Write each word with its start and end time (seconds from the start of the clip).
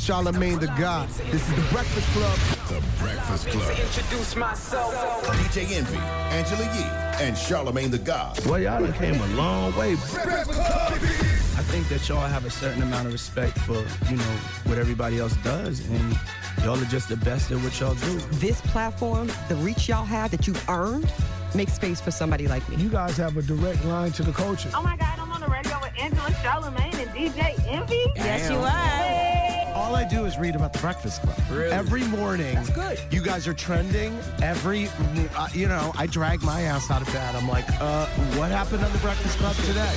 Charlamagne 0.00 0.58
the 0.58 0.66
God. 0.78 1.10
This 1.30 1.46
is 1.46 1.54
the 1.54 1.68
Breakfast 1.70 2.08
Club. 2.14 2.38
The 2.68 2.82
Breakfast 3.02 3.48
Club. 3.48 3.78
introduce 3.78 4.34
myself. 4.34 4.94
DJ 5.26 5.76
Envy, 5.76 5.98
Angela 6.34 6.64
Yee, 6.74 7.26
and 7.26 7.36
Charlamagne 7.36 7.90
the 7.90 7.98
God. 7.98 8.42
Well, 8.46 8.58
y'all 8.58 8.80
done 8.80 8.94
came 8.94 9.20
a 9.20 9.26
long 9.34 9.76
way. 9.76 9.92
I 9.92 11.62
think 11.68 11.86
that 11.90 12.08
y'all 12.08 12.26
have 12.26 12.46
a 12.46 12.50
certain 12.50 12.82
amount 12.82 13.08
of 13.08 13.12
respect 13.12 13.58
for, 13.58 13.84
you 14.08 14.16
know, 14.16 14.36
what 14.64 14.78
everybody 14.78 15.18
else 15.18 15.36
does, 15.44 15.86
and 15.90 16.18
y'all 16.64 16.80
are 16.80 16.84
just 16.86 17.10
the 17.10 17.18
best 17.18 17.50
at 17.50 17.58
what 17.58 17.78
y'all 17.78 17.94
do. 17.94 18.18
This 18.38 18.62
platform, 18.62 19.30
the 19.50 19.56
reach 19.56 19.86
y'all 19.86 20.06
have 20.06 20.30
that 20.30 20.46
you've 20.46 20.66
earned, 20.70 21.12
makes 21.54 21.74
space 21.74 22.00
for 22.00 22.10
somebody 22.10 22.48
like 22.48 22.66
me. 22.70 22.76
You 22.76 22.88
guys 22.88 23.18
have 23.18 23.36
a 23.36 23.42
direct 23.42 23.84
line 23.84 24.12
to 24.12 24.22
the 24.22 24.32
culture. 24.32 24.70
Oh 24.74 24.82
my 24.82 24.96
God, 24.96 25.18
I'm 25.18 25.30
on 25.30 25.42
the 25.42 25.48
radio 25.48 25.78
with 25.82 25.92
Angela 26.00 26.30
Charlamagne 26.42 26.94
and 26.94 27.10
DJ 27.10 27.68
Envy. 27.68 28.06
Yes, 28.16 28.50
you 28.50 28.56
are. 28.56 29.39
All 29.80 29.96
I 29.96 30.04
do 30.04 30.26
is 30.26 30.36
read 30.36 30.56
about 30.56 30.74
the 30.74 30.78
Breakfast 30.78 31.22
Club. 31.22 31.38
Really? 31.50 31.72
Every 31.72 32.04
morning. 32.04 32.54
That's 32.54 32.68
good. 32.68 33.00
You 33.10 33.22
guys 33.22 33.48
are 33.48 33.54
trending. 33.54 34.14
Every, 34.42 34.88
uh, 35.34 35.48
you 35.54 35.68
know, 35.68 35.92
I 35.96 36.06
drag 36.06 36.42
my 36.42 36.60
ass 36.60 36.90
out 36.90 37.00
of 37.00 37.10
bed. 37.14 37.34
I'm 37.34 37.48
like, 37.48 37.64
uh, 37.80 38.04
what 38.36 38.50
happened 38.50 38.84
on 38.84 38.92
the 38.92 38.98
Breakfast 38.98 39.38
Club 39.38 39.56
today? 39.64 39.96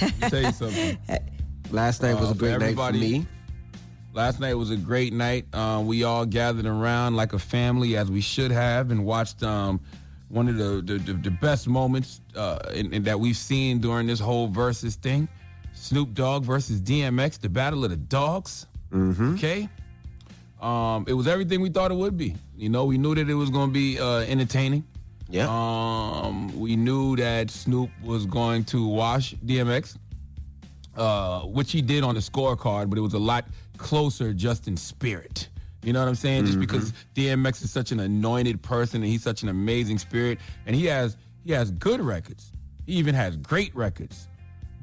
tell 0.28 0.42
you 0.42 0.52
something. 0.52 0.98
Last 1.70 2.02
night 2.02 2.14
was 2.14 2.30
Uh, 2.30 2.32
a 2.32 2.34
great 2.34 2.54
for 2.54 2.58
night 2.60 2.76
for 2.76 2.92
me. 2.92 3.26
Last 4.12 4.40
night 4.40 4.54
was 4.54 4.70
a 4.70 4.76
great 4.76 5.12
night. 5.12 5.52
Um, 5.54 5.86
we 5.86 6.02
all 6.04 6.26
gathered 6.26 6.66
around 6.66 7.14
like 7.14 7.32
a 7.32 7.38
family, 7.38 7.96
as 7.96 8.10
we 8.10 8.20
should 8.20 8.50
have, 8.50 8.90
and 8.90 9.04
watched 9.04 9.42
um, 9.44 9.80
one 10.28 10.48
of 10.48 10.56
the 10.56 10.82
the, 10.82 10.98
the, 10.98 11.12
the 11.12 11.30
best 11.30 11.68
moments 11.68 12.20
uh, 12.34 12.58
in, 12.74 12.92
in 12.92 13.02
that 13.04 13.18
we've 13.20 13.36
seen 13.36 13.78
during 13.78 14.06
this 14.08 14.18
whole 14.18 14.48
versus 14.48 14.96
thing. 14.96 15.28
Snoop 15.74 16.12
Dogg 16.14 16.44
versus 16.44 16.80
DMX, 16.80 17.38
the 17.40 17.48
battle 17.48 17.84
of 17.84 17.90
the 17.90 17.96
dogs. 17.96 18.66
Mm-hmm. 18.92 19.34
Okay. 19.34 19.68
Um, 20.60 21.04
it 21.08 21.14
was 21.14 21.26
everything 21.26 21.60
we 21.60 21.70
thought 21.70 21.90
it 21.90 21.94
would 21.96 22.18
be. 22.18 22.34
You 22.56 22.68
know, 22.68 22.84
we 22.84 22.98
knew 22.98 23.14
that 23.14 23.30
it 23.30 23.34
was 23.34 23.48
going 23.48 23.68
to 23.68 23.72
be 23.72 23.98
uh, 23.98 24.18
entertaining. 24.20 24.84
Yeah. 25.30 25.46
Um, 25.48 26.58
we 26.58 26.76
knew 26.76 27.16
that 27.16 27.50
Snoop 27.50 27.90
was 28.02 28.26
going 28.26 28.64
to 28.64 28.86
wash 28.86 29.34
DMX, 29.46 29.96
uh, 30.96 31.42
which 31.42 31.70
he 31.70 31.80
did 31.80 32.02
on 32.02 32.14
the 32.14 32.20
scorecard, 32.20 32.90
but 32.90 32.98
it 32.98 33.02
was 33.02 33.14
a 33.14 33.18
lot 33.18 33.44
closer 33.76 34.32
just 34.32 34.66
in 34.66 34.76
spirit. 34.76 35.48
You 35.82 35.92
know 35.92 36.00
what 36.00 36.08
I'm 36.08 36.14
saying? 36.14 36.44
Just 36.46 36.60
because 36.60 36.92
DMX 37.14 37.62
is 37.62 37.70
such 37.70 37.90
an 37.90 38.00
anointed 38.00 38.60
person 38.60 39.02
and 39.02 39.10
he's 39.10 39.22
such 39.22 39.42
an 39.42 39.48
amazing 39.48 39.98
spirit, 39.98 40.38
and 40.66 40.76
he 40.76 40.84
has 40.86 41.16
he 41.44 41.52
has 41.52 41.70
good 41.70 42.00
records. 42.00 42.52
He 42.86 42.94
even 42.94 43.14
has 43.14 43.36
great 43.36 43.74
records. 43.74 44.28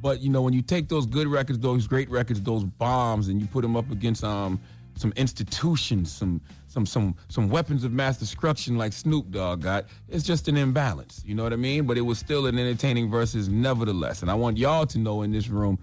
But 0.02 0.22
you 0.22 0.30
know, 0.30 0.42
when 0.42 0.54
you 0.54 0.62
take 0.64 0.90
those 0.90 1.06
good 1.06 1.28
records, 1.28 1.60
those 1.60 1.86
great 1.88 2.10
records, 2.10 2.42
those 2.42 2.64
bombs, 2.64 3.28
and 3.28 3.40
you 3.40 3.48
put 3.48 3.62
them 3.62 3.76
up 3.76 3.92
against 3.92 4.24
um 4.24 4.60
some 4.96 5.14
institutions, 5.16 6.12
some 6.12 6.42
some 6.68 6.86
some 6.86 7.16
some 7.30 7.50
weapons 7.50 7.84
of 7.84 7.92
mass 7.92 8.18
destruction 8.18 8.78
like 8.78 8.94
Snoop 8.94 9.32
Dogg 9.32 9.62
got, 9.62 9.86
it's 10.10 10.24
just 10.24 10.48
an 10.48 10.58
imbalance. 10.58 11.24
You 11.26 11.36
know 11.36 11.44
what 11.44 11.54
I 11.54 11.58
mean? 11.58 11.86
But 11.86 11.98
it 11.98 12.02
was 12.02 12.20
still 12.20 12.46
an 12.46 12.60
entertaining 12.60 13.10
versus 13.10 13.48
nevertheless. 13.50 14.22
And 14.22 14.30
I 14.30 14.34
want 14.36 14.58
y'all 14.58 14.86
to 14.86 15.00
know 15.00 15.22
in 15.22 15.32
this 15.32 15.48
room, 15.48 15.80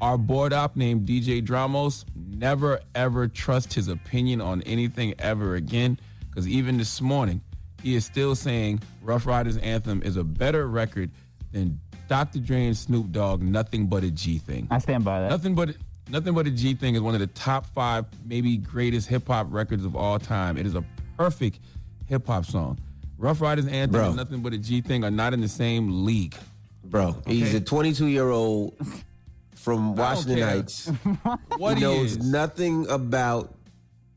our 0.00 0.18
board 0.18 0.52
op 0.52 0.76
named 0.76 1.08
DJ 1.08 1.44
Dramos, 1.44 2.04
never 2.14 2.80
ever 2.94 3.28
trust 3.28 3.72
his 3.72 3.88
opinion 3.88 4.40
on 4.40 4.62
anything 4.62 5.14
ever 5.18 5.54
again. 5.54 5.98
Because 6.28 6.48
even 6.48 6.76
this 6.76 7.00
morning, 7.00 7.40
he 7.82 7.94
is 7.94 8.04
still 8.04 8.34
saying 8.34 8.82
Ruff 9.02 9.26
Ryders 9.26 9.56
Anthem 9.58 10.02
is 10.02 10.16
a 10.16 10.24
better 10.24 10.66
record 10.66 11.10
than 11.52 11.80
Dr. 12.08 12.40
Dre 12.40 12.66
and 12.66 12.76
Snoop 12.76 13.12
Dogg, 13.12 13.42
nothing 13.42 13.86
but 13.86 14.04
a 14.04 14.10
G 14.10 14.38
thing. 14.38 14.66
I 14.70 14.78
stand 14.78 15.04
by 15.04 15.20
that. 15.20 15.30
Nothing 15.30 15.54
but 15.54 15.76
nothing 16.08 16.34
but 16.34 16.46
a 16.46 16.50
G 16.50 16.74
thing 16.74 16.94
is 16.94 17.00
one 17.00 17.14
of 17.14 17.20
the 17.20 17.26
top 17.28 17.66
five, 17.66 18.06
maybe 18.24 18.56
greatest 18.56 19.08
hip 19.08 19.26
hop 19.26 19.46
records 19.50 19.84
of 19.84 19.96
all 19.96 20.18
time. 20.18 20.56
It 20.56 20.66
is 20.66 20.74
a 20.74 20.84
perfect 21.16 21.60
hip 22.06 22.26
hop 22.26 22.44
song. 22.46 22.78
Ruff 23.18 23.40
Ryders 23.40 23.66
Anthem 23.66 23.90
Bro. 23.92 24.06
and 24.08 24.16
nothing 24.16 24.42
but 24.42 24.52
a 24.52 24.58
G 24.58 24.80
thing 24.80 25.04
are 25.04 25.10
not 25.10 25.32
in 25.32 25.40
the 25.40 25.48
same 25.48 26.04
league. 26.04 26.34
Bro, 26.84 27.16
he's 27.26 27.54
a 27.54 27.60
22 27.60 28.06
year 28.06 28.28
old 28.30 28.74
from 29.54 29.96
Washington. 29.96 30.42
Heights. 30.42 30.90
What 31.56 31.74
he 31.78 31.84
he 31.84 31.86
knows 31.86 32.12
is. 32.16 32.30
nothing 32.30 32.86
about 32.90 33.54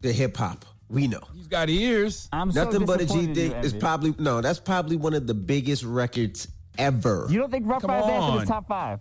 the 0.01 0.11
hip 0.11 0.35
hop. 0.35 0.65
We 0.89 1.07
know. 1.07 1.21
He's 1.33 1.47
got 1.47 1.69
ears. 1.69 2.27
I'm 2.33 2.51
so 2.51 2.63
Nothing 2.63 2.85
but 2.85 3.01
a 3.01 3.05
G 3.05 3.33
thing 3.33 3.51
is 3.63 3.73
probably 3.73 4.13
no. 4.19 4.41
That's 4.41 4.59
probably 4.59 4.95
one 4.97 5.13
of 5.13 5.27
the 5.27 5.33
biggest 5.33 5.83
records 5.83 6.47
ever. 6.77 7.27
You 7.29 7.39
don't 7.39 7.51
think 7.51 7.65
Rough 7.67 7.81
Come 7.81 7.91
Riders 7.91 8.09
Anthem 8.09 8.41
is 8.41 8.47
top 8.49 8.67
five? 8.67 8.99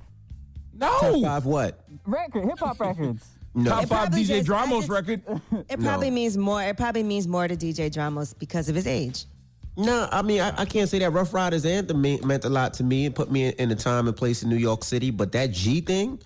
No. 0.78 0.98
Top 1.00 1.22
five 1.22 1.44
what? 1.46 1.84
Record, 2.06 2.44
hip 2.44 2.58
hop 2.58 2.80
records. 2.80 3.26
No. 3.58 3.70
Top 3.70 3.86
five 3.86 4.08
DJ 4.10 4.26
just- 4.44 4.48
Dramos 4.48 4.80
just- 4.80 4.88
record. 4.90 5.22
It 5.70 5.80
probably 5.80 6.10
means 6.10 6.36
more. 6.36 6.62
It 6.62 6.76
probably 6.76 7.02
means 7.02 7.26
more 7.26 7.48
to 7.48 7.56
DJ 7.56 7.90
Dramos 7.90 8.38
because 8.38 8.68
of 8.68 8.74
his 8.74 8.86
age. 8.86 9.24
No, 9.78 10.06
I 10.12 10.20
mean 10.20 10.42
I, 10.42 10.60
I 10.60 10.64
can't 10.66 10.90
say 10.90 10.98
that 10.98 11.10
Ruff 11.10 11.32
Ryders 11.32 11.64
Anthem 11.64 12.02
mean, 12.02 12.20
meant 12.26 12.44
a 12.44 12.50
lot 12.50 12.74
to 12.74 12.84
me 12.84 13.06
and 13.06 13.14
put 13.14 13.30
me 13.30 13.46
in, 13.46 13.52
in 13.54 13.70
a 13.70 13.74
time 13.74 14.08
and 14.08 14.14
place 14.16 14.42
in 14.42 14.50
New 14.50 14.56
York 14.56 14.84
City. 14.84 15.10
But 15.10 15.32
that 15.32 15.52
G 15.52 15.80
thing, 15.80 16.20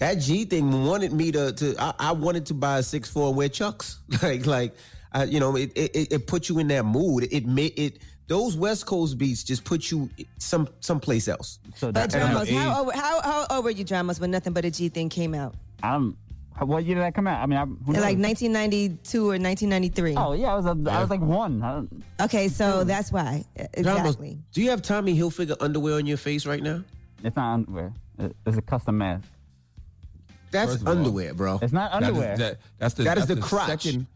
that 0.00 0.14
G 0.16 0.44
thing 0.44 0.84
wanted 0.84 1.14
me 1.14 1.32
to. 1.32 1.52
to 1.54 1.74
I, 1.78 1.94
I 1.98 2.12
wanted 2.12 2.44
to 2.46 2.54
buy 2.54 2.78
a 2.78 2.82
six 2.82 3.08
four 3.08 3.28
and 3.28 3.36
wear 3.38 3.48
Chucks. 3.48 4.00
like 4.22 4.44
like, 4.44 4.74
I, 5.12 5.24
you 5.24 5.40
know, 5.40 5.56
it, 5.56 5.72
it 5.74 6.12
it 6.12 6.26
put 6.26 6.50
you 6.50 6.58
in 6.58 6.68
that 6.68 6.84
mood. 6.84 7.26
It 7.32 7.46
made 7.46 7.72
it. 7.78 8.00
Those 8.26 8.56
West 8.56 8.86
Coast 8.86 9.18
beats 9.18 9.44
just 9.44 9.64
put 9.64 9.90
you 9.90 10.08
some 10.38 10.68
someplace 10.80 11.28
else. 11.28 11.58
So 11.76 11.92
But 11.92 12.10
that, 12.10 12.20
Dramos, 12.22 12.46
age. 12.46 12.54
how, 12.54 12.84
old- 12.84 12.94
how, 12.94 13.20
how 13.22 13.46
old 13.50 13.64
were 13.64 13.70
you, 13.70 13.84
Dramos, 13.84 14.18
when 14.18 14.30
Nothing 14.30 14.52
But 14.54 14.64
a 14.64 14.70
G 14.70 14.88
Thing 14.88 15.08
came 15.08 15.34
out? 15.34 15.54
I'm. 15.82 16.16
What 16.60 16.84
year 16.84 16.94
did 16.94 17.02
that 17.02 17.14
come 17.16 17.26
out? 17.26 17.42
I 17.42 17.46
mean, 17.46 17.58
I, 17.58 17.64
who 17.64 17.94
In 17.94 18.00
like 18.00 18.16
1992 18.16 19.18
or 19.24 19.26
1993. 19.30 20.14
Oh 20.16 20.34
yeah, 20.34 20.52
I 20.52 20.56
was. 20.56 20.66
A, 20.66 20.90
I 20.90 21.00
was 21.00 21.10
like 21.10 21.20
one. 21.20 21.88
Okay, 22.20 22.46
so 22.48 22.82
hmm. 22.82 22.88
that's 22.88 23.10
why. 23.10 23.44
Exactly. 23.56 24.38
Do 24.52 24.62
you 24.62 24.70
have 24.70 24.80
Tommy 24.80 25.18
Hilfiger 25.18 25.56
underwear 25.60 25.96
on 25.96 26.06
your 26.06 26.16
face 26.16 26.46
right 26.46 26.62
now? 26.62 26.84
it's 27.24 27.34
not 27.34 27.54
underwear. 27.54 27.92
It's 28.46 28.56
a 28.56 28.62
custom 28.62 28.98
mask. 28.98 29.24
That's 30.52 30.70
First 30.70 30.82
of 30.82 30.88
all, 30.88 30.96
underwear, 30.96 31.34
bro. 31.34 31.58
It's 31.60 31.72
not 31.72 31.90
That 31.90 32.02
is- 32.02 32.08
underwear. 32.08 32.36
that- 32.36 32.58
that's 32.78 32.94
the 32.94 33.02
That 33.02 33.18
is 33.18 33.26
that's 33.26 33.40
the 33.40 33.44
crotch. 33.44 33.82
Second, 33.82 34.06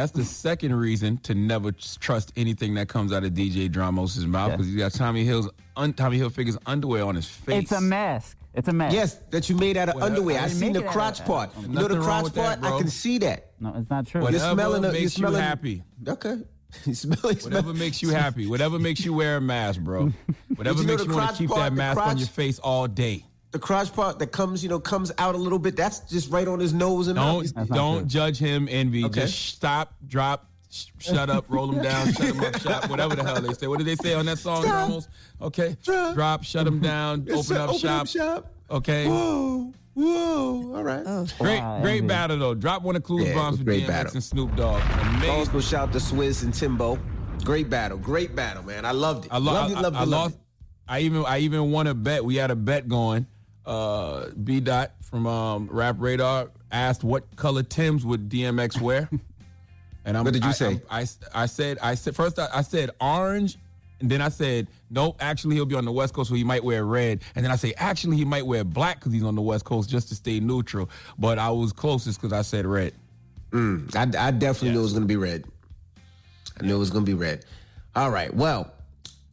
that's 0.00 0.12
the 0.12 0.24
second 0.24 0.74
reason 0.74 1.18
to 1.18 1.34
never 1.34 1.72
trust 1.72 2.32
anything 2.36 2.74
that 2.74 2.88
comes 2.88 3.12
out 3.12 3.24
of 3.24 3.32
DJ 3.32 3.68
Dramos' 3.68 4.24
mouth 4.26 4.50
Yeah. 4.50 4.56
because 4.56 4.66
he's 4.66 4.76
got 4.76 4.92
Tommy 4.92 5.24
Hill's 5.24 5.48
un, 5.76 5.92
Tommy 5.92 6.18
Hilfiger's 6.18 6.58
underwear 6.66 7.04
on 7.04 7.14
his 7.14 7.26
face. 7.28 7.62
it's 7.64 7.72
a 7.72 7.80
mask. 7.80 8.36
It's 8.54 8.66
a 8.68 8.72
mask. 8.72 8.94
Yes, 8.94 9.14
that 9.30 9.48
you 9.48 9.56
made 9.56 9.76
out 9.76 9.88
of 9.90 9.94
Whatever. 9.96 10.14
underwear. 10.16 10.40
I 10.40 10.44
I 10.44 10.48
seen 10.48 10.72
the 10.72 10.82
crotch 10.82 11.24
part. 11.24 11.50
You 11.60 11.68
know 11.68 11.86
the 11.86 12.00
crotch 12.00 12.24
with 12.24 12.34
that, 12.34 12.60
part? 12.60 12.74
I 12.74 12.78
can 12.78 12.88
see 12.88 13.18
that. 13.18 13.52
No, 13.60 13.72
it's 13.76 13.88
not 13.90 14.06
true. 14.06 14.22
What- 14.22 14.32
You're 14.32 14.40
Whatever 14.40 14.54
smelling. 14.62 14.82
the- 14.82 14.92
makes 14.92 15.18
you're 15.18 15.28
you 15.28 15.32
smelling. 15.34 15.42
happy. 15.42 15.82
Okay. 16.06 16.36
You 16.84 16.94
smell. 16.94 17.18
You 17.24 17.32
smell. 17.40 17.50
Whatever 17.62 17.74
makes 17.74 18.02
you 18.02 18.10
happy. 18.10 18.46
Whatever 18.46 18.78
makes 18.78 19.04
you 19.04 19.14
wear 19.14 19.36
a 19.38 19.40
mask, 19.40 19.80
bro. 19.80 20.12
Whatever 20.56 20.80
you 20.82 20.86
know 20.86 20.92
makes 20.96 21.04
you 21.06 21.14
want 21.14 21.30
to 21.30 21.36
keep 21.38 21.48
part, 21.50 21.60
that 21.60 21.70
the 21.70 21.76
mask 21.76 21.98
on 22.00 22.18
your 22.18 22.26
face 22.26 22.58
all 22.58 22.86
day. 22.86 23.24
The 23.50 23.58
crotch 23.58 23.92
part 23.94 24.18
that 24.18 24.26
comes, 24.32 24.62
you 24.62 24.68
know, 24.68 24.78
comes 24.78 25.10
out 25.18 25.34
a 25.34 25.38
little 25.38 25.58
bit. 25.58 25.74
That's 25.74 26.00
just 26.00 26.30
right 26.30 26.46
on 26.46 26.60
his 26.60 26.74
nose 26.74 27.08
and 27.08 27.16
mouth. 27.16 27.44
Don't 27.44 27.54
That's 27.54 27.70
don't 27.70 27.98
true. 28.00 28.06
judge 28.08 28.38
him, 28.38 28.68
envy. 28.70 29.04
Okay. 29.06 29.22
Just 29.22 29.38
stop, 29.46 29.94
drop, 30.06 30.46
sh- 30.70 30.86
shut 30.98 31.30
up, 31.30 31.46
roll 31.48 31.72
him 31.72 31.82
down, 31.82 32.12
shut 32.12 32.26
him 32.34 32.40
up, 32.44 32.56
shop, 32.60 32.90
whatever 32.90 33.16
the 33.16 33.24
hell 33.24 33.40
they 33.40 33.54
say. 33.54 33.66
What 33.66 33.78
did 33.78 33.86
they 33.86 33.96
say 33.96 34.12
on 34.12 34.26
that 34.26 34.38
song, 34.38 34.62
Stop. 34.64 34.74
Ramos? 34.74 35.08
Okay, 35.40 35.76
Drop. 35.82 36.14
drop, 36.14 36.44
shut 36.44 36.66
him 36.66 36.80
down, 36.80 37.22
open 37.30 37.42
sir. 37.42 37.56
up 37.58 37.68
Open 37.70 37.78
shop. 37.80 38.00
up 38.02 38.08
shop. 38.08 38.52
Okay, 38.70 39.06
Whoa, 39.08 39.72
whoa. 39.94 40.76
All 40.76 40.82
right. 40.84 41.02
Oh, 41.06 41.26
great, 41.38 41.60
Wow, 41.60 41.80
great 41.80 41.96
envy. 41.98 42.06
battle 42.08 42.38
though. 42.38 42.54
Drop 42.54 42.82
one 42.82 42.96
of 42.96 43.02
Clues 43.02 43.28
Yeah, 43.28 43.34
bombs 43.34 43.56
with 43.58 43.66
great 43.66 43.84
DMX 43.84 43.88
battle. 43.88 44.12
and 44.14 44.24
Snoop 44.24 44.56
Dogg. 44.56 44.82
Always 44.82 45.22
Amazing. 45.24 45.52
go 45.54 45.60
shout 45.60 45.92
to 45.92 45.98
Swizz 45.98 46.42
and 46.42 46.52
Timbo. 46.52 46.98
Great 47.44 47.70
battle. 47.70 47.96
Great 47.96 48.36
battle, 48.36 48.62
man. 48.62 48.84
I 48.84 48.90
loved 48.90 49.24
it. 49.24 49.32
I, 49.32 49.38
lo- 49.38 49.54
loved 49.54 49.74
I, 49.74 49.78
it, 49.78 49.82
loved 49.82 49.96
I, 49.96 50.02
it, 50.02 50.06
loved 50.06 50.10
lost. 50.10 50.34
it. 50.34 50.40
I 50.86 51.00
even 51.00 51.24
I 51.24 51.38
even 51.38 51.70
won 51.70 51.86
a 51.86 51.94
bet. 51.94 52.22
We 52.24 52.36
had 52.36 52.50
a 52.50 52.56
bet 52.56 52.88
going. 52.88 53.26
Uh, 53.68 54.30
B 54.42 54.60
dot 54.60 54.92
from 55.02 55.26
um, 55.26 55.68
Rap 55.70 55.96
Radar 55.98 56.48
asked 56.72 57.04
what 57.04 57.36
color 57.36 57.62
Tims 57.62 58.04
would 58.04 58.28
DMX 58.28 58.80
wear. 58.80 59.08
And 60.04 60.16
I'm, 60.16 60.24
What 60.24 60.32
did 60.32 60.42
you 60.42 60.48
I- 60.50 60.52
say? 60.54 60.80
I, 60.88 61.00
I, 61.00 61.06
I 61.42 61.46
said 61.46 61.78
I 61.82 61.94
said 61.94 62.16
first 62.16 62.38
I, 62.38 62.48
I 62.54 62.62
said 62.62 62.88
orange, 62.98 63.58
and 64.00 64.08
then 64.08 64.22
I 64.22 64.30
said 64.30 64.68
nope. 64.88 65.16
Actually, 65.20 65.56
he'll 65.56 65.66
be 65.66 65.74
on 65.74 65.84
the 65.84 65.92
West 65.92 66.14
Coast, 66.14 66.30
so 66.30 66.34
he 66.34 66.44
might 66.44 66.64
wear 66.64 66.86
red. 66.86 67.20
And 67.34 67.44
then 67.44 67.52
I 67.52 67.56
say 67.56 67.74
actually 67.76 68.16
he 68.16 68.24
might 68.24 68.46
wear 68.46 68.64
black 68.64 69.00
because 69.00 69.12
he's 69.12 69.24
on 69.24 69.34
the 69.34 69.42
West 69.42 69.66
Coast 69.66 69.90
just 69.90 70.08
to 70.08 70.14
stay 70.14 70.40
neutral. 70.40 70.88
But 71.18 71.38
I 71.38 71.50
was 71.50 71.74
closest 71.74 72.18
because 72.22 72.32
I 72.32 72.40
said 72.40 72.64
red. 72.64 72.94
Mm, 73.50 73.94
I, 73.94 74.28
I 74.28 74.30
definitely 74.30 74.70
knew 74.70 74.78
it 74.78 74.82
was 74.84 74.92
going 74.92 75.02
to 75.04 75.08
be 75.08 75.16
red. 75.16 75.44
I 76.58 76.64
knew 76.64 76.76
it 76.76 76.78
was 76.78 76.88
going 76.90 77.04
to 77.04 77.10
be 77.10 77.14
red. 77.18 77.44
All 77.94 78.10
right. 78.10 78.32
Well, 78.32 78.72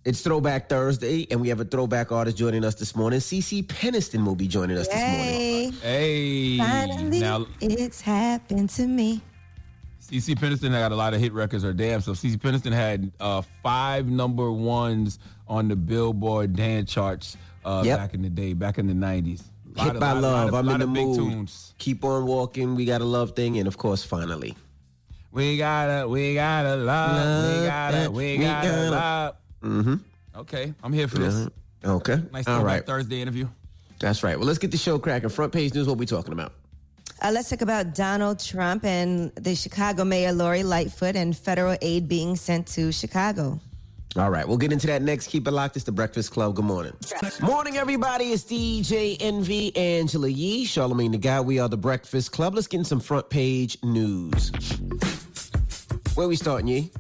it's 0.06 0.22
Throwback 0.22 0.70
Thursday, 0.70 1.28
and 1.32 1.42
we 1.42 1.50
have 1.50 1.60
a 1.60 1.66
throwback 1.66 2.12
artist 2.12 2.38
joining 2.38 2.64
us 2.64 2.76
this 2.76 2.96
morning. 2.96 3.20
CeCe 3.20 3.66
Peniston 3.66 4.24
will 4.26 4.36
be 4.36 4.48
joining 4.48 4.78
us 4.78 4.88
this 4.88 4.96
morning. 4.96 5.72
Hey, 5.82 6.58
Finally, 6.58 7.20
now 7.20 7.46
it's 7.60 8.02
happened 8.02 8.70
to 8.72 8.86
me. 8.88 9.22
CeCe 10.02 10.36
Peniston 10.38 10.70
had 10.72 10.92
a 10.92 10.96
lot 10.96 11.16
of 11.16 11.20
hit 11.20 11.34
records 11.34 11.66
or 11.66 11.74
damn. 11.74 12.02
So 12.02 12.12
CeCe 12.12 12.38
Peniston 12.38 12.72
had 12.72 13.12
uh, 13.20 13.42
five 13.64 14.06
number 14.08 14.52
ones 14.52 15.18
on 15.48 15.68
the 15.68 15.76
Billboard 15.76 16.56
dance 16.56 16.92
charts 16.92 17.36
uh, 17.66 17.82
Yep. 17.84 17.98
back 17.98 18.14
in 18.14 18.22
the 18.22 18.30
day, 18.30 18.54
back 18.54 18.78
in 18.78 18.86
the 18.86 18.94
nineties. 18.94 19.44
Hit 19.76 20.00
by 20.00 20.12
love. 20.14 20.54
I'm 20.54 20.70
in 20.70 20.80
the 20.80 20.88
big 20.88 21.08
mood. 21.08 21.18
tunes. 21.18 21.74
Keep 21.80 22.06
on 22.06 22.28
walking. 22.28 22.76
We 22.76 22.86
got 22.86 23.02
a 23.02 23.06
love 23.06 23.32
thing, 23.36 23.58
and 23.58 23.68
of 23.68 23.78
course, 23.78 24.04
finally. 24.04 24.56
We 25.32 25.58
gotta, 25.58 26.08
we 26.08 26.36
gotta 26.36 26.78
love, 26.78 27.60
we 27.62 27.68
gotta, 27.68 28.12
we 28.12 28.38
We 28.38 28.44
gotta, 28.46 28.68
gotta- 28.70 28.90
love. 28.92 29.36
Mm-hmm. 29.66 29.96
Okay, 30.40 30.74
I'm 30.84 30.94
here 30.94 31.08
for 31.08 31.18
this. 31.18 31.48
Okay. 31.84 32.20
Nice 32.32 32.48
All 32.48 32.60
throwback 32.60 32.66
right. 32.66 32.86
Thursday 32.86 33.22
interview. 33.22 33.48
That's 34.00 34.24
right. 34.24 34.38
Well, 34.38 34.48
let's 34.48 34.60
get 34.60 34.72
the 34.72 34.78
show 34.78 35.00
cracking. 35.00 35.30
Front 35.30 35.54
page 35.54 35.74
news. 35.74 35.88
What 35.88 35.98
we 35.98 36.06
talking 36.06 36.34
about? 36.34 36.54
Uh, 37.22 37.32
let's 37.34 37.50
talk 37.50 37.62
about 37.62 37.96
Donald 37.96 38.40
Trump 38.40 38.84
and 38.84 39.32
the 39.36 39.56
Chicago 39.56 40.04
Mayor 40.04 40.34
Lori 40.34 40.64
Lightfoot 40.64 41.16
and 41.16 41.36
federal 41.36 41.78
aid 41.82 42.08
being 42.10 42.36
sent 42.36 42.68
to 42.68 42.92
Chicago. 42.92 43.60
All 44.18 44.30
right, 44.30 44.48
we'll 44.48 44.58
get 44.58 44.72
into 44.72 44.88
that 44.88 45.02
next. 45.02 45.28
Keep 45.28 45.48
it 45.48 45.52
locked. 45.52 45.76
It's 45.76 45.84
the 45.84 45.92
Breakfast 45.92 46.32
Club. 46.32 46.56
Good 46.56 46.64
morning. 46.66 46.94
Morning, 47.42 47.76
everybody. 47.78 48.32
It's 48.32 48.44
DJ 48.46 49.18
Envy, 49.20 49.76
Angela 49.76 50.30
Yee, 50.30 50.66
Charlamagne 50.66 51.12
the 51.12 51.18
God. 51.18 51.46
We 51.46 51.60
are 51.60 51.68
the 51.68 51.78
Breakfast 51.78 52.32
Club. 52.32 52.56
Let's 52.56 52.68
get 52.68 52.78
in 52.78 52.86
some 52.86 53.02
front 53.02 53.30
page 53.30 53.78
news. 53.84 54.52
Where 56.16 56.30
we 56.30 56.38
starting, 56.38 56.68
Yee? 56.68 56.92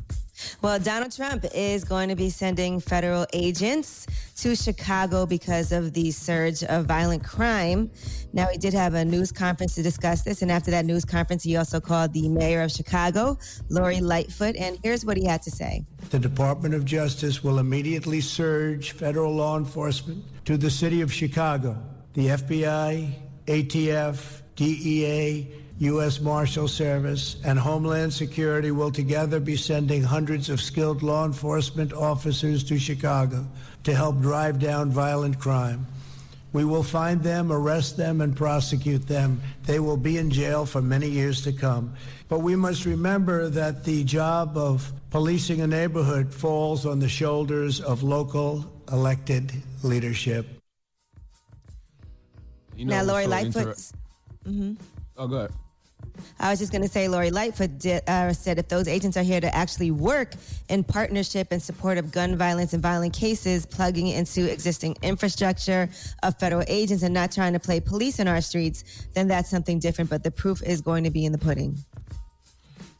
Well, 0.61 0.79
Donald 0.79 1.15
Trump 1.15 1.45
is 1.53 1.83
going 1.83 2.09
to 2.09 2.15
be 2.15 2.29
sending 2.29 2.79
federal 2.79 3.25
agents 3.33 4.07
to 4.37 4.55
Chicago 4.55 5.25
because 5.25 5.71
of 5.71 5.93
the 5.93 6.11
surge 6.11 6.63
of 6.63 6.85
violent 6.85 7.23
crime. 7.23 7.91
Now, 8.33 8.47
he 8.47 8.57
did 8.57 8.73
have 8.73 8.93
a 8.93 9.05
news 9.05 9.31
conference 9.31 9.75
to 9.75 9.83
discuss 9.83 10.23
this, 10.23 10.41
and 10.41 10.51
after 10.51 10.71
that 10.71 10.85
news 10.85 11.05
conference, 11.05 11.43
he 11.43 11.55
also 11.57 11.79
called 11.79 12.13
the 12.13 12.27
mayor 12.29 12.61
of 12.61 12.71
Chicago, 12.71 13.37
Lori 13.69 14.01
Lightfoot, 14.01 14.55
and 14.55 14.77
here's 14.83 15.05
what 15.05 15.17
he 15.17 15.25
had 15.25 15.41
to 15.43 15.51
say. 15.51 15.85
The 16.09 16.19
Department 16.19 16.73
of 16.73 16.85
Justice 16.85 17.43
will 17.43 17.59
immediately 17.59 18.21
surge 18.21 18.91
federal 18.91 19.33
law 19.33 19.57
enforcement 19.57 20.23
to 20.45 20.57
the 20.57 20.69
city 20.69 21.01
of 21.01 21.11
Chicago. 21.11 21.81
The 22.13 22.27
FBI, 22.27 23.13
ATF, 23.47 24.41
DEA, 24.55 25.64
U.S. 25.79 26.21
Marshal 26.21 26.67
Service, 26.69 27.35
and 27.43 27.59
Homeland 27.59 28.13
Security 28.13 28.71
will 28.71 28.91
together 28.91 29.39
be 29.41 29.57
sending 29.57 30.01
hundreds 30.01 30.49
of 30.49 30.61
skilled 30.61 31.03
law 31.03 31.25
enforcement 31.25 31.91
officers 31.91 32.63
to 32.65 32.79
Chicago 32.79 33.45
to 33.83 33.93
help 33.93 34.21
drive 34.21 34.59
down 34.59 34.89
violent 34.89 35.37
crime. 35.37 35.85
We 36.53 36.63
will 36.63 36.83
find 36.83 37.21
them, 37.21 37.51
arrest 37.51 37.97
them, 37.97 38.21
and 38.21 38.33
prosecute 38.33 39.05
them. 39.07 39.41
They 39.65 39.79
will 39.81 39.97
be 39.97 40.17
in 40.17 40.29
jail 40.31 40.65
for 40.65 40.81
many 40.81 41.09
years 41.09 41.41
to 41.43 41.51
come. 41.51 41.93
But 42.29 42.39
we 42.39 42.55
must 42.55 42.85
remember 42.85 43.49
that 43.49 43.83
the 43.83 44.05
job 44.05 44.55
of 44.55 44.93
policing 45.11 45.59
a 45.59 45.67
neighborhood 45.67 46.33
falls 46.33 46.85
on 46.85 46.99
the 46.99 47.09
shoulders 47.09 47.81
of 47.81 48.03
local 48.03 48.63
elected 48.89 49.51
leadership. 49.83 50.47
You 52.77 52.85
now, 52.85 53.03
Lori 53.03 53.23
so 53.25 53.29
Lightfoot. 53.29 53.61
inter- 53.61 53.75
Mhm. 54.47 54.77
Oh, 55.17 55.27
good. 55.27 55.51
I 56.39 56.49
was 56.49 56.59
just 56.59 56.71
going 56.71 56.81
to 56.81 56.87
say, 56.87 57.07
Lori 57.07 57.31
Lightfoot 57.31 57.79
did, 57.79 58.07
uh, 58.07 58.33
said 58.33 58.59
if 58.59 58.67
those 58.67 58.87
agents 58.87 59.17
are 59.17 59.23
here 59.23 59.41
to 59.41 59.55
actually 59.55 59.91
work 59.91 60.33
in 60.69 60.83
partnership 60.83 61.47
and 61.51 61.61
support 61.61 61.97
of 61.97 62.11
gun 62.11 62.35
violence 62.35 62.73
and 62.73 62.81
violent 62.81 63.13
cases, 63.13 63.65
plugging 63.65 64.07
into 64.07 64.51
existing 64.51 64.95
infrastructure 65.01 65.89
of 66.23 66.37
federal 66.39 66.63
agents 66.67 67.03
and 67.03 67.13
not 67.13 67.31
trying 67.31 67.53
to 67.53 67.59
play 67.59 67.79
police 67.79 68.19
in 68.19 68.27
our 68.27 68.41
streets, 68.41 69.07
then 69.13 69.27
that's 69.27 69.49
something 69.49 69.79
different. 69.79 70.09
But 70.09 70.23
the 70.23 70.31
proof 70.31 70.61
is 70.63 70.81
going 70.81 71.03
to 71.03 71.09
be 71.09 71.25
in 71.25 71.31
the 71.31 71.37
pudding. 71.37 71.77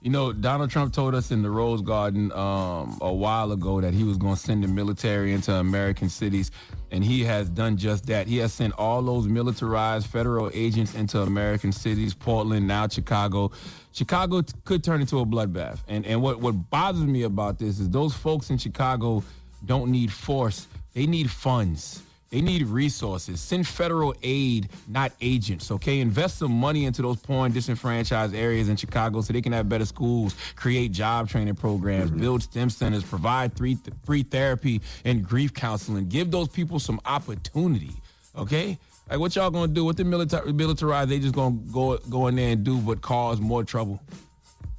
You 0.06 0.12
know, 0.12 0.32
Donald 0.32 0.70
Trump 0.70 0.94
told 0.94 1.16
us 1.16 1.32
in 1.32 1.42
the 1.42 1.50
Rose 1.50 1.82
Garden 1.82 2.32
um, 2.34 3.00
a 3.02 3.12
while 3.12 3.52
ago 3.52 3.82
that 3.82 3.96
he 3.96 4.04
was 4.04 4.18
going 4.18 4.36
to 4.36 4.40
send 4.40 4.64
the 4.64 4.68
military 4.68 5.34
into 5.34 5.52
American 5.52 6.10
cities, 6.10 6.52
and 6.92 7.04
he 7.04 7.24
has 7.24 7.50
done 7.50 7.78
just 7.78 8.06
that. 8.08 8.28
He 8.28 8.38
has 8.38 8.54
sent 8.54 8.74
all 8.78 9.02
those 9.02 9.28
militarized 9.28 10.08
federal 10.08 10.50
agents 10.54 10.96
into 10.96 11.22
American 11.22 11.72
cities, 11.72 12.14
Portland, 12.14 12.68
now 12.68 12.88
Chicago. 12.88 13.52
Chicago 13.92 14.42
t- 14.42 14.54
could 14.64 14.84
turn 14.84 15.02
into 15.02 15.20
a 15.20 15.26
bloodbath. 15.26 15.80
And 15.88 16.06
and 16.06 16.22
what, 16.22 16.40
what 16.40 16.70
bothers 16.70 17.04
me 17.04 17.24
about 17.24 17.60
this 17.60 17.80
is 17.80 17.90
those 17.90 18.14
folks 18.14 18.50
in 18.50 18.58
Chicago 18.58 19.24
don't 19.66 19.92
need 19.92 20.12
force, 20.12 20.68
they 20.94 21.08
need 21.08 21.30
funds. 21.32 22.02
They 22.32 22.42
need 22.42 22.64
resources. 22.64 23.40
Send 23.40 23.68
federal 23.68 24.16
aid, 24.24 24.70
not 24.88 25.12
agents, 25.22 25.72
okay? 25.72 26.00
Invest 26.00 26.40
some 26.40 26.52
money 26.52 26.86
into 26.86 27.02
those 27.02 27.18
poor 27.18 27.46
and 27.46 27.54
disenfranchised 27.54 28.34
areas 28.34 28.68
in 28.68 28.76
Chicago 28.76 29.22
so 29.22 29.32
they 29.32 29.42
can 29.42 29.54
have 29.54 29.70
better 29.70 29.86
schools, 29.86 30.36
create 30.56 30.92
job 30.92 31.30
training 31.30 31.56
programs, 31.56 32.10
mm-hmm. 32.10 32.20
build 32.20 32.44
STEM 32.44 32.70
centers, 32.70 33.04
provide 33.04 33.56
free, 33.56 33.78
free 34.04 34.24
therapy 34.24 34.82
and 35.06 35.26
grief 35.26 35.54
counseling. 35.54 36.10
Give 36.10 36.32
those 36.32 36.48
people 36.50 36.80
some 36.80 37.00
opportunity, 37.06 37.94
okay? 38.36 38.78
Like 39.10 39.20
what 39.20 39.36
y'all 39.36 39.52
gonna 39.52 39.72
do? 39.72 39.86
What 39.86 39.98
the 39.98 40.04
military 40.04 40.52
militarized? 40.52 41.10
They 41.10 41.20
just 41.20 41.36
gonna 41.36 41.58
go 41.72 41.98
go 42.10 42.28
in 42.28 42.36
there 42.36 42.50
and 42.54 42.64
do 42.64 42.80
but 42.80 43.02
cause 43.02 43.40
more 43.40 43.64
trouble, 43.64 44.02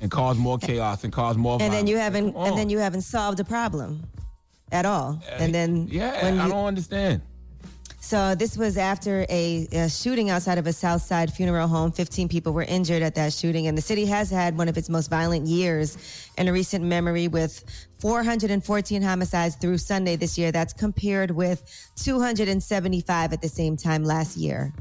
and 0.01 0.11
cause 0.11 0.37
more 0.37 0.59
chaos 0.59 1.05
and 1.05 1.13
cause 1.13 1.37
more. 1.37 1.63
And 1.63 1.73
then 1.73 1.87
you 1.87 1.97
haven't, 1.97 2.35
and 2.35 2.59
then 2.59 2.69
you 2.69 2.79
haven't 2.79 3.03
solved 3.03 3.39
the 3.39 3.45
problem 3.45 4.03
at 4.73 4.85
all. 4.85 5.23
Eh, 5.29 5.45
and 5.45 5.55
then 5.55 5.87
yeah, 5.89 6.25
when 6.25 6.41
I 6.41 6.47
you, 6.47 6.51
don't 6.51 6.67
understand. 6.67 7.23
So 8.06 8.37
this 8.37 8.56
was 8.56 8.76
after 8.76 9.26
a, 9.29 9.67
a 9.73 9.91
shooting 9.91 10.31
outside 10.31 10.58
of 10.58 10.69
a 10.69 10.73
South 10.73 11.03
Side 11.03 11.32
funeral 11.32 11.67
home. 11.67 11.91
15 11.91 12.29
people 12.29 12.53
were 12.53 12.62
injured 12.62 13.03
at 13.03 13.17
that 13.17 13.32
shooting, 13.32 13.67
and 13.67 13.76
the 13.76 13.82
city 13.82 14.06
has 14.06 14.31
had 14.31 14.56
one 14.56 14.69
of 14.69 14.79
its 14.79 14.88
most 14.88 15.11
violent 15.11 15.49
years 15.49 15.99
in 16.38 16.47
a 16.47 16.53
recent 16.53 16.85
memory 16.85 17.26
with 17.26 17.64
414 17.99 19.02
homicides 19.02 19.57
through 19.57 19.78
Sunday 19.78 20.14
this 20.14 20.38
year. 20.38 20.52
That's 20.52 20.73
compared 20.73 21.33
with 21.33 21.64
275 21.97 23.33
at 23.33 23.42
the 23.42 23.49
same 23.49 23.76
time 23.76 24.04
last 24.04 24.37
year. 24.37 24.73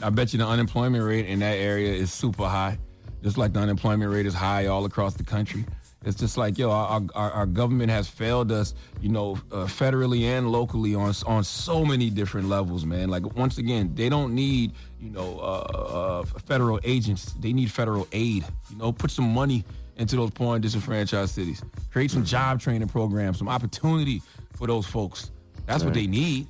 I 0.00 0.10
bet 0.10 0.32
you 0.32 0.38
the 0.38 0.46
unemployment 0.46 1.02
rate 1.02 1.26
in 1.26 1.40
that 1.40 1.56
area 1.56 1.92
is 1.92 2.12
super 2.12 2.46
high, 2.46 2.78
just 3.20 3.36
like 3.36 3.52
the 3.52 3.58
unemployment 3.58 4.12
rate 4.12 4.26
is 4.26 4.34
high 4.34 4.66
all 4.66 4.84
across 4.84 5.14
the 5.14 5.24
country. 5.24 5.64
It's 6.08 6.18
just 6.18 6.38
like 6.38 6.56
yo, 6.56 6.70
our, 6.70 7.02
our, 7.14 7.30
our 7.32 7.46
government 7.46 7.90
has 7.90 8.08
failed 8.08 8.50
us, 8.50 8.74
you 9.00 9.10
know, 9.10 9.38
uh, 9.52 9.66
federally 9.66 10.22
and 10.22 10.50
locally 10.50 10.94
on 10.94 11.12
on 11.26 11.44
so 11.44 11.84
many 11.84 12.08
different 12.08 12.48
levels, 12.48 12.86
man. 12.86 13.10
Like 13.10 13.36
once 13.36 13.58
again, 13.58 13.94
they 13.94 14.08
don't 14.08 14.34
need 14.34 14.72
you 15.00 15.10
know 15.10 15.38
uh, 15.38 16.22
uh, 16.22 16.24
federal 16.46 16.80
agents; 16.82 17.34
they 17.38 17.52
need 17.52 17.70
federal 17.70 18.08
aid. 18.12 18.44
You 18.70 18.78
know, 18.78 18.90
put 18.90 19.10
some 19.10 19.32
money 19.32 19.64
into 19.96 20.16
those 20.16 20.30
poor 20.30 20.54
and 20.54 20.62
disenfranchised 20.62 21.34
cities. 21.34 21.62
Create 21.92 22.10
some 22.10 22.24
job 22.24 22.60
training 22.60 22.88
programs, 22.88 23.38
some 23.38 23.48
opportunity 23.48 24.22
for 24.54 24.66
those 24.66 24.86
folks. 24.86 25.30
That's 25.66 25.84
what 25.84 25.92
they 25.92 26.06
need. 26.06 26.46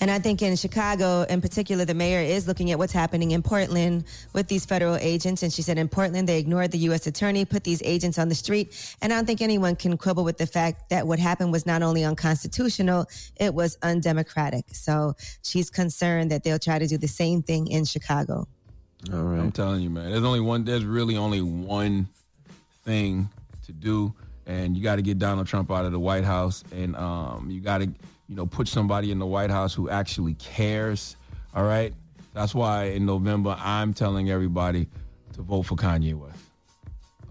And 0.00 0.10
I 0.10 0.18
think 0.18 0.42
in 0.42 0.56
Chicago, 0.56 1.22
in 1.22 1.40
particular, 1.40 1.84
the 1.84 1.94
mayor 1.94 2.20
is 2.20 2.46
looking 2.46 2.70
at 2.70 2.78
what's 2.78 2.92
happening 2.92 3.32
in 3.32 3.42
Portland 3.42 4.04
with 4.32 4.48
these 4.48 4.64
federal 4.64 4.96
agents. 4.96 5.42
And 5.42 5.52
she 5.52 5.62
said 5.62 5.78
in 5.78 5.88
Portland, 5.88 6.28
they 6.28 6.38
ignored 6.38 6.72
the 6.72 6.78
U.S. 6.78 7.06
attorney, 7.06 7.44
put 7.44 7.64
these 7.64 7.82
agents 7.84 8.18
on 8.18 8.28
the 8.28 8.34
street. 8.34 8.96
And 9.02 9.12
I 9.12 9.16
don't 9.16 9.26
think 9.26 9.42
anyone 9.42 9.76
can 9.76 9.96
quibble 9.96 10.24
with 10.24 10.38
the 10.38 10.46
fact 10.46 10.90
that 10.90 11.06
what 11.06 11.18
happened 11.18 11.52
was 11.52 11.66
not 11.66 11.82
only 11.82 12.04
unconstitutional, 12.04 13.06
it 13.36 13.54
was 13.54 13.76
undemocratic. 13.82 14.66
So 14.72 15.14
she's 15.42 15.70
concerned 15.70 16.30
that 16.30 16.44
they'll 16.44 16.58
try 16.58 16.78
to 16.78 16.86
do 16.86 16.98
the 16.98 17.08
same 17.08 17.42
thing 17.42 17.66
in 17.68 17.84
Chicago. 17.84 18.46
All 19.12 19.22
right. 19.22 19.38
I'm 19.38 19.52
telling 19.52 19.82
you, 19.82 19.90
man. 19.90 20.10
There's 20.10 20.24
only 20.24 20.40
one. 20.40 20.64
There's 20.64 20.84
really 20.84 21.16
only 21.16 21.42
one 21.42 22.08
thing 22.84 23.28
to 23.66 23.72
do, 23.72 24.14
and 24.46 24.76
you 24.76 24.82
got 24.82 24.96
to 24.96 25.02
get 25.02 25.18
Donald 25.18 25.46
Trump 25.46 25.70
out 25.70 25.84
of 25.84 25.92
the 25.92 25.98
White 25.98 26.24
House, 26.24 26.64
and 26.72 26.96
um, 26.96 27.48
you 27.50 27.60
got 27.60 27.78
to, 27.78 27.88
you 28.28 28.34
know, 28.36 28.46
put 28.46 28.68
somebody 28.68 29.10
in 29.10 29.18
the 29.18 29.26
White 29.26 29.50
House 29.50 29.72
who 29.74 29.88
actually 29.88 30.34
cares. 30.34 31.16
All 31.54 31.64
right. 31.64 31.94
That's 32.34 32.54
why 32.54 32.84
in 32.84 33.06
November 33.06 33.56
I'm 33.58 33.94
telling 33.94 34.30
everybody 34.30 34.88
to 35.34 35.42
vote 35.42 35.62
for 35.62 35.76
Kanye 35.76 36.14
West. 36.14 36.38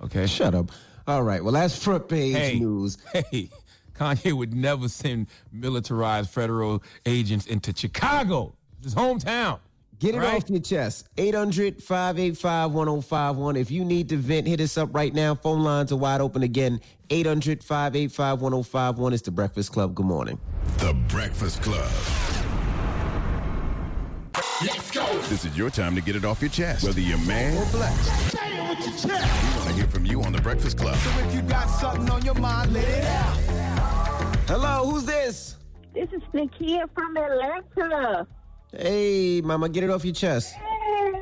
Okay. 0.04 0.26
Shut 0.26 0.56
up. 0.56 0.72
All 1.08 1.24
right. 1.24 1.44
Well, 1.44 1.54
that's 1.54 1.78
front 1.82 2.08
page 2.10 2.36
Hey, 2.36 2.60
news. 2.60 2.98
Hey, 3.14 3.50
Kanye 3.94 4.34
would 4.34 4.54
never 4.54 4.88
send 4.90 5.28
militarized 5.52 6.30
federal 6.30 6.82
agents 7.06 7.46
into 7.46 7.74
Chicago, 7.76 8.54
his 8.84 8.96
hometown. 8.96 9.60
Get 10.00 10.14
it 10.16 10.20
Right. 10.20 10.36
off 10.44 10.50
your 10.50 10.60
chest. 10.60 11.08
800 11.18 11.82
585 11.82 12.72
1051. 12.72 13.56
If 13.56 13.72
you 13.72 13.86
need 13.86 14.10
to 14.10 14.18
vent, 14.18 14.48
hit 14.48 14.60
us 14.60 14.78
up 14.78 14.94
right 14.94 15.14
now. 15.14 15.36
Phone 15.36 15.64
lines 15.64 15.92
are 15.92 15.96
wide 15.96 16.22
open 16.22 16.44
again. 16.44 16.82
800 17.10 17.64
585 17.64 18.42
1051. 18.42 19.14
It's 19.14 19.22
the 19.24 19.32
Breakfast 19.32 19.72
Club. 19.72 19.96
Good 19.96 20.06
morning. 20.06 20.40
The 20.80 20.94
Breakfast 21.08 21.62
Club. 21.62 21.90
Let's 24.62 24.92
go. 24.92 25.06
This 25.30 25.46
is 25.46 25.58
your 25.58 25.70
time 25.70 25.96
to 25.96 26.02
get 26.02 26.16
it 26.16 26.26
off 26.26 26.42
your 26.42 26.50
chest, 26.50 26.84
whether 26.86 27.00
you're 27.02 27.18
man 27.20 27.58
or 27.58 27.66
blessed. 27.72 28.32
Say 28.32 28.58
it 28.58 28.70
with 28.70 28.80
your 28.80 29.12
chest. 29.16 29.44
We 29.44 29.58
want 29.60 29.70
to 29.70 29.76
hear 29.76 29.88
from 29.88 30.06
you 30.06 30.22
on 30.24 30.32
The 30.34 30.42
Breakfast 30.42 30.78
Club. 30.78 30.96
So 30.98 31.10
if 31.26 31.36
you 31.36 31.42
got 31.44 31.68
something 31.68 32.10
on 32.10 32.24
your 32.26 32.36
mind, 32.36 32.74
let 32.74 32.84
it 32.84 33.06
out. 33.06 33.38
Hello, 34.48 34.90
who's 34.90 35.06
this? 35.06 35.56
This 35.94 36.10
is 36.12 36.22
Nakia 36.34 36.90
from 36.94 37.16
Atlanta. 37.18 38.28
Hey, 38.78 39.42
mama, 39.42 39.70
get 39.70 39.84
it 39.84 39.90
off 39.90 40.04
your 40.04 40.14
chest. 40.14 40.56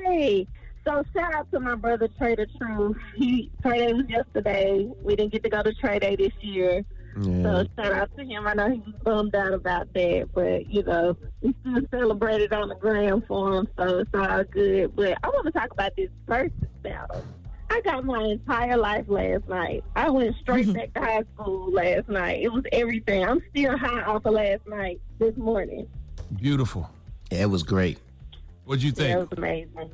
Hey. 0.05 0.47
So 0.85 1.03
shout 1.13 1.33
out 1.33 1.49
to 1.51 1.59
my 1.61 1.75
brother 1.75 2.09
Trader 2.17 2.45
True. 2.57 2.95
He 3.15 3.49
Trade 3.61 3.87
Day 3.87 3.93
was 3.93 4.05
yesterday. 4.09 4.91
We 5.01 5.15
didn't 5.15 5.31
get 5.31 5.43
to 5.43 5.49
go 5.49 5.63
to 5.63 5.73
Trade 5.75 6.01
Day 6.01 6.15
this 6.17 6.33
year. 6.41 6.83
So 7.15 7.65
shout 7.77 7.93
out 7.93 8.17
to 8.17 8.25
him. 8.25 8.47
I 8.47 8.53
know 8.55 8.69
he 8.71 8.79
was 8.79 8.95
bummed 9.03 9.35
out 9.35 9.53
about 9.53 9.93
that, 9.93 10.29
but 10.33 10.67
you 10.67 10.83
know, 10.83 11.15
we 11.41 11.53
still 11.61 11.81
celebrated 11.91 12.51
on 12.53 12.69
the 12.69 12.75
gram 12.75 13.23
for 13.27 13.59
him, 13.59 13.67
so 13.77 13.99
it's 13.99 14.09
all 14.13 14.43
good. 14.45 14.95
But 14.95 15.17
I 15.23 15.29
want 15.29 15.45
to 15.45 15.51
talk 15.51 15.71
about 15.71 15.95
this 15.95 16.09
versus 16.27 16.51
battle. 16.81 17.23
I 17.69 17.81
got 17.81 18.03
my 18.03 18.23
entire 18.23 18.77
life 18.77 19.05
last 19.07 19.47
night. 19.47 19.83
I 19.95 20.09
went 20.09 20.35
straight 20.37 20.73
back 20.73 20.93
to 20.95 20.99
high 21.01 21.23
school 21.35 21.71
last 21.71 22.09
night. 22.09 22.41
It 22.41 22.51
was 22.51 22.63
everything. 22.71 23.23
I'm 23.23 23.41
still 23.51 23.77
high 23.77 24.01
off 24.03 24.25
of 24.25 24.33
last 24.33 24.67
night 24.67 24.99
this 25.19 25.37
morning. 25.37 25.87
Beautiful. 26.35 26.89
Yeah, 27.33 27.41
it 27.41 27.49
was 27.49 27.63
great. 27.63 27.97
What'd 28.65 28.83
you 28.83 28.93
Yeah, 28.95 29.15
it 29.15 29.19
was 29.19 29.27
amazing. 29.37 29.91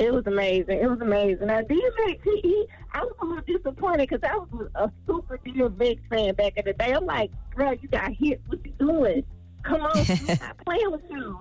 It 0.00 0.12
was 0.12 0.26
amazing. 0.26 0.80
It 0.80 0.90
was 0.90 1.00
amazing. 1.00 1.46
Now, 1.46 1.60
DMX, 1.60 2.18
he, 2.24 2.40
he, 2.42 2.66
I 2.92 3.04
was 3.04 3.14
a 3.20 3.24
little 3.24 3.44
disappointed 3.44 4.08
because 4.08 4.28
I 4.28 4.36
was 4.36 4.68
a 4.74 4.90
super 5.06 5.38
DMX 5.38 6.00
fan 6.10 6.34
back 6.34 6.56
in 6.56 6.64
the 6.64 6.72
day. 6.72 6.92
I'm 6.92 7.06
like, 7.06 7.30
bro, 7.54 7.70
you 7.70 7.88
got 7.88 8.10
hit. 8.12 8.40
What 8.48 8.66
you 8.66 8.72
doing? 8.80 9.24
Come 9.62 9.80
on, 9.80 9.96
I'm 9.96 10.26
not 10.40 10.58
playing 10.64 10.90
with 10.90 11.02
you. 11.08 11.38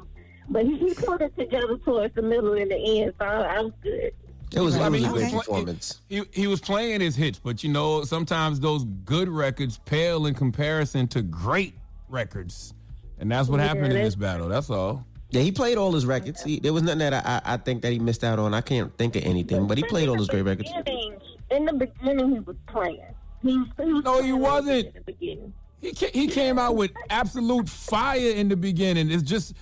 But 0.50 0.66
he, 0.66 0.78
he 0.78 0.94
put 0.94 1.22
it 1.24 1.36
together 1.36 1.78
towards 1.78 2.14
the 2.14 2.22
middle 2.22 2.54
and 2.54 2.70
the 2.70 3.02
end, 3.02 3.14
so 3.20 3.26
I, 3.26 3.56
I 3.56 3.62
was 3.62 3.74
good. 3.82 4.14
It 4.54 4.60
was, 4.60 4.76
I 4.76 4.90
mean, 4.90 5.02
was 5.02 5.04
a 5.04 5.08
he 5.08 5.14
great 5.14 5.34
was 5.34 5.46
performance. 5.48 6.02
He, 6.08 6.24
he 6.32 6.46
was 6.46 6.60
playing 6.60 7.02
his 7.02 7.16
hits, 7.16 7.40
but 7.40 7.64
you 7.64 7.72
know, 7.72 8.04
sometimes 8.04 8.60
those 8.60 8.84
good 9.06 9.30
records 9.30 9.80
pale 9.86 10.28
in 10.28 10.36
comparison 10.36 11.08
to 11.08 11.24
great 11.24 11.74
records. 12.10 12.76
And 13.18 13.32
that's 13.32 13.50
what 13.50 13.60
Yeah, 13.60 13.68
happened 13.68 13.94
in 13.94 14.04
this 14.04 14.16
battle. 14.16 14.50
That's 14.50 14.70
all. 14.70 15.06
Yeah, 15.32 15.42
he 15.42 15.52
played 15.52 15.78
all 15.78 15.94
his 15.94 16.06
records. 16.06 16.44
He, 16.44 16.60
there 16.60 16.74
was 16.74 16.84
nothing 16.84 17.00
that 17.00 17.14
I, 17.14 17.42
I 17.46 17.54
I 17.54 17.58
think 17.58 17.82
that 17.84 17.92
he 17.94 18.00
missed 18.00 18.24
out 18.24 18.38
on. 18.38 18.54
I 18.54 18.62
can't 18.62 18.96
think 18.98 19.16
of 19.16 19.24
anything, 19.24 19.66
but 19.66 19.78
he 19.78 19.84
played 19.84 20.10
all 20.10 20.18
his 20.18 20.28
great 20.28 20.42
records. 20.44 20.70
Beginning, 20.72 21.16
in 21.50 21.66
the 21.66 21.74
beginning, 21.74 22.32
he 22.34 22.40
was 22.40 22.56
playing. 22.68 23.00
He, 23.42 23.58
was- 23.58 23.68
he 23.78 23.94
was 23.94 24.04
No, 24.04 24.22
he 24.22 24.34
wasn't. 24.34 24.88
In 24.88 24.94
the 24.94 25.02
beginning. 25.02 25.54
He 25.80 25.94
ca- 25.94 26.12
he 26.14 26.28
came 26.28 26.60
out 26.60 26.76
with 26.76 26.92
absolute 27.10 27.68
fire 27.70 28.20
in 28.20 28.50
the 28.50 28.58
beginning. 28.58 29.10
It's 29.10 29.24
just 29.24 29.56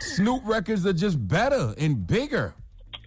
Snoop 0.00 0.42
records 0.46 0.86
are 0.86 0.92
just 0.92 1.26
better 1.26 1.74
and 1.78 2.06
bigger. 2.06 2.54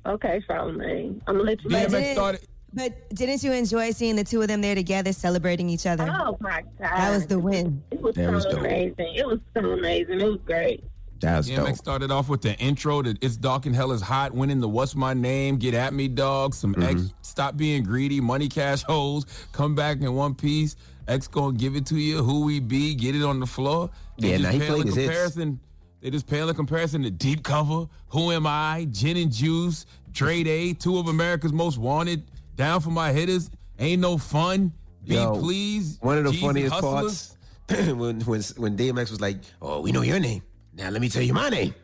Okay, 0.05 0.43
Charlamagne. 0.49 1.21
I'm 1.27 1.37
gonna 1.37 1.43
let 1.43 1.63
you. 1.63 1.69
DMX 1.69 1.91
know. 1.91 2.13
started. 2.13 2.41
But 2.73 3.09
didn't 3.15 3.43
you 3.43 3.51
enjoy 3.51 3.91
seeing 3.91 4.15
the 4.15 4.23
two 4.23 4.41
of 4.41 4.47
them 4.47 4.61
there 4.61 4.75
together 4.75 5.11
celebrating 5.13 5.69
each 5.69 5.85
other? 5.85 6.03
Oh 6.09 6.37
my 6.39 6.61
god, 6.79 6.97
That 6.97 7.11
was 7.11 7.25
the 7.27 7.37
win. 7.39 7.81
It 7.91 8.01
was 8.01 8.15
That 8.15 8.25
so 8.27 8.31
was 8.31 8.45
amazing. 8.45 9.15
It 9.15 9.27
was 9.27 9.39
so 9.55 9.61
amazing. 9.71 10.19
It 10.21 10.25
was 10.25 10.39
great. 10.45 10.83
That's 11.21 11.47
DMX 11.49 11.65
dope. 11.67 11.75
started 11.77 12.11
off 12.11 12.27
with 12.29 12.41
the 12.41 12.57
intro 12.59 13.01
to 13.01 13.15
"It's 13.21 13.37
Dark 13.37 13.65
and 13.65 13.75
Hell 13.75 13.91
is 13.91 14.01
Hot," 14.01 14.33
winning 14.33 14.59
the 14.59 14.67
"What's 14.69 14.95
My 14.95 15.13
Name," 15.13 15.57
"Get 15.57 15.73
at 15.73 15.93
Me, 15.93 16.07
Dog," 16.07 16.53
some 16.53 16.73
Mm-hmm. 16.73 16.97
X, 16.97 17.13
"Stop 17.21 17.57
Being 17.57 17.83
Greedy," 17.83 18.19
"Money 18.19 18.49
Cash 18.49 18.83
Holes," 18.83 19.25
"Come 19.51 19.75
Back 19.75 20.01
in 20.01 20.13
One 20.13 20.33
Piece," 20.35 20.75
"X 21.07 21.27
Gonna 21.27 21.55
Give 21.57 21.75
It 21.75 21.85
to 21.87 21.95
You," 21.97 22.23
"Who 22.23 22.45
We 22.45 22.59
Be," 22.59 22.93
"Get 22.95 23.15
It 23.15 23.23
on 23.23 23.39
the 23.39 23.45
Floor." 23.45 23.89
They 24.19 24.31
Yeah, 24.31 24.37
just 24.37 24.43
nah, 24.43 24.51
he 24.51 24.59
pale 24.59 24.73
played 24.75 24.85
his 24.87 24.95
hits. 24.95 25.07
comparison. 25.07 25.59
They 26.01 26.09
just 26.09 26.25
pale 26.27 26.49
in 26.49 26.55
comparison 26.55 27.03
to 27.03 27.11
Deep 27.11 27.43
Cover, 27.43 27.85
"Who 28.09 28.31
Am 28.31 28.47
I," 28.47 28.87
"Gin 28.91 29.17
and 29.17 29.31
Juice," 29.31 29.85
"Dre 30.11 30.43
Day," 30.43 30.73
two 30.73 30.97
of 30.97 31.07
America's 31.07 31.53
Most 31.53 31.77
Wanted, 31.77 32.23
"Down 32.55 32.81
for 32.81 32.89
My 32.89 33.11
Hitters," 33.13 33.49
"Ain't 33.79 34.01
No 34.01 34.17
Fun," 34.17 34.71
"Be 35.07 35.13
Yo, 35.15 35.37
Please," 35.39 35.97
One 36.01 36.17
of 36.17 36.23
the 36.25 36.31
Jeezy 36.31 36.41
funniest 36.41 36.73
Hustlers. 36.73 37.35
parts 37.67 37.87
when 37.93 38.19
when 38.21 38.41
when 38.57 38.75
DMX 38.77 39.11
was 39.11 39.21
like, 39.21 39.37
"Oh, 39.61 39.81
we 39.81 39.91
know 39.91 40.01
your 40.01 40.19
name. 40.19 40.41
Now 40.81 40.89
let 40.89 40.99
me 40.99 41.09
tell 41.09 41.21
you 41.21 41.33
my 41.33 41.49
name," 41.49 41.75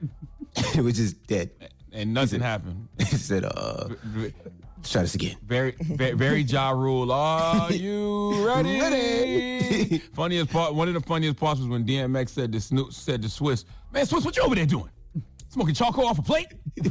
it 0.75 0.81
was 0.81 0.95
just 0.95 1.27
dead. 1.27 1.51
and 1.93 2.13
nothing 2.15 2.41
happened. 2.41 2.87
He 2.97 3.15
said, 3.15 3.45
"Uh, 3.45 3.89
let's 4.15 4.89
try 4.91 5.03
this 5.03 5.13
again." 5.13 5.37
Very, 5.45 5.75
very, 5.79 6.13
very 6.13 6.41
Ja 6.41 6.71
Rule. 6.71 7.11
Are 7.11 7.71
you 7.71 8.43
ready? 8.47 8.79
Ready. 8.79 9.99
funniest 10.15 10.49
part. 10.51 10.73
One 10.73 10.87
of 10.87 10.95
the 10.95 11.01
funniest 11.01 11.37
parts 11.37 11.59
was 11.59 11.69
when 11.69 11.85
DMX 11.85 12.29
said 12.29 12.51
to 12.53 12.59
Snoop 12.59 12.91
said 12.91 13.21
to 13.21 13.27
Swizz, 13.27 13.65
"Man, 13.93 14.03
Swizz, 14.07 14.25
what 14.25 14.35
you 14.35 14.41
over 14.41 14.55
there 14.55 14.65
doing? 14.65 14.89
Smoking 15.49 15.75
charcoal 15.75 16.07
off 16.07 16.17
a 16.17 16.23
plate?" 16.23 16.47
he 16.75 16.81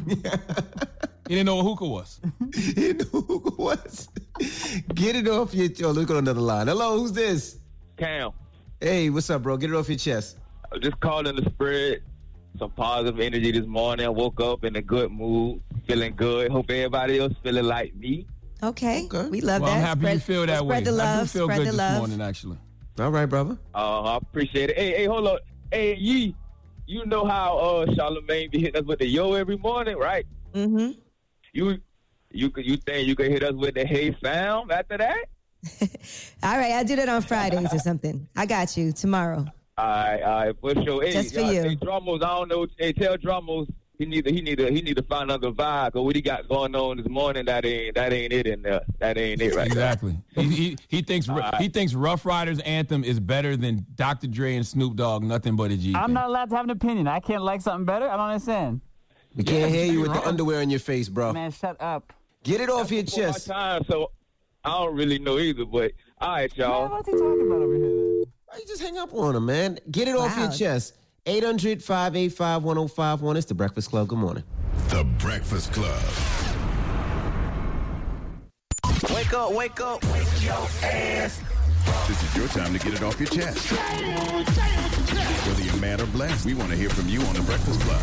didn't 1.35 1.47
know 1.47 1.57
what 1.57 1.65
hookah 1.65 1.89
was. 1.89 2.21
You 2.77 2.95
know 2.95 3.05
who 3.21 3.43
it 3.49 3.59
was? 3.59 4.09
Get 4.95 5.17
it 5.17 5.27
off 5.27 5.53
your. 5.55 5.71
Oh, 5.85 5.91
look 5.91 6.09
on 6.11 6.19
another 6.19 6.41
line. 6.41 6.69
Hello, 6.69 7.01
who's 7.01 7.11
this? 7.13 7.59
Cam, 7.97 8.31
Hey, 8.81 9.11
what's 9.11 9.29
up, 9.29 9.43
bro? 9.43 9.57
Get 9.57 9.71
it 9.71 9.75
off 9.77 9.89
your 9.89 9.99
chest. 9.99 10.37
I 10.77 10.79
just 10.79 11.01
calling 11.01 11.35
to 11.35 11.51
spread 11.51 12.03
some 12.59 12.71
positive 12.73 13.19
energy 13.19 13.51
this 13.51 13.65
morning. 13.65 14.05
I 14.05 14.11
woke 14.11 14.43
up 14.43 14.63
in 14.63 14.77
a 14.77 14.83
good 14.83 15.11
mood, 15.11 15.63
feeling 15.89 16.15
good. 16.15 16.51
Hope 16.51 16.71
everybody 16.71 17.19
else 17.19 17.33
feeling 17.43 17.65
like 17.65 17.95
me. 17.95 18.27
Okay. 18.63 19.07
Okay. 19.07 19.31
We 19.31 19.41
love 19.41 19.63
well, 19.63 19.71
that. 19.71 19.79
I'm 19.79 19.83
happy 19.83 20.01
spread, 20.01 20.15
you 20.15 20.21
feel 20.21 20.47
that 20.47 20.67
way. 20.67 20.75
Spread 20.77 20.85
the 20.85 20.91
I 20.91 21.05
love. 21.05 21.33
do 21.33 21.39
feel 21.39 21.47
spread 21.47 21.59
good 21.61 21.69
the 21.69 21.73
this 21.73 21.99
morning, 21.99 22.21
actually. 22.21 22.59
All 22.99 23.11
right, 23.11 23.25
brother. 23.25 23.57
Uh, 23.75 24.03
I 24.03 24.17
appreciate 24.19 24.69
it. 24.69 24.77
Hey, 24.77 24.91
hey, 24.99 25.05
hold 25.07 25.27
on. 25.27 25.39
Hey, 25.71 25.97
Yee, 25.97 26.37
you 26.87 27.07
know 27.07 27.25
how 27.25 27.57
uh 27.57 27.87
Charlamagne 27.87 28.51
be 28.51 28.61
hitting 28.61 28.83
us 28.83 28.87
with 28.87 28.99
the 28.99 29.07
yo 29.07 29.33
every 29.33 29.57
morning, 29.57 29.97
right? 29.97 30.27
Mm-hmm. 30.53 30.91
You, 31.55 31.79
you, 32.33 32.51
could- 32.51 32.67
you 32.67 32.77
think 32.77 33.09
you 33.09 33.17
could 33.17 33.31
hit 33.31 33.43
us 33.43 33.55
with 33.55 33.77
the 33.77 33.87
hey 33.87 34.15
sound 34.23 34.71
after 34.71 34.99
that? 34.99 35.25
All 36.43 36.59
right, 36.59 36.73
I'll 36.73 36.85
do 36.85 36.97
that 36.97 37.09
on 37.09 37.23
Fridays 37.23 37.73
or 37.73 37.79
something. 37.79 38.29
I 38.37 38.45
got 38.45 38.77
you 38.77 38.93
tomorrow. 38.93 39.47
All 39.79 39.87
right, 39.87 40.23
all 40.23 40.47
right, 40.47 40.57
for 40.61 40.75
sure. 40.85 41.03
Hey, 41.03 41.13
Just 41.13 41.35
for 41.35 41.41
uh, 41.41 41.51
you. 41.51 41.63
Hey, 41.63 41.77
Dramos, 41.77 42.23
I 42.23 42.29
don't 42.29 42.49
know. 42.49 42.67
Hey, 42.79 42.93
tell 42.93 43.17
Dramos 43.19 43.69
he 43.99 44.05
need 44.05 44.25
to 44.27 44.33
he 44.33 44.41
need 44.41 44.59
to 44.59 44.71
he 44.71 44.83
need 44.83 44.97
to 44.97 45.03
find 45.03 45.31
another 45.31 45.51
vibe. 45.51 45.93
Cause 45.93 46.05
what 46.05 46.15
he 46.15 46.23
got 46.23 46.49
going 46.49 46.75
on 46.75 46.99
this 46.99 47.09
morning, 47.09 47.47
that 47.47 47.65
ain't 47.65 47.95
that 47.95 48.13
ain't 48.13 48.33
it 48.33 48.47
in 48.47 48.63
there. 48.63 48.83
That 48.99 49.17
ain't 49.17 49.41
it 49.41 49.55
right 49.55 49.73
there. 49.73 49.93
Exactly. 49.93 50.19
he, 50.35 50.43
he, 50.43 50.79
he 50.89 51.03
thinks 51.03 51.29
he 51.59 51.69
thinks 51.69 51.95
Ruff 51.95 52.27
Ryders 52.27 52.59
anthem 52.61 53.05
is 53.05 53.21
better 53.21 53.57
than 53.57 53.87
Dr. 53.95 54.27
Dre 54.27 54.57
and 54.57 54.67
Snoop 54.67 54.97
Dogg. 54.97 55.23
Nothing 55.23 55.57
but 55.57 55.71
a 55.71 55.77
G. 55.77 55.95
I'm 55.95 56.07
thing. 56.07 56.15
not 56.15 56.29
allowed 56.29 56.51
to 56.51 56.57
have 56.57 56.65
an 56.65 56.71
opinion. 56.71 57.09
I 57.09 57.21
can't 57.21 57.43
like 57.43 57.61
something 57.61 57.87
better. 57.87 58.09
I 58.09 58.17
don't 58.17 58.31
understand. 58.31 58.81
We 59.35 59.45
can't 59.45 59.73
hear 59.73 59.91
you 59.93 60.01
with 60.01 60.13
the 60.13 60.27
underwear 60.27 60.61
on 60.61 60.71
your 60.71 60.81
face, 60.81 61.09
bro. 61.09 61.33
Man, 61.33 61.51
shut 61.51 61.81
up. 61.81 62.13
Get 62.43 62.61
it 62.61 62.71
off 62.71 62.91
your 62.91 63.03
Before 63.03 63.27
my 63.27 63.33
chest. 63.33 63.47
time, 63.47 63.85
so 63.89 64.11
I 64.65 64.71
don't 64.71 64.95
really 64.95 65.19
know 65.19 65.39
either. 65.39 65.65
But 65.65 65.93
all 66.19 66.33
right, 66.33 66.57
y'all. 66.57 66.89
what's 66.89 67.07
he 67.07 67.13
talking 67.13 67.47
about 67.47 67.63
over 67.63 67.75
here? 67.77 68.06
Why 68.47 68.59
you 68.59 68.67
just 68.67 68.81
hang 68.81 68.97
up 68.97 69.13
on 69.13 69.35
him, 69.35 69.47
man? 69.47 69.79
Get 69.91 70.07
it 70.07 70.15
off 70.15 70.37
your 70.39 70.51
chest. 70.51 70.97
800 71.27 71.83
585 71.83 72.63
1051. 72.63 73.37
It's 73.37 73.47
the 73.47 73.55
Breakfast 73.55 73.91
Club. 73.91 74.07
Good 74.07 74.19
morning. 74.19 74.45
The 74.89 75.03
Breakfast 75.19 75.73
Club. 75.73 76.01
Wake 79.13 79.35
up, 79.35 79.53
wake 79.53 79.81
up. 79.81 80.05
Wake 80.13 80.45
your 80.45 80.55
ass. 80.85 81.43
This 82.07 82.23
is 82.23 82.37
your 82.37 82.47
time 82.49 82.73
to 82.73 82.79
get 82.79 82.95
it 82.95 83.03
off 83.03 83.19
your 83.19 83.29
chest. 83.29 83.73
Whether 85.47 85.63
you're 85.63 85.77
mad 85.79 86.01
or 86.01 86.07
blessed, 86.07 86.47
we 86.47 86.55
want 86.55 86.71
to 86.71 86.77
hear 86.77 86.91
from 86.91 87.09
you 87.09 87.21
on 87.23 87.35
The 87.35 87.43
Breakfast 87.43 87.81
Club. 87.81 88.01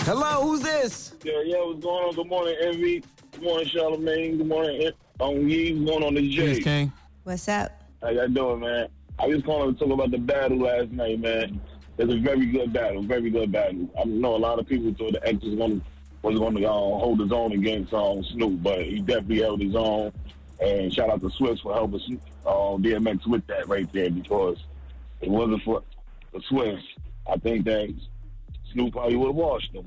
Hello, 0.00 0.42
who's 0.42 0.62
this? 0.62 1.14
Yeah, 1.22 1.42
yeah, 1.44 1.58
what's 1.58 1.84
going 1.84 2.04
on? 2.04 2.14
Good 2.14 2.26
morning, 2.28 2.56
Envy. 2.62 3.04
Good 3.32 3.42
morning, 3.42 3.66
Charlamagne. 3.68 4.38
Good 4.38 4.46
morning, 4.46 4.90
um, 5.20 5.46
Yee. 5.48 5.74
What's 5.74 5.90
going 5.90 6.04
on, 6.04 6.14
the 6.14 6.30
J? 6.30 6.36
Cheers, 6.36 6.64
King. 6.64 6.92
What's 7.24 7.46
up? 7.48 7.72
How 8.02 8.08
y'all 8.08 8.28
doing, 8.28 8.60
man? 8.60 8.88
I 9.18 9.26
was 9.26 9.42
calling 9.42 9.74
to 9.74 9.78
talk 9.78 9.92
about 9.92 10.10
the 10.10 10.18
battle 10.18 10.58
last 10.58 10.90
night, 10.90 11.20
man. 11.20 11.60
It 11.96 12.06
was 12.06 12.16
a 12.16 12.20
very 12.20 12.46
good 12.46 12.72
battle, 12.72 13.02
very 13.02 13.30
good 13.30 13.52
battle. 13.52 13.88
I 13.98 14.04
know 14.04 14.34
a 14.34 14.38
lot 14.38 14.58
of 14.58 14.66
people 14.66 14.92
thought 14.94 15.12
the 15.12 15.26
X 15.26 15.42
was 15.44 15.54
going 15.54 15.80
to 15.80 15.86
was 16.22 16.38
going 16.38 16.56
to 16.56 16.64
uh, 16.64 16.72
hold 16.72 17.20
his 17.20 17.30
own 17.32 17.52
against 17.52 17.92
um, 17.92 18.24
Snoop, 18.24 18.62
but 18.62 18.82
he 18.82 19.00
definitely 19.00 19.42
held 19.42 19.60
his 19.60 19.76
own. 19.76 20.10
And 20.58 20.92
shout 20.92 21.10
out 21.10 21.20
to 21.20 21.28
Swizz 21.28 21.60
for 21.60 21.74
helping 21.74 22.18
uh, 22.46 22.50
DMX 22.50 23.26
with 23.26 23.46
that 23.48 23.68
right 23.68 23.90
there 23.92 24.10
because 24.10 24.56
it 25.20 25.28
wasn't 25.28 25.62
for 25.62 25.82
the 26.32 26.38
Swizz. 26.50 26.80
I 27.30 27.36
think 27.36 27.66
that 27.66 27.94
Snoop 28.72 28.92
probably 28.92 29.16
would 29.16 29.26
have 29.26 29.36
washed 29.36 29.74
him. 29.74 29.84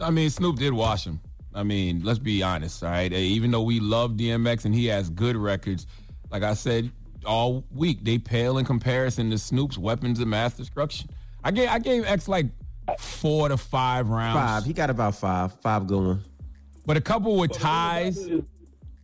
I 0.00 0.10
mean, 0.10 0.30
Snoop 0.30 0.56
did 0.56 0.72
wash 0.72 1.04
him. 1.04 1.20
I 1.52 1.64
mean, 1.64 2.02
let's 2.04 2.20
be 2.20 2.42
honest, 2.44 2.82
all 2.84 2.90
right? 2.90 3.12
Even 3.12 3.50
though 3.50 3.62
we 3.62 3.80
love 3.80 4.12
DMX 4.12 4.64
and 4.64 4.74
he 4.74 4.86
has 4.86 5.10
good 5.10 5.36
records, 5.36 5.86
like 6.30 6.44
I 6.44 6.54
said 6.54 6.90
all 7.24 7.64
week, 7.74 8.04
they 8.04 8.18
pale 8.18 8.58
in 8.58 8.64
comparison 8.64 9.30
to 9.30 9.38
Snoop's 9.38 9.78
weapons 9.78 10.20
of 10.20 10.28
mass 10.28 10.54
destruction. 10.54 11.08
I 11.44 11.50
gave 11.50 11.68
I 11.68 11.78
gave 11.78 12.04
X 12.06 12.28
like 12.28 12.46
four 12.98 13.48
to 13.48 13.56
five 13.56 14.08
rounds. 14.08 14.38
Five. 14.38 14.64
He 14.64 14.72
got 14.72 14.90
about 14.90 15.14
five. 15.16 15.52
Five 15.60 15.86
going. 15.86 16.20
But 16.86 16.96
a 16.96 17.00
couple 17.00 17.36
with 17.36 17.50
But 17.50 17.58
the 17.58 17.60
thing 17.60 17.68
about 17.68 18.02
ties. 18.02 18.18
it 18.26 18.32
is- 18.34 18.44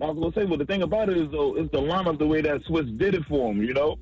I 0.00 0.06
was 0.06 0.16
gonna 0.18 0.32
say, 0.32 0.48
but 0.48 0.60
the 0.60 0.64
thing 0.64 0.82
about 0.82 1.08
it 1.08 1.16
is 1.16 1.28
though, 1.32 1.56
it's 1.56 1.70
the 1.72 1.80
lineup 1.80 2.18
the 2.18 2.26
way 2.26 2.40
that 2.40 2.62
Swizz 2.64 2.96
did 2.98 3.14
it 3.14 3.24
for 3.24 3.50
him. 3.52 3.62
You 3.62 3.74
know, 3.74 3.96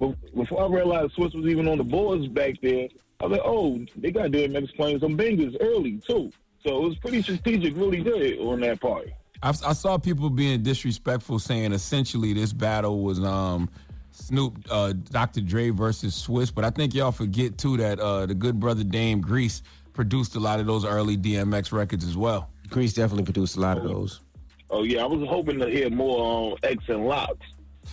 Be- 0.00 0.14
before 0.34 0.62
I 0.64 0.66
realized 0.66 1.14
Swizz 1.14 1.34
was 1.34 1.46
even 1.46 1.68
on 1.68 1.78
the 1.78 1.84
boards 1.84 2.26
back 2.28 2.54
there, 2.62 2.88
I 3.20 3.26
was 3.26 3.32
like, 3.38 3.46
oh, 3.46 3.78
they 3.96 4.10
got 4.10 4.30
DMX 4.32 4.74
playing 4.74 4.98
some 4.98 5.16
bangers 5.16 5.54
early 5.60 5.98
too. 6.06 6.32
So 6.66 6.82
it 6.84 6.88
was 6.88 6.98
pretty 6.98 7.22
strategic, 7.22 7.76
really 7.76 8.02
good 8.02 8.38
on 8.40 8.60
that 8.60 8.80
part. 8.80 9.08
I, 9.46 9.50
I 9.70 9.72
saw 9.74 9.96
people 9.96 10.28
being 10.28 10.62
disrespectful, 10.62 11.38
saying 11.38 11.72
essentially 11.72 12.32
this 12.32 12.52
battle 12.52 13.02
was 13.02 13.22
um, 13.22 13.70
Snoop, 14.10 14.58
uh, 14.68 14.92
Dr. 14.92 15.40
Dre 15.40 15.70
versus 15.70 16.26
Swizz. 16.26 16.52
But 16.52 16.64
I 16.64 16.70
think 16.70 16.94
y'all 16.94 17.12
forget 17.12 17.56
too 17.56 17.76
that 17.76 18.00
uh, 18.00 18.26
the 18.26 18.34
good 18.34 18.58
brother 18.58 18.82
Dame 18.82 19.20
Grease 19.20 19.62
produced 19.92 20.34
a 20.34 20.40
lot 20.40 20.58
of 20.58 20.66
those 20.66 20.84
early 20.84 21.16
DMX 21.16 21.70
records 21.72 22.04
as 22.04 22.16
well. 22.16 22.50
Grease 22.70 22.92
definitely 22.92 23.22
produced 23.22 23.56
a 23.56 23.60
lot 23.60 23.78
of 23.78 23.84
those. 23.84 24.20
Oh 24.68 24.82
yeah, 24.82 25.04
I 25.04 25.06
was 25.06 25.26
hoping 25.28 25.60
to 25.60 25.70
hear 25.70 25.90
more 25.90 26.18
on 26.18 26.58
X 26.64 26.82
and 26.88 27.06
Locks. 27.06 27.46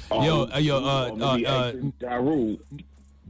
Um, 0.10 0.24
Yo, 0.24 0.50
uh, 0.52 0.58
yo, 0.58 0.78
uh, 0.84 1.10
or 1.12 1.18
maybe 1.18 1.46
uh, 1.46 1.68
X 1.68 1.78
and 2.02 2.28
Rule. 2.28 2.58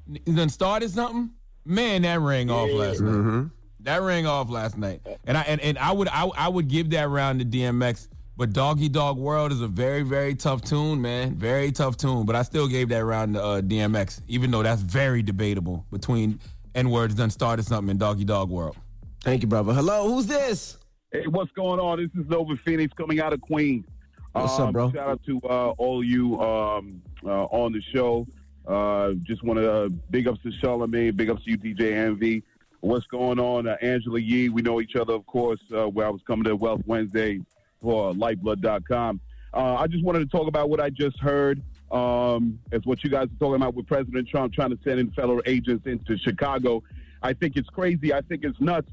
You 0.08 0.34
done 0.34 0.48
started 0.48 0.90
something? 0.92 1.30
Man, 1.66 2.04
that 2.04 2.22
rang 2.22 2.50
off 2.50 2.70
last 2.72 3.02
night. 3.02 3.12
Mm-hmm. 3.12 3.48
That 3.82 4.02
rang 4.02 4.26
off 4.26 4.50
last 4.50 4.78
night, 4.78 5.02
and 5.26 5.38
I 5.38 5.42
and, 5.42 5.60
and 5.60 5.78
I 5.78 5.92
would 5.92 6.08
I, 6.08 6.24
I 6.38 6.48
would 6.48 6.70
give 6.70 6.92
that 6.92 7.10
round 7.10 7.40
to 7.40 7.46
DMX. 7.46 8.08
But 8.36 8.52
Doggy 8.52 8.90
Dogg 8.90 9.18
World 9.18 9.52
is 9.52 9.62
a 9.62 9.68
very 9.68 10.02
very 10.02 10.34
tough 10.36 10.64
tune, 10.64 11.02
man. 11.02 11.36
Very 11.36 11.72
tough 11.72 11.98
tune. 11.98 12.26
But 12.26 12.36
I 12.36 12.42
still 12.42 12.68
gave 12.68 12.90
that 12.90 13.04
round 13.06 13.36
to 13.36 13.44
uh, 13.44 13.62
DMX, 13.62 14.22
even 14.28 14.50
though 14.50 14.64
that's 14.64 14.82
very 14.82 15.22
debatable 15.22 15.86
between 15.92 16.40
N 16.74 16.90
words 16.90 17.14
done 17.14 17.30
started 17.30 17.64
something 17.66 17.92
in 17.92 17.98
Doggy 17.98 18.26
Dogg 18.26 18.50
World. 18.50 18.76
Thank 19.22 19.44
you, 19.44 19.48
brother. 19.48 19.72
Hello, 19.74 20.08
who's 20.12 20.26
this? 20.26 20.78
Hey, 21.12 21.28
what's 21.28 21.52
going 21.52 21.80
on? 21.80 22.00
This 22.00 22.10
is 22.24 22.28
Nova 22.30 22.56
Phoenix 22.66 22.92
coming 22.94 23.20
out 23.22 23.34
of 23.34 23.42
Queens. 23.42 23.86
What's 24.32 24.54
up, 24.54 24.68
Um, 24.68 24.74
bro? 24.74 24.92
Shout 24.92 25.08
out 25.10 25.22
to 25.28 25.40
uh, 25.44 25.70
all 25.78 26.04
you 26.04 26.42
um, 26.42 27.04
uh, 27.24 27.44
on 27.46 27.72
the 27.72 27.82
show. 27.94 28.26
Uh, 28.68 29.12
just 29.22 29.44
want 29.44 29.60
to 29.60 29.72
uh, 29.72 29.90
big 30.10 30.28
ups 30.28 30.40
to 30.42 30.50
Charlamagne, 30.50 31.16
big 31.16 31.30
ups 31.30 31.44
to 31.44 31.52
you, 31.52 31.58
DJ 31.60 31.94
Envy. 31.94 32.42
What's 32.80 33.06
going 33.06 33.40
on? 33.40 33.68
Uh, 33.68 33.78
Angela 33.82 34.20
Yee, 34.20 34.50
we 34.50 34.64
know 34.64 34.82
each 34.82 34.96
other, 34.96 35.14
of 35.14 35.26
course, 35.28 35.62
uh, 35.72 35.88
where 35.88 36.08
I 36.08 36.10
was 36.10 36.22
coming 36.26 36.46
to 36.46 36.56
Wealth 36.56 36.82
Wednesday 36.88 37.40
for 37.84 38.14
Lifeblood.com. 38.14 39.20
Uh, 39.54 39.76
I 39.76 39.86
just 39.86 40.04
wanted 40.04 40.20
to 40.20 40.26
talk 40.26 40.48
about 40.48 40.72
what 40.72 40.80
I 40.80 40.90
just 40.90 41.20
heard. 41.20 41.62
Um, 41.92 42.58
as 42.72 42.82
what 42.86 43.04
you 43.04 43.12
guys 43.12 43.26
are 43.26 43.40
talking 43.40 43.58
about 43.58 43.76
with 43.76 43.86
President 43.86 44.28
Trump 44.28 44.52
trying 44.52 44.72
to 44.72 44.80
send 44.84 45.00
in 45.00 45.12
federal 45.12 45.44
agents 45.46 45.86
into 45.86 46.18
Chicago. 46.18 46.82
I 47.22 47.34
think 47.34 47.56
it's 47.56 47.70
crazy. 47.70 48.12
I 48.12 48.22
think 48.22 48.44
it's 48.44 48.60
nuts 48.60 48.90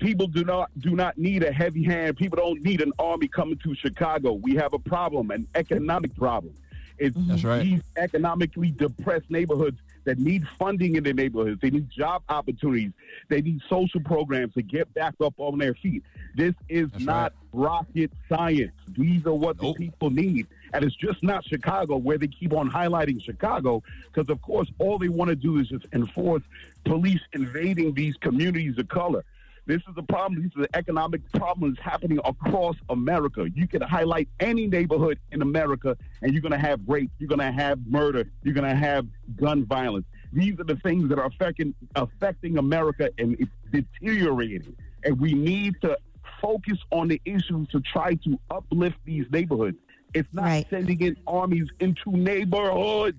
people 0.00 0.26
do 0.26 0.44
not 0.44 0.70
do 0.80 0.96
not 0.96 1.16
need 1.16 1.44
a 1.44 1.52
heavy 1.52 1.84
hand. 1.84 2.16
People 2.16 2.36
don't 2.36 2.60
need 2.64 2.80
an 2.80 2.92
army 2.98 3.28
coming 3.28 3.58
to 3.58 3.74
Chicago. 3.76 4.32
We 4.32 4.56
have 4.56 4.72
a 4.72 4.78
problem, 4.78 5.30
an 5.30 5.46
economic 5.54 6.16
problem. 6.16 6.54
It's 6.98 7.16
That's 7.20 7.44
right. 7.44 7.62
these 7.62 7.80
economically 7.96 8.72
depressed 8.72 9.30
neighborhoods 9.30 9.78
that 10.04 10.18
need 10.18 10.46
funding 10.58 10.96
in 10.96 11.04
their 11.04 11.14
neighborhoods. 11.14 11.60
They 11.60 11.70
need 11.70 11.90
job 11.90 12.22
opportunities. 12.28 12.92
They 13.28 13.42
need 13.42 13.60
social 13.68 14.00
programs 14.00 14.54
to 14.54 14.62
get 14.62 14.92
back 14.94 15.14
up 15.22 15.34
on 15.38 15.58
their 15.58 15.74
feet. 15.74 16.02
This 16.34 16.54
is 16.68 16.88
not 16.98 17.32
rocket 17.52 18.10
science. 18.28 18.72
These 18.96 19.26
are 19.26 19.34
what 19.34 19.58
the 19.58 19.72
people 19.74 20.10
need. 20.10 20.46
And 20.72 20.84
it's 20.84 20.94
just 20.94 21.22
not 21.22 21.44
Chicago 21.44 21.96
where 21.96 22.18
they 22.18 22.28
keep 22.28 22.52
on 22.52 22.70
highlighting 22.70 23.22
Chicago 23.22 23.82
because, 24.12 24.30
of 24.30 24.40
course, 24.42 24.70
all 24.78 24.98
they 24.98 25.08
want 25.08 25.30
to 25.30 25.36
do 25.36 25.58
is 25.58 25.68
just 25.68 25.86
enforce 25.92 26.42
police 26.84 27.20
invading 27.32 27.94
these 27.94 28.16
communities 28.16 28.78
of 28.78 28.88
color. 28.88 29.24
This 29.66 29.82
is 29.88 29.94
a 29.96 30.02
problem. 30.02 30.42
These 30.42 30.50
are 30.56 30.62
an 30.62 30.68
economic 30.74 31.30
problems 31.32 31.78
happening 31.80 32.18
across 32.24 32.76
America. 32.88 33.48
You 33.54 33.68
can 33.68 33.82
highlight 33.82 34.28
any 34.40 34.66
neighborhood 34.66 35.18
in 35.32 35.42
America, 35.42 35.96
and 36.22 36.32
you're 36.32 36.42
going 36.42 36.52
to 36.52 36.58
have 36.58 36.80
rape, 36.86 37.10
you're 37.18 37.28
going 37.28 37.40
to 37.40 37.52
have 37.52 37.78
murder, 37.86 38.24
you're 38.42 38.54
going 38.54 38.68
to 38.68 38.74
have 38.74 39.06
gun 39.36 39.64
violence. 39.64 40.06
These 40.32 40.58
are 40.60 40.64
the 40.64 40.76
things 40.76 41.08
that 41.08 41.18
are 41.18 41.26
affecting 41.26 41.74
affecting 41.94 42.58
America, 42.58 43.10
and 43.18 43.36
it's 43.38 43.50
deteriorating. 43.72 44.76
And 45.04 45.20
we 45.20 45.32
need 45.32 45.74
to 45.82 45.96
focus 46.40 46.78
on 46.90 47.08
the 47.08 47.20
issues 47.24 47.68
to 47.68 47.80
try 47.80 48.14
to 48.14 48.38
uplift 48.50 48.96
these 49.04 49.26
neighborhoods. 49.30 49.78
It's 50.14 50.28
not 50.32 50.66
sending 50.70 51.00
in 51.00 51.16
armies 51.26 51.68
into 51.78 52.10
neighborhoods. 52.10 53.18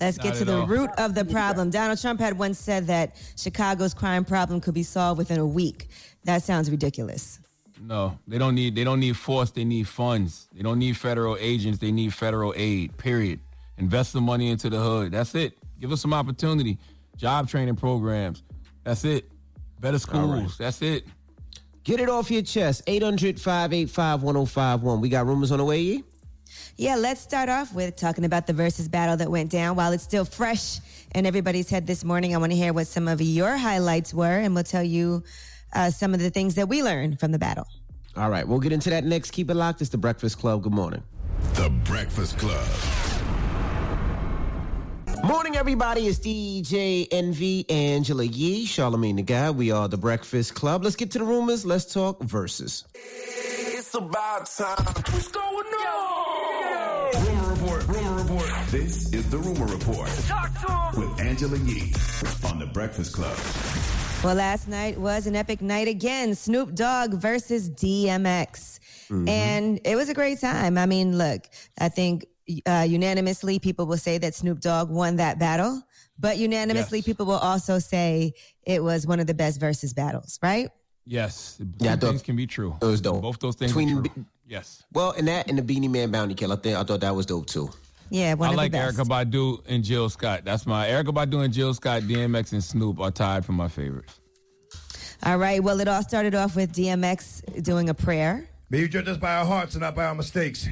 Let's 0.00 0.18
get 0.18 0.30
Not 0.30 0.34
to 0.36 0.44
the 0.44 0.60
all. 0.60 0.66
root 0.66 0.90
of 0.98 1.14
the 1.14 1.24
problem. 1.24 1.70
Donald 1.70 2.00
Trump 2.00 2.20
had 2.20 2.38
once 2.38 2.58
said 2.58 2.86
that 2.88 3.16
Chicago's 3.36 3.94
crime 3.94 4.24
problem 4.24 4.60
could 4.60 4.74
be 4.74 4.82
solved 4.82 5.18
within 5.18 5.38
a 5.38 5.46
week. 5.46 5.88
That 6.24 6.42
sounds 6.42 6.70
ridiculous. 6.70 7.40
No, 7.80 8.18
they 8.26 8.38
don't 8.38 8.54
need 8.54 8.74
they 8.74 8.84
don't 8.84 9.00
need 9.00 9.16
force. 9.16 9.50
They 9.50 9.64
need 9.64 9.86
funds. 9.88 10.48
They 10.54 10.62
don't 10.62 10.78
need 10.78 10.96
federal 10.96 11.36
agents. 11.38 11.78
They 11.78 11.92
need 11.92 12.14
federal 12.14 12.54
aid. 12.56 12.96
Period. 12.96 13.40
Invest 13.78 14.12
the 14.12 14.20
money 14.20 14.50
into 14.50 14.70
the 14.70 14.78
hood. 14.80 15.12
That's 15.12 15.34
it. 15.34 15.58
Give 15.80 15.92
us 15.92 16.00
some 16.00 16.14
opportunity. 16.14 16.78
Job 17.16 17.48
training 17.48 17.76
programs. 17.76 18.42
That's 18.84 19.04
it. 19.04 19.30
Better 19.80 19.98
schools. 19.98 20.56
That's 20.56 20.80
it. 20.82 21.04
Get 21.82 22.00
it 22.00 22.08
off 22.08 22.30
your 22.30 22.42
chest. 22.42 22.82
800 22.86 23.38
585 23.40 24.22
1051. 24.22 25.00
We 25.00 25.08
got 25.10 25.26
rumors 25.26 25.52
on 25.52 25.58
the 25.58 25.64
way, 25.64 25.80
Yee? 25.80 26.04
Yeah, 26.76 26.96
let's 26.96 27.20
start 27.20 27.48
off 27.48 27.72
with 27.72 27.94
talking 27.94 28.24
about 28.24 28.48
the 28.48 28.52
versus 28.52 28.88
battle 28.88 29.16
that 29.18 29.30
went 29.30 29.50
down. 29.50 29.76
While 29.76 29.92
it's 29.92 30.02
still 30.02 30.24
fresh 30.24 30.80
in 31.14 31.24
everybody's 31.24 31.70
head 31.70 31.86
this 31.86 32.02
morning, 32.02 32.34
I 32.34 32.38
want 32.38 32.50
to 32.50 32.58
hear 32.58 32.72
what 32.72 32.88
some 32.88 33.06
of 33.06 33.20
your 33.20 33.56
highlights 33.56 34.12
were, 34.12 34.38
and 34.40 34.56
we'll 34.56 34.64
tell 34.64 34.82
you 34.82 35.22
uh, 35.72 35.90
some 35.90 36.14
of 36.14 36.20
the 36.20 36.30
things 36.30 36.56
that 36.56 36.68
we 36.68 36.82
learned 36.82 37.20
from 37.20 37.30
the 37.30 37.38
battle. 37.38 37.68
All 38.16 38.28
right, 38.28 38.46
we'll 38.46 38.58
get 38.58 38.72
into 38.72 38.90
that 38.90 39.04
next. 39.04 39.30
Keep 39.30 39.50
it 39.50 39.54
locked. 39.54 39.82
It's 39.82 39.90
the 39.90 39.98
Breakfast 39.98 40.38
Club. 40.38 40.62
Good 40.62 40.72
morning. 40.72 41.02
The 41.54 41.70
Breakfast 41.84 42.38
Club. 42.38 42.66
Morning, 45.22 45.56
everybody. 45.56 46.08
It's 46.08 46.18
DJ 46.18 47.06
Envy, 47.12 47.70
Angela 47.70 48.24
Yee, 48.24 48.66
Charlamagne 48.66 49.16
the 49.16 49.22
God. 49.22 49.56
We 49.56 49.70
are 49.70 49.86
the 49.86 49.96
Breakfast 49.96 50.56
Club. 50.56 50.82
Let's 50.82 50.96
get 50.96 51.12
to 51.12 51.20
the 51.20 51.24
rumors. 51.24 51.64
Let's 51.64 51.92
talk 51.92 52.20
verses. 52.22 52.84
It's 52.94 53.94
about 53.94 54.46
time. 54.46 54.76
What's 54.84 55.28
going 55.28 55.66
on? 55.66 56.23
The 59.34 59.40
Rumor 59.40 59.66
Report 59.66 60.08
Talk 60.28 60.52
to 60.60 61.00
him. 61.00 61.10
with 61.10 61.20
Angela 61.20 61.58
Yee 61.58 61.92
on 62.48 62.60
the 62.60 62.66
Breakfast 62.66 63.12
Club. 63.14 63.36
Well, 64.22 64.36
last 64.36 64.68
night 64.68 64.96
was 64.96 65.26
an 65.26 65.34
epic 65.34 65.60
night 65.60 65.88
again. 65.88 66.36
Snoop 66.36 66.72
Dogg 66.72 67.14
versus 67.14 67.68
DMX. 67.68 68.78
And 69.10 69.80
it 69.84 69.96
was 69.96 70.08
a 70.08 70.14
great 70.14 70.40
time. 70.40 70.78
I 70.78 70.86
mean, 70.86 71.18
look, 71.18 71.48
I 71.80 71.88
think 71.88 72.26
uh, 72.64 72.86
unanimously 72.88 73.58
people 73.58 73.86
will 73.86 73.96
say 73.96 74.18
that 74.18 74.36
Snoop 74.36 74.60
Dogg 74.60 74.88
won 74.88 75.16
that 75.16 75.40
battle, 75.40 75.82
but 76.16 76.38
unanimously 76.38 77.02
people 77.02 77.26
will 77.26 77.38
also 77.38 77.80
say 77.80 78.34
it 78.62 78.84
was 78.84 79.04
one 79.04 79.18
of 79.18 79.26
the 79.26 79.34
best 79.34 79.58
versus 79.58 79.92
battles, 79.92 80.38
right? 80.44 80.70
Yes. 81.06 81.60
Yeah, 81.80 81.94
I 81.94 81.96
Both 81.96 82.00
thought- 82.02 82.08
things 82.10 82.22
can 82.22 82.36
be 82.36 82.46
true. 82.46 82.76
It 82.80 82.84
was 82.84 83.00
dope. 83.00 83.20
Both 83.20 83.40
those 83.40 83.56
things 83.56 83.72
Between 83.72 83.98
are 83.98 84.02
true. 84.02 84.24
Yes. 84.46 84.84
Well, 84.92 85.10
and 85.10 85.26
that 85.26 85.48
and 85.48 85.58
the 85.58 85.62
Beenie 85.62 85.88
Man 85.88 86.12
Bounty 86.12 86.34
Kill, 86.34 86.52
I, 86.52 86.56
think, 86.56 86.76
I 86.76 86.84
thought 86.84 87.00
that 87.00 87.16
was 87.16 87.26
dope 87.26 87.46
too. 87.46 87.70
Yeah, 88.10 88.34
one 88.34 88.50
I 88.50 88.52
of 88.52 88.56
like 88.56 88.72
the 88.72 88.78
best. 88.78 88.98
Erykah 88.98 89.24
Badu 89.24 89.62
and 89.66 89.82
Jill 89.82 90.08
Scott. 90.08 90.42
That's 90.44 90.66
my 90.66 90.86
Erykah 90.88 91.14
Badu 91.14 91.44
and 91.44 91.52
Jill 91.52 91.74
Scott, 91.74 92.02
DMX 92.02 92.52
and 92.52 92.62
Snoop 92.62 93.00
are 93.00 93.10
tied 93.10 93.44
for 93.44 93.52
my 93.52 93.68
favorites. 93.68 94.20
All 95.22 95.38
right. 95.38 95.62
Well, 95.62 95.80
it 95.80 95.88
all 95.88 96.02
started 96.02 96.34
off 96.34 96.54
with 96.54 96.72
DMX 96.74 97.62
doing 97.62 97.88
a 97.88 97.94
prayer. 97.94 98.48
May 98.70 98.80
you 98.80 98.88
judge 98.88 99.08
us 99.08 99.16
by 99.16 99.36
our 99.36 99.44
hearts 99.44 99.74
and 99.74 99.82
not 99.82 99.94
by 99.94 100.04
our 100.04 100.14
mistakes, 100.14 100.68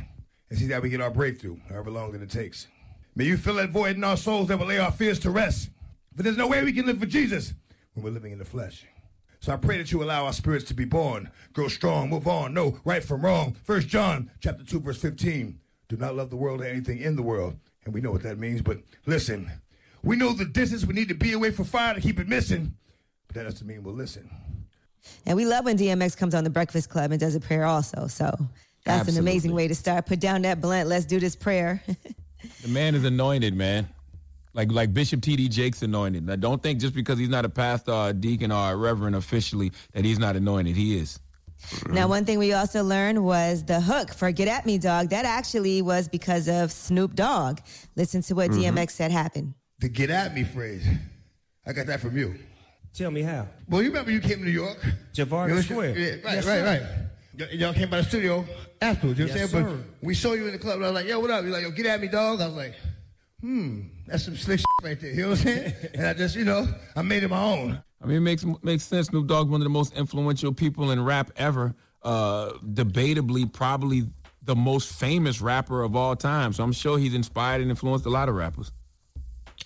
and 0.51 0.59
see 0.59 0.67
that 0.67 0.83
we 0.83 0.91
get 0.91 1.01
our 1.01 1.11
breakthrough, 1.11 1.57
however 1.69 1.91
long 1.91 2.13
that 2.13 2.23
it 2.23 2.31
takes. 2.31 2.67
May 3.15 3.25
you 3.25 3.37
fill 3.37 3.55
that 3.55 3.71
void 3.71 3.97
in 3.97 4.05
our 4.05 4.17
souls 4.17 4.49
that 4.49 4.59
will 4.59 4.67
lay 4.67 4.79
our 4.79 4.93
fears 4.93 5.19
to 5.21 5.31
rest. 5.31 5.71
For 6.17 6.23
there's 6.23 6.37
no 6.37 6.47
way 6.47 6.63
we 6.63 6.73
can 6.73 6.87
live 6.87 6.99
for 6.99 7.07
Jesus 7.07 7.55
when 7.95 8.05
we're 8.05 8.11
living 8.11 8.33
in 8.33 8.39
the 8.39 8.45
flesh. 8.45 8.85
So 9.41 9.53
I 9.53 9.57
pray 9.57 9.79
that 9.79 9.91
you 9.91 10.03
allow 10.03 10.27
our 10.27 10.33
spirits 10.33 10.65
to 10.67 10.75
be 10.75 10.85
born, 10.85 11.31
grow 11.53 11.69
strong, 11.69 12.11
move 12.11 12.29
on, 12.29 12.55
know 12.55 12.79
right 12.85 13.03
from 13.03 13.23
wrong. 13.23 13.57
First 13.65 13.89
John 13.89 14.31
chapter 14.41 14.65
2, 14.65 14.81
verse 14.81 14.99
15. 14.99 15.59
Do 15.89 15.97
not 15.97 16.15
love 16.15 16.31
the 16.31 16.37
world 16.37 16.61
or 16.61 16.65
anything 16.65 16.99
in 16.99 17.17
the 17.17 17.23
world. 17.23 17.57
And 17.85 17.93
we 17.93 18.01
know 18.01 18.13
what 18.13 18.23
that 18.23 18.39
means, 18.39 18.63
but 18.63 18.79
listen. 19.07 19.51
We 20.03 20.17
know 20.17 20.33
the 20.33 20.45
distance 20.45 20.85
we 20.85 20.95
need 20.95 21.09
to 21.09 21.15
be 21.15 21.33
away 21.33 21.51
from 21.51 21.65
fire 21.65 21.95
to 21.95 22.01
keep 22.01 22.19
it 22.19 22.29
missing. 22.29 22.75
But 23.29 23.37
that 23.37 23.45
doesn't 23.45 23.67
mean 23.67 23.83
we'll 23.83 23.95
listen. 23.95 24.29
And 25.27 25.37
we 25.37 25.47
love 25.47 25.65
when 25.65 25.77
DMX 25.77 26.17
comes 26.17 26.35
on 26.35 26.45
the 26.45 26.51
Breakfast 26.51 26.89
Club 26.89 27.11
and 27.11 27.21
does 27.21 27.35
a 27.35 27.41
prayer 27.41 27.65
also. 27.65 28.07
So 28.07 28.35
that's 28.85 29.09
an 29.09 29.19
amazing 29.19 29.55
way 29.55 29.69
to 29.69 29.75
start. 29.75 30.07
Put 30.07 30.21
down 30.21 30.43
that 30.43 30.61
blunt. 30.61 30.89
Let's 30.89 31.05
do 31.05 31.21
this 31.21 31.37
prayer. 31.37 31.83
The 32.63 32.69
man 32.69 32.97
is 32.97 33.05
anointed, 33.05 33.55
man. 33.55 33.89
Like 34.53 34.73
like 34.73 34.93
Bishop 34.93 35.23
T.D. 35.23 35.49
Jakes 35.49 35.83
anointed. 35.83 36.27
Now, 36.27 36.37
don't 36.37 36.63
think 36.63 36.81
just 36.81 36.95
because 36.95 37.19
he's 37.19 37.29
not 37.29 37.45
a 37.45 37.49
pastor 37.49 37.93
or 37.93 38.09
a 38.09 38.13
deacon 38.13 38.51
or 38.51 38.73
a 38.73 38.77
reverend 38.77 39.17
officially 39.17 39.73
that 39.93 40.05
he's 40.05 40.19
not 40.19 40.37
anointed. 40.37 40.77
He 40.77 40.99
is. 40.99 41.21
Now, 41.89 42.09
one 42.09 42.25
thing 42.25 42.39
we 42.39 42.53
also 42.53 42.83
learned 42.85 43.25
was 43.25 43.65
the 43.65 43.81
hook 43.81 44.13
for 44.13 44.31
Get 44.33 44.49
At 44.49 44.67
Me 44.67 44.79
Dog. 44.79 45.11
That 45.11 45.25
actually 45.25 45.83
was 45.83 46.09
because 46.09 46.49
of 46.49 46.71
Snoop 46.73 47.15
Dogg. 47.15 47.61
Listen 47.97 48.23
to 48.23 48.35
what 48.35 48.51
Mhm. 48.51 48.63
DMX 48.75 48.95
said 48.95 49.11
happened. 49.11 49.55
The 49.81 49.89
get 49.89 50.11
at 50.11 50.35
me 50.35 50.45
phrase. 50.45 50.85
I 51.67 51.73
got 51.73 51.87
that 51.87 52.01
from 52.01 52.17
you. 52.17 52.35
Tell 52.95 53.11
me 53.11 53.23
how. 53.23 53.49
Well, 53.69 53.83
you 53.83 53.89
remember 53.89 54.11
you 54.11 54.21
came 54.21 54.39
to 54.39 54.45
New 54.45 54.51
York. 54.51 54.79
Javard 55.15 55.49
You 55.49 55.55
know, 55.57 55.61
Square. 55.63 55.99
Yeah, 55.99 56.11
right, 56.11 56.21
Yes, 56.25 56.47
right, 56.47 56.59
sir. 56.61 56.65
right. 56.65 56.83
Y- 57.51 57.57
Y'all 57.57 57.73
came 57.73 57.89
by 57.89 57.99
the 58.03 58.05
studio 58.09 58.45
afterwards, 58.81 59.19
you 59.19 59.27
know 59.27 59.35
Yes, 59.35 59.53
what 59.53 59.61
I'm 59.61 59.65
saying? 59.67 59.77
sir. 59.79 59.85
But 60.01 60.07
we 60.07 60.15
saw 60.15 60.33
you 60.35 60.47
in 60.47 60.53
the 60.53 60.59
club, 60.59 60.77
and 60.77 60.85
I 60.85 60.89
was 60.91 60.95
like, 60.97 61.07
yo, 61.09 61.19
what 61.21 61.31
up? 61.31 61.43
You're 61.45 61.53
like, 61.53 61.63
yo, 61.63 61.71
get 61.71 61.87
at 61.87 62.01
me, 62.01 62.09
dog. 62.09 62.41
I 62.43 62.47
was 62.47 62.55
like, 62.57 62.75
hmm, 63.41 63.81
that's 64.07 64.25
some 64.25 64.37
slick 64.37 64.59
shit 64.59 64.67
right 64.83 65.01
there, 65.01 65.11
you 65.11 65.23
know 65.23 65.31
what 65.31 65.39
I'm 65.39 65.45
saying? 65.45 65.75
and 65.95 66.07
I 66.07 66.13
just, 66.15 66.37
you 66.37 66.45
know, 66.45 66.69
I 66.95 67.01
made 67.03 67.23
it 67.23 67.29
my 67.29 67.43
own. 67.43 67.83
I 68.03 68.07
mean, 68.07 68.17
it 68.17 68.21
makes 68.21 68.45
makes 68.63 68.85
sense. 68.85 69.09
Snoop 69.09 69.27
Dogg's 69.27 69.51
one 69.51 69.61
of 69.61 69.65
the 69.65 69.71
most 69.71 69.95
influential 69.97 70.53
people 70.53 70.91
in 70.91 71.05
rap 71.05 71.31
ever. 71.37 71.75
Uh, 72.03 72.53
debatably, 72.65 73.51
probably 73.53 74.09
the 74.43 74.57
most 74.57 74.93
famous 74.93 75.41
rapper 75.41 75.83
of 75.83 75.95
all 75.95 76.17
time. 76.17 76.53
So 76.53 76.65
I'm 76.65 76.73
sure 76.73 76.99
he's 76.99 77.15
inspired 77.15 77.61
and 77.61 77.71
influenced 77.71 78.07
a 78.07 78.11
lot 78.11 78.29
of 78.29 78.35
rappers. 78.35 78.73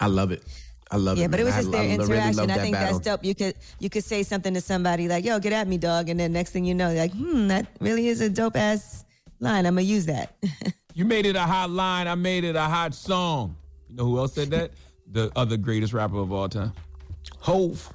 I 0.01 0.07
love 0.09 0.33
it. 0.33 0.43
I 0.91 0.97
love 0.97 1.17
yeah, 1.17 1.23
it. 1.23 1.25
Yeah, 1.25 1.29
but 1.29 1.41
it 1.41 1.45
was 1.45 1.55
just 1.55 1.69
I- 1.69 1.71
their 1.71 1.81
I 1.81 1.95
interaction. 1.95 2.37
love 2.37 2.51
I 2.51 2.59
think 2.59 2.75
battle. 2.75 2.99
that's 2.99 3.05
dope. 3.07 3.25
You 3.25 3.35
could 3.35 3.55
you 3.81 3.89
could 3.89 4.05
say 4.05 4.23
something 4.23 4.53
to 4.55 4.61
somebody 4.61 5.09
like, 5.09 5.25
"Yo, 5.25 5.39
get 5.41 5.53
at 5.53 5.67
me, 5.67 5.79
dog," 5.79 6.11
and 6.11 6.21
then 6.21 6.33
next 6.33 6.51
thing 6.51 6.65
you 6.65 6.75
know, 6.75 6.93
like, 6.93 7.13
"Hmm, 7.13 7.49
that 7.49 7.67
really 7.81 8.09
is 8.09 8.21
a 8.21 8.29
dope 8.29 8.57
ass 8.57 9.05
line. 9.41 9.67
I'm 9.67 9.75
gonna 9.75 9.83
use 9.83 10.07
that." 10.07 10.37
You 10.97 11.05
made 11.05 11.27
it 11.27 11.37
a 11.37 11.43
hot 11.43 11.69
line. 11.69 12.09
I 12.09 12.15
made 12.15 12.43
it 12.43 12.57
a 12.57 12.63
hot 12.63 12.95
song. 12.95 13.55
You 13.91 13.97
know 13.97 14.05
who 14.07 14.17
else 14.17 14.33
said 14.33 14.49
that? 14.49 14.71
The 15.13 15.31
other 15.37 15.59
greatest 15.59 15.93
rapper 15.93 16.17
of 16.17 16.33
all 16.33 16.49
time. 16.49 16.73
Hove. 17.41 17.93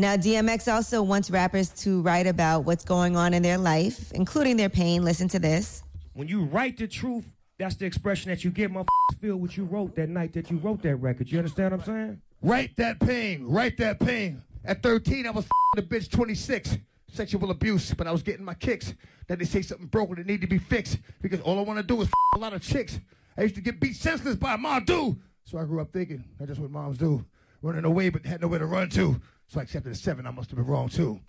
Now, 0.00 0.16
DMX 0.16 0.72
also 0.72 1.02
wants 1.02 1.28
rappers 1.28 1.70
to 1.82 2.00
write 2.02 2.28
about 2.28 2.60
what's 2.60 2.84
going 2.84 3.16
on 3.16 3.34
in 3.34 3.42
their 3.42 3.58
life, 3.58 4.12
including 4.12 4.56
their 4.56 4.68
pain. 4.68 5.02
Listen 5.04 5.26
to 5.26 5.40
this. 5.40 5.82
When 6.12 6.28
you 6.28 6.44
write 6.44 6.76
the 6.76 6.86
truth, 6.86 7.24
that's 7.58 7.74
the 7.74 7.86
expression 7.86 8.30
that 8.30 8.44
you 8.44 8.52
get. 8.52 8.70
Motherfuckers 8.70 9.18
feel 9.20 9.36
what 9.38 9.56
you 9.56 9.64
wrote 9.64 9.96
that 9.96 10.08
night 10.08 10.32
that 10.34 10.52
you 10.52 10.58
wrote 10.58 10.82
that 10.82 10.94
record. 10.98 11.32
You 11.32 11.38
understand 11.38 11.72
what 11.72 11.80
I'm 11.80 11.86
saying? 11.86 12.22
Write 12.42 12.76
that 12.76 13.00
pain. 13.00 13.44
Write 13.48 13.76
that 13.78 13.98
pain. 13.98 14.40
At 14.64 14.84
13, 14.84 15.26
I 15.26 15.30
was 15.30 15.46
a 15.76 15.82
bitch 15.82 16.08
26. 16.08 16.78
Sexual 17.12 17.50
abuse, 17.50 17.92
but 17.92 18.06
I 18.06 18.12
was 18.12 18.22
getting 18.22 18.44
my 18.44 18.54
kicks. 18.54 18.94
Then 19.26 19.40
they 19.40 19.46
say 19.46 19.62
something 19.62 19.88
broken 19.88 20.14
that 20.14 20.26
need 20.26 20.42
to 20.42 20.46
be 20.46 20.58
fixed 20.58 20.98
because 21.20 21.40
all 21.40 21.58
I 21.58 21.62
want 21.62 21.78
to 21.78 21.82
do 21.82 22.00
is 22.02 22.08
a 22.36 22.38
lot 22.38 22.52
of 22.52 22.62
chicks. 22.62 23.00
I 23.36 23.42
used 23.42 23.56
to 23.56 23.60
get 23.60 23.80
beat 23.80 23.96
senseless 23.96 24.36
by 24.36 24.54
mom 24.54 24.84
do. 24.84 25.16
So 25.42 25.58
I 25.58 25.64
grew 25.64 25.80
up 25.80 25.92
thinking 25.92 26.22
that's 26.38 26.50
just 26.50 26.60
what 26.60 26.70
moms 26.70 26.98
do. 26.98 27.24
Running 27.62 27.84
away 27.84 28.10
but 28.10 28.24
had 28.24 28.42
nowhere 28.42 28.60
to 28.60 28.66
run 28.66 28.90
to. 28.90 29.20
So 29.48 29.60
I 29.60 29.62
accepted 29.62 29.92
a 29.92 29.94
seven. 29.94 30.26
I 30.26 30.30
must 30.30 30.50
have 30.50 30.58
been 30.58 30.66
wrong 30.66 30.88
too. 30.88 31.20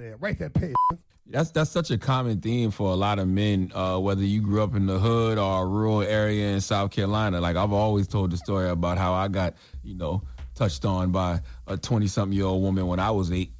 Yeah, 0.00 0.14
write 0.20 0.38
that 0.38 0.52
pain. 0.54 0.74
That's 1.26 1.50
that's 1.50 1.70
such 1.70 1.90
a 1.90 1.96
common 1.96 2.40
theme 2.40 2.70
for 2.70 2.90
a 2.90 2.94
lot 2.94 3.18
of 3.18 3.28
men, 3.28 3.72
uh, 3.74 3.98
whether 3.98 4.22
you 4.22 4.42
grew 4.42 4.62
up 4.62 4.74
in 4.74 4.86
the 4.86 4.98
hood 4.98 5.38
or 5.38 5.62
a 5.62 5.66
rural 5.66 6.02
area 6.02 6.48
in 6.52 6.60
South 6.60 6.90
Carolina. 6.90 7.40
Like 7.40 7.56
I've 7.56 7.72
always 7.72 8.06
told 8.08 8.30
the 8.30 8.36
story 8.36 8.68
about 8.68 8.98
how 8.98 9.14
I 9.14 9.28
got, 9.28 9.54
you 9.82 9.94
know, 9.94 10.22
touched 10.54 10.84
on 10.84 11.12
by 11.12 11.40
a 11.66 11.76
twenty-something 11.76 12.36
year 12.36 12.46
old 12.46 12.62
woman 12.62 12.86
when 12.86 13.00
I 13.00 13.10
was 13.10 13.32
eight. 13.32 13.52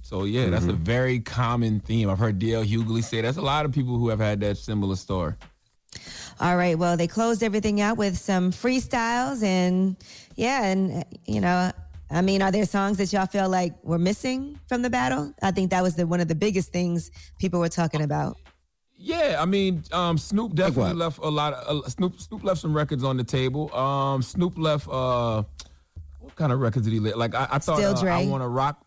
So 0.00 0.24
yeah, 0.24 0.50
that's 0.50 0.66
a 0.66 0.72
very 0.72 1.20
common 1.20 1.78
theme. 1.80 2.10
I've 2.10 2.18
heard 2.18 2.40
DL 2.40 2.66
Hughley 2.66 3.04
say 3.04 3.20
that's 3.20 3.36
a 3.36 3.42
lot 3.42 3.64
of 3.64 3.72
people 3.72 3.96
who 3.96 4.08
have 4.08 4.18
had 4.18 4.40
that 4.40 4.56
similar 4.56 4.96
story. 4.96 5.34
All 6.40 6.56
right. 6.56 6.76
Well, 6.76 6.96
they 6.96 7.06
closed 7.06 7.42
everything 7.44 7.80
out 7.80 7.96
with 7.96 8.18
some 8.18 8.50
freestyles, 8.50 9.44
and 9.44 9.96
yeah, 10.34 10.64
and 10.64 11.02
uh, 11.02 11.04
you 11.26 11.40
know, 11.40 11.70
I 12.12 12.20
mean, 12.20 12.42
are 12.42 12.52
there 12.52 12.66
songs 12.66 12.98
that 12.98 13.12
y'all 13.12 13.26
feel 13.26 13.48
like 13.48 13.72
were 13.82 13.98
missing 13.98 14.58
from 14.68 14.82
the 14.82 14.90
battle? 14.90 15.32
I 15.42 15.50
think 15.50 15.70
that 15.70 15.82
was 15.82 15.94
the 15.96 16.06
one 16.06 16.20
of 16.20 16.28
the 16.28 16.34
biggest 16.34 16.70
things 16.72 17.10
people 17.38 17.58
were 17.60 17.68
talking 17.70 18.02
about. 18.02 18.36
Yeah, 18.96 19.38
I 19.40 19.46
mean, 19.46 19.82
um, 19.92 20.18
Snoop 20.18 20.54
definitely 20.54 20.92
left 20.92 21.18
a 21.18 21.28
lot. 21.28 21.54
Of, 21.54 21.84
uh, 21.84 21.88
Snoop 21.88 22.20
Snoop 22.20 22.44
left 22.44 22.60
some 22.60 22.72
records 22.74 23.02
on 23.02 23.16
the 23.16 23.24
table. 23.24 23.74
Um, 23.74 24.22
Snoop 24.22 24.56
left 24.58 24.86
uh, 24.88 25.42
what 26.20 26.36
kind 26.36 26.52
of 26.52 26.60
records 26.60 26.86
did 26.86 26.92
he 26.92 27.00
let? 27.00 27.18
Like 27.18 27.34
I, 27.34 27.48
I 27.50 27.58
thought, 27.58 27.78
Still 27.78 27.96
uh, 28.08 28.12
I 28.12 28.26
want 28.26 28.42
to 28.42 28.48
rock. 28.48 28.86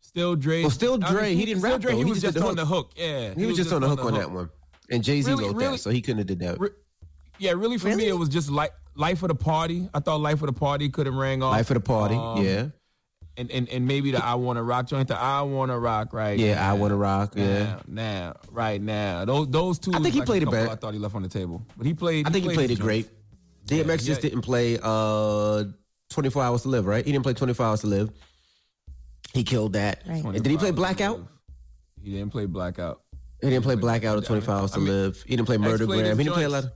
Still 0.00 0.36
Dre. 0.36 0.62
Well, 0.62 0.70
still 0.70 0.94
I 0.94 0.98
mean, 0.98 1.12
Dre, 1.12 1.34
he 1.34 1.44
didn't 1.46 1.60
Still 1.60 1.72
rap, 1.72 1.80
Dre, 1.80 1.92
he 1.92 1.98
He 1.98 2.04
was 2.04 2.20
just 2.20 2.34
just 2.34 2.46
on 2.46 2.56
the 2.56 2.64
hook. 2.66 2.88
hook. 2.88 2.92
Yeah, 2.96 3.34
He, 3.34 3.46
was 3.46 3.56
just 3.56 3.72
on 3.72 3.80
the 3.80 3.88
hook 3.88 4.04
on 4.04 4.14
that 4.14 4.30
one. 4.30 4.50
And 4.90 5.02
Jay 5.02 5.20
Z 5.22 5.30
Really, 5.30 5.44
wrote 5.46 5.56
really- 5.56 5.70
that, 5.72 5.78
so 5.78 5.90
he 5.90 6.00
couldn't 6.02 6.18
have 6.18 6.26
did 6.26 6.38
that. 6.40 6.60
Re- 6.60 6.68
Yeah, 7.38 7.52
really 7.52 7.78
for 7.78 7.94
me 7.94 8.06
it 8.08 8.16
was 8.16 8.28
just 8.28 8.50
like 8.50 8.72
life 8.94 9.22
of 9.22 9.28
the 9.28 9.34
party. 9.34 9.88
I 9.92 10.00
thought 10.00 10.20
life 10.20 10.42
of 10.42 10.46
the 10.46 10.52
party 10.52 10.88
could 10.88 11.06
have 11.06 11.14
rang 11.14 11.42
off. 11.42 11.52
Life 11.52 11.70
of 11.70 11.74
the 11.74 11.80
Party, 11.80 12.14
Um, 12.14 12.44
yeah. 12.44 12.66
And, 13.36 13.50
and 13.50 13.68
and 13.68 13.84
maybe 13.84 14.12
the 14.12 14.24
I 14.24 14.36
want 14.36 14.58
to 14.58 14.62
rock 14.62 14.86
joint. 14.86 15.08
The 15.08 15.18
I 15.18 15.42
want 15.42 15.72
to 15.72 15.78
rock 15.78 16.12
right. 16.12 16.38
Yeah, 16.38 16.54
now. 16.54 16.70
I 16.70 16.72
Wanna 16.74 16.94
Rock, 16.94 17.32
yeah. 17.34 17.64
Now, 17.64 17.80
now, 17.88 18.36
right 18.52 18.80
now. 18.80 19.24
Those 19.24 19.48
those 19.48 19.80
two. 19.80 19.90
I 19.92 19.98
think 19.98 20.14
he 20.14 20.20
like 20.20 20.26
played 20.26 20.42
a 20.44 20.46
it 20.46 20.52
couple 20.52 20.66
bad. 20.66 20.70
I 20.70 20.76
thought 20.76 20.94
he 20.94 21.00
left 21.00 21.16
on 21.16 21.22
the 21.22 21.28
table, 21.28 21.60
but 21.76 21.84
he 21.84 21.94
played. 21.94 22.28
I 22.28 22.30
think 22.30 22.44
he 22.48 22.54
played 22.54 22.70
his 22.70 22.78
it 22.78 22.82
great. 22.82 23.08
joints. 23.66 23.84
DMX 23.84 24.04
just 24.04 24.22
yeah. 24.22 24.30
didn't 24.30 24.42
play 24.42 24.78
uh 24.80 25.64
24 26.10 26.42
Hours 26.44 26.62
to 26.62 26.68
Live, 26.68 26.86
right? 26.86 27.04
He 27.04 27.10
didn't 27.10 27.24
play 27.24 27.34
24 27.34 27.66
Hours 27.66 27.80
to 27.80 27.88
Live. 27.88 28.10
He 29.32 29.42
killed 29.42 29.72
that. 29.72 30.02
Right. 30.06 30.22
Did 30.32 30.46
he 30.46 30.56
play 30.56 30.70
Blackout? 30.70 31.26
He 32.00 32.12
didn't 32.12 32.30
play 32.30 32.46
Blackout. 32.46 33.02
He 33.40 33.50
didn't 33.50 33.64
play 33.64 33.74
Blackout 33.74 34.18
or 34.18 34.20
24 34.20 34.54
Hours 34.54 34.70
to 34.72 34.76
I 34.76 34.80
mean, 34.80 34.88
Live. 34.92 35.22
He 35.26 35.34
didn't 35.34 35.46
play 35.46 35.56
X 35.56 35.62
Murder 35.64 35.86
played 35.86 36.04
Gram. 36.04 36.18
He 36.18 36.24
didn't 36.24 36.34
play 36.34 36.44
a 36.44 36.48
lot 36.48 36.64
of. 36.64 36.72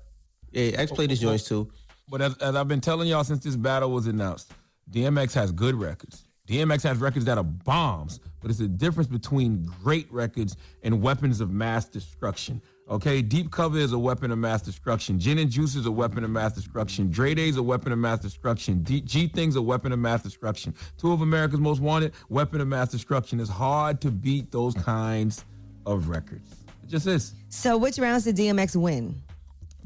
Yeah, 0.53 0.79
X 0.79 0.93
oh, 0.93 0.95
played 0.95 1.11
his 1.11 1.21
joints 1.21 1.51
oh, 1.51 1.61
oh. 1.61 1.65
too. 1.65 1.73
But 2.11 2.23
as, 2.23 2.37
as 2.39 2.57
I've 2.57 2.69
been 2.69 2.81
telling 2.81 3.09
y'all 3.09 3.25
since 3.25 3.45
this 3.45 3.57
battle 3.57 3.91
was 3.91 4.07
announced, 4.07 4.53
DMX 4.91 5.35
has 5.35 5.53
good 5.53 5.75
records. 5.75 6.25
DMX 6.49 6.83
has 6.85 6.97
records 6.97 7.27
that 7.27 7.37
are 7.37 7.45
bombs, 7.45 8.21
but 8.41 8.51
it's 8.51 8.59
the 8.59 8.69
difference 8.69 9.09
between 9.09 9.71
great 9.83 10.11
records 10.11 10.57
and 10.83 11.03
weapons 11.03 11.43
of 11.43 11.51
mass 11.51 11.87
destruction. 11.87 12.63
Okay, 12.89 13.21
Deep 13.21 13.51
Cover 13.51 13.77
is 13.77 13.93
a 13.93 13.99
weapon 13.99 14.31
of 14.31 14.39
mass 14.39 14.63
destruction. 14.63 15.19
Gin 15.19 15.37
and 15.37 15.51
Juice 15.51 15.75
is 15.75 15.85
a 15.85 15.91
weapon 15.91 16.25
of 16.25 16.31
mass 16.31 16.55
destruction. 16.55 17.11
Dre 17.11 17.35
Day 17.35 17.51
is 17.51 17.59
a 17.59 17.63
weapon 17.63 17.93
of 17.93 17.99
mass 17.99 18.21
destruction. 18.21 18.83
D- 18.83 19.03
G 19.03 19.29
Thing's 19.29 19.57
a 19.57 19.63
weapon 19.63 19.93
of 19.93 19.99
mass 19.99 20.23
destruction. 20.23 20.75
Two 20.97 21.13
of 21.13 21.21
America's 21.21 21.61
Most 21.61 21.83
Wanted, 21.83 22.15
weapon 22.31 22.63
of 22.63 22.69
mass 22.69 22.91
destruction. 22.91 23.41
It's 23.41 23.51
hard 23.51 24.01
to 24.01 24.11
beat 24.11 24.51
those 24.51 24.73
kinds 24.73 25.45
of 25.85 26.09
records. 26.09 26.57
It 26.83 26.89
just 26.89 27.07
is. 27.07 27.35
So, 27.51 27.77
which 27.77 27.99
rounds 27.99 28.25
did 28.25 28.37
DMX 28.37 28.75
win? 28.75 29.21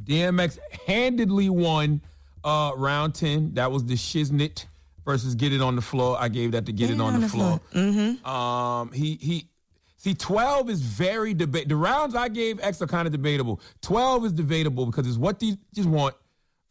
DMX 0.05 0.59
handedly 0.87 1.49
won 1.49 2.01
uh, 2.45 2.73
round 2.77 3.15
10. 3.15 3.55
That 3.55 3.71
was 3.71 3.85
the 3.85 3.95
Shiznit 3.95 4.67
versus 5.05 5.35
Get 5.35 5.53
It 5.53 5.61
on 5.61 5.77
the 5.77 5.83
Floor. 5.83 6.17
I 6.19 6.29
gave 6.29 6.53
that 6.53 6.67
to 6.67 6.73
Get, 6.73 6.91
It 6.91 7.01
on, 7.01 7.21
the, 7.21 7.29
floor. 7.29 7.61
Mm-hmm. 7.75 8.27
Um, 8.27 8.93
he 8.93 9.17
he. 9.21 9.49
See, 9.97 10.15
12 10.15 10.69
is 10.69 10.83
very 10.83 11.33
debate. 11.33 11.69
The 11.69 11.77
rounds 11.77 12.17
I 12.17 12.29
gave 12.29 12.59
X 12.61 12.83
are 12.83 12.89
kind 12.89 13.07
of 13.07 13.13
debatable. 13.13 13.61
12 13.83 14.27
is 14.27 14.33
debatable 14.33 14.85
because 14.87 15.07
it's 15.07 15.17
what 15.17 15.39
these 15.39 15.57
just 15.73 15.89
want 15.89 16.17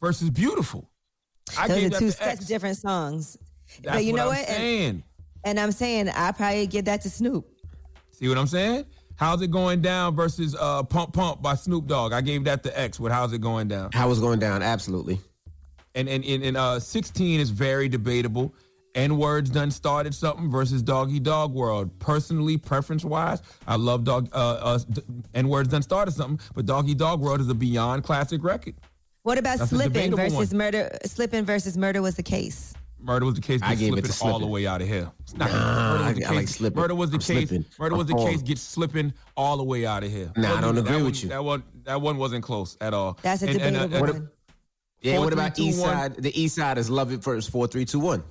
versus 0.02 0.28
beautiful. 0.28 0.90
I 1.58 1.66
Those 1.66 1.76
gave 1.78 1.86
are 1.86 1.90
that 1.90 1.98
two 1.98 2.10
such 2.10 2.40
different 2.46 2.76
songs. 2.76 3.38
That's 3.82 3.96
but 3.96 4.04
you 4.04 4.12
what 4.12 4.18
know 4.18 4.22
I'm 4.24 4.28
what? 4.28 4.38
And, 4.40 4.46
saying. 4.48 5.02
and 5.44 5.60
I'm 5.60 5.72
saying 5.72 6.10
I 6.10 6.32
probably 6.32 6.66
give 6.66 6.84
that 6.84 7.00
to 7.02 7.10
Snoop. 7.10 7.46
See 8.10 8.28
what 8.28 8.36
I'm 8.36 8.46
saying? 8.46 8.84
How's 9.16 9.42
it 9.42 9.50
going 9.50 9.80
down 9.82 10.14
versus 10.16 10.56
uh, 10.58 10.82
Pump 10.82 11.12
Pump 11.12 11.42
by 11.42 11.54
Snoop 11.54 11.86
Dogg? 11.86 12.12
I 12.12 12.20
gave 12.20 12.44
that 12.44 12.62
to 12.64 12.78
X 12.78 12.98
with 12.98 13.12
How's 13.12 13.32
It 13.32 13.40
Going 13.40 13.68
Down. 13.68 13.90
How 13.92 14.08
was 14.08 14.20
going 14.20 14.38
down? 14.38 14.62
Absolutely. 14.62 15.20
And 15.94 16.08
and 16.08 16.24
and, 16.24 16.42
and 16.42 16.56
uh, 16.56 16.80
16 16.80 17.40
is 17.40 17.50
very 17.50 17.88
debatable. 17.88 18.54
N 18.94 19.16
words 19.16 19.48
done 19.48 19.70
started 19.70 20.14
something 20.14 20.50
versus 20.50 20.82
Doggy 20.82 21.18
Dogg 21.20 21.52
World. 21.54 21.98
Personally, 21.98 22.58
preference 22.58 23.04
wise, 23.04 23.42
I 23.66 23.76
love 23.76 24.04
Dog. 24.04 24.28
Uh, 24.32 24.58
uh, 24.60 24.78
N 25.34 25.48
words 25.48 25.68
done 25.68 25.82
started 25.82 26.12
something, 26.12 26.40
but 26.54 26.66
Doggy 26.66 26.94
Dogg 26.94 27.20
World 27.20 27.40
is 27.40 27.48
a 27.48 27.54
beyond 27.54 28.04
classic 28.04 28.42
record. 28.44 28.74
What 29.22 29.38
about 29.38 29.58
That's 29.58 29.70
slipping 29.70 30.16
versus 30.16 30.50
one. 30.50 30.58
murder? 30.58 30.98
Slipping 31.04 31.44
versus 31.44 31.76
murder 31.76 32.02
was 32.02 32.16
the 32.16 32.22
case. 32.22 32.74
Murder 33.02 33.26
was 33.26 33.34
the 33.34 33.40
case. 33.40 33.60
I 33.62 33.74
Get 33.74 33.78
gave 33.90 33.98
it 33.98 34.04
to 34.04 34.12
slipping 34.12 34.32
all 34.32 34.38
the 34.38 34.46
way 34.46 34.66
out 34.66 34.80
of 34.80 34.86
here. 34.88 35.10
It's 35.20 35.36
not 35.36 35.50
Nah, 35.50 35.56
murder 35.56 35.98
was 35.98 36.06
I- 36.06 36.12
the 36.12 36.24
I 36.24 36.30
like 36.30 36.46
case. 36.46 36.60
Murder 36.60 36.94
was 36.94 37.10
the 37.10 37.14
I'm 37.16 37.20
case. 37.20 37.26
slipping. 37.48 37.64
Murder 37.78 37.96
was 37.96 38.06
the 38.06 38.12
I'm 38.12 38.18
case. 38.18 38.26
falling. 38.28 38.44
Get 38.44 38.58
slipping 38.58 39.12
all 39.36 39.56
the 39.56 39.64
way 39.64 39.86
out 39.86 40.04
of 40.04 40.10
here. 40.12 40.32
Nah, 40.36 40.42
I 40.58 40.60
don't 40.60 40.76
Wasn't- 40.76 40.78
agree 40.78 40.98
that 40.98 41.04
with 41.04 41.14
one- 41.14 41.22
you. 41.22 41.28
That 41.30 41.44
one, 41.44 41.62
that 41.84 42.00
one 42.00 42.16
wasn't 42.18 42.44
close 42.44 42.76
at 42.80 42.94
all. 42.94 43.18
That's 43.22 43.42
a 43.42 43.48
And- 43.48 43.60
and, 43.60 43.76
uh, 43.76 43.82
debatable 43.86 44.12
one. 44.20 44.28
Yeah, 45.00 45.12
Four, 45.16 45.20
what 45.24 45.32
three, 45.32 45.42
about 45.42 45.54
two, 45.56 45.62
East 45.64 45.80
one. 45.80 45.90
Side? 45.96 46.14
The 46.22 46.40
East 46.40 46.54
Side 46.54 46.78
is 46.78 46.88
Love 46.88 47.12
It 47.12 47.24
First, 47.24 47.50
4 47.50 47.66
3 47.66 47.84
2 47.84 47.98
1. 47.98 48.22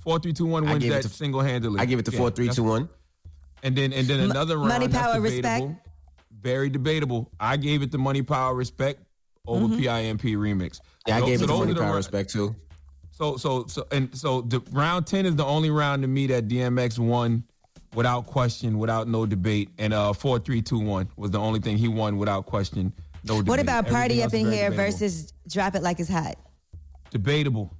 Four 0.00 0.18
three 0.18 0.32
two 0.34 0.46
one 0.46 0.66
I 0.68 0.72
wins 0.72 0.84
gave 0.84 0.92
it 0.92 1.02
that 1.02 1.08
to- 1.08 1.14
single 1.14 1.40
handedly. 1.40 1.80
I 1.80 1.86
give 1.86 1.98
it 1.98 2.04
to 2.04 2.12
4 2.12 2.30
3 2.30 2.48
2 2.50 2.62
1. 2.62 2.88
And 3.62 3.74
then 3.76 3.92
and 3.94 4.06
then 4.06 4.20
M- 4.20 4.30
another 4.30 4.56
round. 4.58 4.68
Money, 4.68 4.88
Power, 4.88 5.14
debatable, 5.14 5.22
Respect. 5.68 5.86
Very 6.40 6.68
debatable. 6.70 7.30
I 7.40 7.56
gave 7.56 7.82
it 7.82 7.90
the 7.90 7.98
Money 7.98 8.22
Power 8.22 8.54
Respect 8.54 9.02
over 9.46 9.74
PIMP 9.74 10.22
remix. 10.36 10.80
Yeah, 11.06 11.16
I 11.16 11.20
gave 11.22 11.36
it 11.36 11.38
to 11.38 11.46
those 11.46 11.58
Money 11.60 11.74
Power 11.74 11.96
Respect 11.96 12.30
too. 12.30 12.54
So 13.18 13.36
so 13.36 13.66
so 13.66 13.84
and 13.90 14.16
so 14.16 14.42
the 14.42 14.60
round 14.70 15.08
ten 15.08 15.26
is 15.26 15.34
the 15.34 15.44
only 15.44 15.70
round 15.70 16.02
to 16.02 16.08
me 16.08 16.28
that 16.28 16.46
DMX 16.46 17.00
won 17.00 17.42
without 17.92 18.26
question, 18.26 18.78
without 18.78 19.08
no 19.08 19.26
debate. 19.26 19.70
And 19.76 19.92
uh 19.92 20.12
four 20.12 20.38
three 20.38 20.62
two 20.62 20.78
one 20.78 21.08
was 21.16 21.32
the 21.32 21.40
only 21.40 21.58
thing 21.58 21.78
he 21.78 21.88
won 21.88 22.16
without 22.16 22.46
question, 22.46 22.92
no 23.24 23.38
debate. 23.38 23.48
What 23.48 23.58
about 23.58 23.88
Party 23.88 24.22
Everything 24.22 24.46
Up 24.46 24.52
in 24.52 24.58
Here 24.58 24.70
debatable. 24.70 24.92
versus 24.92 25.32
Drop 25.48 25.74
It 25.74 25.82
Like 25.82 25.98
It's 25.98 26.08
Hot? 26.08 26.36
debatable? 27.10 27.74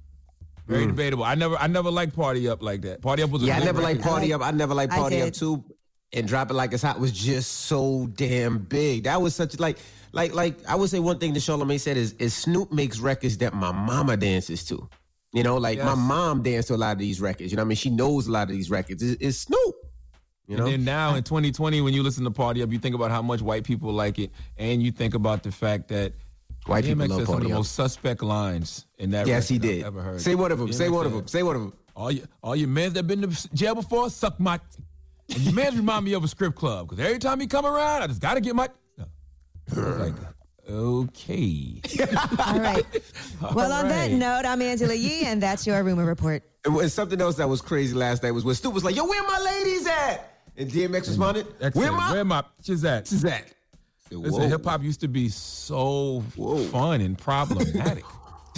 Very 0.67 0.87
debatable. 0.87 1.23
I 1.23 1.35
never 1.35 1.55
I 1.55 1.67
never 1.67 1.89
liked 1.89 2.17
Party 2.17 2.49
Up 2.49 2.61
like 2.61 2.81
that. 2.81 3.01
Party 3.01 3.23
Up 3.23 3.29
was 3.29 3.41
a 3.41 3.45
Yeah, 3.45 3.55
I 3.55 3.59
good 3.59 3.65
never 3.67 3.81
liked. 3.81 4.01
Party 4.01 4.33
Up. 4.33 4.41
I 4.41 4.51
never 4.51 4.73
liked 4.73 4.91
Party 4.91 5.21
Up 5.21 5.31
too. 5.31 5.63
And 6.11 6.27
Drop 6.27 6.51
It 6.51 6.55
Like 6.55 6.73
It's 6.73 6.83
Hot 6.83 6.99
was 6.99 7.13
just 7.13 7.51
so 7.61 8.07
damn 8.15 8.57
big. 8.57 9.05
That 9.05 9.21
was 9.21 9.35
such 9.35 9.57
like 9.57 9.77
like 10.11 10.33
like 10.33 10.57
I 10.67 10.75
would 10.75 10.89
say 10.89 10.99
one 10.99 11.17
thing 11.17 11.31
that 11.33 11.39
Charlamagne 11.39 11.79
said 11.79 11.95
is 11.95 12.11
is 12.19 12.33
Snoop 12.33 12.73
makes 12.73 12.99
records 12.99 13.37
that 13.37 13.53
my 13.53 13.71
mama 13.71 14.17
dances 14.17 14.65
to. 14.65 14.89
You 15.31 15.43
know, 15.43 15.57
like 15.57 15.77
my 15.77 15.95
mom 15.95 16.41
danced 16.41 16.69
to 16.69 16.75
a 16.75 16.77
lot 16.77 16.93
of 16.93 16.99
these 16.99 17.21
records. 17.21 17.51
You 17.51 17.57
know, 17.57 17.61
what 17.61 17.67
I 17.67 17.69
mean, 17.69 17.75
she 17.75 17.89
knows 17.89 18.27
a 18.27 18.31
lot 18.31 18.43
of 18.43 18.49
these 18.49 18.71
records. 18.71 19.03
It's, 19.03 19.21
it's 19.21 19.37
Snoop. 19.39 19.75
You 20.47 20.57
know, 20.57 20.65
and 20.65 20.73
then 20.73 20.83
now 20.83 21.13
in 21.13 21.23
2020, 21.23 21.81
when 21.81 21.93
you 21.93 22.01
listen 22.01 22.23
to 22.23 22.31
Party 22.31 22.63
Up, 22.63 22.71
you 22.71 22.79
think 22.79 22.95
about 22.95 23.11
how 23.11 23.21
much 23.21 23.39
white 23.41 23.63
people 23.63 23.93
like 23.93 24.17
it, 24.17 24.31
and 24.57 24.81
you 24.81 24.91
think 24.91 25.13
about 25.13 25.43
the 25.43 25.51
fact 25.51 25.89
that 25.89 26.13
White 26.65 26.83
people 26.85 27.05
DMX 27.05 27.09
love 27.09 27.19
has 27.19 27.27
some 27.27 27.35
of 27.37 27.41
the 27.41 27.49
Up. 27.49 27.57
most 27.57 27.71
suspect 27.73 28.23
lines 28.23 28.87
in 28.97 29.11
that. 29.11 29.27
Yes, 29.27 29.47
he 29.47 29.55
record 29.57 29.69
I've 29.69 29.75
did. 29.75 29.85
Ever 29.85 30.01
heard. 30.01 30.21
Say 30.21 30.33
one 30.35 30.51
of 30.51 30.57
them. 30.57 30.73
Say 30.73 30.87
DMX 30.87 30.91
one 30.91 31.05
of 31.05 31.11
them. 31.13 31.27
Say 31.27 31.43
one 31.43 31.55
of 31.55 31.61
them. 31.61 31.73
All 31.95 32.11
you, 32.11 32.23
all 32.41 32.55
your 32.55 32.67
men 32.67 32.93
that 32.93 33.05
been 33.05 33.21
to 33.21 33.49
jail 33.53 33.75
before 33.75 34.09
suck 34.09 34.39
my. 34.39 34.59
And 35.29 35.39
your 35.41 35.53
men 35.53 35.75
remind 35.75 36.05
me 36.05 36.13
of 36.13 36.23
a 36.23 36.27
strip 36.27 36.55
club 36.55 36.89
because 36.89 37.05
every 37.05 37.19
time 37.19 37.39
he 37.39 37.45
come 37.45 37.65
around, 37.65 38.01
I 38.01 38.07
just 38.07 38.21
got 38.21 38.33
to 38.33 38.41
get 38.41 38.55
my. 38.55 38.69
Was 39.75 39.77
like, 39.77 40.15
okay. 40.69 41.81
All 42.45 42.59
right. 42.59 42.85
Well, 43.53 43.71
on 43.71 43.87
that 43.87 44.11
note, 44.11 44.45
I'm 44.45 44.61
Angela 44.61 44.93
Yee, 44.93 45.23
and 45.25 45.41
that's 45.41 45.65
your 45.65 45.81
rumor 45.81 46.03
report. 46.03 46.43
And 46.65 46.75
when- 46.75 46.89
something 46.89 47.21
else 47.21 47.37
that 47.37 47.47
was 47.47 47.61
crazy 47.61 47.95
last 47.95 48.21
night 48.21 48.31
was 48.31 48.43
when 48.43 48.53
Stu 48.53 48.69
was 48.69 48.83
like, 48.83 48.95
"Yo, 48.95 49.05
where 49.05 49.23
my 49.23 49.39
ladies 49.39 49.87
at?" 49.87 50.41
And 50.57 50.69
DMX 50.69 50.87
mm-hmm. 50.87 50.93
responded, 50.93 51.47
X 51.61 51.75
"Where 51.75 51.91
my 51.93 52.11
where 52.11 52.25
my 52.25 52.43
bitches 52.61 52.83
at? 52.83 53.05
bitches 53.05 53.31
at?" 53.31 53.53
Listen, 54.11 54.49
hip 54.49 54.65
hop 54.65 54.83
used 54.83 54.99
to 55.01 55.07
be 55.07 55.29
so 55.29 56.19
Whoa. 56.35 56.57
fun 56.65 56.99
and 57.01 57.17
problematic. 57.17 58.03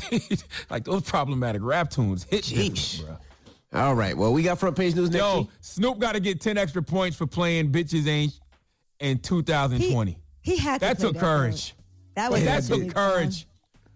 like 0.69 0.83
those 0.83 1.03
problematic 1.03 1.61
rap 1.63 1.89
tunes 1.89 2.23
hit 2.23 2.43
different, 2.43 3.03
bro. 3.05 3.17
All 3.81 3.95
right. 3.95 4.17
Well, 4.17 4.33
we 4.33 4.43
got 4.43 4.59
front 4.59 4.75
page 4.75 4.95
news 4.95 5.11
next 5.11 5.21
Yo, 5.21 5.39
week. 5.39 5.49
Snoop 5.61 5.99
got 5.99 6.13
to 6.13 6.19
get 6.19 6.41
10 6.41 6.57
extra 6.57 6.83
points 6.83 7.15
for 7.15 7.25
playing 7.25 7.71
Bitches 7.71 8.07
Ain't 8.07 8.37
in 8.99 9.19
2020. 9.19 10.17
He 10.41 10.57
had 10.57 10.81
to 10.81 10.87
that 10.87 10.99
took 10.99 11.13
that 11.13 11.19
courage. 11.19 11.73
That 12.15 12.31
was 12.31 12.43
that 12.43 12.67
really 12.69 12.85
took 12.85 12.95
courage. 12.95 13.47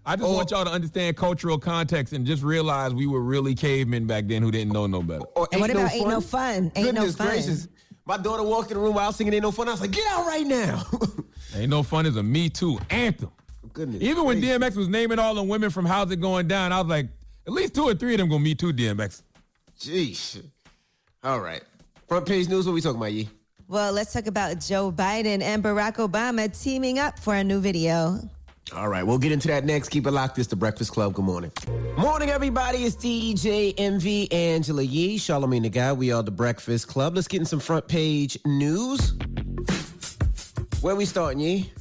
I 0.08 0.16
just 0.16 0.30
want 0.30 0.52
y'all 0.52 0.66
to 0.66 0.72
understand 0.72 1.18
cultural 1.18 1.58
context 1.58 2.14
and 2.14 2.26
just 2.28 2.44
realize 2.44 2.94
we 2.94 3.08
were 3.08 3.22
really 3.22 3.56
cavemen 3.56 4.06
back 4.06 4.28
then 4.28 4.44
who 4.44 4.52
didn't 4.52 4.72
know 4.72 4.86
no 4.86 5.02
better. 5.02 5.26
Or 5.36 5.48
And 5.52 5.60
what 5.62 5.72
about 5.72 5.92
Ain't 5.92 6.08
No 6.08 6.22
Fun? 6.22 6.72
Ain't 6.76 6.94
No 6.94 7.02
Goodness 7.02 7.16
Fun. 7.16 7.28
gracious. 7.28 7.68
My 8.06 8.18
daughter 8.18 8.44
walked 8.44 8.70
in 8.70 8.78
the 8.78 8.84
room 8.84 8.94
while 8.94 9.06
I 9.06 9.08
was 9.08 9.16
singing 9.16 9.34
Ain't 9.34 9.42
No 9.42 9.52
Fun. 9.52 9.68
I 9.68 9.72
was 9.72 9.82
like, 9.82 9.90
get 9.92 10.06
out 10.12 10.28
right 10.28 10.46
now. 10.46 10.84
Ain't 11.56 11.72
no 11.72 11.82
fun 11.84 12.06
is 12.06 12.18
a 12.18 12.24
Me 12.24 12.50
Too 12.50 12.78
anthem. 12.90 13.32
Goodness. 13.74 14.02
Even 14.04 14.26
when 14.26 14.42
DMX 14.42 14.76
was 14.76 14.88
naming 14.88 15.18
all 15.20 15.34
the 15.34 15.44
women 15.44 15.70
from 15.72 15.86
How's 15.86 16.12
It 16.12 16.22
Going 16.22 16.48
Down, 16.48 16.72
I 16.72 16.80
was 16.82 16.88
like, 16.90 17.08
at 17.48 17.54
least 17.54 17.74
two 17.74 17.84
or 17.86 17.96
three 17.96 18.14
of 18.14 18.20
them 18.20 18.30
gonna 18.30 18.44
Me 18.44 18.54
Too 18.54 18.74
DMX. 18.74 19.24
Jeez. 19.80 20.44
All 21.24 21.40
right. 21.40 21.64
Front 22.08 22.28
page 22.28 22.48
news, 22.48 22.68
what 22.68 22.74
we 22.74 22.82
talking 22.82 22.98
about, 22.98 23.12
Yee? 23.12 23.28
Well, 23.68 23.94
let's 23.94 24.14
talk 24.14 24.28
about 24.28 24.60
Joe 24.60 24.92
Biden 24.92 25.42
and 25.42 25.64
Barack 25.64 25.96
Obama 25.96 26.62
teaming 26.62 27.00
up 27.00 27.18
for 27.18 27.34
a 27.34 27.44
new 27.44 27.60
video. 27.60 28.20
All 28.76 28.90
right, 28.90 29.02
we'll 29.02 29.18
get 29.18 29.32
into 29.32 29.48
that 29.48 29.66
next. 29.66 29.90
Keep 29.90 30.06
it 30.06 30.12
locked. 30.12 30.38
It's 30.38 30.48
the 30.48 30.56
Breakfast 30.56 30.92
Club. 30.92 31.14
Good 31.14 31.26
morning. 31.26 31.52
Morning, 31.98 32.30
everybody. 32.30 32.80
It's 32.80 32.96
DJ 32.96 33.74
Envy 33.78 34.32
Angela 34.32 34.84
Yee, 34.84 35.18
Charlamagne 35.18 35.64
the 35.64 35.70
God. 35.70 35.98
We 35.98 36.12
are 36.12 36.22
the 36.22 36.32
Breakfast 36.32 36.88
Club. 36.88 37.16
Let's 37.16 37.28
get 37.28 37.40
in 37.40 37.46
some 37.46 37.60
front 37.60 37.88
page 37.88 38.38
news. 38.46 39.14
Where 40.82 40.96
we 40.96 41.06
starting, 41.06 41.40
Yee? 41.40 41.72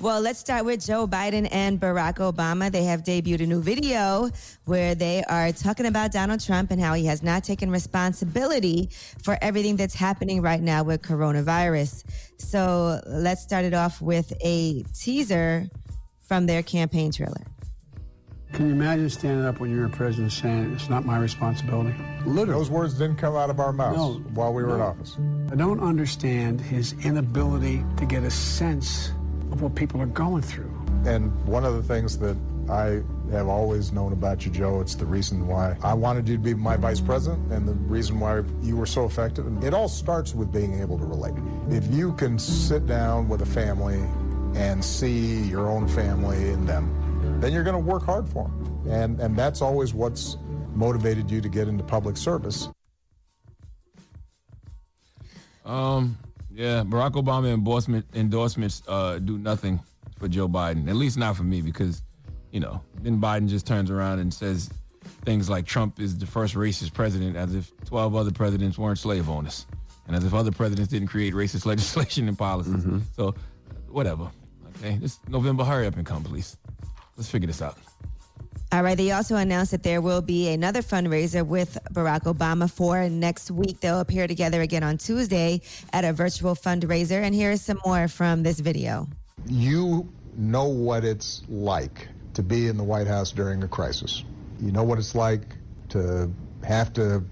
Well, 0.00 0.20
let's 0.20 0.38
start 0.38 0.64
with 0.64 0.84
Joe 0.84 1.06
Biden 1.06 1.48
and 1.50 1.80
Barack 1.80 2.16
Obama. 2.16 2.70
They 2.70 2.84
have 2.84 3.02
debuted 3.02 3.42
a 3.42 3.46
new 3.46 3.62
video 3.62 4.30
where 4.64 4.94
they 4.94 5.24
are 5.24 5.52
talking 5.52 5.86
about 5.86 6.12
Donald 6.12 6.44
Trump 6.44 6.70
and 6.70 6.80
how 6.80 6.94
he 6.94 7.06
has 7.06 7.22
not 7.22 7.44
taken 7.44 7.70
responsibility 7.70 8.90
for 9.22 9.38
everything 9.40 9.76
that's 9.76 9.94
happening 9.94 10.42
right 10.42 10.60
now 10.60 10.82
with 10.82 11.00
coronavirus. 11.02 12.04
So 12.38 13.00
let's 13.06 13.42
start 13.42 13.64
it 13.64 13.72
off 13.72 14.02
with 14.02 14.32
a 14.44 14.82
teaser 14.94 15.66
from 16.22 16.46
their 16.46 16.62
campaign 16.62 17.12
trailer. 17.12 17.44
Can 18.52 18.68
you 18.68 18.72
imagine 18.72 19.10
standing 19.10 19.44
up 19.44 19.60
when 19.60 19.70
you're 19.70 19.86
a 19.86 19.90
president 19.90 20.32
saying 20.32 20.72
it's 20.72 20.88
not 20.88 21.04
my 21.04 21.18
responsibility? 21.18 21.94
Literally. 22.24 22.58
Those 22.58 22.70
words 22.70 22.94
didn't 22.94 23.16
come 23.16 23.36
out 23.36 23.50
of 23.50 23.60
our 23.60 23.72
mouths 23.72 23.98
No. 23.98 24.12
while 24.34 24.54
we 24.54 24.62
were 24.62 24.76
in 24.76 24.80
office. 24.80 25.16
I 25.52 25.56
don't 25.56 25.80
understand 25.80 26.60
his 26.60 26.94
inability 27.04 27.84
to 27.98 28.06
get 28.06 28.22
a 28.22 28.30
sense 28.30 29.10
of 29.52 29.60
what 29.62 29.74
people 29.74 30.00
are 30.00 30.06
going 30.06 30.42
through. 30.42 30.70
And 31.04 31.30
one 31.46 31.64
of 31.64 31.74
the 31.74 31.82
things 31.82 32.16
that 32.18 32.36
I 32.70 33.02
have 33.30 33.46
always 33.48 33.92
known 33.92 34.12
about 34.12 34.46
you, 34.46 34.50
Joe, 34.52 34.80
it's 34.80 34.94
the 34.94 35.06
reason 35.06 35.46
why 35.46 35.76
I 35.82 35.92
wanted 35.94 36.28
you 36.28 36.36
to 36.36 36.42
be 36.42 36.54
my 36.54 36.76
vice 36.76 37.00
president 37.00 37.52
and 37.52 37.68
the 37.68 37.74
reason 37.74 38.18
why 38.18 38.42
you 38.62 38.76
were 38.76 38.86
so 38.86 39.04
effective. 39.04 39.46
And 39.46 39.62
it 39.62 39.74
all 39.74 39.88
starts 39.88 40.34
with 40.34 40.50
being 40.50 40.80
able 40.80 40.98
to 40.98 41.04
relate. 41.04 41.34
If 41.68 41.86
you 41.92 42.12
can 42.14 42.38
sit 42.38 42.86
down 42.86 43.28
with 43.28 43.42
a 43.42 43.46
family 43.46 44.02
and 44.54 44.84
see 44.84 45.42
your 45.42 45.68
own 45.68 45.86
family 45.88 46.50
and 46.50 46.66
them, 46.66 47.02
then 47.40 47.52
you're 47.52 47.64
going 47.64 47.74
to 47.74 47.90
work 47.90 48.04
hard 48.04 48.28
for 48.28 48.44
them. 48.44 48.82
And, 48.88 49.20
and 49.20 49.36
that's 49.36 49.60
always 49.62 49.94
what's 49.94 50.36
motivated 50.74 51.30
you 51.30 51.40
to 51.40 51.48
get 51.48 51.68
into 51.68 51.82
public 51.84 52.16
service. 52.16 52.68
Um, 55.64 56.16
yeah, 56.52 56.82
Barack 56.84 57.12
Obama 57.12 57.52
endorsement 57.52 58.06
endorsements 58.14 58.82
uh, 58.88 59.18
do 59.18 59.36
nothing 59.36 59.80
for 60.18 60.28
Joe 60.28 60.48
Biden. 60.48 60.88
At 60.88 60.96
least 60.96 61.18
not 61.18 61.36
for 61.36 61.42
me, 61.42 61.60
because 61.60 62.02
you 62.52 62.60
know, 62.60 62.80
then 63.02 63.20
Biden 63.20 63.48
just 63.48 63.66
turns 63.66 63.90
around 63.90 64.20
and 64.20 64.32
says 64.32 64.70
things 65.24 65.50
like 65.50 65.66
Trump 65.66 66.00
is 66.00 66.16
the 66.16 66.26
first 66.26 66.54
racist 66.54 66.94
president, 66.94 67.36
as 67.36 67.54
if 67.54 67.70
twelve 67.84 68.14
other 68.14 68.30
presidents 68.30 68.78
weren't 68.78 68.98
slave 68.98 69.28
owners, 69.28 69.66
and 70.06 70.16
as 70.16 70.24
if 70.24 70.32
other 70.32 70.52
presidents 70.52 70.90
didn't 70.90 71.08
create 71.08 71.34
racist 71.34 71.66
legislation 71.72 72.28
and 72.28 72.38
policies. 72.38 72.84
So, 73.14 73.34
whatever. 73.88 74.30
Okay, 74.78 74.96
this 74.96 75.18
November, 75.28 75.64
hurry 75.64 75.86
up 75.86 75.96
and 75.96 76.06
come, 76.06 76.22
please. 76.22 76.56
Let's 77.16 77.30
figure 77.30 77.46
this 77.46 77.62
out. 77.62 77.78
All 78.72 78.82
right. 78.82 78.96
They 78.96 79.12
also 79.12 79.36
announced 79.36 79.70
that 79.70 79.84
there 79.84 80.00
will 80.00 80.20
be 80.20 80.48
another 80.48 80.82
fundraiser 80.82 81.46
with 81.46 81.78
Barack 81.92 82.24
Obama 82.24 82.70
for 82.70 83.08
next 83.08 83.50
week. 83.50 83.80
They'll 83.80 84.00
appear 84.00 84.26
together 84.26 84.60
again 84.60 84.82
on 84.82 84.98
Tuesday 84.98 85.62
at 85.92 86.04
a 86.04 86.12
virtual 86.12 86.54
fundraiser. 86.54 87.22
And 87.22 87.34
here 87.34 87.52
is 87.52 87.62
some 87.62 87.78
more 87.86 88.08
from 88.08 88.42
this 88.42 88.60
video. 88.60 89.08
you 89.46 90.08
know 90.36 90.66
what 90.66 91.04
it's 91.04 91.42
like 91.48 92.08
to 92.34 92.42
be 92.42 92.68
in 92.68 92.76
the 92.76 92.84
White 92.84 93.06
House 93.06 93.32
during 93.32 93.62
a 93.62 93.68
crisis. 93.68 94.24
You 94.60 94.72
know 94.72 94.82
what 94.82 94.98
it's 94.98 95.14
like 95.14 95.42
to 95.90 96.30
have 96.64 96.92
to 96.94 97.24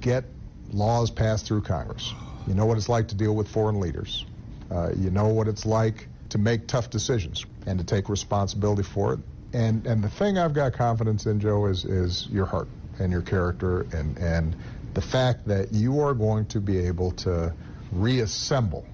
get 0.00 0.24
laws 0.70 1.10
passed 1.10 1.46
through 1.46 1.62
Congress. 1.62 2.12
You 2.46 2.54
know 2.54 2.66
what 2.66 2.76
it's 2.76 2.88
like 2.88 3.08
to 3.08 3.14
deal 3.14 3.34
with 3.34 3.48
foreign 3.48 3.80
leaders. 3.80 4.26
Uh, 4.70 4.90
you 4.96 5.10
know 5.10 5.28
what 5.28 5.48
it's 5.48 5.64
like 5.64 6.08
to 6.30 6.38
make 6.38 6.66
tough 6.66 6.90
decisions 6.90 7.46
and 7.66 7.78
to 7.78 7.84
take 7.84 8.08
responsibility 8.08 8.82
for 8.82 9.14
it. 9.14 9.20
And 9.52 9.86
and 9.86 10.02
the 10.02 10.08
thing 10.08 10.38
I've 10.38 10.54
got 10.54 10.72
confidence 10.72 11.26
in, 11.26 11.40
Joe, 11.40 11.66
is 11.66 11.84
is 11.84 12.28
your 12.30 12.46
heart 12.46 12.68
and 12.98 13.12
your 13.12 13.22
character 13.22 13.82
and 13.92 14.16
and 14.18 14.56
the 14.94 15.02
fact 15.02 15.46
that 15.48 15.72
you 15.72 16.00
are 16.00 16.14
going 16.14 16.46
to 16.46 16.60
be 16.60 16.78
able 16.78 17.12
to 17.12 17.52
reassemble 17.92 18.86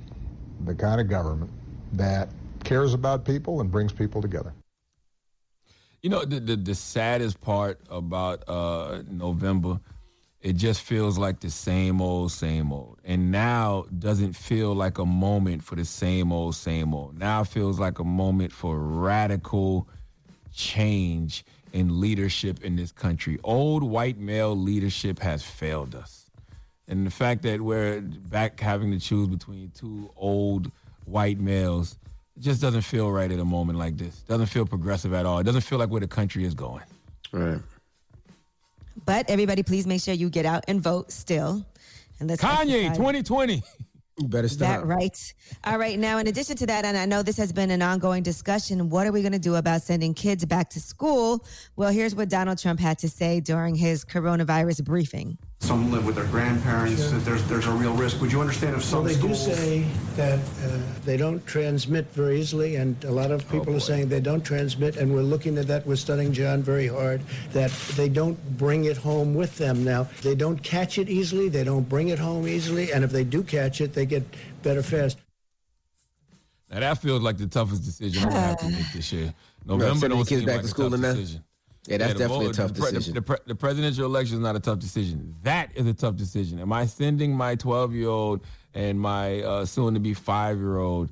the 0.65 0.75
kind 0.75 1.01
of 1.01 1.09
government 1.09 1.51
that 1.93 2.29
cares 2.65 2.95
about 2.95 3.25
people 3.25 3.61
and 3.61 3.71
brings 3.71 3.93
people 3.93 4.21
together. 4.21 4.53
You 6.03 6.11
know, 6.11 6.25
the, 6.25 6.41
the 6.41 6.57
the 6.57 6.75
saddest 6.75 7.41
part 7.41 7.81
about 7.89 8.49
uh 8.49 9.03
November, 9.09 9.81
it 10.41 10.55
just 10.55 10.83
feels 10.83 11.19
like 11.19 11.41
the 11.41 11.51
same 11.51 12.01
old, 12.01 12.31
same 12.31 12.73
old. 12.73 12.99
And 13.05 13.33
now 13.33 13.87
doesn't 13.99 14.35
feel 14.35 14.75
like 14.75 14.99
a 14.99 15.05
moment 15.05 15.65
for 15.65 15.75
the 15.75 15.85
same 15.85 16.33
old, 16.33 16.55
same 16.55 16.95
old. 16.95 17.19
Now 17.19 17.43
feels 17.45 17.79
like 17.79 17.99
a 17.99 18.05
moment 18.05 18.53
for 18.53 18.79
radical 18.79 19.89
change 20.55 21.45
in 21.73 22.01
leadership 22.01 22.63
in 22.63 22.77
this 22.77 22.93
country. 22.93 23.39
Old 23.43 23.83
white 23.83 24.19
male 24.19 24.57
leadership 24.57 25.19
has 25.19 25.43
failed 25.43 25.95
us. 25.95 26.31
And 26.87 27.07
the 27.07 27.11
fact 27.11 27.43
that 27.43 27.61
we're 27.61 28.01
back 28.01 28.59
having 28.61 28.93
to 28.93 28.99
choose 28.99 29.29
between 29.29 29.71
two 29.75 30.11
old 30.17 30.71
white 31.05 31.39
males 31.39 31.99
just 32.39 32.63
doesn't 32.63 32.83
feel 32.83 33.11
right 33.11 33.31
at 33.31 33.39
a 33.39 33.45
moment 33.45 33.79
like 33.79 33.97
this. 33.97 34.21
Doesn't 34.23 34.47
feel 34.47 34.65
progressive 34.65 35.13
at 35.13 35.27
all. 35.27 35.41
It 35.41 35.45
doesn't 35.45 35.63
feel 35.63 35.79
like 35.79 35.91
where 35.91 36.01
the 36.01 36.09
country 36.09 36.45
is 36.45 36.55
going. 36.55 36.85
Right. 37.33 37.61
But 39.05 39.31
everybody, 39.31 39.63
please 39.63 39.87
make 39.87 40.03
sure 40.03 40.15
you 40.15 40.31
get 40.31 40.47
out 40.47 40.65
and 40.69 40.81
vote 40.81 41.13
still. 41.13 41.67
And 42.21 42.29
let's 42.29 42.43
Kanye, 42.43 42.87
exercise 42.87 42.97
2020. 42.97 43.63
You 44.19 44.27
better 44.27 44.49
stop. 44.49 44.81
That 44.81 44.87
right. 44.87 45.35
All 45.65 45.79
right. 45.79 45.97
Now, 45.99 46.19
in 46.19 46.27
addition 46.27 46.57
to 46.57 46.67
that, 46.67 46.85
and 46.85 46.97
I 46.97 47.07
know 47.07 47.23
this 47.23 47.37
has 47.37 47.53
been 47.53 47.71
an 47.71 47.83
ongoing 47.83 48.25
discussion, 48.25 48.89
what 48.89 49.07
are 49.07 49.13
we 49.13 49.23
going 49.23 49.33
to 49.33 49.39
do 49.39 49.55
about 49.55 49.83
sending 49.83 50.13
kids 50.13 50.45
back 50.45 50.71
to 50.71 50.81
school? 50.81 51.47
Well, 51.77 51.91
here's 51.91 52.17
what 52.17 52.29
Donald 52.29 52.59
Trump 52.59 52.81
had 52.81 52.99
to 52.99 53.09
say 53.09 53.39
during 53.39 53.77
his 53.77 54.05
coronavirus 54.05 54.85
briefing. 54.85 55.39
Some 55.61 55.91
live 55.91 56.07
with 56.07 56.15
their 56.15 56.25
grandparents. 56.27 57.11
That 57.11 57.25
there's 57.25 57.45
there's 57.45 57.67
a 57.67 57.73
real 57.73 57.93
risk. 57.93 58.21
Would 58.21 58.33
you 58.33 58.41
understand 58.41 58.77
if 58.77 58.85
some 58.85 59.05
Well, 59.05 59.13
they 59.13 59.21
do 59.21 59.35
schools? 59.35 59.59
say 59.59 59.85
that 60.17 60.39
uh, 60.39 60.79
they 61.05 61.17
don't 61.17 61.45
transmit 61.47 62.07
very 62.13 62.41
easily, 62.41 62.77
and 62.77 63.03
a 63.05 63.11
lot 63.11 63.31
of 63.33 63.47
people 63.51 63.75
are 63.75 63.81
saying 63.81 64.09
they 64.09 64.21
don't 64.21 64.43
transmit, 64.43 64.97
and 64.97 65.13
we're 65.13 65.21
looking 65.21 65.59
at 65.59 65.67
that. 65.67 65.87
We're 65.87 65.97
studying 65.97 66.33
John 66.33 66.63
very 66.63 66.87
hard, 66.87 67.21
that 67.53 67.71
they 67.97 68.09
don't 68.09 68.39
bring 68.57 68.85
it 68.87 68.97
home 68.97 69.35
with 69.35 69.59
them 69.59 69.85
now. 69.85 70.09
They 70.23 70.35
don't 70.37 70.63
catch 70.63 70.97
it 70.97 71.09
easily, 71.09 71.49
they 71.49 71.65
don't 71.65 71.89
bring 71.89 72.09
it 72.09 72.19
home 72.21 72.47
easily, 72.49 72.93
and 72.93 73.05
if 73.05 73.11
they 73.11 73.25
do 73.25 73.43
catch 73.43 73.81
it, 73.81 73.93
they 73.93 74.07
get 74.07 74.23
better 74.63 74.83
fast. 74.83 75.19
Now 76.71 76.81
that 76.81 76.99
feels 76.99 77.21
like 77.21 77.37
the 77.37 77.47
toughest 77.47 77.85
decision 77.85 78.23
I'm 78.23 78.29
gonna 78.31 78.41
have 78.41 78.59
to 78.59 78.69
make 78.71 78.93
this 78.95 79.13
year. 79.13 79.35
November 79.67 79.95
sending 79.97 80.19
don't 80.19 80.29
kids 80.29 80.41
seem 80.41 80.47
back 80.47 80.57
like 80.57 80.63
to 80.63 80.67
a 80.67 80.71
school 80.71 80.91
tough 80.91 80.95
in 80.95 81.01
decision. 81.03 81.45
Yeah, 81.89 81.97
that's 81.97 82.13
the 82.13 82.19
definitely 82.19 82.47
a 82.47 82.53
tough 82.53 82.75
the 82.75 82.81
decision. 82.81 83.15
The, 83.15 83.23
pre- 83.23 83.39
the 83.47 83.55
presidential 83.55 84.05
election 84.05 84.37
is 84.37 84.43
not 84.43 84.57
a 84.57 84.61
tough 84.61 84.79
decision. 84.79 85.35
That 85.43 85.71
is 85.75 85.87
a 85.87 85.95
tough 85.95 86.17
decision. 86.17 86.59
Am 86.59 86.73
I 86.73 86.85
sending 86.87 87.35
my 87.35 87.55
12 87.55 87.95
year 87.95 88.09
old 88.09 88.45
and 88.75 89.01
my 89.01 89.41
uh, 89.43 89.65
soon 89.65 89.95
to 89.95 90.01
be 90.01 90.13
five 90.13 90.59
year 90.59 90.79
old 90.79 91.11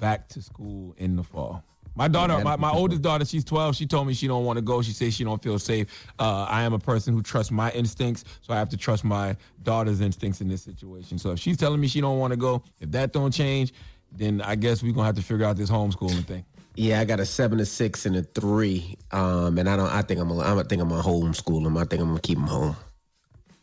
back 0.00 0.28
to 0.28 0.42
school 0.42 0.94
in 0.98 1.16
the 1.16 1.22
fall? 1.22 1.64
My 1.94 2.06
daughter, 2.06 2.34
Yeah, 2.34 2.44
my, 2.44 2.56
my 2.56 2.70
oldest 2.70 3.02
daughter, 3.02 3.24
she's 3.24 3.44
12. 3.44 3.74
She 3.74 3.86
told 3.86 4.06
me 4.06 4.14
she 4.14 4.28
don't 4.28 4.44
want 4.44 4.56
to 4.58 4.62
go. 4.62 4.82
She 4.82 4.92
says 4.92 5.14
she 5.14 5.24
don't 5.24 5.42
feel 5.42 5.58
safe. 5.58 5.88
Uh, 6.18 6.46
I 6.48 6.62
am 6.62 6.72
a 6.72 6.78
person 6.78 7.12
who 7.12 7.22
trusts 7.22 7.50
my 7.50 7.72
instincts, 7.72 8.24
so 8.40 8.52
I 8.52 8.56
have 8.56 8.68
to 8.68 8.76
trust 8.76 9.02
my 9.02 9.34
daughter's 9.64 10.00
instincts 10.00 10.40
in 10.40 10.46
this 10.46 10.62
situation. 10.62 11.18
So 11.18 11.32
if 11.32 11.40
she's 11.40 11.56
telling 11.56 11.80
me 11.80 11.88
she 11.88 12.00
don't 12.00 12.20
want 12.20 12.32
to 12.32 12.36
go, 12.36 12.62
if 12.78 12.92
that 12.92 13.12
don't 13.12 13.32
change, 13.32 13.72
then 14.12 14.40
I 14.42 14.54
guess 14.54 14.82
we're 14.82 14.92
gonna 14.92 15.06
have 15.06 15.16
to 15.16 15.22
figure 15.22 15.44
out 15.44 15.56
this 15.56 15.70
homeschooling 15.70 16.24
thing. 16.24 16.44
Yeah, 16.78 17.00
I 17.00 17.04
got 17.04 17.18
a 17.18 17.26
seven, 17.26 17.58
a 17.58 17.66
six, 17.66 18.06
and 18.06 18.14
a 18.14 18.22
three. 18.22 18.96
Um, 19.10 19.58
and 19.58 19.68
I 19.68 19.76
don't. 19.76 19.88
I 19.88 20.02
think 20.02 20.20
I'm. 20.20 20.28
Gonna, 20.28 20.60
I 20.60 20.62
think 20.62 20.80
I'm 20.80 20.90
gonna 20.90 21.02
homeschool 21.02 21.64
them. 21.64 21.76
I 21.76 21.84
think 21.84 22.00
I'm 22.00 22.06
gonna 22.06 22.20
keep 22.20 22.38
them 22.38 22.46
home. 22.46 22.76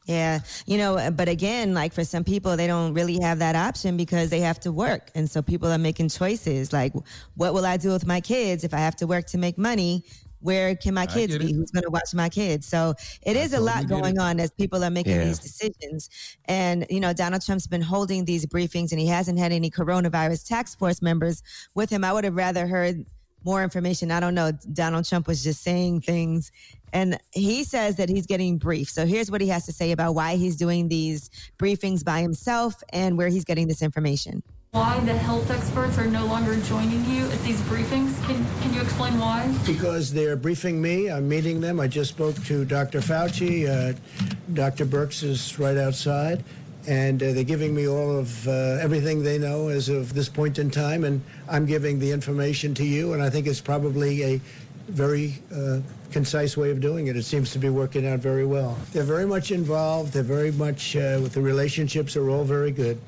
Yeah, 0.05 0.41
you 0.67 0.77
know, 0.77 1.09
but 1.11 1.29
again, 1.29 1.73
like 1.73 1.93
for 1.93 2.03
some 2.03 2.25
people, 2.25 2.57
they 2.57 2.67
don't 2.67 2.93
really 2.93 3.17
have 3.21 3.39
that 3.39 3.55
option 3.55 3.95
because 3.95 4.29
they 4.31 4.41
have 4.41 4.59
to 4.59 4.71
work. 4.71 5.11
And 5.15 5.31
so 5.31 5.41
people 5.41 5.71
are 5.71 5.77
making 5.77 6.09
choices 6.09 6.73
like, 6.73 6.93
what 7.35 7.53
will 7.53 7.65
I 7.65 7.77
do 7.77 7.91
with 7.91 8.05
my 8.05 8.19
kids 8.19 8.65
if 8.65 8.73
I 8.73 8.79
have 8.79 8.97
to 8.97 9.07
work 9.07 9.27
to 9.27 9.37
make 9.37 9.57
money? 9.57 10.03
Where 10.39 10.75
can 10.75 10.93
my 10.93 11.05
kids 11.05 11.37
be? 11.37 11.53
Who's 11.53 11.71
going 11.71 11.83
to 11.83 11.89
watch 11.89 12.13
my 12.13 12.29
kids? 12.29 12.67
So 12.67 12.93
it 13.23 13.35
is 13.35 13.53
a 13.53 13.57
totally 13.57 13.65
lot 13.71 13.87
going 13.87 14.15
it. 14.15 14.21
on 14.21 14.39
as 14.39 14.51
people 14.51 14.83
are 14.83 14.89
making 14.89 15.13
Yeah. 15.13 15.25
these 15.25 15.39
decisions. 15.39 16.09
And, 16.45 16.85
you 16.89 16.99
know, 16.99 17.13
Donald 17.13 17.43
Trump's 17.43 17.67
been 17.67 17.81
holding 17.81 18.25
these 18.25 18.45
briefings 18.45 18.91
and 18.91 18.99
he 18.99 19.07
hasn't 19.07 19.39
had 19.39 19.51
any 19.51 19.71
coronavirus 19.71 20.47
task 20.47 20.77
force 20.77 21.01
members 21.01 21.41
with 21.73 21.89
him. 21.89 22.03
I 22.03 22.13
would 22.13 22.23
have 22.25 22.35
rather 22.35 22.67
heard 22.67 23.05
more 23.43 23.63
information. 23.63 24.11
I 24.11 24.19
don't 24.19 24.33
know. 24.35 24.51
Donald 24.73 25.05
Trump 25.05 25.27
was 25.27 25.43
just 25.43 25.61
saying 25.61 26.01
things. 26.01 26.51
And 26.93 27.19
he 27.31 27.63
says 27.63 27.95
that 27.97 28.09
he's 28.09 28.25
getting 28.25 28.57
briefed. 28.57 28.91
So 28.91 29.05
here's 29.05 29.29
what 29.29 29.41
he 29.41 29.47
has 29.49 29.65
to 29.65 29.73
say 29.73 29.91
about 29.91 30.15
why 30.15 30.35
he's 30.35 30.55
doing 30.55 30.87
these 30.87 31.29
briefings 31.59 32.03
by 32.03 32.21
himself 32.21 32.81
and 32.91 33.17
where 33.17 33.27
he's 33.27 33.45
getting 33.45 33.67
this 33.67 33.81
information. 33.81 34.41
Why 34.75 34.99
the 34.99 35.13
health 35.13 35.49
experts 35.51 35.97
are 35.97 36.05
no 36.05 36.25
longer 36.25 36.59
joining 36.63 37.05
you 37.05 37.23
at 37.27 37.39
these 37.43 37.61
briefings? 37.61 38.21
Can, 38.27 38.45
can 38.61 38.73
you 38.73 38.81
explain 38.81 39.17
why? 39.17 39.49
Because 39.65 40.11
they're 40.11 40.35
briefing 40.35 40.81
me, 40.81 41.09
I'm 41.09 41.29
meeting 41.29 41.61
them. 41.61 41.79
I 41.79 41.87
just 41.87 42.09
spoke 42.09 42.35
to 42.43 42.65
Dr. 42.65 42.99
Fauci. 42.99 43.69
Uh, 43.69 43.97
Dr. 44.53 44.85
Birx 44.85 45.23
is 45.23 45.57
right 45.57 45.77
outside. 45.77 46.43
And 46.89 47.23
uh, 47.23 47.31
they're 47.31 47.45
giving 47.45 47.73
me 47.73 47.87
all 47.87 48.17
of 48.17 48.45
uh, 48.49 48.51
everything 48.81 49.23
they 49.23 49.37
know 49.37 49.69
as 49.69 49.87
of 49.87 50.13
this 50.13 50.27
point 50.27 50.59
in 50.59 50.69
time. 50.69 51.05
And 51.05 51.21
I'm 51.47 51.65
giving 51.65 51.97
the 51.97 52.11
information 52.11 52.73
to 52.73 52.83
you. 52.83 53.13
And 53.13 53.23
I 53.23 53.29
think 53.29 53.47
it's 53.47 53.61
probably 53.61 54.23
a 54.23 54.41
very 54.89 55.41
uh, 55.55 55.79
concise 56.11 56.57
way 56.57 56.71
of 56.71 56.81
doing 56.81 57.07
it. 57.07 57.15
It 57.15 57.23
seems 57.23 57.53
to 57.53 57.59
be 57.59 57.69
working 57.69 58.05
out 58.05 58.19
very 58.19 58.45
well. 58.45 58.77
They're 58.91 59.03
very 59.03 59.25
much 59.25 59.51
involved. 59.51 60.11
They're 60.11 60.21
very 60.21 60.51
much, 60.51 60.97
uh, 60.97 61.19
with 61.23 61.31
the 61.31 61.41
relationships 61.41 62.17
are 62.17 62.29
all 62.29 62.43
very 62.43 62.71
good. 62.71 62.99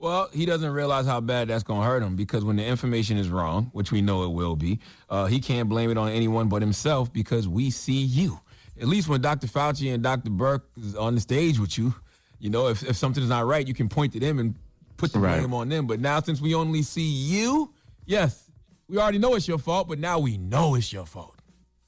Well, 0.00 0.30
he 0.32 0.46
doesn't 0.46 0.72
realize 0.72 1.04
how 1.04 1.20
bad 1.20 1.48
that's 1.48 1.62
going 1.62 1.82
to 1.82 1.86
hurt 1.86 2.02
him 2.02 2.16
because 2.16 2.42
when 2.42 2.56
the 2.56 2.64
information 2.64 3.18
is 3.18 3.28
wrong, 3.28 3.68
which 3.74 3.92
we 3.92 4.00
know 4.00 4.24
it 4.24 4.28
will 4.32 4.56
be, 4.56 4.80
uh, 5.10 5.26
he 5.26 5.40
can't 5.40 5.68
blame 5.68 5.90
it 5.90 5.98
on 5.98 6.08
anyone 6.08 6.48
but 6.48 6.62
himself 6.62 7.12
because 7.12 7.46
we 7.46 7.70
see 7.70 8.00
you. 8.00 8.40
At 8.80 8.88
least 8.88 9.08
when 9.08 9.20
Dr. 9.20 9.46
Fauci 9.46 9.92
and 9.92 10.02
Dr. 10.02 10.30
Birx 10.30 10.62
is 10.82 10.96
on 10.96 11.14
the 11.16 11.20
stage 11.20 11.58
with 11.58 11.76
you, 11.76 11.94
you 12.38 12.48
know, 12.48 12.68
if, 12.68 12.82
if 12.82 12.96
something's 12.96 13.28
not 13.28 13.44
right, 13.44 13.68
you 13.68 13.74
can 13.74 13.90
point 13.90 14.14
to 14.14 14.20
them 14.20 14.38
and 14.38 14.54
put 14.96 15.12
the 15.12 15.18
Right. 15.18 15.38
blame 15.38 15.52
on 15.52 15.68
them. 15.68 15.86
But 15.86 16.00
now, 16.00 16.18
since 16.22 16.40
we 16.40 16.54
only 16.54 16.80
see 16.82 17.02
you, 17.02 17.70
yes, 18.06 18.48
we 18.88 18.96
already 18.96 19.18
know 19.18 19.34
it's 19.34 19.46
your 19.46 19.58
fault, 19.58 19.86
but 19.86 19.98
now 19.98 20.18
we 20.18 20.38
know 20.38 20.76
it's 20.76 20.94
your 20.94 21.04
fault. 21.04 21.34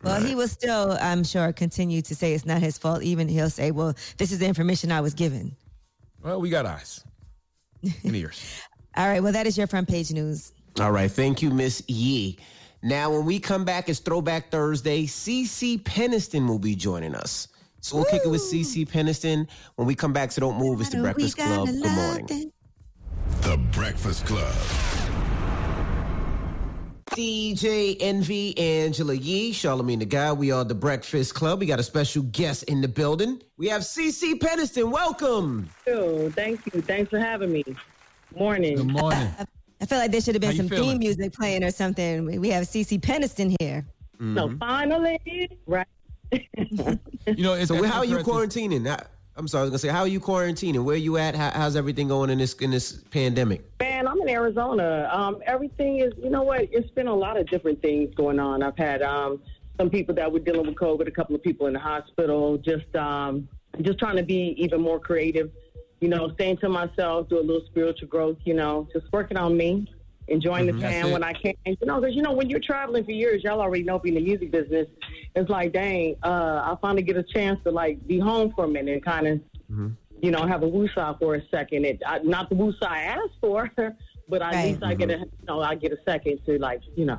Well, 0.03 0.20
he 0.20 0.35
will 0.35 0.48
still, 0.48 0.98
I'm 1.01 1.25
sure, 1.25 1.51
continue 1.55 2.03
to 2.03 2.14
say 2.14 2.35
it's 2.35 2.44
not 2.44 2.61
his 2.61 2.77
fault. 2.77 3.03
Even 3.05 3.27
he'll 3.27 3.48
say, 3.48 3.70
well, 3.70 3.94
this 4.18 4.33
is 4.33 4.38
the 4.40 4.46
information 4.46 4.92
I 4.92 5.01
was 5.01 5.14
given. 5.14 5.57
Well, 6.22 6.38
we 6.40 6.51
got 6.51 6.66
eyes 6.66 7.05
and 7.83 8.16
ears. 8.16 8.61
All 8.97 9.09
right. 9.09 9.23
Well, 9.23 9.33
that 9.33 9.47
is 9.47 9.57
your 9.57 9.66
front 9.66 9.88
page 9.88 10.11
news. 10.11 10.53
All 10.81 10.92
right, 10.92 11.11
thank 11.11 11.42
you, 11.42 11.51
Miss 11.51 11.83
Yee. 11.87 12.38
Now, 12.83 13.11
when 13.12 13.25
we 13.25 13.38
come 13.38 13.64
back, 13.64 13.88
it's 13.88 14.01
Throwback 14.01 14.51
Thursday. 14.51 15.05
CeCe 15.05 15.83
Peniston 15.83 16.49
will 16.49 16.59
be 16.59 16.75
joining 16.75 17.14
us. 17.14 17.49
So 17.81 17.97
we'll 17.97 18.07
kick 18.07 18.23
it 18.25 18.29
with 18.29 18.40
CeCe 18.40 18.88
Peniston. 18.88 19.49
When 19.77 19.87
we 19.87 19.95
come 19.95 20.12
back, 20.12 20.33
so 20.33 20.40
don't 20.40 20.59
move. 20.59 20.81
It's 20.81 20.90
the 20.90 21.01
Breakfast 21.01 21.37
Club. 21.37 21.66
Good 21.66 21.85
morning. 21.85 22.53
The 23.42 23.59
Breakfast 23.73 24.25
Club. 24.25 25.12
DJ 27.12 27.96
Envy, 28.01 28.57
Angela 28.59 29.12
Yee, 29.14 29.53
Charlamagne 29.53 29.98
the 29.98 30.07
God. 30.07 30.38
We 30.38 30.51
are 30.51 30.64
the 30.64 30.75
Breakfast 30.75 31.35
Club. 31.35 31.61
We 31.61 31.66
got 31.66 31.79
a 31.79 31.83
special 31.83 32.22
guest 32.22 32.62
in 32.64 32.81
the 32.81 32.88
building. 32.88 33.42
We 33.59 33.68
have 33.68 33.83
CeCe 33.83 34.38
Peniston. 34.38 34.90
Welcome. 34.90 35.68
you. 35.87 36.33
Thank 36.35 36.72
you. 36.72 36.81
Thanks 36.81 37.11
for 37.11 37.18
having 37.18 37.53
me. 37.53 37.64
Morning. 38.35 38.77
Good 38.77 38.87
morning. 38.87 39.29
I 39.81 39.85
feel 39.85 39.98
like 39.98 40.11
there 40.11 40.20
should 40.22 40.35
have 40.37 40.40
been 40.40 40.57
some 40.57 40.68
feeling? 40.68 40.90
theme 40.90 40.98
music 41.01 41.33
playing 41.35 41.64
or 41.64 41.70
something. 41.70 42.25
We- 42.25 42.38
We 42.38 42.48
have 42.51 42.64
CeCe 42.64 43.01
Peniston 43.01 43.55
here. 43.61 43.85
So 44.18 44.25
mm-hmm. 44.25 44.57
finally, 44.59 45.51
right? 45.66 45.87
You 46.31 47.42
know, 47.44 47.55
it's 47.55 47.68
So, 47.68 47.83
how 47.83 47.98
are 47.98 48.05
you 48.05 48.18
interesting. 48.18 48.70
quarantining? 48.70 49.07
I'm 49.37 49.49
sorry, 49.49 49.61
I 49.61 49.64
was 49.64 49.71
gonna 49.71 49.79
say, 49.79 49.88
how 49.88 50.01
are 50.01 50.09
you 50.09 50.21
quarantining? 50.21 50.85
Where 50.85 50.95
are 50.95 50.99
you 50.99 51.16
at? 51.16 51.35
How, 51.35 51.51
how's 51.51 51.75
everything 51.75 52.09
going 52.09 52.29
in 52.29 52.38
this 52.38 52.53
in 52.55 52.71
this 52.71 53.03
pandemic? 53.11 53.62
Man, 53.81 54.07
I'm 54.07 54.21
in 54.21 54.29
Arizona. 54.29 55.09
Um, 55.11 55.38
everything 55.47 56.01
is, 56.01 56.12
you 56.23 56.29
know 56.29 56.42
what? 56.42 56.68
It's 56.71 56.90
been 56.90 57.07
a 57.07 57.14
lot 57.14 57.38
of 57.38 57.49
different 57.49 57.81
things 57.81 58.14
going 58.14 58.38
on. 58.38 58.62
I've 58.62 58.77
had 58.77 59.01
um, 59.01 59.40
some 59.79 59.88
people 59.88 60.14
that 60.16 60.31
were 60.31 60.38
dealing 60.38 60.66
with 60.66 60.77
COVID, 60.77 61.09
a 61.09 61.11
couple 61.11 61.35
of 61.35 61.42
people 61.42 61.66
in 61.66 61.73
the 61.73 61.79
hospital. 61.79 62.59
Just, 62.59 62.95
um, 62.95 63.49
just 63.81 63.99
trying 63.99 64.16
to 64.16 64.23
be 64.23 64.55
even 64.59 64.83
more 64.83 65.01
creative. 65.01 65.51
You 66.01 66.09
know, 66.09 66.31
staying 66.35 66.59
to 66.59 66.68
myself, 66.68 67.31
do 67.31 67.38
a 67.38 67.40
little 67.40 67.64
spiritual 67.66 68.09
growth. 68.09 68.37
You 68.45 68.53
know, 68.55 68.87
just 68.92 69.07
working 69.12 69.38
on 69.38 69.57
me, 69.57 69.90
enjoying 70.29 70.66
Mhm. 70.66 70.75
the 70.75 70.81
fan 70.81 71.11
when 71.11 71.23
I 71.25 71.33
can. 71.33 71.55
You 71.64 71.77
know, 71.87 72.01
because 72.01 72.14
you 72.14 72.21
know 72.21 72.33
when 72.33 72.51
you're 72.51 72.61
traveling 72.61 73.05
for 73.05 73.12
years, 73.12 73.42
y'all 73.45 73.61
already 73.62 73.85
know 73.85 73.99
being 73.99 74.16
in 74.16 74.25
the 74.25 74.29
music 74.29 74.51
business. 74.51 74.88
It's 75.35 75.49
like, 75.49 75.73
dang, 75.73 76.16
uh, 76.23 76.62
I 76.64 76.77
finally 76.83 77.03
get 77.03 77.16
a 77.16 77.23
chance 77.23 77.59
to 77.64 77.71
like 77.71 78.07
be 78.07 78.18
home 78.18 78.53
for 78.55 78.64
a 78.64 78.68
minute 78.68 78.95
and 78.95 79.05
kind 79.05 79.27
of 79.27 79.40
you 80.21 80.31
know, 80.31 80.47
have 80.47 80.62
a 80.62 80.66
woosah 80.71 81.18
for 81.18 81.35
a 81.35 81.42
second. 81.49 81.85
It 81.85 82.01
I, 82.07 82.18
not 82.18 82.49
the 82.51 82.55
woosah 82.55 82.83
I 82.87 83.01
asked 83.05 83.38
for, 83.40 83.68
but 84.29 84.42
at 84.42 84.53
Right. 84.53 84.73
least 84.73 84.85
I 84.85 84.95
get 84.95 85.11
a, 85.11 85.18
you 85.18 85.27
know, 85.49 85.61
I 85.61 85.75
get 85.75 85.90
a 85.92 85.99
second 86.07 86.40
to 86.47 86.59
like, 86.59 86.83
you 86.95 87.07
know, 87.07 87.18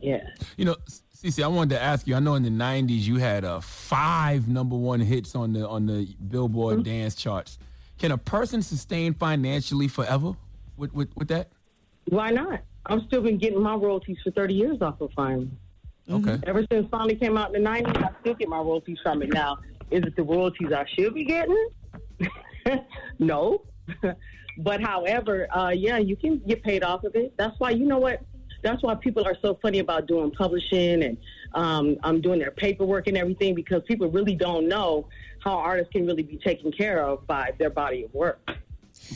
yeah. 0.00 0.22
You 0.56 0.64
know, 0.66 0.76
Cece, 0.88 1.42
I 1.42 1.48
wanted 1.48 1.74
to 1.74 1.82
ask 1.82 2.06
you. 2.06 2.14
I 2.14 2.20
know 2.20 2.36
in 2.36 2.42
the 2.42 2.48
'90s 2.48 3.00
you 3.00 3.16
had 3.18 3.44
uh, 3.44 3.60
five 3.60 4.48
number 4.48 4.76
one 4.76 5.00
hits 5.00 5.34
on 5.34 5.52
the 5.52 5.68
on 5.68 5.84
the 5.86 6.06
Billboard 6.30 6.76
Mm-hmm. 6.78 6.82
dance 6.84 7.14
charts. 7.14 7.58
Can 7.98 8.12
a 8.12 8.16
person 8.16 8.62
sustain 8.62 9.12
financially 9.12 9.88
forever 9.88 10.32
with 10.78 10.94
with, 10.94 11.10
with 11.16 11.28
that? 11.28 11.48
Why 12.08 12.30
not? 12.30 12.60
I've 12.86 13.02
still 13.08 13.20
been 13.20 13.36
getting 13.36 13.60
my 13.60 13.74
royalties 13.74 14.16
for 14.24 14.30
30 14.30 14.54
years 14.54 14.78
off 14.80 15.00
of 15.02 15.10
Finally. 15.14 15.50
Okay. 16.10 16.38
Ever 16.46 16.64
since 16.70 16.88
Finally 16.90 17.16
came 17.16 17.36
out 17.36 17.54
in 17.54 17.62
the 17.62 17.68
90s, 17.68 17.96
I 17.96 18.10
still 18.20 18.34
get 18.34 18.48
my 18.48 18.58
royalties 18.58 18.98
from 19.02 19.22
it. 19.22 19.32
Now, 19.32 19.58
is 19.90 20.02
it 20.02 20.16
the 20.16 20.22
royalties 20.22 20.72
I 20.72 20.84
should 20.96 21.14
be 21.14 21.24
getting? 21.24 21.68
no. 23.18 23.62
but 24.58 24.80
however, 24.80 25.46
uh, 25.56 25.70
yeah, 25.70 25.98
you 25.98 26.16
can 26.16 26.38
get 26.46 26.62
paid 26.62 26.82
off 26.82 27.04
of 27.04 27.14
it. 27.14 27.32
That's 27.38 27.58
why, 27.58 27.70
you 27.70 27.86
know 27.86 27.98
what? 27.98 28.22
That's 28.62 28.82
why 28.82 28.94
people 28.96 29.26
are 29.26 29.36
so 29.40 29.58
funny 29.62 29.78
about 29.78 30.06
doing 30.06 30.30
publishing 30.32 31.02
and 31.02 31.16
um, 31.54 31.96
um, 32.02 32.20
doing 32.20 32.38
their 32.38 32.50
paperwork 32.50 33.06
and 33.06 33.16
everything 33.16 33.54
because 33.54 33.82
people 33.88 34.10
really 34.10 34.34
don't 34.34 34.68
know 34.68 35.08
how 35.42 35.52
artists 35.52 35.92
can 35.92 36.06
really 36.06 36.22
be 36.22 36.36
taken 36.36 36.70
care 36.70 37.02
of 37.02 37.26
by 37.26 37.52
their 37.58 37.70
body 37.70 38.04
of 38.04 38.12
work. 38.12 38.38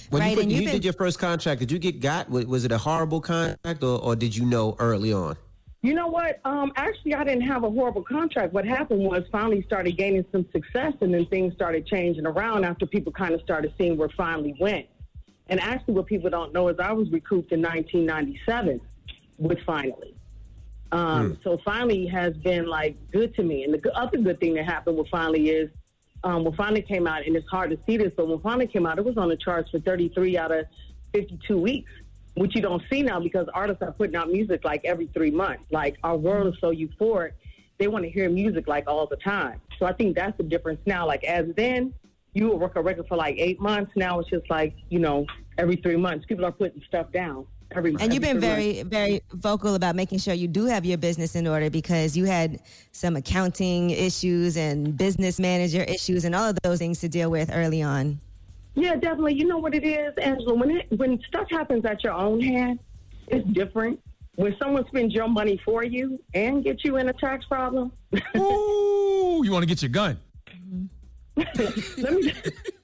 When 0.09 0.23
Right, 0.23 0.31
you, 0.31 0.37
put- 0.37 0.43
and 0.45 0.53
you 0.53 0.63
you've 0.63 0.71
did 0.73 0.85
your 0.85 0.95
first 0.95 1.19
contract, 1.19 1.61
did 1.61 1.71
you 1.71 1.79
get 1.79 2.01
got? 2.01 2.31
Was, 2.31 2.47
was 2.47 2.65
it 2.65 2.73
a 2.73 2.79
horrible 2.79 3.21
contract, 3.21 3.83
or, 3.83 4.01
or 4.01 4.17
did 4.17 4.35
you 4.35 4.47
know 4.47 4.77
early 4.79 5.13
on? 5.13 5.37
You 5.85 5.93
know 5.93 6.07
what? 6.07 6.41
Um, 6.47 6.73
actually, 6.77 7.15
I 7.15 7.25
didn't 7.25 7.43
have 7.43 7.63
a 7.63 7.71
horrible 7.71 8.03
contract. 8.03 8.55
What 8.55 8.65
happened 8.65 9.05
was 9.05 9.23
finally 9.31 9.61
started 9.65 9.99
gaining 9.99 10.25
some 10.33 10.47
success, 10.51 10.95
and 11.03 11.13
then 11.13 11.27
things 11.27 11.53
started 11.53 11.87
changing 11.87 12.25
around 12.25 12.65
after 12.65 12.87
people 12.87 13.13
kind 13.13 13.35
of 13.35 13.43
started 13.43 13.75
seeing 13.77 13.99
where 13.99 14.09
finally 14.17 14.57
went. 14.59 14.87
And 15.49 15.61
actually, 15.61 15.93
what 15.93 16.07
people 16.07 16.31
don't 16.31 16.55
know 16.55 16.69
is 16.69 16.79
I 16.79 16.93
was 16.93 17.11
recouped 17.11 17.53
in 17.53 17.61
1997 17.61 18.81
with 19.37 19.59
finally. 19.67 20.15
Um, 20.91 21.37
So 21.45 21.59
finally 21.63 22.07
has 22.07 22.35
been 22.39 22.65
like 22.67 22.97
good 23.13 23.35
to 23.35 23.43
me. 23.43 23.65
And 23.65 23.75
the 23.75 23.95
other 23.95 24.17
good 24.17 24.41
thing 24.41 24.55
that 24.55 24.65
happened 24.65 24.97
with 24.97 25.09
finally 25.09 25.51
is 25.51 25.69
um, 26.23 26.45
when 26.45 26.55
finally 26.55 26.81
came 26.81 27.07
out, 27.07 27.27
and 27.27 27.37
it's 27.37 27.49
hard 27.51 27.69
to 27.73 27.79
see 27.85 27.99
this, 27.99 28.15
but 28.17 28.27
when 28.27 28.41
finally 28.41 28.69
came 28.69 28.87
out, 28.87 28.99
it 28.99 29.05
was 29.05 29.19
on 29.19 29.29
the 29.29 29.37
charts 29.37 29.71
for 29.71 29.81
33 29.81 30.39
out 30.39 30.51
of 30.51 30.65
52 31.13 31.59
weeks, 31.59 31.93
which 32.35 32.55
you 32.55 32.63
don't 32.63 32.83
see 32.91 33.03
now 33.03 33.21
because 33.21 33.47
artists 33.55 33.83
are 33.83 33.93
putting 33.93 34.17
out 34.17 34.31
music 34.31 34.65
like 34.65 34.85
every 34.85 35.07
three 35.09 35.31
months. 35.31 35.65
Like 35.71 35.97
our 36.03 36.17
world 36.17 36.53
is 36.53 36.61
so 36.61 36.73
euphoric, 36.73 37.33
they 37.79 37.89
want 37.89 38.05
to 38.05 38.11
hear 38.11 38.29
music 38.29 38.67
like 38.67 38.89
all 38.89 39.07
the 39.07 39.17
time. 39.17 39.61
So 39.79 39.87
I 39.87 39.93
think 39.93 40.17
that's 40.17 40.37
the 40.37 40.45
difference 40.45 40.81
now. 40.87 41.07
Like 41.07 41.25
as 41.25 41.47
then, 41.57 41.95
you 42.33 42.49
would 42.49 42.61
work 42.61 42.77
a 42.77 42.83
record 42.83 43.07
for 43.09 43.17
like 43.17 43.37
eight 43.39 43.61
months. 43.61 43.93
Now 43.95 44.19
it's 44.19 44.29
just 44.29 44.49
like 44.51 44.75
you 44.89 44.99
know 44.99 45.27
every 45.59 45.77
three 45.77 45.97
months, 45.97 46.27
people 46.27 46.45
are 46.45 46.53
putting 46.53 46.83
stuff 46.87 47.13
down. 47.13 47.47
Every, 47.71 47.97
And 47.99 48.13
you've 48.13 48.23
been 48.23 48.41
very, 48.41 48.83
very 48.83 49.21
vocal 49.33 49.75
about 49.75 49.97
making 49.97 50.19
sure 50.19 50.33
you 50.33 50.47
do 50.47 50.67
have 50.67 50.85
your 50.85 50.99
business 50.99 51.35
in 51.35 51.47
order 51.47 51.71
because 51.71 52.17
you 52.17 52.25
had 52.25 52.61
some 52.93 53.17
accounting 53.17 53.91
issues 53.91 54.57
and 54.57 54.97
business 54.97 55.41
manager 55.41 55.83
issues 55.83 56.25
and 56.25 56.37
all 56.37 56.49
of 56.49 56.59
those 56.63 56.79
things 56.79 57.01
to 57.01 57.09
deal 57.09 57.31
with 57.31 57.51
early 57.53 57.83
on. 57.83 58.21
Yeah, 58.75 58.97
definitely. 58.97 59.35
You 59.35 59.47
know 59.47 59.59
what 59.59 59.75
it 59.75 59.85
is, 59.85 60.15
Angela? 60.19 60.55
When 60.55 60.71
it, 60.71 60.87
when 60.97 61.21
stuff 61.29 61.49
happens 61.51 61.85
at 61.85 62.03
your 62.03 62.13
own 62.13 62.41
hand, 62.41 62.81
it's 63.29 63.47
different. 63.51 64.01
When 64.37 64.57
someone 64.61 64.85
spends 64.89 65.15
your 65.15 65.29
money 65.29 65.61
for 65.65 65.85
you 65.85 66.19
and 66.35 66.65
get 66.65 66.85
you 66.85 66.97
in 66.97 67.09
a 67.09 67.13
tax 67.13 67.45
problem, 67.47 67.93
Ooh, 68.37 69.43
you 69.45 69.53
want 69.53 69.63
to 69.63 69.67
get 69.67 69.81
your 69.81 69.91
gun? 69.91 70.19
Mm-hmm. 70.49 70.83
let 72.03 72.13
me. 72.15 72.33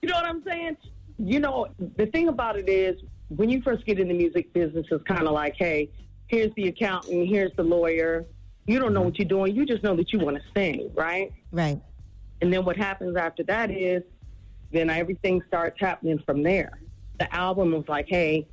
You 0.03 0.09
know 0.09 0.15
what 0.15 0.27
I'm 0.27 0.43
saying? 0.45 0.77
You 1.19 1.41
know, 1.41 1.67
the 1.97 2.07
thing 2.07 2.29
about 2.29 2.57
it 2.57 2.69
is, 2.69 3.01
when 3.29 3.49
you 3.49 3.61
first 3.63 3.85
get 3.85 3.99
in 3.99 4.09
the 4.09 4.15
music 4.15 4.53
business, 4.53 4.87
it's 4.91 5.05
kind 5.05 5.27
of 5.27 5.33
like, 5.33 5.55
hey, 5.57 5.91
here's 6.29 6.55
the 6.55 6.69
accountant, 6.69 7.29
here's 7.29 7.53
the 7.57 7.63
lawyer. 7.63 8.25
You 8.67 8.79
don't 8.79 8.95
know 8.95 9.03
what 9.03 9.19
you're 9.19 9.29
doing. 9.29 9.55
You 9.55 9.67
just 9.67 9.83
know 9.83 9.97
that 9.97 10.13
you 10.13 10.21
want 10.21 10.37
to 10.37 10.43
sing, 10.55 10.91
right? 10.95 11.33
Right. 11.51 11.81
And 12.41 12.53
then 12.53 12.65
what 12.65 12.77
happens 12.77 13.17
after 13.17 13.43
that 13.45 13.71
is, 13.71 14.03
then 14.73 14.91
everything 14.91 15.43
starts 15.49 15.81
happening 15.81 16.23
from 16.25 16.43
there. 16.43 16.81
The 17.19 17.33
album 17.35 17.73
was 17.73 17.85
like, 17.89 18.07
hey, 18.09 18.47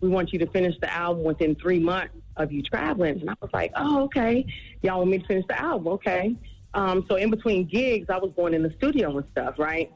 we 0.00 0.08
want 0.08 0.32
you 0.32 0.38
to 0.38 0.46
finish 0.46 0.74
the 0.80 0.92
album 0.92 1.24
within 1.24 1.54
three 1.56 1.78
months 1.78 2.14
of 2.36 2.52
you 2.52 2.62
traveling. 2.62 3.20
And 3.20 3.30
I 3.30 3.34
was 3.40 3.50
like, 3.52 3.72
oh, 3.76 4.04
okay. 4.04 4.46
Y'all 4.82 4.98
want 4.98 5.10
me 5.10 5.18
to 5.18 5.26
finish 5.26 5.44
the 5.48 5.60
album? 5.60 5.88
Okay. 5.94 6.36
Um, 6.74 7.04
so 7.08 7.16
in 7.16 7.30
between 7.30 7.66
gigs, 7.66 8.08
I 8.10 8.18
was 8.18 8.32
going 8.36 8.54
in 8.54 8.62
the 8.62 8.72
studio 8.78 9.16
and 9.16 9.26
stuff, 9.32 9.58
right? 9.58 9.90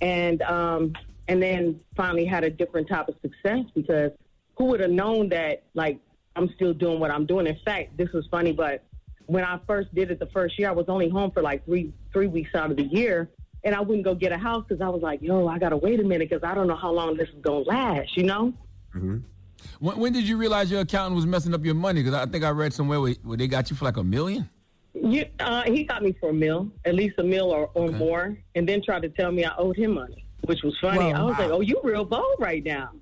And 0.00 0.42
um, 0.42 0.92
and 1.28 1.42
then 1.42 1.80
finally 1.96 2.26
had 2.26 2.44
a 2.44 2.50
different 2.50 2.88
type 2.88 3.08
of 3.08 3.14
success 3.22 3.64
because 3.74 4.10
who 4.56 4.66
would 4.66 4.80
have 4.80 4.90
known 4.90 5.28
that 5.30 5.62
like 5.74 5.98
I'm 6.34 6.52
still 6.54 6.74
doing 6.74 7.00
what 7.00 7.10
I'm 7.10 7.26
doing? 7.26 7.46
In 7.46 7.58
fact, 7.64 7.96
this 7.96 8.10
was 8.12 8.26
funny, 8.30 8.52
but 8.52 8.84
when 9.26 9.42
I 9.44 9.58
first 9.66 9.92
did 9.94 10.10
it 10.10 10.18
the 10.18 10.26
first 10.26 10.58
year, 10.58 10.68
I 10.68 10.72
was 10.72 10.86
only 10.88 11.08
home 11.08 11.30
for 11.30 11.42
like 11.42 11.64
three 11.64 11.92
three 12.12 12.26
weeks 12.26 12.54
out 12.54 12.70
of 12.70 12.76
the 12.76 12.84
year, 12.84 13.30
and 13.66 13.74
I 13.74 13.80
wouldn't 13.80 14.04
go 14.04 14.14
get 14.14 14.30
a 14.30 14.38
house 14.38 14.64
because 14.66 14.80
I 14.80 14.88
was 14.88 15.02
like, 15.02 15.20
yo, 15.20 15.48
I 15.48 15.58
gotta 15.58 15.76
wait 15.76 15.98
a 15.98 16.04
minute 16.04 16.30
because 16.30 16.48
I 16.48 16.54
don't 16.54 16.68
know 16.68 16.76
how 16.76 16.92
long 16.92 17.16
this 17.16 17.28
is 17.28 17.42
gonna 17.42 17.58
last, 17.58 18.16
you 18.16 18.22
know? 18.22 18.54
Mm-hmm. 18.94 19.18
When, 19.80 19.98
when 19.98 20.12
did 20.12 20.28
you 20.28 20.36
realize 20.36 20.70
your 20.70 20.82
accountant 20.82 21.16
was 21.16 21.26
messing 21.26 21.52
up 21.52 21.64
your 21.64 21.74
money? 21.74 22.00
Because 22.02 22.14
I 22.14 22.26
think 22.26 22.44
I 22.44 22.50
read 22.50 22.72
somewhere 22.72 23.00
where, 23.00 23.14
where 23.24 23.36
they 23.36 23.48
got 23.48 23.68
you 23.68 23.74
for 23.74 23.84
like 23.84 23.96
a 23.96 24.04
million. 24.04 24.48
You, 24.94 25.26
uh, 25.40 25.64
he 25.64 25.82
got 25.82 26.04
me 26.04 26.16
for 26.20 26.30
a 26.30 26.32
meal, 26.32 26.70
at 26.84 26.94
least 26.94 27.18
a 27.18 27.24
meal 27.24 27.46
or, 27.46 27.68
or 27.74 27.88
more, 27.88 28.38
and 28.54 28.68
then 28.68 28.82
tried 28.82 29.02
to 29.02 29.08
tell 29.08 29.32
me 29.32 29.44
I 29.44 29.54
owed 29.56 29.76
him 29.76 29.94
money, 29.94 30.24
which 30.44 30.62
was 30.62 30.76
funny. 30.80 31.12
Whoa. 31.12 31.20
I 31.20 31.22
was 31.22 31.36
like, 31.36 31.50
"Oh, 31.50 31.60
you 31.60 31.80
real 31.82 32.04
bold 32.04 32.36
right 32.38 32.64
now. 32.64 32.92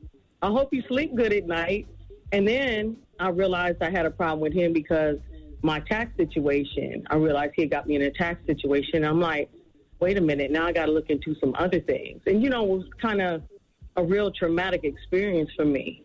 I 0.41 0.49
hope 0.49 0.73
you 0.73 0.83
sleep 0.89 1.15
good 1.15 1.33
at 1.33 1.47
night." 1.47 1.87
And 2.33 2.49
then 2.49 2.97
I 3.21 3.29
realized 3.29 3.81
I 3.81 3.91
had 3.91 4.07
a 4.07 4.11
problem 4.11 4.41
with 4.41 4.55
him 4.55 4.73
because 4.73 5.19
my 5.63 5.81
tax 5.81 6.17
situation. 6.17 7.07
I 7.11 7.17
realized 7.17 7.53
he 7.55 7.67
got 7.67 7.87
me 7.87 7.95
in 7.97 8.03
a 8.03 8.11
tax 8.11 8.45
situation. 8.47 9.05
I'm 9.05 9.21
like, 9.21 9.51
"Wait 10.01 10.17
a 10.17 10.21
minute, 10.21 10.51
now 10.51 10.67
I 10.67 10.73
got 10.73 10.87
to 10.87 10.93
look 10.93 11.11
into 11.11 11.35
some 11.41 11.55
other 11.59 11.81
things." 11.81 12.23
And 12.27 12.43
you 12.43 12.51
know, 12.51 12.65
it 12.65 12.69
was 12.69 12.85
kind 13.01 13.21
of 13.21 13.43
a 13.97 14.05
real 14.05 14.31
traumatic 14.31 14.85
experience 14.85 15.51
for 15.57 15.65
me, 15.65 16.03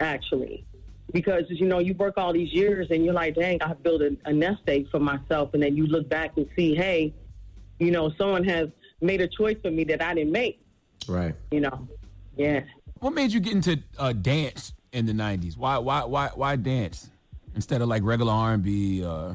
actually 0.00 0.64
because 1.12 1.44
you 1.48 1.66
know 1.66 1.78
you 1.78 1.94
work 1.94 2.14
all 2.16 2.32
these 2.32 2.52
years 2.52 2.88
and 2.90 3.04
you're 3.04 3.14
like, 3.14 3.34
dang, 3.34 3.62
I 3.62 3.72
built 3.74 4.02
a, 4.02 4.16
a 4.24 4.32
nest 4.32 4.62
egg 4.66 4.90
for 4.90 5.00
myself, 5.00 5.54
and 5.54 5.62
then 5.62 5.76
you 5.76 5.86
look 5.86 6.08
back 6.08 6.32
and 6.36 6.46
see, 6.56 6.74
hey, 6.74 7.14
you 7.78 7.90
know, 7.90 8.12
someone 8.18 8.44
has 8.44 8.68
made 9.00 9.20
a 9.20 9.28
choice 9.28 9.56
for 9.62 9.70
me 9.70 9.84
that 9.84 10.02
I 10.02 10.14
didn't 10.14 10.32
make. 10.32 10.60
Right. 11.06 11.34
You 11.50 11.60
know, 11.60 11.88
yeah. 12.36 12.60
What 13.00 13.14
made 13.14 13.32
you 13.32 13.40
get 13.40 13.54
into 13.54 13.80
uh, 13.98 14.12
dance 14.12 14.74
in 14.92 15.06
the 15.06 15.12
'90s? 15.12 15.56
Why, 15.56 15.78
why, 15.78 16.04
why, 16.04 16.30
why 16.34 16.56
dance 16.56 17.10
instead 17.54 17.80
of 17.80 17.88
like 17.88 18.02
regular 18.02 18.32
R&B? 18.32 19.04
Uh... 19.04 19.34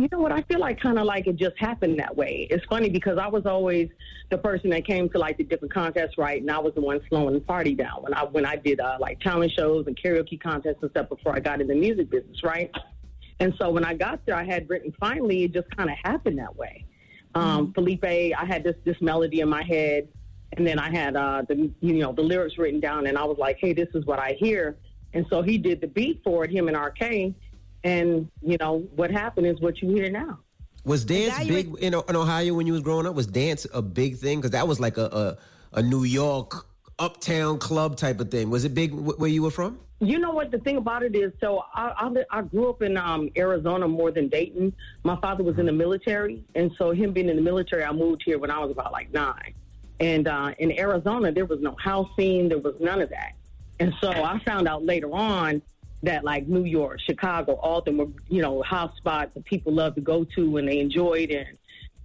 You 0.00 0.08
know 0.10 0.20
what? 0.20 0.32
I 0.32 0.40
feel 0.42 0.60
like 0.60 0.80
kind 0.80 0.98
of 0.98 1.04
like 1.04 1.26
it 1.26 1.36
just 1.36 1.58
happened 1.58 1.98
that 1.98 2.16
way. 2.16 2.46
It's 2.48 2.64
funny 2.70 2.88
because 2.88 3.18
I 3.18 3.26
was 3.26 3.44
always 3.44 3.90
the 4.30 4.38
person 4.38 4.70
that 4.70 4.86
came 4.86 5.10
to 5.10 5.18
like 5.18 5.36
the 5.36 5.44
different 5.44 5.74
contests, 5.74 6.16
right? 6.16 6.40
And 6.40 6.50
I 6.50 6.58
was 6.58 6.72
the 6.74 6.80
one 6.80 7.02
slowing 7.10 7.34
the 7.34 7.40
party 7.40 7.74
down 7.74 8.04
when 8.04 8.14
I 8.14 8.24
when 8.24 8.46
I 8.46 8.56
did 8.56 8.80
uh, 8.80 8.96
like 8.98 9.20
talent 9.20 9.52
shows 9.52 9.86
and 9.86 9.94
karaoke 9.94 10.40
contests 10.40 10.78
and 10.80 10.90
stuff 10.92 11.10
before 11.10 11.36
I 11.36 11.40
got 11.40 11.60
in 11.60 11.66
the 11.66 11.74
music 11.74 12.08
business, 12.08 12.42
right? 12.42 12.70
And 13.40 13.52
so 13.60 13.68
when 13.68 13.84
I 13.84 13.92
got 13.92 14.24
there, 14.24 14.36
I 14.36 14.44
had 14.44 14.70
written. 14.70 14.90
Finally, 14.98 15.44
it 15.44 15.52
just 15.52 15.68
kind 15.76 15.90
of 15.90 15.96
happened 16.02 16.38
that 16.38 16.56
way. 16.56 16.86
Um, 17.34 17.74
Felipe, 17.74 18.02
I 18.02 18.46
had 18.46 18.64
this 18.64 18.76
this 18.84 18.96
melody 19.02 19.40
in 19.40 19.50
my 19.50 19.64
head, 19.64 20.08
and 20.56 20.66
then 20.66 20.78
I 20.78 20.90
had 20.90 21.14
uh, 21.14 21.42
the 21.46 21.70
you 21.80 21.98
know 21.98 22.14
the 22.14 22.22
lyrics 22.22 22.56
written 22.56 22.80
down, 22.80 23.06
and 23.06 23.18
I 23.18 23.24
was 23.24 23.36
like, 23.36 23.58
hey, 23.60 23.74
this 23.74 23.88
is 23.92 24.06
what 24.06 24.18
I 24.18 24.34
hear. 24.38 24.78
And 25.12 25.26
so 25.28 25.42
he 25.42 25.58
did 25.58 25.82
the 25.82 25.88
beat 25.88 26.22
for 26.24 26.44
it, 26.44 26.50
him 26.50 26.68
and 26.68 26.76
RK, 26.76 27.34
and 27.84 28.28
you 28.42 28.56
know 28.58 28.80
what 28.94 29.10
happened 29.10 29.46
is 29.46 29.60
what 29.60 29.80
you 29.82 29.90
hear 29.94 30.10
now. 30.10 30.38
Was 30.84 31.04
dance 31.04 31.38
big 31.46 31.74
in, 31.78 31.94
in 31.94 32.16
Ohio 32.16 32.54
when 32.54 32.66
you 32.66 32.72
was 32.72 32.82
growing 32.82 33.06
up? 33.06 33.14
Was 33.14 33.26
dance 33.26 33.66
a 33.74 33.82
big 33.82 34.16
thing? 34.16 34.38
Because 34.38 34.52
that 34.52 34.66
was 34.66 34.80
like 34.80 34.96
a, 34.96 35.04
a 35.06 35.78
a 35.78 35.82
New 35.82 36.04
York 36.04 36.66
uptown 36.98 37.58
club 37.58 37.96
type 37.96 38.20
of 38.20 38.30
thing. 38.30 38.50
Was 38.50 38.64
it 38.64 38.74
big 38.74 38.92
where 38.92 39.30
you 39.30 39.42
were 39.42 39.50
from? 39.50 39.78
You 40.02 40.18
know 40.18 40.30
what 40.30 40.50
the 40.50 40.58
thing 40.58 40.78
about 40.78 41.02
it 41.02 41.14
is? 41.14 41.32
So 41.40 41.62
I, 41.74 41.92
I, 42.30 42.38
I 42.38 42.42
grew 42.42 42.70
up 42.70 42.80
in 42.80 42.96
um, 42.96 43.28
Arizona 43.36 43.86
more 43.86 44.10
than 44.10 44.28
Dayton. 44.28 44.74
My 45.04 45.16
father 45.20 45.44
was 45.44 45.58
in 45.58 45.66
the 45.66 45.72
military, 45.72 46.42
and 46.54 46.70
so 46.78 46.90
him 46.90 47.12
being 47.12 47.28
in 47.28 47.36
the 47.36 47.42
military, 47.42 47.84
I 47.84 47.92
moved 47.92 48.22
here 48.24 48.38
when 48.38 48.50
I 48.50 48.58
was 48.58 48.70
about 48.70 48.92
like 48.92 49.12
nine. 49.12 49.54
And 49.98 50.26
uh, 50.26 50.52
in 50.58 50.78
Arizona, 50.78 51.30
there 51.30 51.44
was 51.44 51.60
no 51.60 51.76
house 51.78 52.08
scene. 52.16 52.48
There 52.48 52.58
was 52.58 52.74
none 52.80 53.02
of 53.02 53.10
that. 53.10 53.32
And 53.78 53.92
so 54.00 54.10
I 54.10 54.38
found 54.44 54.66
out 54.68 54.84
later 54.84 55.12
on 55.12 55.60
that 56.02 56.24
like 56.24 56.48
New 56.48 56.64
York, 56.64 57.00
Chicago, 57.00 57.54
all 57.54 57.80
them 57.82 57.98
were 57.98 58.08
you 58.28 58.42
know 58.42 58.62
hot 58.62 58.96
spots 58.96 59.34
that 59.34 59.44
people 59.44 59.72
love 59.72 59.94
to 59.94 60.00
go 60.00 60.24
to 60.36 60.56
and 60.56 60.68
they 60.68 60.80
enjoyed. 60.80 61.30
And 61.30 61.58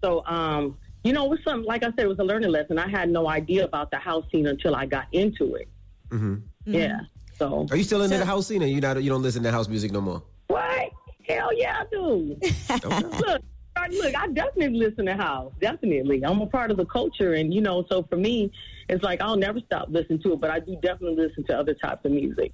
so 0.04 0.26
um, 0.26 0.78
you 1.04 1.14
know, 1.14 1.26
it 1.26 1.30
was 1.30 1.39
something 1.43 1.66
like 1.66 1.84
I 1.84 1.88
said, 1.88 2.00
it 2.00 2.08
was 2.08 2.20
a 2.20 2.24
learning 2.24 2.52
lesson. 2.52 2.80
I 2.80 2.89
had 2.89 3.10
no 3.10 3.28
idea 3.30 3.64
about 3.64 3.91
the 3.91 3.98
house 3.98 4.26
scene 4.32 4.48
until 4.48 4.76
I 4.76 4.86
got 4.86 5.06
into 5.12 5.56
it. 5.56 5.70
Mm-hmm. 6.10 6.36
Yeah. 6.66 7.00
So 7.38 7.68
Are 7.70 7.78
you 7.78 7.84
still 7.84 8.02
into 8.02 8.18
the 8.18 8.26
house 8.26 8.48
scene, 8.48 8.64
or 8.64 8.66
you 8.66 8.82
not? 8.82 9.02
You 9.02 9.10
don't 9.10 9.22
listen 9.22 9.43
to 9.43 9.52
house 9.52 9.68
music 9.68 9.91
no 9.91 10.02
more? 10.02 10.24
What? 10.48 10.91
Hell 11.28 11.52
yeah, 11.54 11.82
I 11.82 11.86
do. 11.91 12.38
look, 12.88 13.41
look, 13.91 14.16
I 14.16 14.28
definitely 14.28 14.78
listen 14.80 15.06
to 15.08 15.16
house. 15.16 15.52
Definitely, 15.60 16.24
I'm 16.24 16.41
a 16.41 16.48
part 16.48 16.72
of 16.72 16.78
the 16.78 16.86
culture, 16.86 17.34
and 17.34 17.54
you 17.54 17.62
know, 17.62 17.86
so 17.89 18.04
for 18.04 18.16
me, 18.16 18.52
it's 18.88 19.04
like 19.04 19.22
I'll 19.22 19.36
never 19.36 19.60
stop 19.60 19.88
listening 19.89 20.22
to 20.24 20.34
it. 20.34 20.39
But 20.39 20.52
I 20.52 20.60
do 20.60 20.78
definitely 20.82 21.24
listen 21.28 21.43
to 21.46 21.58
other 21.58 21.74
types 21.74 22.06
of 22.06 22.12
music. 22.12 22.54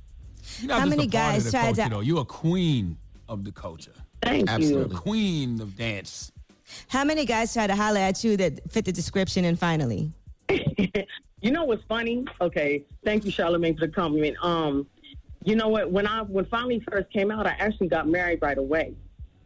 You're 0.60 0.68
not 0.70 0.80
How 0.80 0.86
just 0.86 0.90
many 0.98 1.08
a 1.08 1.12
part 1.12 1.12
guys 1.12 1.38
of 1.38 1.44
the 1.46 1.52
tried 1.52 1.64
culture, 1.76 1.84
to- 1.84 1.90
Though. 1.90 2.00
You're 2.02 2.22
a 2.22 2.26
queen 2.26 2.98
of 3.30 3.44
the 3.44 3.52
culture. 3.52 3.94
Thank 4.22 4.50
you. 4.60 4.86
Queen 4.94 5.60
of 5.62 5.76
dance. 5.78 6.32
How 6.88 7.04
many 7.04 7.26
guys 7.26 7.54
try 7.54 7.68
to 7.68 7.76
holler 7.76 8.00
at 8.00 8.24
you 8.24 8.38
that 8.38 8.70
fit 8.72 8.86
the 8.86 8.92
description 8.92 9.46
and 9.46 9.58
finally? 9.60 10.12
You 11.44 11.50
know 11.50 11.64
what's 11.66 11.84
funny? 11.90 12.24
Okay, 12.40 12.84
thank 13.04 13.26
you, 13.26 13.32
Charlamagne, 13.32 13.74
for 13.80 13.88
the 13.88 13.92
compliment. 13.92 14.38
Um, 14.44 14.86
you 15.44 15.56
know 15.56 15.70
what? 15.70 15.90
When 15.92 16.06
I 16.06 16.22
when 16.22 16.46
finally 16.46 16.84
first 16.92 17.10
came 17.12 17.32
out, 17.32 17.48
I 17.48 17.56
actually 17.58 17.88
got 17.88 18.08
married 18.08 18.44
right 18.44 18.60
away. 18.60 18.94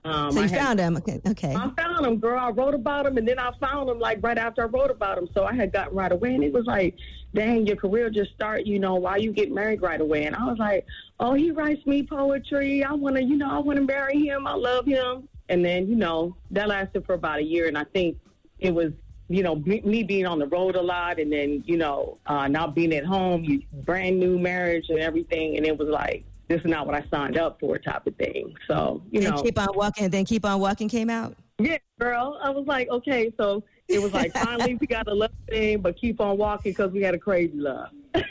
Um, 0.06 0.32
so 0.32 0.40
I 0.40 0.44
you 0.44 0.50
had- 0.50 0.60
found 0.60 0.80
him. 0.80 0.98
Okay. 0.98 1.20
okay. 1.28 1.56
I 1.56 1.70
found 1.76 2.06
him, 2.06 2.18
girl. 2.18 2.40
I 2.40 2.50
wrote 2.52 2.76
about 2.76 3.06
him, 3.08 3.18
and 3.18 3.28
then 3.28 3.40
I 3.40 3.52
found 3.60 3.90
him 3.90 4.00
like 4.00 4.20
right 4.22 4.38
after 4.38 4.62
I 4.62 4.66
wrote 4.66 4.92
about 4.92 5.18
him. 5.18 5.28
So 5.34 5.44
I 5.46 5.54
had 5.54 5.74
gotten 5.74 5.96
right 5.96 6.12
away, 6.12 6.36
and 6.36 6.44
it 6.44 6.54
was 6.54 6.66
like, 6.66 6.96
"Dang, 7.34 7.66
your 7.66 7.76
career 7.76 8.10
just 8.12 8.32
start. 8.34 8.66
You 8.66 8.78
know, 8.80 8.96
why 8.96 9.18
you 9.18 9.32
get 9.32 9.52
married 9.52 9.82
right 9.82 10.00
away?" 10.00 10.26
And 10.26 10.36
I 10.36 10.46
was 10.46 10.60
like, 10.60 10.86
"Oh, 11.20 11.34
he 11.34 11.50
writes 11.52 11.86
me 11.88 12.04
poetry. 12.04 12.84
I 12.84 12.94
want 12.94 13.16
to, 13.16 13.24
you 13.24 13.36
know, 13.36 13.50
I 13.50 13.58
want 13.60 13.78
to 13.78 13.84
marry 13.86 14.20
him. 14.26 14.46
I 14.46 14.54
love 14.54 14.86
him." 14.86 15.28
And 15.50 15.64
then, 15.66 15.88
you 15.88 15.96
know, 15.96 16.36
that 16.52 16.68
lasted 16.68 17.06
for 17.06 17.14
about 17.14 17.40
a 17.40 17.44
year, 17.44 17.68
and 17.68 17.78
I 17.78 17.84
think 17.86 18.18
it 18.60 18.74
was, 18.74 18.92
you 19.28 19.42
know, 19.42 19.56
me 19.56 19.82
me 19.84 20.04
being 20.04 20.28
on 20.28 20.38
the 20.38 20.48
road 20.48 20.76
a 20.76 20.82
lot, 20.82 21.20
and 21.20 21.32
then, 21.34 21.64
you 21.66 21.78
know, 21.78 22.20
uh, 22.28 22.48
not 22.48 22.76
being 22.76 22.94
at 22.94 23.06
home, 23.06 23.64
brand 23.86 24.20
new 24.20 24.38
marriage 24.38 24.86
and 24.90 25.00
everything, 25.00 25.58
and 25.58 25.66
it 25.66 25.78
was 25.78 25.88
like, 25.90 26.24
this 26.48 26.60
is 26.62 26.68
not 26.68 26.86
what 26.86 26.96
I 26.96 27.04
signed 27.10 27.38
up 27.38 27.60
for, 27.60 27.78
type 27.78 28.06
of 28.08 28.16
thing. 28.16 28.54
So, 28.68 29.02
you 29.12 29.22
and 29.22 29.36
know, 29.36 29.42
keep 29.42 29.58
on 29.58 29.68
walking. 29.74 30.06
And 30.06 30.14
then 30.14 30.26
keep 30.26 30.46
on 30.46 30.60
walking 30.60 30.88
came 30.88 31.10
out. 31.10 31.36
yeah, 31.60 31.78
girl. 32.00 32.40
I 32.42 32.50
was 32.50 32.66
like, 32.68 32.90
okay, 32.90 33.32
so 33.40 33.64
it 33.88 34.02
was 34.02 34.14
like 34.14 34.34
finally 34.34 34.76
we 34.76 34.88
got 34.88 35.08
a 35.08 35.14
love 35.14 35.32
thing, 35.50 35.82
but 35.82 35.98
keep 36.00 36.20
on 36.20 36.38
walking 36.38 36.72
because 36.72 36.92
we 36.92 37.02
had 37.02 37.16
a 37.16 37.20
crazy 37.20 37.58
love. 37.58 37.90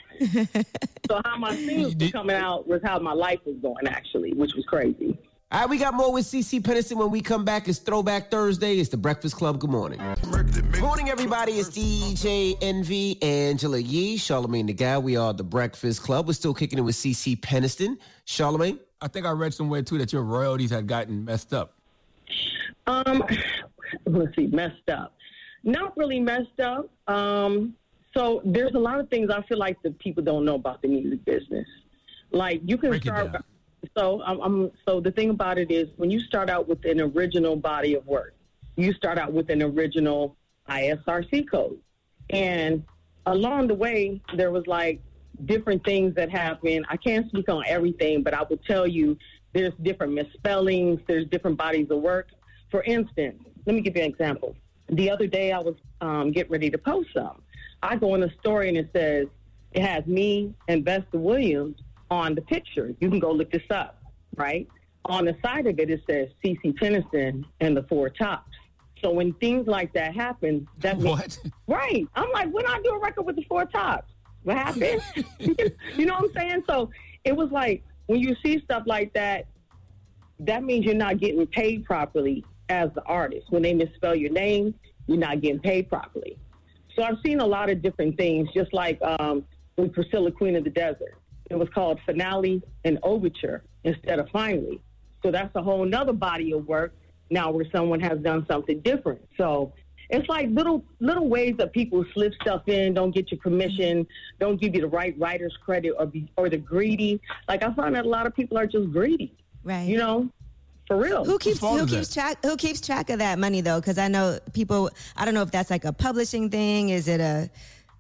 so 1.09 1.21
how 1.25 1.37
my 1.39 1.55
singles 1.55 1.95
were 1.97 2.09
coming 2.11 2.37
out 2.37 2.67
was 2.67 2.81
how 2.85 2.99
my 2.99 3.13
life 3.13 3.41
was 3.45 3.57
going 3.57 3.87
actually, 3.87 4.33
which 4.33 4.55
was 4.55 4.65
crazy. 4.67 5.19
All 5.55 5.61
right, 5.61 5.71
we 5.71 5.79
got 5.79 5.95
more 5.95 6.13
with 6.13 6.25
CeCe 6.25 6.61
Peniston 6.63 6.97
when 6.97 7.13
we 7.13 7.21
come 7.21 7.45
back. 7.45 7.69
It's 7.69 7.79
Throwback 7.79 8.29
Thursday. 8.29 8.79
It's 8.79 8.89
the 8.89 8.97
Breakfast 8.97 9.37
Club. 9.37 9.61
Good 9.61 9.71
morning. 9.71 10.01
Good 10.21 10.81
Morning, 10.81 11.11
everybody. 11.11 11.53
It's 11.53 11.69
DJ 11.69 12.59
Envy, 12.61 13.23
Angela 13.23 13.79
Yee, 13.79 14.17
Charlamagne 14.17 14.67
the 14.67 14.73
God. 14.73 15.05
We 15.05 15.17
are 15.17 15.33
the 15.33 15.45
Breakfast 15.45 16.03
Club. 16.03 16.27
We're 16.27 16.33
still 16.33 16.55
kicking 16.55 16.81
it 16.81 16.83
with 16.83 16.97
CeCe 16.97 17.39
Peniston. 17.39 17.99
Charlamagne? 18.27 18.81
I 19.01 19.07
think 19.07 19.27
I 19.27 19.31
read 19.31 19.55
somewhere 19.55 19.83
too 19.83 19.97
that 19.99 20.13
your 20.13 20.25
royalties 20.25 20.71
had 20.71 20.89
gotten 20.89 21.25
messed 21.25 21.55
up. 21.55 21.75
Um, 22.89 23.23
let's 24.07 24.35
see, 24.35 24.49
messed 24.49 24.91
up. 24.91 25.15
Not 25.63 25.97
really 25.97 26.19
messed 26.19 26.59
up. 26.59 26.91
Um, 27.07 27.77
so 28.13 28.43
there's 28.45 28.75
a 28.75 28.81
lot 28.81 28.99
of 28.99 29.09
things 29.09 29.31
I 29.31 29.41
feel 29.43 29.59
like 29.59 29.81
the 29.85 29.93
people 29.93 30.25
don't 30.25 30.45
know 30.45 30.57
about 30.57 30.83
the 30.83 30.89
music 30.89 31.25
business. 31.25 31.69
Like 32.33 32.61
you 32.65 32.77
can 32.77 32.91
Break 32.91 33.03
start. 33.03 33.45
So 33.97 34.23
I'm, 34.25 34.41
I'm. 34.41 34.71
So 34.87 35.01
the 35.01 35.11
thing 35.11 35.31
about 35.31 35.59
it 35.59 35.71
is, 35.71 35.89
when 35.97 36.11
you 36.11 36.21
start 36.21 36.51
out 36.51 36.69
with 36.69 36.85
an 36.85 37.01
original 37.01 37.57
body 37.57 37.95
of 37.95 38.07
work, 38.07 38.35
you 38.77 38.93
start 38.93 39.19
out 39.19 39.33
with 39.33 39.51
an 39.51 39.63
original 39.63 40.37
ISRC 40.69 41.51
code, 41.51 41.79
and 42.31 42.85
along 43.27 43.69
the 43.69 43.75
way 43.75 44.21
there 44.37 44.51
was 44.51 44.67
like 44.67 45.01
different 45.47 45.85
things 45.85 46.15
that 46.15 46.31
happened. 46.31 46.87
I 46.89 46.97
can't 46.97 47.29
speak 47.29 47.49
on 47.49 47.65
everything, 47.67 48.23
but 48.23 48.35
I 48.35 48.43
will 48.49 48.59
tell 48.59 48.87
you 48.87 49.17
there's 49.53 49.73
different 49.83 50.13
misspellings. 50.13 51.01
There's 51.07 51.27
different 51.27 51.57
bodies 51.57 51.91
of 51.91 52.01
work. 52.01 52.29
For 52.71 52.83
instance, 52.85 53.43
let 53.67 53.75
me 53.75 53.81
give 53.81 53.97
you 53.97 54.03
an 54.03 54.09
example. 54.09 54.57
The 54.89 55.11
other 55.11 55.27
day 55.27 55.53
I 55.53 55.59
was 55.59 55.75
um, 56.01 56.33
getting 56.33 56.53
ready 56.53 56.71
to 56.71 56.79
post 56.79 57.09
some. 57.15 57.43
I 57.83 57.97
go 57.97 58.15
in 58.15 58.21
the 58.21 58.33
story 58.41 58.69
and 58.69 58.77
it 58.77 58.91
says 58.93 59.27
it 59.73 59.83
has 59.83 60.07
me 60.07 60.55
and 60.69 60.85
Vesta 60.85 61.19
Williams 61.19 61.77
on 62.11 62.35
the 62.35 62.43
picture. 62.43 62.95
You 63.01 63.11
can 63.11 63.19
go 63.19 63.33
look 63.33 63.51
this 63.51 63.63
up, 63.71 64.03
right? 64.37 64.69
On 65.07 65.25
the 65.25 65.37
side 65.43 65.67
of 65.67 65.79
it, 65.79 65.91
it 65.91 66.01
says 66.09 66.29
CC 66.45 66.77
Tennyson 66.79 67.45
and 67.61 67.77
the 67.77 67.83
Four 67.85 68.11
Tops. 68.11 68.51
So 69.03 69.11
when 69.11 69.35
things 69.35 69.67
like 69.67 69.93
that 69.93 70.15
happen, 70.15 70.67
that 70.79 70.97
what? 70.97 71.39
right? 71.67 72.07
I'm 72.15 72.31
like, 72.33 72.53
when 72.53 72.67
I 72.67 72.81
do 72.83 72.91
a 72.91 72.99
record 72.99 73.23
with 73.23 73.37
the 73.37 73.45
Four 73.45 73.67
Tops, 73.67 74.11
what 74.45 74.57
happened? 74.57 75.03
you 75.39 76.07
know 76.07 76.15
what 76.15 76.25
I'm 76.25 76.33
saying? 76.35 76.65
So 76.69 76.91
it 77.25 77.37
was 77.37 77.51
like 77.51 77.83
when 78.07 78.21
you 78.21 78.37
see 78.43 78.61
stuff 78.65 78.85
like 78.87 79.13
that, 79.15 79.47
that 80.41 80.65
means 80.65 80.85
you're 80.85 80.95
not 80.95 81.19
getting 81.19 81.47
paid 81.47 81.85
properly 81.85 82.45
as 82.69 82.91
the 82.95 83.03
artist. 83.05 83.47
When 83.51 83.63
they 83.63 83.75
misspell 83.75 84.15
your 84.15 84.33
name, 84.33 84.75
you're 85.07 85.19
not 85.19 85.41
getting 85.41 85.61
paid 85.61 85.89
properly. 85.89 86.39
So 86.97 87.03
I've 87.03 87.19
seen 87.25 87.41
a 87.41 87.47
lot 87.47 87.71
of 87.71 87.83
different 87.83 88.17
things, 88.17 88.49
just 88.55 88.73
like 88.73 89.01
um, 89.03 89.45
with 89.77 89.93
Priscilla, 89.93 90.31
Queen 90.31 90.57
of 90.57 90.65
the 90.65 90.71
Desert. 90.71 91.19
It 91.55 91.59
was 91.59 91.69
called 91.69 92.01
Finale 92.05 92.61
and 92.85 92.99
Overture 93.05 93.63
instead 93.85 94.19
of 94.19 94.29
Finally. 94.31 94.81
So 95.23 95.31
that's 95.31 95.55
a 95.55 95.63
whole 95.63 95.85
nother 95.85 96.13
body 96.13 96.53
of 96.53 96.67
work 96.67 96.97
now 97.31 97.53
where 97.53 97.65
someone 97.73 98.01
has 98.01 98.19
done 98.19 98.45
something 98.51 98.81
different. 98.81 99.21
So 99.37 99.73
it's 100.11 100.29
like 100.29 100.49
little 100.51 100.85
little 100.99 101.29
ways 101.29 101.55
that 101.59 101.73
people 101.73 102.05
slip 102.13 102.33
stuff 102.43 102.63
in, 102.67 102.93
don't 102.93 103.15
get 103.15 103.31
your 103.31 103.39
permission, 103.39 104.05
don't 104.41 104.61
give 104.61 104.75
you 104.75 104.81
the 104.81 104.89
right 104.89 105.17
writer's 105.17 105.57
credit, 105.65 105.95
or 105.97 106.07
be 106.07 106.29
or 106.37 106.49
the 106.49 106.57
greedy. 106.57 107.21
Like 107.49 107.63
I 107.63 107.73
find 107.73 107.95
that 107.95 108.05
a 108.05 108.09
lot 108.09 108.27
of 108.27 108.35
people 108.35 108.59
are 108.59 108.67
just 108.67 108.91
greedy. 108.91 109.33
Right. 109.63 109.87
You 109.87 109.99
know, 109.99 110.29
for 110.89 110.97
real. 110.97 111.25
Who 111.25 111.39
keeps 111.39 111.61
who 111.61 111.87
keeps 111.87 112.13
track 112.13 112.45
who 112.45 112.57
keeps 112.57 112.81
track 112.81 113.11
of 113.11 113.21
that 113.21 113.39
money 113.39 113.61
though? 113.61 113.79
Because 113.79 113.97
I 113.97 114.09
know 114.09 114.41
people. 114.53 114.91
I 115.17 115.25
don't 115.25 115.35
know 115.35 115.43
if 115.43 115.53
that's 115.53 115.71
like 115.71 115.85
a 115.85 115.93
publishing 115.93 116.51
thing. 116.51 116.89
Is 116.89 117.07
it 117.07 117.21
a? 117.21 117.49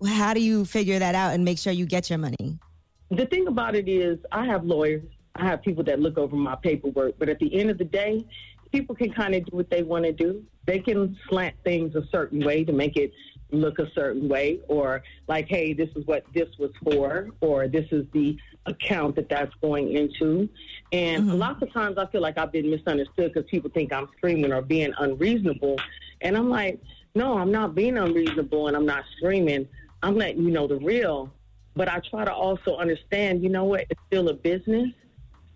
How 0.05 0.35
do 0.35 0.41
you 0.41 0.65
figure 0.65 0.99
that 0.99 1.15
out 1.15 1.35
and 1.35 1.45
make 1.45 1.59
sure 1.59 1.73
you 1.73 1.87
get 1.87 2.11
your 2.11 2.19
money? 2.19 2.59
The 3.17 3.27
thing 3.27 3.47
about 3.47 3.75
it 3.75 3.89
is, 3.89 4.19
I 4.33 4.47
have 4.47 4.65
lawyers. 4.65 5.05
I 5.37 5.47
have 5.47 5.63
people 5.63 5.85
that 5.85 6.01
look 6.01 6.19
over 6.19 6.37
my 6.37 6.57
paperwork. 6.57 7.19
But 7.19 7.29
at 7.29 7.39
the 7.39 7.55
end 7.59 7.71
of 7.71 7.79
the 7.79 7.85
day, 7.85 8.25
people 8.73 8.95
can 8.95 9.13
kind 9.13 9.35
of 9.35 9.45
do 9.45 9.57
what 9.57 9.71
they 9.71 9.83
want 9.83 10.05
to 10.05 10.13
do. 10.13 10.45
They 10.67 10.79
can 10.79 11.17
slant 11.29 11.55
things 11.65 11.95
a 11.95 12.07
certain 12.11 12.45
way 12.45 12.65
to 12.65 12.73
make 12.73 12.97
it 12.97 13.13
look 13.51 13.79
a 13.79 13.91
certain 13.93 14.29
way, 14.29 14.61
or 14.69 15.03
like, 15.29 15.47
hey, 15.49 15.73
this 15.75 15.89
is 15.95 16.05
what 16.07 16.25
this 16.35 16.49
was 16.59 16.71
for, 16.83 17.29
or 17.41 17.69
this 17.69 17.87
is 17.93 18.05
the 18.13 18.37
account 18.67 19.15
that 19.17 19.29
that's 19.29 19.55
going 19.61 19.93
into. 19.93 20.49
And 20.93 21.25
mm-hmm. 21.25 21.39
lots 21.39 21.63
of 21.63 21.73
times 21.73 21.99
I 21.99 22.07
feel 22.07 22.21
like 22.21 22.39
I've 22.39 22.51
been 22.51 22.71
misunderstood 22.71 23.33
because 23.33 23.49
people 23.49 23.71
think 23.71 23.93
I'm 23.93 24.09
screaming 24.17 24.53
or 24.53 24.63
being 24.63 24.93
unreasonable. 24.99 25.77
And 26.21 26.37
I'm 26.37 26.49
like, 26.49 26.81
no, 27.15 27.39
I'm 27.39 27.53
not 27.53 27.75
being 27.75 27.97
unreasonable 27.97 28.67
and 28.69 28.77
I'm 28.77 28.87
not 28.87 29.05
screaming. 29.19 29.69
I'm 30.03 30.17
letting 30.17 30.43
you 30.43 30.51
know 30.51 30.67
the 30.67 30.77
real. 30.77 31.33
But 31.77 31.89
I 31.89 32.01
try 32.11 32.25
to 32.25 32.33
also 32.33 32.77
understand, 32.77 33.43
you 33.43 33.49
know 33.49 33.65
what, 33.65 33.87
it's 33.91 34.01
still 34.07 34.29
a 34.29 34.35
business. 34.35 34.91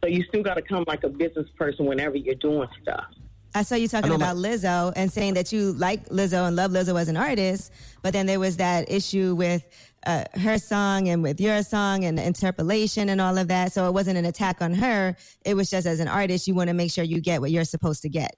So 0.02 0.08
you 0.08 0.24
still 0.24 0.42
got 0.42 0.54
to 0.54 0.62
come 0.62 0.84
like 0.86 1.04
a 1.04 1.08
business 1.08 1.48
person 1.56 1.86
whenever 1.86 2.16
you're 2.16 2.34
doing 2.36 2.68
stuff. 2.82 3.06
I 3.54 3.62
saw 3.62 3.74
you 3.76 3.88
talking 3.88 4.10
know 4.10 4.16
about 4.16 4.36
Lizzo 4.36 4.92
and 4.94 5.10
saying 5.10 5.34
that 5.34 5.52
you 5.52 5.72
like 5.72 6.08
Lizzo 6.10 6.46
and 6.46 6.54
love 6.54 6.70
Lizzo 6.70 7.00
as 7.00 7.08
an 7.08 7.16
artist, 7.16 7.72
but 8.02 8.12
then 8.12 8.26
there 8.26 8.38
was 8.38 8.58
that 8.58 8.90
issue 8.90 9.34
with 9.34 9.66
uh, 10.06 10.24
her 10.34 10.58
song 10.58 11.08
and 11.08 11.22
with 11.22 11.40
your 11.40 11.62
song 11.62 12.04
and 12.04 12.18
interpolation 12.20 13.08
and 13.08 13.20
all 13.20 13.38
of 13.38 13.48
that. 13.48 13.72
So 13.72 13.88
it 13.88 13.92
wasn't 13.92 14.18
an 14.18 14.26
attack 14.26 14.60
on 14.60 14.74
her. 14.74 15.16
It 15.44 15.54
was 15.54 15.70
just 15.70 15.86
as 15.86 15.98
an 15.98 16.08
artist, 16.08 16.46
you 16.46 16.54
want 16.54 16.68
to 16.68 16.74
make 16.74 16.92
sure 16.92 17.04
you 17.04 17.20
get 17.20 17.40
what 17.40 17.50
you're 17.50 17.64
supposed 17.64 18.02
to 18.02 18.08
get. 18.08 18.36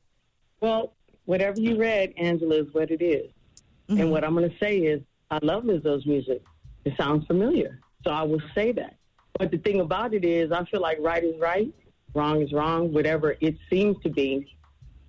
Well, 0.60 0.94
whatever 1.24 1.60
you 1.60 1.76
read, 1.76 2.14
Angela, 2.16 2.56
is 2.56 2.72
what 2.72 2.90
it 2.90 3.02
is. 3.02 3.30
And 3.88 4.12
what 4.12 4.22
I'm 4.22 4.34
going 4.34 4.48
to 4.48 4.56
say 4.58 4.78
is, 4.78 5.02
I 5.32 5.38
love 5.42 5.64
Lizzo's 5.64 6.06
music. 6.06 6.42
It 6.90 6.96
sounds 6.96 7.24
familiar. 7.26 7.78
So 8.04 8.10
I 8.10 8.22
will 8.24 8.42
say 8.52 8.72
that. 8.72 8.96
But 9.38 9.52
the 9.52 9.58
thing 9.58 9.80
about 9.80 10.12
it 10.12 10.24
is, 10.24 10.50
I 10.50 10.64
feel 10.64 10.80
like 10.80 10.98
right 11.00 11.22
is 11.22 11.38
right, 11.40 11.72
wrong 12.14 12.42
is 12.42 12.52
wrong, 12.52 12.92
whatever 12.92 13.36
it 13.40 13.56
seems 13.70 13.96
to 14.02 14.10
be. 14.10 14.52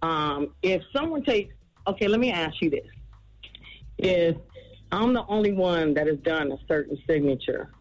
Um, 0.03 0.53
if 0.61 0.83
someone 0.95 1.23
takes, 1.23 1.55
okay, 1.87 2.07
let 2.07 2.19
me 2.19 2.31
ask 2.31 2.61
you 2.61 2.69
this. 2.69 2.85
If 3.97 4.37
I'm 4.91 5.13
the 5.13 5.25
only 5.27 5.53
one 5.53 5.95
that 5.95 6.05
has 6.05 6.19
done 6.19 6.51
a 6.51 6.57
certain 6.67 6.99
signature 7.07 7.71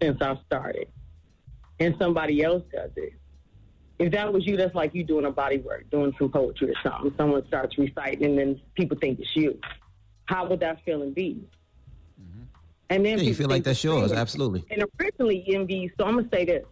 since 0.00 0.18
I've 0.22 0.38
started, 0.46 0.86
and 1.80 1.96
somebody 1.98 2.44
else 2.44 2.62
does 2.72 2.90
it, 2.96 3.14
if 3.98 4.12
that 4.12 4.32
was 4.32 4.46
you, 4.46 4.56
that's 4.56 4.74
like 4.76 4.94
you 4.94 5.02
doing 5.02 5.24
a 5.24 5.30
body 5.32 5.58
work, 5.58 5.90
doing 5.90 6.14
some 6.18 6.30
poetry 6.30 6.70
or 6.70 6.74
something. 6.84 7.12
Someone 7.16 7.44
starts 7.48 7.76
reciting, 7.76 8.24
and 8.24 8.38
then 8.38 8.60
people 8.76 8.96
think 9.00 9.18
it's 9.18 9.34
you. 9.34 9.58
How 10.26 10.46
would 10.46 10.60
that 10.60 10.84
feeling 10.84 11.12
be? 11.12 11.48
And 12.90 13.06
then 13.06 13.18
Yeah, 13.18 13.24
you 13.24 13.34
feel 13.34 13.48
like 13.48 13.64
that's 13.64 13.82
yours, 13.82 14.12
absolutely. 14.12 14.64
And 14.70 14.84
originally, 15.00 15.44
MV. 15.48 15.92
So 15.98 16.04
I'm 16.04 16.16
gonna 16.16 16.28
say 16.32 16.44
this: 16.44 16.64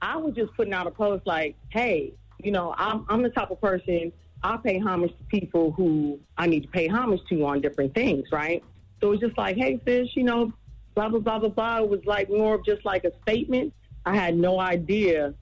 I 0.00 0.16
was 0.16 0.34
just 0.34 0.54
putting 0.54 0.72
out 0.72 0.86
a 0.86 0.90
post 0.90 1.26
like, 1.26 1.56
"Hey, 1.68 2.14
you 2.42 2.52
know, 2.52 2.74
I'm 2.78 3.04
I'm 3.08 3.22
the 3.22 3.30
type 3.30 3.50
of 3.50 3.60
person 3.60 4.12
I 4.44 4.58
pay 4.58 4.78
homage 4.78 5.10
to 5.16 5.24
people 5.24 5.72
who 5.72 6.20
I 6.36 6.46
need 6.46 6.64
to 6.64 6.68
pay 6.68 6.86
homage 6.86 7.20
to 7.30 7.46
on 7.46 7.62
different 7.62 7.94
things, 7.94 8.28
right? 8.30 8.62
So 9.00 9.12
it's 9.12 9.22
just 9.22 9.38
like, 9.38 9.56
hey, 9.56 9.80
sis, 9.86 10.14
you 10.14 10.22
know, 10.22 10.52
blah 10.94 11.08
blah 11.08 11.20
blah 11.20 11.38
blah 11.38 11.48
blah. 11.48 11.78
It 11.78 11.88
was 11.88 12.04
like 12.04 12.28
more 12.28 12.54
of 12.54 12.64
just 12.64 12.84
like 12.84 13.04
a 13.04 13.12
statement. 13.22 13.72
I 14.04 14.14
had 14.14 14.36
no 14.36 14.60
idea 14.60 15.34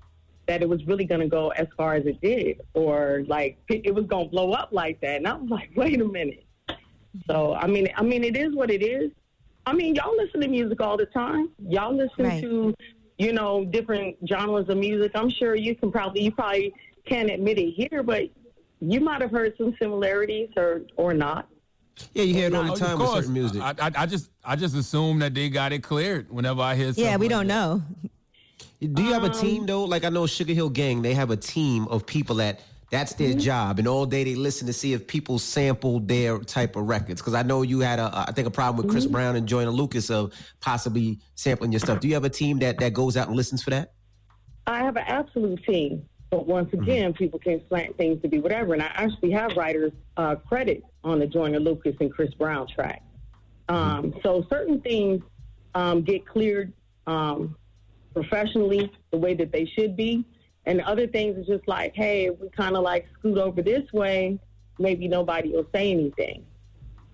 that 0.47 0.63
it 0.63 0.69
was 0.69 0.85
really 0.87 1.05
going 1.05 1.21
to 1.21 1.27
go 1.27 1.49
as 1.51 1.67
far 1.77 1.95
as 1.95 2.07
it 2.07 2.21
did, 2.21 2.61
or 2.75 3.25
like 3.27 3.59
it 3.69 3.83
it 3.85 3.95
was 3.95 4.07
going 4.07 4.27
to 4.27 4.31
blow 4.31 4.53
up 4.53 4.69
like 4.71 5.01
that. 5.01 5.17
And 5.17 5.27
I 5.27 5.35
was 5.35 5.51
like, 5.51 5.71
wait 5.75 6.01
a 6.01 6.05
minute. 6.05 6.45
So 7.27 7.55
I 7.55 7.67
mean, 7.67 7.89
I 7.97 8.05
mean, 8.05 8.23
it 8.23 8.37
is 8.37 8.55
what 8.55 8.71
it 8.71 8.85
is. 8.85 9.11
I 9.67 9.73
mean, 9.73 9.95
y'all 9.95 10.17
listen 10.17 10.41
to 10.41 10.49
music 10.49 10.81
all 10.81 10.97
the 10.97 11.07
time. 11.07 11.51
Y'all 11.69 11.95
listen 11.95 12.25
Right. 12.25 12.43
to, 12.43 12.75
you 13.19 13.33
know, 13.33 13.65
different 13.65 14.17
genres 14.29 14.69
of 14.69 14.77
music. 14.77 15.13
I'm 15.15 15.31
sure 15.31 15.55
you 15.55 15.75
can 15.77 15.93
probably, 15.93 16.23
you 16.23 16.33
probably 16.33 16.73
can't 17.07 17.31
admit 17.31 17.59
it 17.59 17.71
here, 17.73 18.03
but 18.03 18.25
you 18.81 19.01
might 19.01 19.21
have 19.21 19.31
heard 19.31 19.55
some 19.57 19.75
similarities 19.81 20.49
or 20.57 20.83
or 20.97 21.15
not. 21.15 21.49
Yeah, 22.15 22.25
you 22.25 22.35
hear 22.35 22.47
it 22.49 22.55
all 22.55 22.65
the 22.65 22.73
Oh, 22.73 22.77
time 22.77 22.99
with 22.99 23.11
certain 23.11 23.33
music. 23.33 23.63
I, 23.63 23.75
I, 23.79 23.91
I 23.99 24.07
just 24.07 24.31
I 24.45 24.57
just 24.57 24.75
assume 24.75 25.21
that 25.21 25.35
they 25.35 25.49
got 25.49 25.73
it 25.73 25.83
cleared 25.85 26.31
whenever 26.31 26.61
I 26.63 26.75
hear. 26.75 26.87
Yeah, 26.87 26.93
something 26.95 27.21
we 27.21 27.27
like 27.29 27.31
don't 27.31 27.47
that. 27.47 27.55
know. 27.55 27.83
Do 28.81 29.03
you 29.03 29.13
have 29.13 29.23
a 29.23 29.27
Um, 29.27 29.33
team 29.33 29.67
though? 29.67 29.85
Like 29.85 30.03
I 30.05 30.09
know 30.09 30.27
Sugar 30.27 30.53
Hill 30.55 30.71
Gang, 30.71 31.03
they 31.03 31.15
have 31.15 31.31
a 31.31 31.37
team 31.37 31.87
of 31.89 32.05
people 32.05 32.37
that 32.37 32.61
that's 32.93 33.15
their 33.15 33.31
Mm-hmm. 33.31 33.39
job, 33.41 33.79
and 33.79 33.89
all 33.89 34.07
day 34.07 34.23
they 34.23 34.35
listen 34.37 34.67
to 34.67 34.73
see 34.73 34.93
if 34.93 35.07
people 35.07 35.39
sample 35.39 35.99
their 35.99 36.39
type 36.39 36.77
of 36.77 36.89
records. 36.89 37.21
Because 37.21 37.35
I 37.35 37.43
know 37.43 37.63
you 37.63 37.81
had 37.81 37.99
a, 37.99 38.11
I 38.29 38.33
think 38.33 38.47
a 38.47 38.51
problem 38.51 38.77
with 38.77 38.87
Mm-hmm. 38.87 38.93
Chris 38.93 39.07
Brown 39.07 39.35
and 39.35 39.49
Joyner 39.49 39.71
Lucas 39.71 40.11
of 40.11 40.33
possibly 40.61 41.19
sampling 41.35 41.73
your 41.73 41.81
stuff. 41.81 41.99
Do 42.01 42.07
you 42.07 42.15
have 42.15 42.25
a 42.25 42.31
team 42.31 42.59
that 42.61 42.79
that 42.79 42.93
goes 42.93 43.17
out 43.17 43.27
and 43.27 43.37
listens 43.37 43.63
for 43.63 43.71
that? 43.71 43.95
I 44.67 44.79
have 44.85 44.97
an 44.97 45.05
absolute 45.07 45.65
team, 45.65 46.05
but 46.31 46.47
once 46.47 46.73
again, 46.73 47.15
people 47.15 47.39
can 47.41 47.61
slant 47.69 47.97
things 47.97 48.21
to 48.23 48.29
be 48.29 48.39
whatever. 48.39 48.75
And 48.75 48.83
I 48.83 48.93
actually 48.95 49.33
have 49.33 49.57
writers 49.57 49.93
uh, 50.17 50.37
credit 50.37 50.85
on 51.03 51.19
the 51.19 51.27
Joyner 51.27 51.59
Lucas 51.59 51.97
and 51.99 52.13
Chris 52.13 52.33
Brown 52.35 52.69
track. 52.69 53.03
Um, 53.69 54.15
so 54.23 54.47
certain 54.51 54.81
things 54.83 55.23
um, 55.75 56.03
get 56.03 56.27
cleared 56.27 56.73
um, 57.07 57.57
professionally 58.15 58.93
the 59.11 59.17
way 59.17 59.35
that 59.35 59.51
they 59.51 59.65
should 59.65 59.97
be, 59.97 60.25
and 60.67 60.81
other 60.83 61.07
things 61.07 61.37
is 61.39 61.47
just 61.47 61.67
like, 61.67 61.95
hey, 61.95 62.27
if 62.27 62.39
we 62.39 62.49
kind 62.51 62.77
of 62.77 62.83
like 62.83 63.09
scoot 63.19 63.39
over 63.39 63.63
this 63.63 63.93
way, 63.93 64.39
maybe 64.79 65.09
nobody 65.09 65.51
will 65.51 65.67
say 65.75 65.91
anything. 65.91 66.45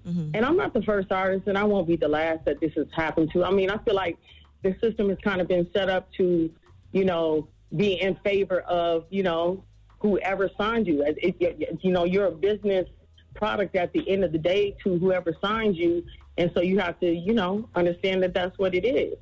Mm-hmm. 0.07 0.30
And 0.34 0.44
I'm 0.44 0.57
not 0.57 0.74
the 0.74 0.82
first 0.82 1.11
artist, 1.12 1.49
and 1.49 1.57
I 1.57 1.64
won't 1.64 1.86
be 1.86 1.96
the 1.96 2.09
last 2.09 2.44
that 2.44 2.61
this 2.61 2.72
has 2.74 2.86
happened 2.94 3.30
to. 3.32 3.44
I 3.44 3.51
mean, 3.51 3.70
I 3.70 3.78
feel 3.78 3.94
like 3.94 4.16
the 4.62 4.74
system 4.82 5.09
has 5.09 5.18
kind 5.22 5.40
of 5.40 5.49
been 5.49 5.68
set 5.74 5.88
up 5.88 6.11
to, 6.18 6.51
you 6.92 7.05
know, 7.05 7.49
be 7.76 8.01
in 8.01 8.16
favor 8.24 8.61
of, 8.61 9.05
you 9.11 9.22
know, 9.22 9.62
whoever 9.99 10.51
signed 10.57 10.86
you. 10.86 11.03
It, 11.03 11.36
it- 11.40 11.78
you 11.82 11.92
know, 11.92 12.05
you're 12.05 12.26
a 12.26 12.32
business 12.32 12.88
product 13.34 13.76
at 13.76 13.92
the 13.92 14.09
end 14.11 14.24
of 14.24 14.32
the 14.32 14.38
day 14.38 14.76
to 14.84 14.99
whoever 14.99 15.34
signs 15.40 15.76
you, 15.76 16.05
and 16.38 16.51
so 16.55 16.61
you 16.61 16.78
have 16.78 16.99
to, 17.01 17.11
you 17.12 17.34
know, 17.34 17.68
understand 17.74 18.22
that 18.22 18.34
that's 18.34 18.59
what 18.59 18.74
it 18.74 18.84
is. 18.84 19.16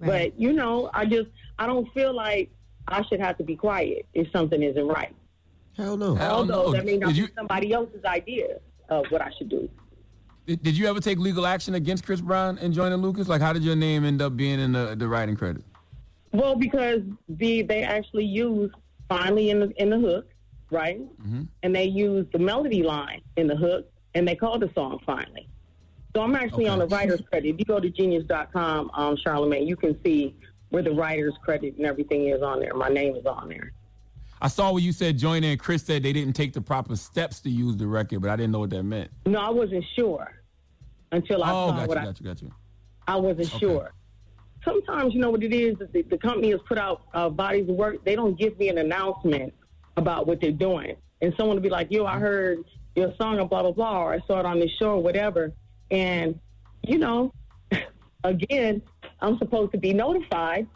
But 0.00 0.38
you 0.40 0.52
know, 0.52 0.90
I 0.92 1.06
just 1.06 1.28
I 1.58 1.66
don't 1.66 1.92
feel 1.94 2.12
like 2.12 2.50
I 2.88 3.02
should 3.04 3.20
have 3.20 3.38
to 3.38 3.44
be 3.44 3.56
quiet 3.56 4.06
if 4.14 4.30
something 4.32 4.62
isn't 4.62 4.86
right. 4.86 5.14
Hell 5.76 5.96
no. 5.96 6.14
Hell 6.14 6.30
Although 6.36 6.72
that 6.72 6.84
may 6.84 6.98
not 6.98 7.08
Did 7.08 7.14
be 7.14 7.20
you, 7.22 7.28
somebody 7.34 7.72
else's 7.72 8.04
idea 8.04 8.58
of 8.88 9.06
what 9.10 9.22
I 9.22 9.30
should 9.38 9.48
do. 9.48 9.68
did, 10.46 10.62
did 10.62 10.76
you 10.76 10.86
ever 10.86 11.00
take 11.00 11.18
legal 11.18 11.46
action 11.46 11.74
against 11.74 12.04
Chris 12.04 12.20
Brown 12.20 12.58
and 12.58 12.74
Joyner 12.74 12.96
Lucas? 12.96 13.28
Like, 13.28 13.40
how 13.40 13.52
did 13.52 13.62
your 13.64 13.76
name 13.76 14.04
end 14.04 14.20
up 14.20 14.36
being 14.36 14.60
in 14.60 14.72
the, 14.72 14.94
the 14.96 15.08
writing 15.08 15.36
credit? 15.36 15.64
Well, 16.32 16.56
because 16.56 17.00
the 17.28 17.62
they 17.62 17.82
actually 17.82 18.24
used 18.24 18.74
finally 19.08 19.50
in 19.50 19.60
the 19.60 19.82
in 19.82 19.90
the 19.90 19.98
hook, 19.98 20.26
right? 20.70 21.00
Mm-hmm. 21.20 21.42
And 21.62 21.76
they 21.76 21.84
used 21.84 22.32
the 22.32 22.38
melody 22.38 22.82
line 22.82 23.20
in 23.36 23.46
the 23.46 23.56
hook, 23.56 23.90
and 24.14 24.26
they 24.26 24.34
called 24.34 24.60
the 24.62 24.70
song 24.74 24.98
finally. 25.04 25.48
So 26.14 26.22
I'm 26.22 26.34
actually 26.34 26.68
on 26.68 26.78
the 26.78 26.86
writer's 26.86 27.22
credit. 27.22 27.48
If 27.48 27.58
you 27.58 27.64
go 27.64 27.80
to 27.80 27.88
genius.com, 27.88 28.90
um, 28.92 29.16
Charlamagne, 29.16 29.66
you 29.66 29.76
can 29.76 29.98
see 30.04 30.34
where 30.72 30.82
the 30.82 30.90
writer's 30.90 31.34
credit 31.44 31.76
and 31.76 31.84
everything 31.84 32.28
is 32.28 32.42
on 32.42 32.58
there. 32.58 32.72
My 32.72 32.88
name 32.88 33.14
is 33.14 33.26
on 33.26 33.50
there. 33.50 33.72
I 34.40 34.48
saw 34.48 34.72
what 34.72 34.82
you 34.82 34.90
said, 34.90 35.18
join 35.18 35.44
in. 35.44 35.58
Chris 35.58 35.82
said 35.82 36.02
they 36.02 36.14
didn't 36.14 36.32
take 36.32 36.54
the 36.54 36.62
proper 36.62 36.96
steps 36.96 37.40
to 37.40 37.50
use 37.50 37.76
the 37.76 37.86
record, 37.86 38.22
but 38.22 38.30
I 38.30 38.36
didn't 38.36 38.52
know 38.52 38.60
what 38.60 38.70
that 38.70 38.82
meant. 38.82 39.10
No, 39.26 39.38
I 39.38 39.50
wasn't 39.50 39.84
sure 39.94 40.32
until 41.12 41.44
I 41.44 41.50
Oh, 41.50 41.68
saw 41.68 41.72
got 41.72 41.82
you, 41.82 41.88
what 41.88 41.98
I 41.98 42.04
got 42.06 42.20
you, 42.20 42.26
got 42.26 42.42
you. 42.42 42.52
I 43.06 43.16
wasn't 43.16 43.50
sure. 43.60 43.92
Sometimes, 44.64 45.12
you 45.12 45.20
know 45.20 45.30
what 45.30 45.42
it 45.42 45.52
is, 45.52 45.78
is 45.78 45.92
the, 45.92 46.02
the 46.02 46.16
company 46.16 46.52
has 46.52 46.60
put 46.66 46.78
out 46.78 47.02
uh, 47.12 47.28
bodies 47.28 47.68
of 47.68 47.74
work. 47.74 48.02
They 48.04 48.16
don't 48.16 48.38
give 48.38 48.58
me 48.58 48.70
an 48.70 48.78
announcement 48.78 49.52
about 49.98 50.26
what 50.26 50.40
they're 50.40 50.52
doing. 50.52 50.96
And 51.20 51.34
someone 51.36 51.56
will 51.56 51.62
be 51.62 51.68
like, 51.68 51.88
yo, 51.90 52.06
I 52.06 52.18
heard 52.18 52.60
your 52.96 53.12
song 53.20 53.38
and 53.38 53.50
blah, 53.50 53.62
blah, 53.62 53.72
blah, 53.72 54.04
or 54.04 54.14
I 54.14 54.20
saw 54.26 54.40
it 54.40 54.46
on 54.46 54.58
this 54.58 54.70
show 54.78 54.92
or 54.92 55.02
whatever. 55.02 55.52
And, 55.90 56.40
you 56.82 56.96
know, 56.98 57.34
again, 58.24 58.82
I'm 59.20 59.38
supposed 59.38 59.72
to 59.72 59.78
be 59.78 59.92
notified 59.92 60.66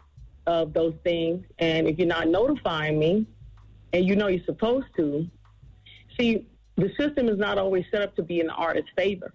of 0.45 0.73
those 0.73 0.93
things. 1.03 1.45
And 1.59 1.87
if 1.87 1.97
you're 1.97 2.07
not 2.07 2.27
notifying 2.27 2.97
me 2.97 3.25
and 3.93 4.05
you 4.05 4.15
know 4.15 4.27
you're 4.27 4.45
supposed 4.45 4.87
to, 4.97 5.27
see, 6.19 6.47
the 6.75 6.91
system 6.97 7.27
is 7.27 7.37
not 7.37 7.57
always 7.57 7.85
set 7.91 8.01
up 8.01 8.15
to 8.15 8.23
be 8.23 8.39
in 8.39 8.47
the 8.47 8.53
artist's 8.53 8.91
favor. 8.95 9.33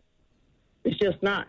It's 0.85 0.99
just 0.99 1.23
not. 1.23 1.49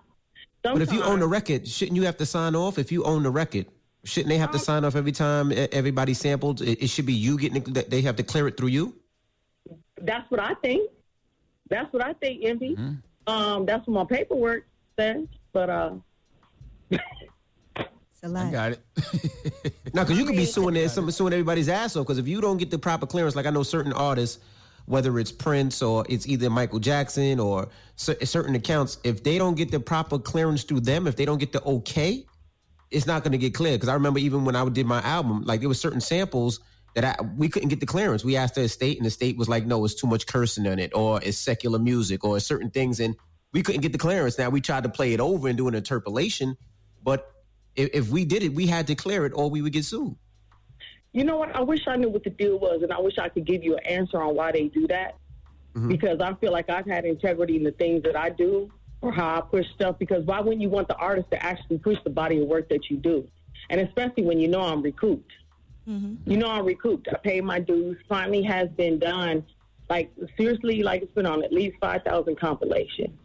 But 0.64 0.82
if 0.82 0.94
you 0.94 1.04
own 1.04 1.20
the 1.20 1.28
record, 1.28 1.68
shouldn't 1.68 1.98
you 1.98 2.04
have 2.04 2.18
to 2.18 2.26
sign 2.26 2.56
off? 2.56 2.78
If 2.78 2.92
you 2.92 3.04
own 3.04 3.24
the 3.24 3.30
record, 3.30 3.66
shouldn't 4.06 4.30
they 4.30 4.38
have 4.38 4.52
to 4.52 4.60
sign 4.60 4.86
off 4.86 4.96
every 4.96 5.12
time 5.12 5.52
everybody 5.72 6.14
sampled? 6.14 6.62
It, 6.62 6.84
it 6.84 6.88
should 6.88 7.06
be 7.06 7.14
you 7.14 7.38
getting 7.38 7.58
it, 7.58 7.74
that 7.74 7.90
they 7.90 8.02
have 8.02 8.16
to 8.16 8.24
clear 8.24 8.48
it 8.48 8.56
through 8.56 8.70
you. 8.70 8.96
That's 10.02 10.30
what 10.32 10.40
I 10.40 10.54
think. 10.56 10.90
That's 11.70 11.92
what 11.92 12.04
I 12.04 12.14
think, 12.14 12.46
Envy. 12.46 12.78
Um, 13.28 13.66
that's 13.66 13.86
what 13.88 13.94
my 14.10 14.18
paperwork 14.18 14.66
says. 14.98 15.26
But 15.52 15.70
uh, 15.70 15.92
I 18.24 18.52
got 18.52 18.72
it. 18.72 18.80
no, 19.94 20.04
because 20.04 20.18
you 20.18 20.26
could 20.26 20.36
be 20.36 20.46
suing 20.46 20.76
there, 20.76 20.88
some, 20.88 21.10
suing 21.12 21.34
everybody's 21.34 21.68
ass 21.68 21.96
off. 21.96 22.06
Because 22.06 22.18
if 22.18 22.28
you 22.28 22.40
don't 22.40 22.58
get 22.58 22.72
the 22.72 22.80
proper 22.80 23.06
clearance, 23.06 23.36
like 23.36 23.46
I 23.46 23.50
know 23.50 23.64
certain 23.64 23.92
artists, 23.94 24.40
whether 24.86 25.18
it's 25.20 25.32
Prince 25.32 25.82
or 25.82 26.06
it's 26.08 26.28
either 26.28 26.50
Michael 26.50 26.80
Jackson 26.80 27.40
or 27.40 27.70
cer- 27.96 28.24
certain 28.26 28.56
accounts, 28.56 28.98
if 29.04 29.24
they 29.24 29.38
don't 29.38 29.56
get 29.56 29.72
the 29.72 29.80
proper 29.80 30.20
clearance 30.20 30.64
through 30.64 30.82
them, 30.82 31.08
if 31.08 31.16
they 31.16 31.26
don't 31.26 31.38
get 31.38 31.52
the 31.52 31.62
okay, 31.64 32.26
it's 32.92 33.06
not 33.06 33.24
going 33.24 33.34
to 33.34 33.38
get 33.38 33.54
clear. 33.54 33.74
Because 33.74 33.90
I 33.90 33.94
remember 33.94 34.20
even 34.20 34.46
when 34.46 34.56
I 34.56 34.68
did 34.70 34.86
my 34.86 35.02
album, 35.02 35.44
like 35.44 35.60
there 35.60 35.70
were 35.70 35.76
certain 35.76 36.02
samples 36.02 36.60
that 36.96 37.04
I, 37.04 37.24
we 37.38 37.50
couldn't 37.50 37.70
get 37.70 37.80
the 37.80 37.86
clearance. 37.86 38.24
We 38.24 38.38
asked 38.38 38.56
the 38.56 38.62
estate, 38.62 38.98
and 38.98 39.06
the 39.06 39.12
state 39.12 39.38
was 39.38 39.50
like, 39.50 39.66
"No, 39.66 39.84
it's 39.84 39.96
too 39.96 40.08
much 40.08 40.28
cursing 40.28 40.66
in 40.66 40.80
it, 40.80 40.92
or 40.96 41.20
it's 41.24 41.38
secular 41.38 41.80
music, 41.80 42.24
or 42.24 42.40
certain 42.40 42.70
things," 42.70 43.00
and 43.00 43.16
we 43.52 43.64
couldn't 43.64 43.82
get 43.82 43.92
the 43.92 43.98
clearance. 43.98 44.38
Now 44.38 44.50
we 44.50 44.62
tried 44.62 44.84
to 44.84 44.90
play 44.90 45.14
it 45.14 45.20
over 45.20 45.48
and 45.48 45.58
do 45.58 45.68
an 45.68 45.76
interpolation, 45.76 46.56
but 47.04 47.32
if, 47.76 47.90
if 47.94 48.10
we 48.10 48.26
did 48.26 48.44
it, 48.44 48.54
we 48.54 48.68
had 48.68 48.88
to 48.88 48.96
clear 48.96 49.26
it, 49.26 49.34
or 49.36 49.50
we 49.50 49.62
would 49.62 49.74
get 49.74 49.86
sued. 49.86 50.16
you 51.12 51.24
know 51.24 51.38
what? 51.38 51.56
I 51.56 51.62
wish 51.62 51.82
I 51.88 51.96
knew 51.96 52.10
what 52.10 52.24
the 52.24 52.30
deal 52.30 52.58
was, 52.60 52.82
and 52.84 52.92
I 52.92 53.00
wish 53.00 53.18
I 53.20 53.30
could 53.30 53.46
give 53.46 53.64
you 53.64 53.76
an 53.76 53.86
answer 53.86 54.22
on 54.22 54.36
why 54.36 54.52
they 54.52 54.68
do 54.68 54.88
that. 54.88 55.16
Mm-hmm. 55.76 55.88
Because 55.90 56.20
I 56.22 56.34
feel 56.36 56.52
like 56.52 56.70
I've 56.70 56.86
had 56.86 57.04
integrity 57.04 57.56
in 57.56 57.64
the 57.64 57.72
things 57.72 58.04
that 58.04 58.16
I 58.16 58.30
do 58.30 58.72
or 59.02 59.12
how 59.12 59.38
I 59.38 59.42
push 59.42 59.66
stuff. 59.74 59.98
Because 59.98 60.24
why 60.24 60.40
wouldn't 60.40 60.62
you 60.62 60.70
want 60.70 60.88
the 60.88 60.96
artist 60.96 61.32
to 61.32 61.44
actually 61.44 61.80
push 61.80 61.98
the 62.04 62.12
body 62.12 62.40
of 62.42 62.48
work 62.48 62.70
that 62.70 62.92
you 62.92 62.98
do? 62.98 63.28
And 63.72 63.82
especially 63.82 64.24
when 64.24 64.40
you 64.40 64.48
know 64.48 64.62
I'm 64.62 64.84
recouped. 64.84 65.32
Mm-hmm. 65.88 66.30
You 66.30 66.38
know 66.38 66.48
I'm 66.48 66.66
recouped. 66.66 67.08
I 67.12 67.18
paid 67.18 67.44
my 67.44 67.60
dues. 67.60 67.98
Finally 68.08 68.44
has 68.44 68.70
been 68.70 69.00
done. 69.00 69.44
Like 69.90 70.12
seriously, 70.38 70.84
like 70.84 71.02
it's 71.02 71.14
been 71.14 71.26
on 71.26 71.44
at 71.44 71.52
least 71.52 71.76
five 71.82 72.04
thousand 72.04 72.40
compilations. 72.40 73.18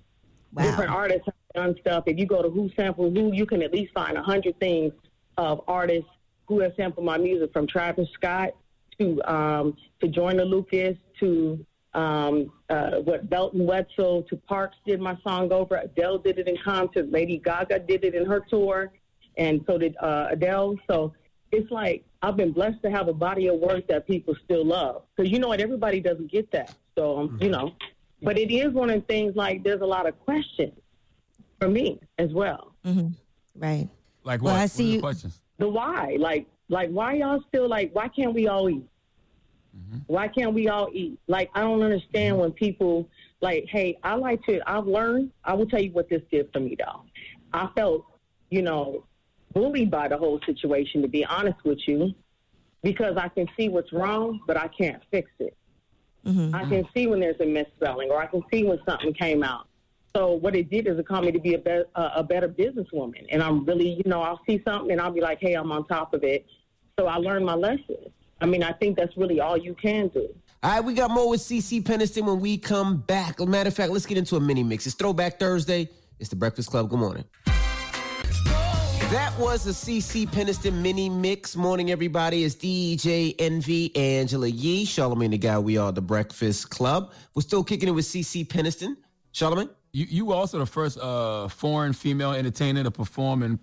Different 0.56 0.90
artists 0.90 1.26
have 1.26 1.34
done 1.58 1.74
stuff. 1.80 2.04
If 2.06 2.18
you 2.18 2.26
go 2.26 2.40
to 2.42 2.50
Who 2.50 2.70
Sampled 2.76 3.16
Who, 3.16 3.32
you 3.32 3.44
can 3.44 3.62
at 3.62 3.72
least 3.72 3.92
find 3.92 4.16
a 4.16 4.22
hundred 4.22 4.58
things 4.60 4.92
of 5.36 5.62
artists 5.66 6.10
who 6.46 6.60
have 6.60 6.72
sampled 6.76 7.04
my 7.04 7.18
music, 7.18 7.52
from 7.52 7.66
Travis 7.66 8.08
Scott 8.14 8.50
to 8.98 9.20
um, 9.30 9.76
to 10.00 10.08
Joyner 10.08 10.44
Lucas 10.44 10.96
to 11.20 11.64
um, 11.94 12.52
uh, 12.70 12.98
what 13.08 13.28
Belton 13.28 13.66
Wetzel 13.66 14.22
to 14.30 14.36
Parks 14.36 14.76
did 14.86 15.00
my 15.00 15.16
song 15.22 15.52
over. 15.52 15.76
Adele 15.76 16.18
did 16.18 16.38
it 16.38 16.48
in 16.48 16.56
concert. 16.64 17.10
Lady 17.10 17.38
Gaga 17.38 17.80
did 17.80 18.04
it 18.04 18.14
in 18.14 18.24
her 18.24 18.40
tour, 18.48 18.92
and 19.36 19.64
so 19.66 19.78
did 19.78 19.96
uh, 20.00 20.28
Adele. 20.30 20.76
So 20.88 21.12
it's 21.50 21.70
like 21.70 22.04
I've 22.22 22.36
been 22.36 22.52
blessed 22.52 22.82
to 22.84 22.90
have 22.90 23.08
a 23.08 23.12
body 23.12 23.48
of 23.48 23.58
work 23.58 23.86
that 23.88 24.06
people 24.06 24.34
still 24.44 24.64
love. 24.64 25.02
Because 25.16 25.30
you 25.30 25.38
know 25.40 25.48
what, 25.48 25.60
everybody 25.60 26.00
doesn't 26.00 26.30
get 26.30 26.50
that. 26.52 26.74
So 26.96 27.18
um, 27.18 27.38
you 27.40 27.50
know, 27.50 27.74
but 28.22 28.38
it 28.38 28.50
is 28.52 28.72
one 28.72 28.90
of 28.90 29.00
the 29.00 29.06
things. 29.06 29.34
Like 29.34 29.64
there's 29.64 29.82
a 29.82 29.90
lot 29.96 30.06
of 30.06 30.18
questions 30.20 30.74
for 31.58 31.68
me 31.68 32.00
as 32.18 32.32
well. 32.32 32.74
Mm-hmm. 32.84 33.08
Right. 33.56 33.88
Like 34.24 34.42
Well, 34.42 34.54
what? 34.54 34.62
I 34.62 34.66
see 34.66 34.84
are 34.84 34.86
the 34.86 34.92
you- 34.94 35.00
questions? 35.00 35.40
The 35.58 35.68
why, 35.68 36.16
like, 36.20 36.46
like 36.68 36.88
why 36.90 37.14
y'all 37.14 37.42
still 37.48 37.68
like? 37.68 37.92
Why 37.92 38.06
can't 38.06 38.32
we 38.32 38.46
all 38.46 38.70
eat? 38.70 38.86
Mm-hmm. 39.76 39.98
Why 40.06 40.28
can't 40.28 40.54
we 40.54 40.68
all 40.68 40.88
eat? 40.92 41.18
Like, 41.26 41.50
I 41.54 41.62
don't 41.62 41.82
understand 41.82 42.34
mm-hmm. 42.34 42.42
when 42.42 42.52
people 42.52 43.08
like, 43.40 43.66
hey, 43.68 43.98
I 44.04 44.14
like 44.14 44.44
to. 44.46 44.60
I've 44.70 44.86
learned. 44.86 45.32
I 45.44 45.54
will 45.54 45.66
tell 45.66 45.82
you 45.82 45.90
what 45.90 46.08
this 46.08 46.22
did 46.30 46.48
for 46.52 46.60
me, 46.60 46.76
though. 46.78 47.02
I 47.52 47.68
felt, 47.74 48.04
you 48.50 48.62
know, 48.62 49.04
bullied 49.52 49.90
by 49.90 50.06
the 50.06 50.16
whole 50.16 50.40
situation. 50.46 51.02
To 51.02 51.08
be 51.08 51.24
honest 51.24 51.58
with 51.64 51.80
you, 51.88 52.14
because 52.82 53.16
I 53.16 53.28
can 53.28 53.48
see 53.56 53.68
what's 53.68 53.92
wrong, 53.92 54.40
but 54.46 54.56
I 54.56 54.68
can't 54.68 55.02
fix 55.10 55.30
it. 55.40 55.56
Mm-hmm. 56.24 56.54
I 56.54 56.68
can 56.68 56.86
see 56.94 57.08
when 57.08 57.18
there's 57.18 57.40
a 57.40 57.46
misspelling, 57.46 58.10
or 58.10 58.22
I 58.22 58.26
can 58.26 58.42
see 58.52 58.62
when 58.64 58.78
something 58.88 59.12
came 59.12 59.42
out. 59.42 59.66
So 60.14 60.32
what 60.32 60.56
it 60.56 60.70
did 60.70 60.86
is 60.86 60.98
it 60.98 61.06
caused 61.06 61.26
me 61.26 61.32
to 61.32 61.38
be 61.38 61.54
a, 61.54 61.58
be- 61.58 61.84
a 61.94 62.22
better 62.22 62.48
businesswoman. 62.48 63.26
And 63.30 63.42
I'm 63.42 63.64
really, 63.64 63.90
you 63.90 64.02
know, 64.06 64.22
I'll 64.22 64.40
see 64.48 64.62
something 64.66 64.90
and 64.90 65.00
I'll 65.00 65.12
be 65.12 65.20
like, 65.20 65.38
hey, 65.40 65.54
I'm 65.54 65.70
on 65.70 65.86
top 65.86 66.14
of 66.14 66.24
it. 66.24 66.46
So 66.98 67.06
I 67.06 67.16
learned 67.16 67.46
my 67.46 67.54
lesson. 67.54 67.96
I 68.40 68.46
mean, 68.46 68.62
I 68.62 68.72
think 68.72 68.96
that's 68.96 69.16
really 69.16 69.40
all 69.40 69.56
you 69.56 69.74
can 69.74 70.08
do. 70.08 70.28
All 70.62 70.72
right, 70.72 70.80
we 70.80 70.94
got 70.94 71.10
more 71.10 71.28
with 71.28 71.40
CeCe 71.40 71.82
Peniston 71.82 72.24
when 72.24 72.40
we 72.40 72.58
come 72.58 72.98
back. 72.98 73.38
Matter 73.40 73.68
of 73.68 73.74
fact, 73.74 73.92
let's 73.92 74.06
get 74.06 74.18
into 74.18 74.36
a 74.36 74.40
mini 74.40 74.64
mix. 74.64 74.86
It's 74.86 74.96
Throwback 74.96 75.38
Thursday. 75.38 75.88
It's 76.18 76.30
the 76.30 76.36
Breakfast 76.36 76.70
Club. 76.70 76.88
Good 76.90 76.98
morning. 76.98 77.24
That 79.10 79.32
was 79.38 79.66
a 79.66 79.70
CeCe 79.70 80.28
Peniston 80.28 80.82
mini 80.82 81.08
mix. 81.08 81.54
Morning, 81.54 81.90
everybody. 81.90 82.44
It's 82.44 82.56
DJ 82.56 83.36
Envy, 83.38 83.94
Angela 83.96 84.48
Yee, 84.48 84.84
Charlamagne 84.84 85.30
the 85.30 85.38
God. 85.38 85.64
We 85.64 85.78
are 85.78 85.92
the 85.92 86.02
Breakfast 86.02 86.70
Club. 86.70 87.12
We're 87.34 87.42
still 87.42 87.62
kicking 87.62 87.88
it 87.88 87.92
with 87.92 88.04
CeCe 88.04 88.46
Peniston. 88.48 88.96
Charlamagne? 89.32 89.70
You 89.92 90.06
you 90.08 90.26
were 90.26 90.34
also 90.34 90.58
the 90.58 90.66
first 90.66 90.98
uh, 90.98 91.48
foreign 91.48 91.92
female 91.92 92.32
entertainer 92.32 92.82
to 92.84 92.90
perform 92.90 93.42
in 93.42 93.58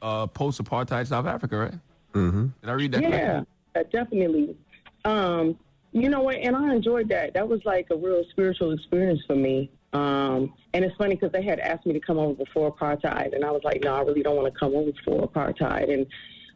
uh, 0.00 0.26
post-apartheid 0.26 1.06
South 1.06 1.26
Africa, 1.26 1.56
right? 1.56 1.74
Mm-hmm. 2.14 2.46
Did 2.60 2.70
I 2.70 2.72
read 2.72 2.92
that? 2.92 3.02
yeah, 3.02 3.08
correctly? 3.08 3.46
uh, 3.76 3.82
definitely. 3.92 4.56
Um, 5.04 5.58
you 5.92 6.08
know 6.08 6.20
what? 6.20 6.36
And 6.36 6.56
I 6.56 6.74
enjoyed 6.74 7.08
that. 7.10 7.34
That 7.34 7.48
was 7.48 7.60
like 7.64 7.86
a 7.90 7.96
real 7.96 8.24
spiritual 8.30 8.72
experience 8.72 9.20
for 9.26 9.36
me. 9.36 9.70
Um, 9.92 10.54
and 10.72 10.84
it's 10.84 10.96
funny 10.96 11.14
because 11.14 11.32
they 11.32 11.42
had 11.42 11.60
asked 11.60 11.84
me 11.86 11.92
to 11.92 12.00
come 12.00 12.18
over 12.18 12.32
before 12.32 12.74
apartheid, 12.74 13.34
and 13.34 13.44
I 13.44 13.50
was 13.50 13.62
like, 13.62 13.82
no, 13.84 13.94
I 13.94 14.00
really 14.00 14.22
don't 14.22 14.36
want 14.36 14.52
to 14.52 14.58
come 14.58 14.74
over 14.74 14.90
before 14.90 15.28
apartheid. 15.28 15.92
And 15.92 16.06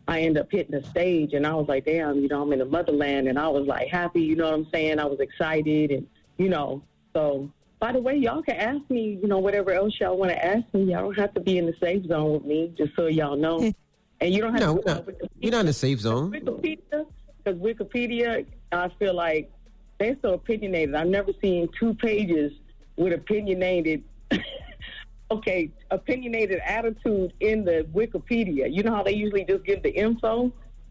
I 0.09 0.21
ended 0.21 0.43
up 0.43 0.49
hitting 0.51 0.79
the 0.79 0.87
stage, 0.87 1.35
and 1.35 1.47
I 1.47 1.55
was 1.55 1.69
like, 1.69 1.85
damn, 1.85 2.21
you 2.21 2.29
know, 2.29 2.43
I'm 2.43 2.53
in 2.53 2.61
the 2.61 2.65
motherland, 2.65 3.29
and 3.29 3.39
I 3.39 3.49
was 3.49 3.67
like 3.67 3.89
happy. 3.89 4.23
You 4.23 4.37
know 4.37 4.45
what 4.45 4.55
I'm 4.55 4.67
saying? 4.73 4.99
I 4.99 5.05
was 5.05 5.21
excited, 5.21 5.91
and 5.93 6.07
you 6.39 6.49
know, 6.49 6.83
so. 7.15 7.51
By 7.79 7.93
the 7.93 8.01
way, 8.01 8.17
y'all 8.17 8.43
can 8.43 8.57
ask 8.57 8.81
me, 8.89 9.19
you 9.21 9.29
know, 9.29 9.39
whatever 9.39 9.71
else 9.73 9.95
y'all 10.01 10.17
want 10.17 10.31
to 10.31 10.45
ask 10.45 10.65
me. 10.73 10.85
Y'all 10.85 11.03
don't 11.03 11.19
have 11.19 11.35
to 11.35 11.41
be 11.41 11.59
in 11.59 11.67
the 11.67 11.75
safe 11.81 12.07
zone 12.07 12.33
with 12.33 12.45
me, 12.45 12.73
just 12.77 12.95
so 12.97 13.07
y'all 13.07 13.37
know. 13.37 13.73
And 14.19 14.33
you 14.33 14.41
don't 14.41 14.53
have 14.55 14.61
No, 14.63 14.77
to 14.79 14.81
we're 14.81 14.95
not, 14.95 15.07
we're 15.43 15.51
not 15.51 15.61
in 15.61 15.67
the 15.67 15.73
safe 15.75 16.01
zone. 16.01 16.33
Wikipedia, 16.33 17.05
because 17.45 17.61
Wikipedia, 17.61 18.47
I 18.73 18.89
feel 18.99 19.13
like 19.13 19.53
they're 19.99 20.17
so 20.23 20.33
opinionated. 20.33 20.95
I've 20.95 21.07
never 21.09 21.33
seen 21.43 21.69
two 21.79 21.93
pages 21.93 22.51
with 22.97 23.13
opinionated, 23.13 24.03
okay, 25.31 25.71
opinionated 25.91 26.61
attitude 26.65 27.35
in 27.41 27.67
the 27.67 27.87
Wikipedia. 27.95 28.73
You 28.75 28.83
know 28.85 28.95
how 28.95 29.03
they 29.03 29.13
usually 29.13 29.45
just 29.45 29.65
give 29.65 29.83
the 29.83 29.91
info? 29.91 30.51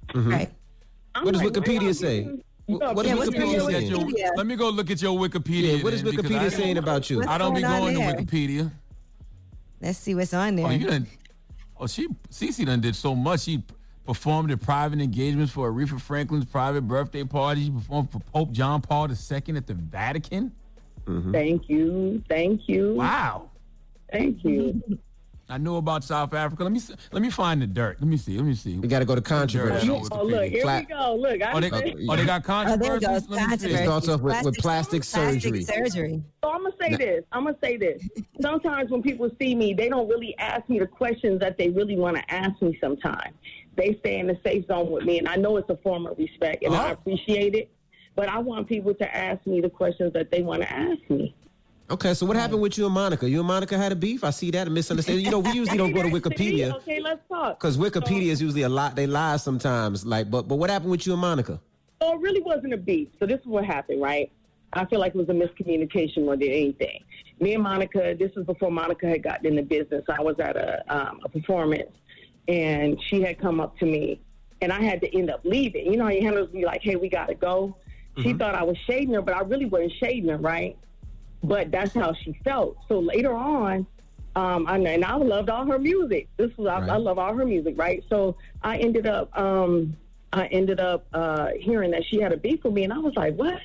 Mm-hmm. 0.09 0.29
Right. 0.31 0.51
I'm 1.15 1.25
What 1.25 1.33
does 1.33 1.41
like, 1.41 1.53
Wikipedia 1.53 1.87
wow, 1.87 1.91
say? 1.93 2.39
You 2.67 2.77
What 2.77 3.05
yeah, 3.05 3.15
Let 3.15 3.29
Wikipedia 3.29 3.57
go 3.59 3.65
look 3.65 3.73
at 3.73 3.83
your- 3.83 4.35
Let 4.35 4.45
me 4.47 4.55
go 4.55 4.69
look 4.69 4.91
at 4.91 5.01
your 5.01 5.17
Wikipedia. 5.17 5.77
Yeah, 5.77 5.83
what 5.83 5.93
is 5.93 6.03
then, 6.03 6.13
Wikipedia 6.13 6.51
saying 6.51 6.77
about 6.77 7.09
you? 7.09 7.23
I 7.27 7.37
don't 7.37 7.53
be 7.53 7.61
going 7.61 7.95
going 7.95 8.17
to? 8.17 8.23
Wikipedia. 8.23 8.71
Let's 9.81 9.99
see 9.99 10.15
what's 10.15 10.33
on 10.33 10.55
there. 10.55 10.65
Oh, 10.65 10.69
you 10.71 10.87
done. 10.87 11.07
Oh, 11.79 11.87
she 11.87 12.07
Cece 12.31 12.65
done 12.65 12.81
did 12.81 12.95
so 12.95 13.13
much. 13.13 13.41
She 13.41 13.63
performed 14.05 14.51
at 14.51 14.61
private 14.61 14.99
engagements 15.01 15.51
for 15.51 15.71
Aretha 15.71 15.99
Franklin's 15.99 16.45
private 16.45 16.81
birthday 16.87 17.23
party. 17.23 17.65
She 17.65 17.71
performed 17.71 18.11
for 18.11 18.19
Pope 18.19 18.51
John 18.51 18.81
Paul 18.81 19.09
II 19.09 19.57
at 19.57 19.67
the 19.67 19.73
Vatican. 19.73 20.51
Mm-hmm. 21.05 21.31
Thank 21.31 21.69
you. 21.69 22.23
Thank 22.27 22.67
you. 22.67 22.95
Wow. 22.95 23.51
Thank 24.11 24.43
you. 24.43 24.81
I 25.47 25.59
know 25.59 25.77
about 25.77 26.03
South 26.03 26.33
Africa. 26.33 26.63
Let 26.63 26.71
me 26.71 26.79
see, 26.79 26.95
let 27.11 27.21
me 27.21 27.29
find 27.29 27.61
the 27.61 27.67
dirt. 27.67 27.97
Let 27.99 28.07
me 28.07 28.17
see. 28.17 28.35
Let 28.35 28.45
me 28.45 28.55
see. 28.55 28.79
We 28.79 28.87
got 28.87 28.99
to 28.99 29.05
go 29.05 29.13
to 29.13 29.21
controversy. 29.21 29.89
Oh, 29.89 30.23
look, 30.23 30.45
here 30.45 30.65
we 30.65 30.81
go. 30.85 31.15
Look, 31.15 31.41
I 31.43 31.51
Oh, 31.53 31.59
they, 31.59 31.69
said- 31.69 31.95
oh, 32.09 32.15
they 32.15 32.25
got 32.25 32.43
Oh, 32.49 32.75
there 32.77 32.99
controversies. 32.99 33.07
goes 33.07 33.29
Let 33.29 33.49
me 33.49 33.57
see. 33.57 33.71
It 33.71 33.83
starts 33.83 34.09
off 34.09 34.21
with, 34.21 34.43
with 34.43 34.57
plastic 34.57 35.03
surgery. 35.03 35.63
surgery. 35.63 36.23
So 36.43 36.49
I'm 36.51 36.63
gonna 36.63 36.75
say 36.81 36.95
this. 36.95 37.23
I'm 37.31 37.43
gonna 37.45 37.57
say 37.63 37.77
this. 37.77 38.01
Sometimes 38.41 38.89
when 38.89 39.03
people 39.03 39.29
see 39.39 39.53
me, 39.53 39.73
they 39.75 39.87
don't 39.87 40.07
really 40.09 40.35
ask 40.39 40.67
me 40.67 40.79
the 40.79 40.87
questions 40.87 41.39
that 41.41 41.57
they 41.59 41.69
really 41.69 41.95
want 41.95 42.17
to 42.17 42.33
ask 42.33 42.59
me. 42.61 42.75
Sometimes 42.81 43.35
they 43.75 43.95
stay 43.99 44.17
in 44.19 44.27
the 44.27 44.39
safe 44.43 44.65
zone 44.67 44.89
with 44.89 45.03
me, 45.03 45.19
and 45.19 45.27
I 45.27 45.35
know 45.35 45.57
it's 45.57 45.69
a 45.69 45.77
form 45.77 46.07
of 46.07 46.17
respect, 46.17 46.63
and 46.63 46.73
I 46.75 46.91
appreciate 46.91 47.53
it. 47.53 47.69
But 48.15 48.29
I 48.29 48.39
want 48.39 48.67
people 48.67 48.93
to 48.95 49.15
ask 49.15 49.45
me 49.45 49.61
the 49.61 49.69
questions 49.69 50.13
that 50.13 50.31
they 50.31 50.41
want 50.41 50.61
to 50.63 50.71
ask 50.71 51.01
me. 51.09 51.35
Okay, 51.89 52.15
so 52.15 52.25
what 52.25 52.35
happened 52.35 52.61
with 52.61 52.79
you 52.79 52.85
and 52.85 52.93
Monica? 52.95 53.29
You 53.29 53.39
and 53.39 53.47
Monica 53.47 53.77
had 53.77 53.91
a 53.91 53.95
beef. 53.95 54.23
I 54.23 54.31
see 54.31 54.49
that 54.51 54.65
a 54.65 54.69
misunderstanding. 54.71 55.23
You 55.23 55.29
know, 55.31 55.39
we 55.39 55.51
usually 55.51 55.77
don't 55.77 55.91
go 55.91 56.01
to 56.01 56.09
Wikipedia 56.19 56.73
Okay, 56.77 56.99
let's 56.99 57.21
talk. 57.29 57.59
because 57.59 57.77
Wikipedia 57.77 58.31
is 58.31 58.41
usually 58.41 58.63
a 58.63 58.69
lot. 58.69 58.95
They 58.95 59.05
lie 59.05 59.37
sometimes. 59.37 60.03
Like, 60.03 60.31
but 60.31 60.47
but 60.47 60.55
what 60.55 60.71
happened 60.71 60.91
with 60.91 61.05
you 61.05 61.13
and 61.13 61.21
Monica? 61.21 61.59
So 62.01 62.13
it 62.13 62.21
really 62.21 62.41
wasn't 62.41 62.73
a 62.73 62.77
beef. 62.77 63.09
So 63.19 63.27
this 63.27 63.39
is 63.39 63.45
what 63.45 63.65
happened, 63.65 64.01
right? 64.01 64.31
I 64.73 64.85
feel 64.85 64.99
like 64.99 65.13
it 65.13 65.17
was 65.17 65.29
a 65.29 65.31
miscommunication 65.31 66.25
more 66.25 66.35
than 66.35 66.47
anything. 66.47 66.99
Me 67.39 67.53
and 67.53 67.63
Monica, 67.63 68.15
this 68.17 68.33
was 68.35 68.45
before 68.45 68.71
Monica 68.71 69.07
had 69.07 69.21
gotten 69.21 69.45
in 69.45 69.55
the 69.55 69.61
business. 69.61 70.03
I 70.09 70.21
was 70.21 70.39
at 70.39 70.57
a, 70.57 70.83
um, 70.89 71.19
a 71.23 71.29
performance, 71.29 71.91
and 72.47 72.99
she 73.09 73.21
had 73.21 73.39
come 73.39 73.59
up 73.59 73.77
to 73.77 73.85
me, 73.85 74.21
and 74.61 74.73
I 74.73 74.81
had 74.81 75.01
to 75.01 75.17
end 75.17 75.29
up 75.29 75.41
leaving. 75.43 75.85
You 75.85 75.97
know, 75.97 76.05
how 76.05 76.09
your 76.09 76.23
handlers 76.23 76.49
be 76.49 76.65
like, 76.65 76.81
"Hey, 76.81 76.95
we 76.95 77.09
got 77.09 77.27
to 77.27 77.35
go." 77.35 77.77
She 78.21 78.31
thought 78.33 78.55
I 78.55 78.63
was 78.63 78.77
shading 78.87 79.13
her, 79.13 79.21
but 79.21 79.35
I 79.35 79.41
really 79.41 79.65
wasn't 79.65 79.91
shading 79.99 80.29
her, 80.29 80.37
right? 80.37 80.77
But 81.47 81.71
that's 81.71 81.93
how 81.93 82.13
she 82.13 82.33
felt. 82.43 82.77
So 82.87 82.99
later 82.99 83.33
on, 83.33 83.85
um, 84.35 84.67
I, 84.67 84.77
and 84.77 85.05
I 85.05 85.15
loved 85.15 85.49
all 85.49 85.65
her 85.65 85.79
music. 85.79 86.27
This 86.37 86.51
was 86.57 86.67
I, 86.67 86.79
I 86.93 86.97
love 86.97 87.17
all 87.17 87.33
her 87.33 87.45
music, 87.45 87.75
right? 87.77 88.03
So 88.09 88.35
I 88.61 88.77
ended 88.77 89.07
up, 89.07 89.35
um, 89.37 89.95
I 90.33 90.47
ended 90.47 90.79
up 90.79 91.05
uh, 91.13 91.49
hearing 91.59 91.91
that 91.91 92.03
she 92.09 92.19
had 92.19 92.33
a 92.33 92.37
beef 92.37 92.63
with 92.63 92.73
me, 92.73 92.83
and 92.83 92.91
I 92.91 92.97
was 92.97 93.13
like, 93.15 93.35
"What? 93.35 93.61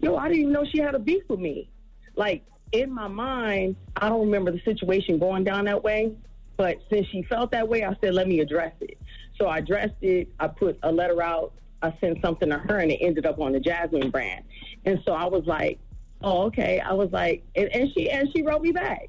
Yo, 0.00 0.16
I 0.16 0.28
didn't 0.28 0.40
even 0.40 0.52
know 0.52 0.64
she 0.64 0.78
had 0.78 0.94
a 0.94 0.98
beef 0.98 1.22
with 1.28 1.38
me." 1.38 1.70
Like 2.16 2.44
in 2.72 2.92
my 2.92 3.06
mind, 3.06 3.76
I 3.96 4.08
don't 4.08 4.22
remember 4.22 4.50
the 4.50 4.60
situation 4.64 5.18
going 5.18 5.44
down 5.44 5.66
that 5.66 5.82
way. 5.84 6.12
But 6.56 6.78
since 6.90 7.06
she 7.06 7.22
felt 7.22 7.52
that 7.52 7.68
way, 7.68 7.84
I 7.84 7.94
said, 8.00 8.14
"Let 8.14 8.26
me 8.26 8.40
address 8.40 8.72
it." 8.80 8.98
So 9.38 9.46
I 9.46 9.58
addressed 9.58 10.02
it. 10.02 10.28
I 10.40 10.48
put 10.48 10.78
a 10.82 10.90
letter 10.90 11.22
out. 11.22 11.52
I 11.80 11.96
sent 12.00 12.20
something 12.20 12.50
to 12.50 12.58
her, 12.58 12.78
and 12.78 12.90
it 12.90 12.98
ended 13.00 13.24
up 13.24 13.38
on 13.38 13.52
the 13.52 13.60
Jasmine 13.60 14.10
brand. 14.10 14.44
And 14.84 15.00
so 15.06 15.12
I 15.12 15.26
was 15.26 15.46
like, 15.46 15.78
"Oh, 16.22 16.42
okay." 16.46 16.80
I 16.80 16.92
was 16.92 17.10
like, 17.12 17.44
and, 17.56 17.68
and 17.74 17.90
she 17.94 18.10
and 18.10 18.28
she 18.34 18.42
wrote 18.42 18.62
me 18.62 18.72
back. 18.72 19.08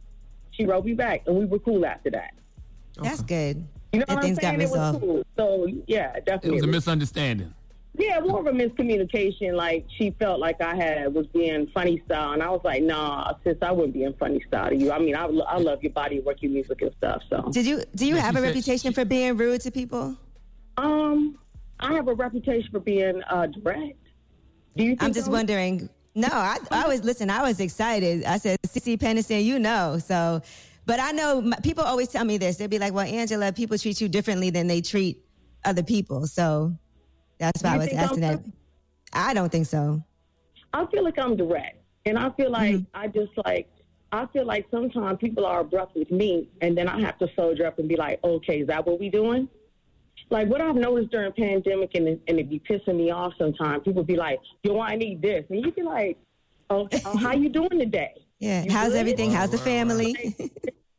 She 0.52 0.66
wrote 0.66 0.86
me 0.86 0.94
back, 0.94 1.24
and 1.28 1.36
we 1.38 1.46
were 1.46 1.60
cool 1.60 1.86
after 1.86 2.10
that. 2.12 2.34
That's 3.02 3.22
good. 3.22 3.66
You 3.94 4.00
know 4.00 4.06
That 4.08 4.16
what 4.16 4.18
I'm 4.18 4.24
things 4.24 4.40
got 4.40 4.50
saying? 4.50 4.62
It 4.62 4.70
was 4.70 4.98
cool. 5.00 5.24
So 5.38 5.68
yeah, 5.88 6.14
definitely. 6.20 6.50
It 6.50 6.54
was 6.56 6.64
a 6.64 6.68
misunderstanding. 6.68 7.54
Yeah, 7.98 8.20
more 8.20 8.40
of 8.40 8.46
a 8.46 8.52
miscommunication. 8.52 9.56
Like 9.56 9.86
she 9.98 10.12
felt 10.20 10.40
like 10.40 10.62
I 10.62 10.76
had 10.76 11.14
was 11.14 11.26
being 11.28 11.68
funny 11.74 12.02
style, 12.06 12.34
and 12.34 12.44
I 12.44 12.50
was 12.50 12.62
like, 12.64 12.84
"Nah, 12.84 13.34
sis, 13.44 13.58
I 13.62 13.72
wouldn't 13.72 13.94
be 13.94 14.04
in 14.04 14.14
funny 14.14 14.42
style 14.48 14.70
to 14.70 14.76
you. 14.76 14.92
I 14.92 15.00
mean, 15.00 15.16
I, 15.16 15.26
I 15.26 15.58
love 15.58 15.82
your 15.82 15.92
body, 15.92 16.20
work, 16.20 16.42
your 16.42 16.52
music, 16.52 16.82
and 16.82 16.92
stuff." 16.98 17.24
So, 17.30 17.50
Did 17.52 17.66
you 17.66 17.84
do 17.96 18.06
you 18.06 18.16
Yeah, 18.16 18.22
have 18.22 18.36
a 18.36 18.40
said- 18.40 18.48
reputation 18.48 18.94
for 18.94 19.06
being 19.06 19.36
rude 19.38 19.62
to 19.62 19.72
people? 19.72 20.16
um, 20.78 21.38
I 21.80 21.94
have 21.94 22.08
a 22.08 22.14
reputation 22.14 22.70
for 22.72 22.80
being 22.80 23.22
uh, 23.30 23.48
direct. 23.48 23.98
Do 24.78 24.84
you? 24.84 24.92
Think 24.92 25.04
I'm 25.04 25.14
just 25.14 25.26
so? 25.26 25.32
wondering. 25.32 25.90
No, 26.16 26.28
I, 26.32 26.58
I 26.72 26.88
was 26.88 27.04
listen. 27.04 27.30
I 27.30 27.42
was 27.42 27.60
excited. 27.60 28.26
I 28.26 28.38
said, 28.38 28.60
"CeCe 28.68 28.98
Peniston, 28.98 29.44
you 29.44 29.60
know." 29.60 30.00
So, 30.00 30.42
but 30.86 31.00
I 31.00 31.12
know 31.12 31.42
my, 31.42 31.58
people 31.58 31.84
always 31.84 32.10
tell 32.10 32.26
me 32.26 32.38
this. 32.38 32.58
They'll 32.58 32.68
be 32.68 32.80
like, 32.80 32.94
"Well, 32.94 33.06
Angela, 33.06 33.52
people 33.54 33.78
treat 33.78 34.02
you 34.02 34.10
differently 34.10 34.50
than 34.50 34.68
they 34.68 34.82
treat 34.82 35.24
other 35.66 35.84
people." 35.84 36.26
So 36.28 36.74
that's 37.38 37.62
why 37.64 37.72
You 37.72 37.76
I 37.76 37.78
was 37.78 37.88
think 37.88 38.00
I'm 38.00 38.04
asking 38.06 38.22
that. 38.22 38.44
I 39.14 39.34
don't 39.34 39.52
think 39.52 39.68
so. 39.68 40.04
I 40.74 40.86
feel 40.88 41.04
like 41.04 41.18
I'm 41.20 41.36
direct, 41.38 41.78
and 42.06 42.18
I 42.18 42.30
feel 42.32 42.52
like 42.52 42.76
Mm-hmm. 42.76 42.98
I 43.02 43.08
just 43.08 43.32
like 43.46 43.70
I 44.12 44.26
feel 44.28 44.46
like 44.46 44.66
sometimes 44.72 45.20
people 45.20 45.46
are 45.46 45.62
abrupt 45.62 45.96
with 45.96 46.10
me, 46.12 46.50
and 46.62 46.78
then 46.78 46.88
I 46.88 47.00
have 47.02 47.18
to 47.20 47.28
soldier 47.36 47.66
up 47.68 47.80
and 47.80 47.88
be 47.88 47.96
like, 47.96 48.20
"Okay, 48.24 48.62
is 48.62 48.68
that 48.68 48.86
what 48.86 49.00
we 49.00 49.10
doing?" 49.10 49.48
Like 50.30 50.48
what 50.48 50.62
I've 50.62 50.76
noticed 50.76 51.12
during 51.12 51.32
pandemic, 51.34 51.92
and 51.96 52.08
it, 52.08 52.22
and 52.28 52.40
it 52.40 52.50
be 52.50 52.60
pissing 52.60 52.98
me 52.98 53.10
off 53.10 53.34
sometimes. 53.38 53.84
People 53.84 54.04
be 54.04 54.16
like, 54.16 54.40
"Yo, 54.64 54.80
I 54.80 54.96
need 54.96 55.22
this," 55.22 55.44
and 55.50 55.66
you 55.66 55.72
be 55.72 55.82
like, 55.82 56.18
"Oh, 56.70 56.88
oh, 57.06 57.18
how 57.18 57.34
you 57.34 57.50
doing 57.50 57.80
today?" 57.80 58.14
Yeah. 58.42 58.64
You 58.64 58.72
How's 58.72 58.94
good? 58.94 59.00
everything? 59.00 59.34
How's 59.34 59.50
the 59.50 59.58
family? 59.58 60.16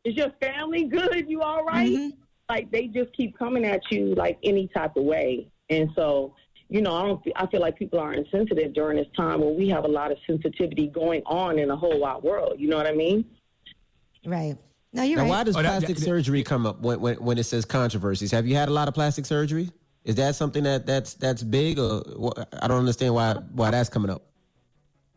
Is 0.05 0.14
your 0.14 0.31
family 0.43 0.85
good? 0.85 1.24
You 1.26 1.41
all 1.41 1.64
right? 1.64 1.89
Mm-hmm. 1.89 2.20
Like 2.51 2.70
they 2.70 2.87
just 2.87 3.16
keep 3.16 3.39
coming 3.39 3.64
at 3.64 3.81
you 3.91 4.14
like 4.14 4.39
any 4.43 4.68
type 4.76 4.95
of 4.97 5.05
way, 5.05 5.51
and 5.70 5.89
so 5.97 6.35
you 6.68 6.83
know 6.83 6.95
I 6.95 7.07
don't. 7.07 7.22
I 7.37 7.47
feel 7.47 7.61
like 7.62 7.78
people 7.78 7.99
are 7.99 8.12
insensitive 8.12 8.74
during 8.74 8.99
this 8.99 9.07
time 9.16 9.41
where 9.41 9.55
we 9.55 9.70
have 9.70 9.85
a 9.85 9.89
lot 9.89 10.12
of 10.12 10.18
sensitivity 10.26 10.89
going 10.89 11.22
on 11.24 11.59
in 11.59 11.68
the 11.68 11.76
whole 11.76 11.99
wide 11.99 12.22
world. 12.22 12.57
You 12.59 12.68
know 12.68 12.76
what 12.76 12.87
I 12.87 12.93
mean? 12.93 13.24
Right. 14.26 14.59
No, 14.93 15.03
you're 15.03 15.16
now, 15.18 15.22
right. 15.22 15.28
why 15.30 15.45
does 15.45 15.57
Oh, 15.57 15.61
plastic 15.61 15.97
that- 15.97 16.05
surgery 16.05 16.43
come 16.43 16.66
up 16.66 16.80
when, 16.80 17.01
when 17.01 17.16
when 17.16 17.38
it 17.38 17.45
says 17.45 17.64
controversies? 17.64 18.30
Have 18.32 18.47
you 18.47 18.57
had 18.57 18.68
a 18.68 18.72
lot 18.72 18.88
of 18.88 18.95
plastic 18.95 19.24
surgery? 19.24 19.70
Is 20.05 20.16
that 20.16 20.34
something 20.34 20.64
that 20.64 20.86
that's 20.86 21.14
that's 21.14 21.43
big, 21.43 21.78
or 21.78 22.03
wh- 22.20 22.43
I 22.62 22.66
don't 22.66 22.78
understand 22.78 23.14
why 23.14 23.34
why 23.53 23.70
that's 23.70 23.88
coming 23.88 24.11
up? 24.11 24.22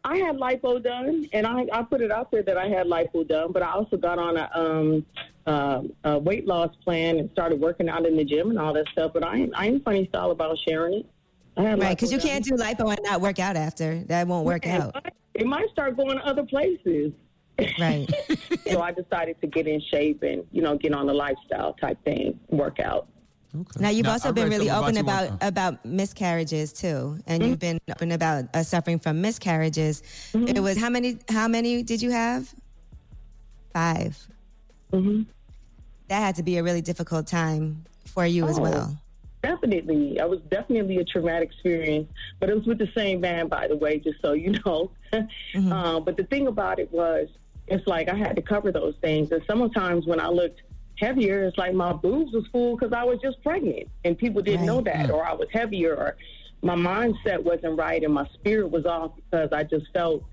I 0.06 0.18
had 0.18 0.36
lipo 0.36 0.84
done, 0.84 1.28
and 1.32 1.48
I, 1.48 1.66
I 1.72 1.82
put 1.82 2.02
it 2.02 2.12
out 2.12 2.30
there 2.30 2.44
that 2.44 2.58
I 2.58 2.68
had 2.68 2.88
lipo 2.88 3.26
done, 3.28 3.54
but 3.54 3.64
I 3.64 3.72
also 3.72 3.96
got 3.96 4.20
on 4.20 4.36
a, 4.36 4.50
um, 4.54 5.06
uh, 5.48 5.82
a 6.04 6.20
weight 6.20 6.46
loss 6.46 6.76
plan 6.84 7.18
and 7.20 7.32
started 7.32 7.62
working 7.62 7.88
out 7.88 8.06
in 8.06 8.18
the 8.18 8.26
gym 8.26 8.50
and 8.50 8.60
all 8.60 8.74
that 8.74 8.86
stuff. 8.92 9.12
But 9.14 9.24
I 9.24 9.38
ain't, 9.38 9.54
I 9.56 9.68
ain't 9.68 9.84
funny 9.86 10.06
style 10.10 10.32
about 10.32 10.58
sharing 10.68 10.94
it. 10.96 11.06
Right, 11.56 11.92
because 11.92 12.12
you 12.12 12.18
done. 12.18 12.28
can't 12.28 12.44
do 12.46 12.52
lipo 12.56 12.90
and 12.90 13.00
not 13.04 13.22
work 13.22 13.40
out 13.40 13.56
after. 13.56 14.04
That 14.06 14.28
won't 14.28 14.46
work 14.46 14.66
It 14.66 14.72
out. 14.82 14.94
might- 14.96 15.14
It 15.36 15.46
might 15.48 15.70
start 15.70 15.96
going 15.96 16.18
to 16.18 16.26
other 16.26 16.44
places. 16.44 17.14
Right. 17.78 18.10
so 18.72 18.82
I 18.82 18.92
decided 18.92 19.40
to 19.42 19.48
get 19.48 19.68
in 19.68 19.82
shape 19.92 20.24
and 20.24 20.44
you 20.52 20.62
know 20.62 20.78
get 20.78 20.94
on 20.94 21.06
the 21.08 21.14
lifestyle 21.14 21.74
type 21.74 22.04
thing, 22.04 22.40
work 22.50 22.80
out. 22.80 23.08
Now 23.80 23.90
you've 23.90 24.06
Now, 24.08 24.14
also 24.14 24.30
I 24.30 24.32
been 24.32 24.50
really 24.50 24.70
open 24.72 24.98
about 24.98 25.28
about 25.28 25.44
about 25.48 25.86
miscarriages 25.86 26.74
too, 26.74 27.20
and 27.28 27.42
Mm-hmm. 27.44 27.50
you've 27.52 27.60
been 27.60 27.80
open 27.92 28.12
about 28.12 28.46
uh, 28.54 28.64
suffering 28.64 28.98
from 29.00 29.22
miscarriages. 29.22 30.02
It 30.34 30.60
was 30.60 30.78
how 30.78 30.90
many? 30.90 31.20
How 31.30 31.48
many 31.48 31.84
did 31.84 32.02
you 32.02 32.12
have? 32.12 32.54
5 33.74 34.28
Mm-hmm. 34.92 35.24
That 36.10 36.20
had 36.20 36.36
to 36.36 36.44
be 36.44 36.58
a 36.58 36.64
really 36.64 36.82
difficult 36.82 37.26
time 37.26 37.86
for 38.06 38.26
you 38.26 38.46
as 38.46 38.58
Oh, 38.60 38.62
well. 38.62 38.98
Definitely, 39.42 40.20
I 40.22 40.26
was 40.26 40.40
definitely 40.50 40.98
a 40.98 41.04
traumatic 41.04 41.50
experience, 41.52 42.08
but 42.40 42.50
it 42.50 42.56
was 42.56 42.66
with 42.66 42.78
the 42.78 42.88
same 42.96 43.20
man, 43.20 43.48
by 43.50 43.68
the 43.68 43.76
way, 43.76 44.00
just 44.00 44.22
so 44.24 44.34
you 44.34 44.54
know. 44.66 44.92
um, 45.72 46.04
but 46.06 46.16
the 46.16 46.24
thing 46.24 46.48
about 46.48 46.80
it 46.80 46.92
was, 46.94 47.28
it's 47.68 47.88
like 47.88 48.10
I 48.10 48.16
had 48.16 48.36
to 48.36 48.42
cover 48.42 48.72
those 48.72 48.96
things, 49.02 49.32
and 49.32 49.42
sometimes 49.48 50.06
when 50.06 50.20
I 50.20 50.28
looked 50.28 50.62
heavier, 51.00 51.46
it's 51.46 51.58
like 51.58 51.74
my 51.74 51.94
boobs 51.94 52.34
was 52.34 52.46
full 52.52 52.76
because 52.78 52.94
I 52.94 53.04
was 53.04 53.20
just 53.22 53.42
pregnant, 53.44 53.90
and 54.04 54.18
people 54.18 54.42
didn't 54.42 54.66
know 54.66 54.82
that, 54.82 55.10
or 55.10 55.26
I 55.26 55.34
was 55.34 55.48
heavier, 55.52 55.96
or 55.96 56.18
my 56.62 56.76
mindset 56.76 57.44
wasn't 57.44 57.78
right, 57.78 58.04
and 58.04 58.14
my 58.14 58.28
spirit 58.34 58.70
was 58.70 58.86
off 58.86 59.12
because 59.16 59.50
I 59.52 59.64
just 59.64 59.86
felt, 59.94 60.24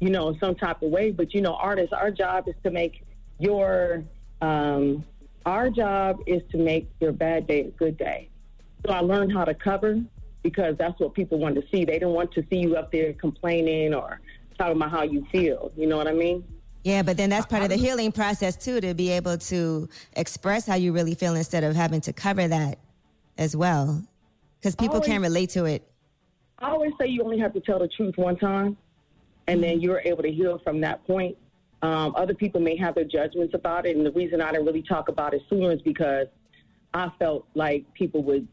you 0.00 0.10
know, 0.10 0.36
some 0.38 0.54
type 0.54 0.82
of 0.82 0.90
way. 0.90 1.10
But 1.10 1.34
you 1.34 1.40
know, 1.40 1.54
artists, 1.54 1.92
our 1.92 2.10
job 2.10 2.48
is 2.48 2.54
to 2.64 2.70
make 2.70 3.04
your 3.38 4.04
um, 4.40 5.04
our 5.46 5.70
job 5.70 6.20
is 6.26 6.42
to 6.52 6.58
make 6.58 6.90
your 7.00 7.12
bad 7.12 7.46
day 7.46 7.60
a 7.60 7.70
good 7.70 7.96
day. 7.96 8.28
So 8.86 8.92
I 8.92 9.00
learned 9.00 9.32
how 9.32 9.44
to 9.44 9.54
cover 9.54 10.00
because 10.42 10.76
that's 10.76 10.98
what 11.00 11.14
people 11.14 11.38
want 11.38 11.54
to 11.54 11.62
see. 11.70 11.84
They 11.84 11.98
don't 11.98 12.14
want 12.14 12.32
to 12.32 12.44
see 12.50 12.58
you 12.58 12.76
up 12.76 12.90
there 12.92 13.12
complaining 13.12 13.94
or 13.94 14.20
talking 14.58 14.76
about 14.76 14.90
how 14.90 15.02
you 15.02 15.26
feel. 15.30 15.72
You 15.76 15.86
know 15.86 15.96
what 15.96 16.08
I 16.08 16.12
mean? 16.12 16.44
Yeah, 16.84 17.02
but 17.02 17.16
then 17.16 17.30
that's 17.30 17.46
part 17.46 17.62
of 17.62 17.68
the 17.68 17.76
healing 17.76 18.10
process 18.10 18.56
too, 18.56 18.80
to 18.80 18.92
be 18.94 19.10
able 19.10 19.38
to 19.38 19.88
express 20.14 20.66
how 20.66 20.74
you 20.74 20.92
really 20.92 21.14
feel 21.14 21.36
instead 21.36 21.62
of 21.62 21.76
having 21.76 22.00
to 22.02 22.12
cover 22.12 22.48
that 22.48 22.78
as 23.38 23.56
well, 23.56 24.02
because 24.58 24.74
people 24.74 24.96
Always- 24.96 25.08
can't 25.08 25.22
relate 25.22 25.50
to 25.50 25.64
it. 25.64 25.82
I 26.58 26.70
always 26.70 26.92
say 27.00 27.08
you 27.08 27.22
only 27.24 27.38
have 27.38 27.52
to 27.54 27.60
tell 27.60 27.78
the 27.78 27.88
truth 27.88 28.16
one 28.16 28.36
time, 28.36 28.76
and 29.48 29.62
then 29.62 29.80
you're 29.80 30.00
able 30.04 30.22
to 30.22 30.30
heal 30.30 30.58
from 30.58 30.80
that 30.80 31.04
point. 31.06 31.36
Um, 31.82 32.14
other 32.16 32.34
people 32.34 32.60
may 32.60 32.76
have 32.76 32.94
their 32.94 33.04
judgments 33.04 33.54
about 33.54 33.86
it, 33.86 33.96
and 33.96 34.06
the 34.06 34.12
reason 34.12 34.40
I 34.40 34.52
didn't 34.52 34.66
really 34.66 34.82
talk 34.82 35.08
about 35.08 35.34
it 35.34 35.42
sooner 35.50 35.72
is 35.72 35.82
because 35.82 36.28
I 36.94 37.10
felt 37.18 37.46
like 37.54 37.92
people 37.94 38.22
would 38.24 38.46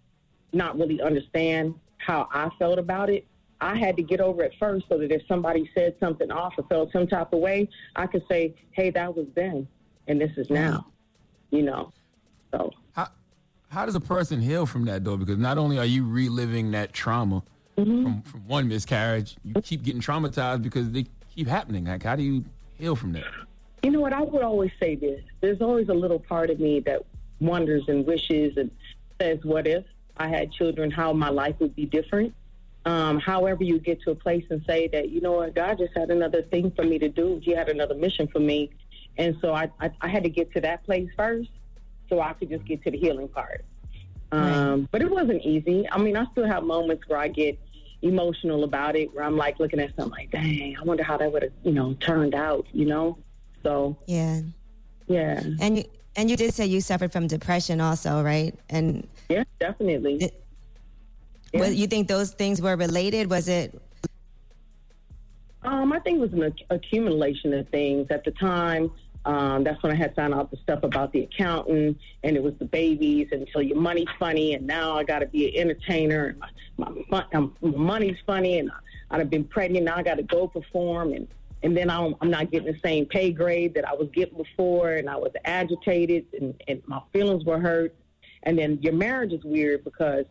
not 0.54 0.78
really 0.80 1.02
understand 1.02 1.76
how 1.98 2.28
I 2.34 2.50
felt 2.58 2.80
about 2.80 3.10
it. 3.12 3.28
I 3.62 3.78
had 3.78 3.98
to 3.98 4.04
get 4.04 4.22
over 4.22 4.44
it 4.44 4.54
first 4.60 4.86
so 4.90 4.98
that 4.98 5.12
if 5.12 5.22
somebody 5.28 5.70
said 5.76 5.96
something 6.00 6.32
off 6.32 6.54
or 6.58 6.64
felt 6.64 6.92
some 6.92 7.08
type 7.08 7.34
of 7.34 7.40
way, 7.40 7.70
I 7.96 8.08
could 8.08 8.24
say, 8.30 8.56
hey, 8.72 8.90
that 8.92 9.16
was 9.16 9.28
then, 9.36 9.68
and 10.08 10.20
this 10.20 10.32
is 10.38 10.50
now, 10.50 10.88
you 11.52 11.64
know? 11.64 11.92
So. 12.52 12.72
How, 12.94 13.10
how 13.68 13.86
does 13.86 13.96
a 13.96 14.00
person 14.00 14.40
heal 14.40 14.66
from 14.66 14.86
that 14.86 15.04
though? 15.04 15.18
Because 15.18 15.38
not 15.38 15.58
only 15.58 15.78
are 15.78 15.86
you 15.86 16.06
reliving 16.06 16.72
that 16.72 16.94
trauma 16.94 17.44
Mm-hmm. 17.80 18.04
from, 18.04 18.22
from 18.24 18.48
one 18.48 18.68
miscarriage, 18.68 19.38
you 19.42 19.54
keep 19.62 19.84
getting 19.84 20.02
traumatized 20.02 20.62
because 20.62 20.92
they 20.92 21.06
keep 21.34 21.48
happening. 21.48 21.86
Like, 21.86 22.04
how 22.04 22.18
do 22.18 22.24
you 22.24 22.44
heal 22.74 22.94
from 22.94 23.14
that? 23.14 23.24
You 23.84 23.92
know 23.92 24.02
what? 24.02 24.12
I 24.12 24.22
would 24.22 24.44
always 24.44 24.72
say 24.82 24.96
this. 24.96 25.22
There's 25.40 25.62
always 25.62 25.88
a 25.88 25.94
little 25.94 26.20
part 26.20 26.50
of 26.50 26.60
me 26.60 26.82
that 26.82 27.04
wonders 27.40 27.84
and 27.88 28.06
wishes 28.06 28.58
and 28.58 28.70
says, 29.22 29.40
what 29.44 29.66
if 29.66 29.86
I 30.18 30.28
had 30.28 30.52
children, 30.52 30.92
how 30.92 31.14
my 31.14 31.30
life 31.30 31.56
would 31.60 31.74
be 31.74 31.86
different? 31.86 32.34
Um, 32.90 33.20
however, 33.20 33.64
you 33.64 33.78
get 33.80 34.02
to 34.04 34.12
a 34.12 34.16
place 34.16 34.46
and 34.50 34.64
say 34.66 34.88
that, 34.88 35.10
you 35.10 35.22
know 35.22 35.34
what, 35.34 35.54
God 35.54 35.78
just 35.78 35.96
had 35.96 36.10
another 36.10 36.42
thing 36.42 36.72
for 36.76 36.84
me 36.84 36.98
to 36.98 37.08
do. 37.08 37.40
He 37.44 37.52
had 37.52 37.70
another 37.70 37.94
mission 37.94 38.28
for 38.28 38.40
me. 38.40 38.72
And 39.18 39.38
so 39.42 39.54
I, 39.54 39.70
I, 39.80 39.92
I 40.02 40.08
had 40.08 40.24
to 40.24 40.30
get 40.30 40.52
to 40.54 40.62
that 40.62 40.84
place 40.86 41.08
first 41.16 41.50
so 42.10 42.20
I 42.20 42.34
could 42.34 42.50
just 42.50 42.66
get 42.66 42.84
to 42.86 42.92
the 42.92 42.98
healing 42.98 43.28
part. 43.28 43.64
Um, 44.32 44.88
But 44.92 45.04
it 45.04 45.12
wasn't 45.12 45.44
easy. 45.44 45.88
I 45.92 46.00
mean, 46.00 46.18
I 46.18 46.26
still 46.32 46.48
have 46.48 46.64
moments 46.64 47.04
where 47.08 47.20
I 47.20 47.28
get 47.28 47.60
emotional 48.02 48.64
about 48.64 48.96
it, 48.96 49.14
where 49.14 49.24
I'm 49.24 49.38
like 49.38 49.60
looking 49.60 49.80
at 49.80 49.96
something 49.96 50.12
like, 50.12 50.32
dang, 50.32 50.76
I 50.80 50.84
wonder 50.84 51.04
how 51.04 51.18
that 51.18 51.32
would 51.32 51.44
have, 51.44 51.52
you 51.64 51.74
know, 51.74 51.94
turned 51.96 52.34
out, 52.34 52.66
you 52.72 52.86
know? 52.86 53.18
So, 53.62 53.98
Yeah. 54.08 54.42
yeah. 55.08 55.44
And 55.60 55.78
you 55.78 55.84
and 56.16 56.30
you 56.30 56.36
did 56.36 56.54
say 56.56 56.66
you 56.66 56.82
suffered 56.82 57.12
from 57.12 57.28
depression 57.28 57.80
also, 57.80 58.24
right? 58.24 58.58
And 58.70 59.08
yeah, 59.30 59.44
definitely. 59.60 60.32
Well, 61.54 61.72
you 61.72 61.88
think 61.88 62.08
those 62.08 62.32
things 62.32 62.62
were 62.62 62.76
related? 62.76 63.30
Was 63.30 63.48
it 63.48 63.80
Um, 65.64 65.92
I 65.92 66.00
think 66.00 66.20
it 66.20 66.22
was 66.22 66.34
an 66.34 66.54
accumulation 66.70 67.54
of 67.54 67.68
things. 67.70 68.08
At 68.10 68.24
the 68.24 68.32
time, 68.32 68.92
um, 69.26 69.64
that's 69.64 69.82
when 69.84 69.92
I 69.92 69.96
had 69.96 70.16
found 70.16 70.34
out 70.34 70.50
the 70.52 70.58
stuff 70.58 70.84
about 70.84 71.12
the 71.12 71.22
accountant, 71.22 71.98
and 72.24 72.38
it 72.38 72.44
was 72.44 72.54
the 72.60 72.66
babies, 72.66 73.28
and 73.32 73.48
so 73.52 73.60
your 73.60 73.78
money's 73.78 74.08
funny, 74.18 74.54
and 74.54 74.66
now 74.66 74.98
I 74.98 75.04
got 75.04 75.20
to 75.20 75.26
be 75.28 75.50
an 75.50 75.62
entertainer, 75.62 76.28
and 76.28 76.40
my, 76.78 77.04
my, 77.10 77.26
um, 77.34 77.56
my 77.62 77.72
money's 77.72 78.18
funny, 78.26 78.60
and 78.60 78.72
I, 78.72 79.16
I'd 79.16 79.20
have 79.20 79.30
been 79.30 79.44
pregnant, 79.44 79.86
now 79.86 79.98
I 79.98 80.04
got 80.04 80.16
to 80.16 80.24
go 80.24 80.48
perform, 80.48 81.14
and 81.14 81.28
and 81.62 81.76
then 81.76 81.90
I'm, 81.90 82.16
I'm 82.22 82.30
not 82.30 82.52
getting 82.52 82.72
the 82.72 82.80
same 82.80 83.06
pay 83.06 83.34
grade 83.34 83.74
that 83.74 83.86
I 83.86 83.94
was 83.94 84.08
getting 84.14 84.38
before, 84.38 84.94
and 84.94 85.10
I 85.10 85.18
was 85.18 85.34
agitated, 85.44 86.26
and, 86.40 86.54
and 86.70 86.82
my 86.88 87.02
feelings 87.12 87.44
were 87.44 87.60
hurt, 87.60 87.94
and 88.44 88.58
then 88.58 88.80
your 88.82 88.94
marriage 88.94 89.34
is 89.34 89.44
weird 89.44 89.84
because 89.84 90.24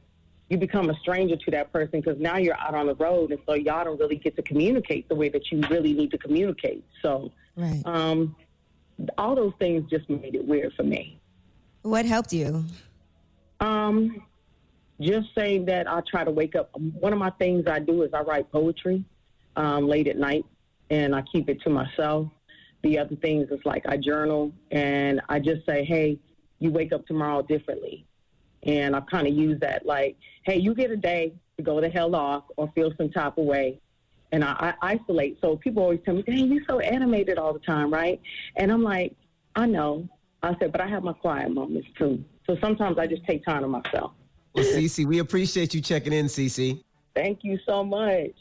you 0.48 0.56
become 0.56 0.88
a 0.88 0.94
stranger 0.94 1.36
to 1.36 1.50
that 1.50 1.72
person 1.72 2.00
because 2.00 2.18
now 2.18 2.36
you're 2.38 2.58
out 2.58 2.74
on 2.74 2.86
the 2.86 2.94
road, 2.94 3.32
and 3.32 3.40
so 3.46 3.54
y'all 3.54 3.84
don't 3.84 4.00
really 4.00 4.16
get 4.16 4.34
to 4.36 4.42
communicate 4.42 5.08
the 5.08 5.14
way 5.14 5.28
that 5.28 5.50
you 5.52 5.60
really 5.70 5.92
need 5.92 6.10
to 6.10 6.18
communicate. 6.18 6.84
So, 7.02 7.32
Right. 7.56 7.82
um, 7.84 8.34
all 9.18 9.34
those 9.34 9.52
things 9.58 9.88
just 9.90 10.08
made 10.08 10.34
it 10.34 10.44
weird 10.46 10.72
for 10.74 10.82
me. 10.84 11.20
what 11.82 12.04
helped 12.04 12.32
you? 12.32 12.64
Um, 13.60 14.22
just 15.00 15.28
saying 15.36 15.66
that 15.66 15.88
I 15.90 16.00
try 16.10 16.24
to 16.24 16.30
wake 16.30 16.54
up. 16.56 16.70
One 17.00 17.12
of 17.12 17.18
my 17.18 17.30
things 17.30 17.66
I 17.66 17.78
do 17.78 18.02
is 18.02 18.12
I 18.12 18.20
write 18.20 18.50
poetry 18.50 19.04
um, 19.56 19.86
late 19.88 20.08
at 20.08 20.16
night, 20.18 20.44
and 20.90 21.14
I 21.14 21.22
keep 21.22 21.48
it 21.48 21.60
to 21.62 21.70
myself. 21.70 22.28
The 22.82 22.98
other 22.98 23.16
things 23.16 23.48
is 23.50 23.60
like 23.64 23.84
I 23.86 23.96
journal, 23.96 24.52
and 24.70 25.20
I 25.28 25.38
just 25.40 25.64
say, 25.66 25.84
"Hey, 25.84 26.18
you 26.58 26.70
wake 26.70 26.92
up 26.92 27.06
tomorrow 27.06 27.42
differently." 27.42 28.06
And 28.64 28.96
I 28.96 29.00
kind 29.00 29.26
of 29.26 29.34
use 29.34 29.58
that 29.60 29.86
like, 29.86 30.16
"Hey, 30.44 30.58
you 30.58 30.74
get 30.74 30.90
a 30.90 30.96
day 30.96 31.32
to 31.56 31.62
go 31.62 31.80
the 31.80 31.88
hell 31.88 32.14
off 32.14 32.44
or 32.56 32.70
feel 32.74 32.92
some 32.96 33.10
type 33.10 33.38
of 33.38 33.44
way." 33.44 33.80
And 34.32 34.44
I, 34.44 34.74
I 34.80 34.94
isolate. 34.94 35.38
So 35.40 35.56
people 35.56 35.82
always 35.82 36.00
tell 36.04 36.14
me, 36.14 36.22
"Dang, 36.22 36.50
you're 36.52 36.64
so 36.68 36.80
animated 36.80 37.38
all 37.38 37.52
the 37.52 37.60
time, 37.60 37.92
right?" 37.92 38.20
And 38.56 38.70
I'm 38.72 38.82
like, 38.82 39.14
"I 39.56 39.66
know." 39.66 40.08
I 40.42 40.56
said, 40.58 40.72
"But 40.72 40.80
I 40.80 40.88
have 40.88 41.02
my 41.02 41.12
quiet 41.12 41.50
moments 41.50 41.88
too." 41.98 42.24
So 42.46 42.56
sometimes 42.62 42.98
I 42.98 43.06
just 43.06 43.24
take 43.26 43.44
time 43.44 43.62
to 43.62 43.68
myself. 43.68 44.12
Well, 44.54 44.64
Cece, 44.64 45.04
we 45.06 45.18
appreciate 45.18 45.74
you 45.74 45.80
checking 45.80 46.12
in, 46.12 46.26
Cece. 46.26 46.82
Thank 47.14 47.40
you 47.42 47.58
so 47.66 47.84
much. 47.84 48.32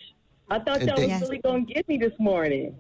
I 0.49 0.59
thought 0.59 0.81
And 0.81 0.87
y'all 0.87 1.01
was 1.01 1.21
really 1.21 1.39
gonna 1.39 1.65
get 1.65 1.87
me 1.87 1.97
this 1.97 2.13
morning. 2.19 2.75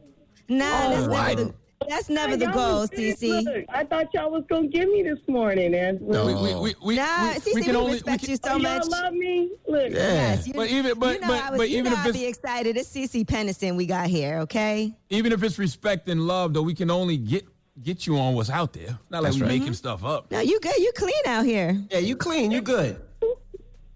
Nah, 0.47 0.87
Oh, 0.87 0.89
that's 0.89 1.07
wow. 1.07 1.27
never 1.27 1.35
the 1.45 1.53
that's 1.87 2.09
never 2.09 2.35
the 2.35 2.47
goal, 2.47 2.81
was 2.81 2.89
serious. 2.89 3.21
Cece. 3.21 3.65
I 3.69 3.83
thought 3.83 4.13
y'all 4.13 4.31
was 4.31 4.43
gonna 4.49 4.67
give 4.67 4.89
me 4.89 5.03
this 5.03 5.19
morning, 5.27 5.73
and 5.75 5.99
We, 6.01 6.17
we, 6.33 6.55
we, 6.55 6.75
we, 6.83 6.95
Nah, 6.95 7.03
we, 7.33 7.39
Cece, 7.39 7.55
we 7.55 7.61
can 7.61 7.71
we 7.71 7.77
only. 7.77 7.91
respect 7.93 8.23
we 8.23 8.29
you 8.29 8.37
so 8.43 8.57
much. 8.59 8.65
Oh, 8.65 8.69
y'all 8.69 8.79
much. 8.89 9.03
love 9.03 9.13
me. 9.13 9.51
Look, 9.67 9.91
Yes, 9.91 10.47
you, 10.47 10.53
But 10.53 10.69
even- 10.69 10.97
but- 10.99 11.15
you 11.15 11.19
know 11.21 11.27
but- 11.27 11.43
I 11.43 11.49
was, 11.51 11.57
but 11.59 11.69
you 11.69 11.77
even 11.79 11.91
know 11.93 11.99
if 11.99 12.05
I'd 12.05 12.09
it's- 12.09 12.21
be 12.21 12.27
excited. 12.27 12.77
It's 12.77 12.89
Cece 12.89 13.25
Peniston 13.25 13.75
we 13.77 13.85
got 13.85 14.07
here, 14.07 14.39
okay? 14.39 14.93
even 15.09 15.31
if 15.31 15.43
it's 15.43 15.59
respect 15.59 16.09
and 16.09 16.27
love, 16.27 16.53
though, 16.53 16.61
we 16.63 16.73
can 16.73 16.89
only 16.91 17.17
get 17.17 17.45
get 17.83 18.07
you 18.07 18.17
on 18.17 18.33
what's 18.33 18.49
out 18.49 18.73
there. 18.73 18.97
Not 19.11 19.21
like 19.21 19.33
That's 19.33 19.35
we 19.35 19.41
right. 19.43 19.59
making 19.59 19.73
stuff 19.73 20.03
up. 20.03 20.31
No, 20.31 20.39
you 20.39 20.59
good. 20.59 20.77
You 20.77 20.91
clean 20.95 21.13
out 21.27 21.45
here. 21.45 21.79
Yeah, 21.91 21.99
you 21.99 22.15
clean. 22.15 22.49
You 22.49 22.61
good. 22.61 22.99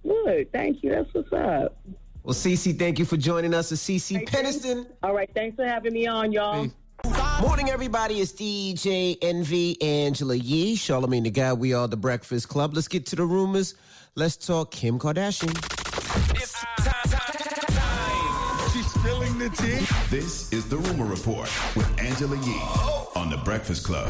Good. 0.04 0.52
Thank 0.52 0.84
you. 0.84 0.92
That's 0.92 1.12
what's 1.14 1.34
up. 1.34 1.76
Well, 2.24 2.36
Cece, 2.36 2.78
thank 2.78 3.00
you 3.00 3.06
for 3.06 3.18
joining 3.18 3.56
us. 3.56 3.72
It's 3.72 3.84
Cece 3.84 4.28
Peniston. 4.28 4.86
All 5.02 5.14
right. 5.16 5.30
Thanks 5.34 5.56
for 5.56 5.66
having 5.66 5.94
me 5.94 6.06
on, 6.06 6.32
y'all. 6.32 6.68
Morning, 7.42 7.70
everybody. 7.70 8.22
It's 8.22 8.32
DJ 8.32 9.18
Envy 9.22 9.82
Angela 9.82 10.36
Yee, 10.36 10.76
Charlamagne 10.76 11.24
the 11.24 11.32
God. 11.32 11.60
We 11.60 11.74
are 11.74 11.88
the 11.88 11.98
Breakfast 11.98 12.50
Club. 12.50 12.74
Let's 12.74 12.88
get 12.88 13.06
to 13.08 13.16
the 13.16 13.26
rumors. 13.26 13.76
Let's 14.16 14.38
talk 14.38 14.72
Kim 14.72 15.00
Kardashian. 15.00 15.56
She's 18.72 18.86
spilling 18.92 19.38
the 19.38 19.50
tea. 19.50 19.86
This 20.10 20.52
is 20.54 20.70
the 20.70 20.78
Rumor 20.78 21.06
Report 21.06 21.50
with 21.76 22.00
Angela 22.00 22.36
Yee 22.38 22.60
oh. 22.60 23.12
on 23.16 23.30
the 23.30 23.38
Breakfast 23.38 23.86
Club. 23.86 24.08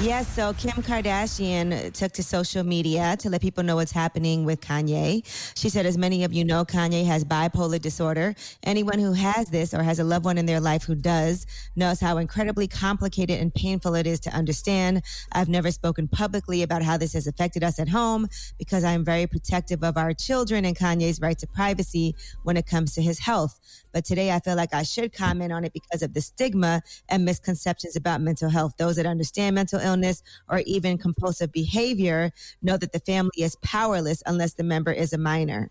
Yes, 0.00 0.26
so 0.34 0.52
Kim 0.54 0.82
Kardashian 0.82 1.92
took 1.92 2.10
to 2.12 2.22
social 2.24 2.64
media 2.64 3.16
to 3.20 3.30
let 3.30 3.40
people 3.40 3.62
know 3.62 3.76
what's 3.76 3.92
happening 3.92 4.44
with 4.44 4.60
Kanye. 4.60 5.24
She 5.56 5.68
said, 5.68 5.86
as 5.86 5.96
many 5.96 6.24
of 6.24 6.32
you 6.32 6.44
know, 6.44 6.64
Kanye 6.64 7.06
has 7.06 7.24
bipolar 7.24 7.80
disorder. 7.80 8.34
Anyone 8.64 8.98
who 8.98 9.12
has 9.12 9.46
this 9.50 9.72
or 9.72 9.84
has 9.84 10.00
a 10.00 10.04
loved 10.04 10.24
one 10.24 10.36
in 10.36 10.46
their 10.46 10.58
life 10.58 10.82
who 10.82 10.96
does 10.96 11.46
knows 11.76 12.00
how 12.00 12.18
incredibly 12.18 12.66
complicated 12.66 13.38
and 13.40 13.54
painful 13.54 13.94
it 13.94 14.04
is 14.06 14.18
to 14.20 14.30
understand. 14.30 15.00
I've 15.30 15.48
never 15.48 15.70
spoken 15.70 16.08
publicly 16.08 16.62
about 16.62 16.82
how 16.82 16.96
this 16.96 17.12
has 17.12 17.28
affected 17.28 17.62
us 17.62 17.78
at 17.78 17.88
home 17.88 18.26
because 18.58 18.82
I 18.82 18.92
am 18.92 19.04
very 19.04 19.28
protective 19.28 19.84
of 19.84 19.96
our 19.96 20.12
children 20.12 20.64
and 20.64 20.76
Kanye's 20.76 21.20
right 21.20 21.38
to 21.38 21.46
privacy 21.46 22.16
when 22.42 22.56
it 22.56 22.66
comes 22.66 22.94
to 22.94 23.00
his 23.00 23.20
health. 23.20 23.60
But 23.94 24.04
today 24.04 24.32
I 24.32 24.40
feel 24.40 24.56
like 24.56 24.74
I 24.74 24.82
should 24.82 25.12
comment 25.12 25.52
on 25.52 25.64
it 25.64 25.72
because 25.72 26.02
of 26.02 26.12
the 26.12 26.20
stigma 26.20 26.82
and 27.08 27.24
misconceptions 27.24 27.94
about 27.94 28.20
mental 28.20 28.50
health. 28.50 28.74
Those 28.76 28.96
that 28.96 29.06
understand 29.06 29.54
mental 29.54 29.78
illness 29.78 30.22
or 30.48 30.62
even 30.66 30.98
compulsive 30.98 31.52
behavior 31.52 32.32
know 32.60 32.76
that 32.76 32.92
the 32.92 32.98
family 32.98 33.30
is 33.38 33.56
powerless 33.62 34.22
unless 34.26 34.54
the 34.54 34.64
member 34.64 34.90
is 34.90 35.12
a 35.12 35.18
minor. 35.18 35.70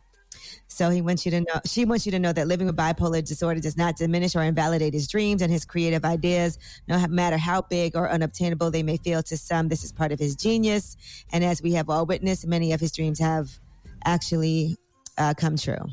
So 0.68 0.90
he 0.90 1.02
wants 1.02 1.26
you 1.26 1.32
to 1.32 1.42
know, 1.42 1.60
she 1.66 1.86
wants 1.86 2.06
you 2.06 2.12
to 2.14 2.20
know 2.20 2.32
that 2.34 2.48
living 2.48 2.66
with 2.66 2.78
bipolar 2.78 3.24
disorder 3.24 3.60
does 3.60 3.78
not 3.78 3.98
diminish 3.98 4.36
or 4.36 4.42
invalidate 4.42 4.94
his 4.94 5.08
dreams 5.08 5.42
and 5.42 5.52
his 5.52 5.66
creative 5.66 6.06
ideas, 6.06 6.58
no 6.88 7.06
matter 7.08 7.38
how 7.38 7.62
big 7.62 7.96
or 7.96 8.10
unobtainable 8.10 8.72
they 8.72 8.84
may 8.84 8.98
feel 8.98 9.22
to 9.24 9.38
some. 9.38 9.68
This 9.68 9.84
is 9.84 9.92
part 9.92 10.12
of 10.12 10.20
his 10.20 10.36
genius. 10.36 10.96
And 11.32 11.44
as 11.44 11.62
we 11.62 11.74
have 11.74 11.90
all 11.90 12.06
witnessed, 12.06 12.48
many 12.48 12.72
of 12.72 12.80
his 12.80 12.94
dreams 12.94 13.20
have 13.20 13.60
actually 14.06 14.78
uh, 15.18 15.34
come 15.36 15.58
true. 15.58 15.86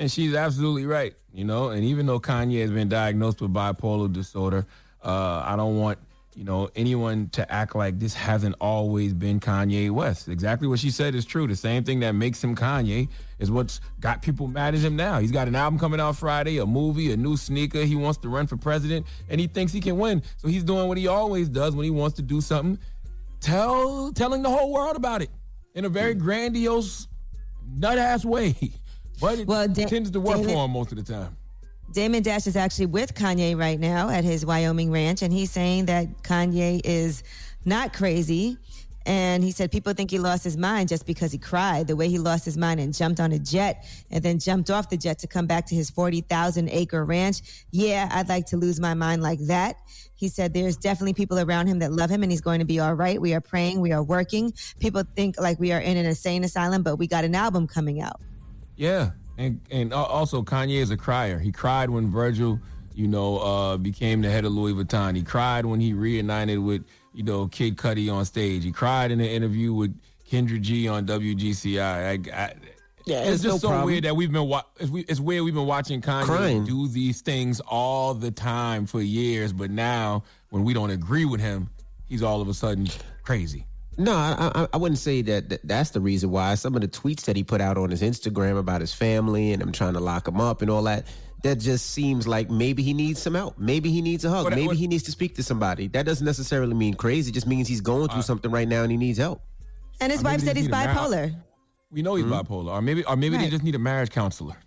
And 0.00 0.10
she's 0.10 0.34
absolutely 0.34 0.86
right, 0.86 1.14
you 1.30 1.44
know. 1.44 1.68
And 1.68 1.84
even 1.84 2.06
though 2.06 2.18
Kanye 2.18 2.62
has 2.62 2.70
been 2.70 2.88
diagnosed 2.88 3.42
with 3.42 3.52
bipolar 3.52 4.10
disorder, 4.10 4.66
uh, 5.04 5.42
I 5.44 5.56
don't 5.56 5.78
want 5.78 5.98
you 6.34 6.42
know 6.42 6.70
anyone 6.74 7.28
to 7.30 7.52
act 7.52 7.76
like 7.76 7.98
this 7.98 8.14
hasn't 8.14 8.54
always 8.62 9.12
been 9.12 9.40
Kanye 9.40 9.90
West. 9.90 10.28
Exactly 10.28 10.66
what 10.66 10.78
she 10.78 10.90
said 10.90 11.14
is 11.14 11.26
true. 11.26 11.46
The 11.46 11.54
same 11.54 11.84
thing 11.84 12.00
that 12.00 12.12
makes 12.12 12.42
him 12.42 12.56
Kanye 12.56 13.10
is 13.38 13.50
what's 13.50 13.82
got 14.00 14.22
people 14.22 14.48
mad 14.48 14.74
at 14.74 14.80
him 14.80 14.96
now. 14.96 15.18
He's 15.20 15.32
got 15.32 15.48
an 15.48 15.54
album 15.54 15.78
coming 15.78 16.00
out 16.00 16.16
Friday, 16.16 16.56
a 16.56 16.64
movie, 16.64 17.12
a 17.12 17.16
new 17.18 17.36
sneaker. 17.36 17.84
He 17.84 17.94
wants 17.94 18.18
to 18.20 18.30
run 18.30 18.46
for 18.46 18.56
president, 18.56 19.04
and 19.28 19.38
he 19.38 19.48
thinks 19.48 19.70
he 19.70 19.82
can 19.82 19.98
win. 19.98 20.22
So 20.38 20.48
he's 20.48 20.64
doing 20.64 20.88
what 20.88 20.96
he 20.96 21.08
always 21.08 21.50
does 21.50 21.76
when 21.76 21.84
he 21.84 21.90
wants 21.90 22.16
to 22.16 22.22
do 22.22 22.40
something. 22.40 22.78
Tell 23.40 24.12
telling 24.14 24.40
the 24.40 24.50
whole 24.50 24.72
world 24.72 24.96
about 24.96 25.20
it 25.20 25.28
in 25.74 25.84
a 25.84 25.90
very 25.90 26.14
grandiose, 26.14 27.06
nut 27.76 27.98
ass 27.98 28.24
way. 28.24 28.56
But 29.20 29.78
it 29.78 29.88
tends 29.88 30.10
to 30.10 30.20
work 30.20 30.36
David- 30.36 30.52
for 30.52 30.64
him 30.64 30.70
most 30.70 30.92
of 30.92 31.04
the 31.04 31.12
time. 31.12 31.36
Damon 31.92 32.22
Dash 32.22 32.46
is 32.46 32.54
actually 32.54 32.86
with 32.86 33.14
Kanye 33.14 33.58
right 33.58 33.78
now 33.78 34.10
at 34.10 34.22
his 34.22 34.46
Wyoming 34.46 34.92
ranch, 34.92 35.22
and 35.22 35.32
he's 35.32 35.50
saying 35.50 35.86
that 35.86 36.22
Kanye 36.22 36.80
is 36.84 37.24
not 37.64 37.92
crazy. 37.92 38.58
And 39.06 39.42
he 39.42 39.50
said 39.50 39.72
people 39.72 39.92
think 39.94 40.10
he 40.10 40.18
lost 40.18 40.44
his 40.44 40.56
mind 40.56 40.88
just 40.88 41.06
because 41.06 41.32
he 41.32 41.38
cried. 41.38 41.86
The 41.86 41.96
way 41.96 42.08
he 42.08 42.18
lost 42.18 42.44
his 42.44 42.56
mind 42.56 42.80
and 42.80 42.94
jumped 42.94 43.18
on 43.18 43.32
a 43.32 43.38
jet 43.38 43.86
and 44.10 44.22
then 44.22 44.38
jumped 44.38 44.70
off 44.70 44.90
the 44.90 44.96
jet 44.96 45.18
to 45.20 45.26
come 45.26 45.46
back 45.46 45.66
to 45.66 45.74
his 45.74 45.88
40,000 45.90 46.68
acre 46.68 47.04
ranch. 47.04 47.40
Yeah, 47.70 48.08
I'd 48.12 48.28
like 48.28 48.46
to 48.46 48.56
lose 48.58 48.78
my 48.78 48.92
mind 48.92 49.22
like 49.22 49.40
that. 49.46 49.76
He 50.14 50.28
said 50.28 50.52
there's 50.52 50.76
definitely 50.76 51.14
people 51.14 51.38
around 51.38 51.66
him 51.66 51.78
that 51.78 51.92
love 51.92 52.10
him 52.10 52.22
and 52.22 52.30
he's 52.30 52.42
going 52.42 52.58
to 52.58 52.66
be 52.66 52.78
all 52.78 52.94
right. 52.94 53.18
We 53.20 53.32
are 53.32 53.40
praying, 53.40 53.80
we 53.80 53.90
are 53.90 54.02
working. 54.02 54.52
People 54.80 55.02
think 55.16 55.40
like 55.40 55.58
we 55.58 55.72
are 55.72 55.80
in 55.80 55.96
an 55.96 56.04
insane 56.04 56.44
asylum, 56.44 56.82
but 56.82 56.96
we 56.96 57.06
got 57.06 57.24
an 57.24 57.34
album 57.34 57.66
coming 57.66 58.02
out. 58.02 58.20
Yeah, 58.80 59.10
and 59.36 59.60
and 59.70 59.92
also 59.92 60.42
Kanye 60.42 60.80
is 60.80 60.90
a 60.90 60.96
crier. 60.96 61.38
He 61.38 61.52
cried 61.52 61.90
when 61.90 62.10
Virgil, 62.10 62.58
you 62.94 63.06
know, 63.08 63.36
uh, 63.38 63.76
became 63.76 64.22
the 64.22 64.30
head 64.30 64.46
of 64.46 64.52
Louis 64.52 64.72
Vuitton. 64.72 65.14
He 65.14 65.22
cried 65.22 65.66
when 65.66 65.80
he 65.80 65.92
reunited 65.92 66.58
with 66.60 66.84
you 67.12 67.22
know 67.22 67.46
Kid 67.46 67.76
Cudi 67.76 68.10
on 68.10 68.24
stage. 68.24 68.64
He 68.64 68.72
cried 68.72 69.10
in 69.10 69.20
an 69.20 69.26
interview 69.26 69.74
with 69.74 69.94
Kendra 70.30 70.58
G 70.58 70.88
on 70.88 71.04
WGCI. 71.06 71.78
I, 71.78 72.12
I, 72.44 72.54
Yeah, 73.04 73.20
it's 73.24 73.34
it's 73.34 73.42
just 73.42 73.54
no 73.56 73.58
so 73.58 73.68
problem. 73.68 73.86
weird 73.86 74.04
that 74.04 74.16
we've 74.16 74.32
been 74.32 74.48
wa- 74.48 74.62
it's, 74.78 74.90
we, 74.90 75.02
it's 75.02 75.20
weird 75.20 75.44
we've 75.44 75.52
been 75.52 75.66
watching 75.66 76.00
Kanye 76.00 76.24
Crying. 76.24 76.64
do 76.64 76.88
these 76.88 77.20
things 77.20 77.60
all 77.60 78.14
the 78.14 78.30
time 78.30 78.86
for 78.86 79.02
years, 79.02 79.52
but 79.52 79.70
now 79.70 80.22
when 80.48 80.64
we 80.64 80.72
don't 80.72 80.90
agree 80.90 81.26
with 81.26 81.40
him, 81.42 81.68
he's 82.06 82.22
all 82.22 82.40
of 82.40 82.48
a 82.48 82.54
sudden 82.54 82.88
crazy. 83.24 83.66
No, 83.98 84.12
I, 84.14 84.50
I, 84.54 84.68
I 84.72 84.76
wouldn't 84.76 84.98
say 84.98 85.20
that, 85.22 85.48
that 85.50 85.60
that's 85.66 85.90
the 85.90 86.00
reason 86.00 86.30
why. 86.30 86.54
Some 86.54 86.74
of 86.74 86.80
the 86.80 86.88
tweets 86.88 87.22
that 87.22 87.36
he 87.36 87.42
put 87.42 87.60
out 87.60 87.76
on 87.76 87.90
his 87.90 88.02
Instagram 88.02 88.58
about 88.58 88.80
his 88.80 88.94
family 88.94 89.52
and 89.52 89.60
him 89.60 89.72
trying 89.72 89.92
to 89.94 90.00
lock 90.00 90.26
him 90.26 90.40
up 90.40 90.62
and 90.62 90.70
all 90.70 90.82
that, 90.84 91.04
that 91.42 91.56
just 91.58 91.90
seems 91.90 92.26
like 92.26 92.48
maybe 92.50 92.82
he 92.82 92.94
needs 92.94 93.20
some 93.20 93.34
help. 93.34 93.58
Maybe 93.58 93.90
he 93.90 94.00
needs 94.00 94.24
a 94.24 94.30
hug. 94.30 94.44
What- 94.44 94.52
uh, 94.52 94.56
maybe 94.56 94.68
what- 94.68 94.76
he 94.76 94.86
needs 94.86 95.02
to 95.04 95.10
speak 95.10 95.34
to 95.36 95.42
somebody. 95.42 95.88
That 95.88 96.06
doesn't 96.06 96.24
necessarily 96.24 96.74
mean 96.74 96.94
crazy. 96.94 97.30
It 97.30 97.34
just 97.34 97.46
means 97.46 97.68
he's 97.68 97.80
going 97.80 98.08
through 98.08 98.20
uh, 98.20 98.22
something 98.22 98.50
right 98.50 98.68
now 98.68 98.82
and 98.82 98.90
he 98.90 98.96
needs 98.96 99.18
help. 99.18 99.42
And 100.00 100.10
his 100.12 100.22
Or 100.22 100.24
wife 100.24 100.40
said 100.40 100.56
he's 100.56 100.66
need 100.66 100.70
mar- 100.72 100.86
bipolar. 100.86 101.34
We 101.90 102.02
know 102.02 102.14
he's 102.14 102.24
Hmm? 102.24 102.32
bipolar, 102.32 102.68
or 102.72 102.80
maybe, 102.82 103.04
or 103.04 103.16
maybe 103.16 103.36
they 103.36 103.50
just 103.50 103.64
need 103.64 103.74
a 103.74 103.78
marriage 103.78 104.10
counselor. 104.10 104.56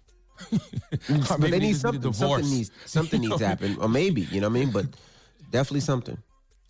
Mm, 1.07 1.24
or 1.26 1.28
but 1.28 1.39
maybe 1.39 1.51
they 1.51 1.59
need 1.59 1.67
just 1.74 1.86
a 1.86 1.88
something. 1.88 2.01
divorce. 2.01 2.41
Something 2.41 2.57
needs 2.57 2.71
something 2.86 3.21
needs 3.30 3.38
to 3.38 3.47
happen, 3.47 3.78
or 3.80 3.88
maybe 3.88 4.21
you 4.21 4.41
know 4.41 4.49
what 4.49 4.57
I 4.57 4.59
mean. 4.59 4.71
But 4.71 4.86
definitely 5.51 5.80
something. 5.82 6.17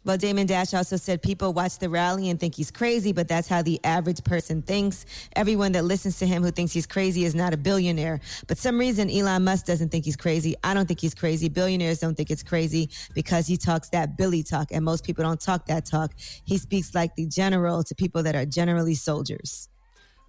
Well, 0.05 0.17
Damon 0.17 0.47
Dash 0.47 0.73
also 0.73 0.97
said 0.97 1.21
people 1.21 1.53
watch 1.53 1.79
the 1.79 1.89
rally 1.89 2.29
and 2.29 2.37
think 2.37 2.55
he's 2.55 2.71
crazy, 2.71 3.13
but 3.13 3.29
that's 3.29 3.47
how 3.47 3.61
the 3.61 3.79
average 3.85 4.21
person 4.25 4.61
thinks. 4.61 5.05
Everyone 5.37 5.71
that 5.71 5.85
listens 5.85 6.19
to 6.19 6.27
him 6.27 6.43
who 6.43 6.51
thinks 6.51 6.73
he's 6.73 6.85
crazy 6.85 7.23
is 7.23 7.33
not 7.33 7.53
a 7.53 7.57
billionaire. 7.57 8.19
But 8.47 8.57
some 8.57 8.77
reason 8.77 9.09
Elon 9.09 9.45
Musk 9.45 9.65
doesn't 9.65 9.89
think 9.89 10.03
he's 10.03 10.17
crazy. 10.17 10.55
I 10.61 10.73
don't 10.73 10.87
think 10.87 10.99
he's 10.99 11.15
crazy. 11.15 11.47
Billionaires 11.47 11.99
don't 11.99 12.15
think 12.15 12.31
it's 12.31 12.43
crazy 12.43 12.89
because 13.15 13.47
he 13.47 13.55
talks 13.55 13.89
that 13.89 14.17
Billy 14.17 14.43
talk, 14.43 14.73
and 14.73 14.83
most 14.83 15.05
people 15.05 15.23
don't 15.23 15.39
talk 15.39 15.67
that 15.67 15.85
talk. 15.85 16.11
He 16.43 16.57
speaks 16.57 16.93
like 16.93 17.15
the 17.15 17.25
general 17.25 17.81
to 17.83 17.95
people 17.95 18.23
that 18.23 18.35
are 18.35 18.45
generally 18.45 18.95
soldiers. 18.95 19.69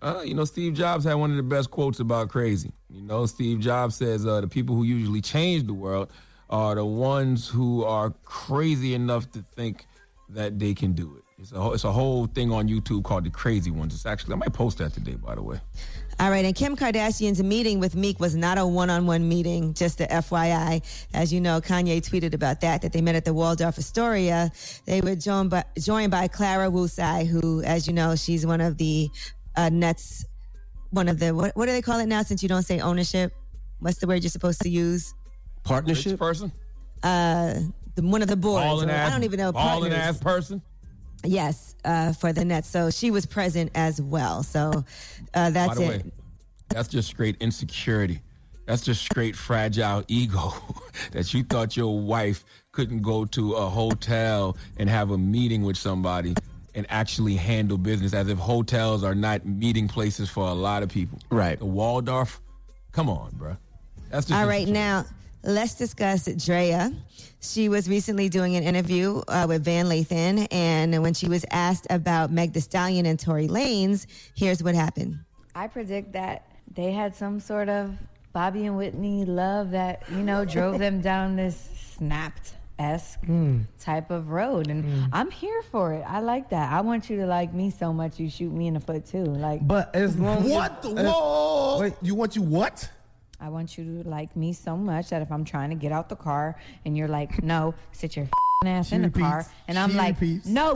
Uh, 0.00 0.20
you 0.24 0.34
know, 0.34 0.44
Steve 0.44 0.74
Jobs 0.74 1.04
had 1.04 1.14
one 1.14 1.30
of 1.30 1.36
the 1.36 1.42
best 1.42 1.70
quotes 1.70 1.98
about 1.98 2.28
crazy. 2.28 2.70
You 2.90 3.02
know, 3.02 3.26
Steve 3.26 3.58
Jobs 3.58 3.96
says 3.96 4.24
uh, 4.24 4.40
the 4.40 4.48
people 4.48 4.76
who 4.76 4.84
usually 4.84 5.20
change 5.20 5.66
the 5.66 5.74
world 5.74 6.12
are 6.54 6.76
the 6.76 6.84
ones 6.84 7.48
who 7.48 7.82
are 7.82 8.10
crazy 8.22 8.94
enough 8.94 9.28
to 9.32 9.40
think 9.40 9.86
that 10.28 10.56
they 10.60 10.72
can 10.72 10.92
do 10.92 11.16
it. 11.16 11.24
It's 11.40 11.50
a 11.50 11.72
it's 11.72 11.82
a 11.82 11.90
whole 11.90 12.26
thing 12.26 12.52
on 12.52 12.68
YouTube 12.68 13.02
called 13.02 13.24
the 13.24 13.30
Crazy 13.30 13.72
Ones. 13.72 13.92
It's 13.92 14.06
actually 14.06 14.34
I 14.34 14.36
might 14.36 14.52
post 14.52 14.78
that 14.78 14.92
today, 14.94 15.16
by 15.16 15.34
the 15.34 15.42
way. 15.42 15.60
All 16.20 16.30
right, 16.30 16.44
and 16.44 16.54
Kim 16.54 16.76
Kardashian's 16.76 17.42
meeting 17.42 17.80
with 17.80 17.96
Meek 17.96 18.20
was 18.20 18.36
not 18.36 18.56
a 18.56 18.64
one-on-one 18.64 19.28
meeting, 19.28 19.74
just 19.74 20.00
a 20.00 20.06
FYI. 20.06 20.80
As 21.12 21.32
you 21.32 21.40
know, 21.40 21.60
Kanye 21.60 22.00
tweeted 22.00 22.34
about 22.34 22.60
that, 22.60 22.82
that 22.82 22.92
they 22.92 23.00
met 23.00 23.16
at 23.16 23.24
the 23.24 23.34
Waldorf 23.34 23.76
Astoria. 23.76 24.52
They 24.86 25.00
were 25.00 25.16
joined 25.16 25.50
by, 25.50 25.64
joined 25.76 26.12
by 26.12 26.28
Clara 26.28 26.70
Wu 26.70 26.86
Tsai, 26.86 27.24
who, 27.24 27.64
as 27.64 27.88
you 27.88 27.92
know, 27.92 28.14
she's 28.14 28.46
one 28.46 28.60
of 28.60 28.78
the 28.78 29.10
uh, 29.56 29.70
Nets, 29.70 30.24
one 30.90 31.08
of 31.08 31.18
the, 31.18 31.34
what, 31.34 31.56
what 31.56 31.66
do 31.66 31.72
they 31.72 31.82
call 31.82 31.98
it 31.98 32.06
now 32.06 32.22
since 32.22 32.44
you 32.44 32.48
don't 32.48 32.62
say 32.62 32.78
ownership? 32.78 33.32
What's 33.80 33.98
the 33.98 34.06
word 34.06 34.22
you're 34.22 34.30
supposed 34.30 34.60
to 34.60 34.68
use? 34.68 35.14
Partnership 35.64 36.18
person? 36.18 36.52
Uh, 37.02 37.54
the, 37.94 38.02
one 38.02 38.22
of 38.22 38.28
the 38.28 38.36
boards. 38.36 38.64
Balling 38.64 38.90
or- 38.90 38.92
ass, 38.92 39.10
I 39.10 39.12
don't 39.12 39.24
even 39.24 39.38
know. 39.38 39.52
balling 39.52 39.90
partners. 39.90 40.16
ass 40.16 40.18
person. 40.18 40.62
Yes, 41.24 41.74
uh, 41.84 42.12
for 42.12 42.32
the 42.32 42.44
Nets. 42.44 42.68
So 42.68 42.90
she 42.90 43.10
was 43.10 43.24
present 43.24 43.70
as 43.74 44.00
well. 44.00 44.42
So 44.42 44.84
uh, 45.32 45.50
that's 45.50 45.68
By 45.68 45.74
the 45.74 45.82
it. 45.82 45.88
way, 45.88 46.12
that's 46.68 46.88
just 46.88 47.08
straight 47.08 47.36
insecurity. 47.40 48.20
That's 48.66 48.82
just 48.82 49.02
straight 49.02 49.36
fragile 49.36 50.04
ego 50.08 50.52
that 51.12 51.32
you 51.34 51.42
thought 51.44 51.76
your 51.76 51.98
wife 51.98 52.44
couldn't 52.72 53.02
go 53.02 53.24
to 53.26 53.54
a 53.54 53.68
hotel 53.68 54.56
and 54.78 54.88
have 54.88 55.10
a 55.10 55.18
meeting 55.18 55.62
with 55.62 55.76
somebody 55.76 56.34
and 56.74 56.86
actually 56.88 57.36
handle 57.36 57.78
business 57.78 58.12
as 58.14 58.28
if 58.28 58.38
hotels 58.38 59.04
are 59.04 59.14
not 59.14 59.46
meeting 59.46 59.86
places 59.86 60.28
for 60.28 60.48
a 60.48 60.52
lot 60.54 60.82
of 60.82 60.88
people. 60.88 61.18
Right. 61.30 61.58
The 61.58 61.66
Waldorf, 61.66 62.40
come 62.92 63.08
on, 63.08 63.32
bro. 63.34 63.56
That's 64.10 64.26
just 64.26 64.38
All 64.38 64.46
right, 64.46 64.66
now 64.66 65.04
let's 65.44 65.74
discuss 65.74 66.26
Drea. 66.44 66.92
She 67.40 67.68
was 67.68 67.88
recently 67.88 68.28
doing 68.28 68.56
an 68.56 68.64
interview 68.64 69.22
uh, 69.28 69.46
with 69.48 69.64
Van 69.64 69.86
Lathan, 69.86 70.48
and 70.50 71.02
when 71.02 71.14
she 71.14 71.28
was 71.28 71.44
asked 71.50 71.86
about 71.90 72.30
Meg 72.32 72.52
The 72.52 72.60
Stallion 72.60 73.06
and 73.06 73.18
Tory 73.18 73.48
Lanez, 73.48 74.06
here's 74.34 74.62
what 74.62 74.74
happened. 74.74 75.18
I 75.54 75.68
predict 75.68 76.12
that 76.12 76.46
they 76.74 76.92
had 76.92 77.14
some 77.14 77.38
sort 77.40 77.68
of 77.68 77.94
Bobby 78.32 78.66
and 78.66 78.76
Whitney 78.76 79.24
love 79.24 79.70
that, 79.72 80.02
you 80.10 80.22
know, 80.22 80.44
drove 80.44 80.78
them 80.78 81.00
down 81.00 81.36
this 81.36 81.70
snapped 81.96 82.54
esque 82.78 83.20
type 83.78 84.10
of 84.10 84.30
road. 84.30 84.68
And 84.68 85.08
I'm 85.12 85.30
here 85.30 85.62
for 85.70 85.92
it. 85.92 86.02
I 86.02 86.18
like 86.18 86.50
that. 86.50 86.72
I 86.72 86.80
want 86.80 87.08
you 87.08 87.16
to 87.18 87.26
like 87.26 87.54
me 87.54 87.70
so 87.70 87.92
much 87.92 88.18
you 88.18 88.28
shoot 88.28 88.52
me 88.52 88.66
in 88.66 88.74
the 88.74 88.80
foot 88.80 89.06
too. 89.06 89.24
Like 89.24 89.64
But 89.66 89.94
as 89.94 90.18
long 90.18 90.38
as 90.38 90.50
What 90.50 90.82
the 90.82 90.88
as, 90.90 91.06
whoa? 91.06 91.78
Wait, 91.80 91.92
you 92.02 92.16
want 92.16 92.34
you 92.34 92.42
what? 92.42 92.90
I 93.44 93.50
want 93.50 93.76
you 93.76 94.02
to 94.02 94.08
like 94.08 94.34
me 94.36 94.54
so 94.54 94.74
much 94.74 95.10
that 95.10 95.20
if 95.20 95.30
I'm 95.30 95.44
trying 95.44 95.68
to 95.68 95.76
get 95.76 95.92
out 95.92 96.08
the 96.08 96.16
car 96.16 96.56
and 96.86 96.96
you're 96.96 97.08
like, 97.08 97.42
no, 97.52 97.74
sit 97.92 98.16
your 98.16 98.26
ass 98.64 98.88
She 98.88 98.94
in 98.94 99.02
the 99.02 99.08
repeats. 99.08 99.22
car. 99.22 99.46
And 99.68 99.78
I'm 99.78 99.90
She 99.90 99.96
like, 99.98 100.14
repeats. 100.20 100.46
no, 100.46 100.74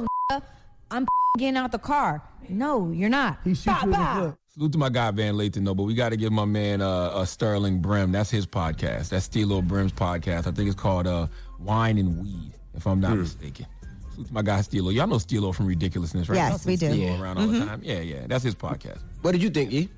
I'm 0.91 1.07
getting 1.39 1.57
out 1.57 1.73
the 1.73 1.79
car. 1.79 2.23
No, 2.51 2.91
you're 2.91 3.09
not. 3.09 3.39
He 3.43 3.55
shoots 3.55 3.65
Bah, 3.67 3.79
you 3.85 3.85
in 3.85 3.91
the 3.93 4.29
foot. 4.31 4.39
Salute 4.53 4.73
to 4.73 4.79
my 4.79 4.91
guy 4.91 5.11
Van 5.13 5.35
Lathan 5.35 5.65
though, 5.65 5.75
but 5.75 5.85
we 5.85 5.95
got 5.95 6.11
to 6.11 6.17
give 6.19 6.31
my 6.31 6.45
man 6.45 6.83
uh, 6.83 6.89
uh, 6.89 7.25
Sterling 7.25 7.81
Brim. 7.81 8.13
That's 8.13 8.31
his 8.31 8.47
podcast. 8.47 9.09
That's 9.09 9.27
Steelo 9.27 9.67
Brim's 9.67 9.93
podcast. 9.93 10.47
I 10.47 10.51
think 10.51 10.69
it's 10.71 10.79
called 10.79 11.07
uh, 11.07 11.27
Wine 11.59 11.97
and 11.97 12.21
Weed, 12.21 12.53
if 12.75 12.87
I'm 12.87 13.01
not 13.01 13.17
mistaken. 13.17 13.65
Salute 14.13 14.27
to 14.29 14.35
my 14.35 14.43
guy 14.43 14.59
Steelo. 14.59 14.93
Y'all 14.93 15.07
know 15.07 15.17
Steelo 15.17 15.55
from 15.55 15.67
Ridiculousness, 15.67 16.29
right? 16.29 16.37
Yes, 16.37 16.67
we 16.67 16.77
do. 16.77 16.89
Steelo 16.91 16.99
Yeah. 17.01 17.23
around 17.23 17.39
all 17.39 17.47
the 17.47 17.61
Mhm. 17.61 17.67
time. 17.67 17.81
Yeah, 17.83 18.01
yeah. 18.01 18.27
That's 18.27 18.45
his 18.45 18.55
podcast. 18.55 18.99
What 19.23 19.33
did 19.33 19.43
you 19.43 19.49
think, 19.51 19.73
E? 19.73 19.89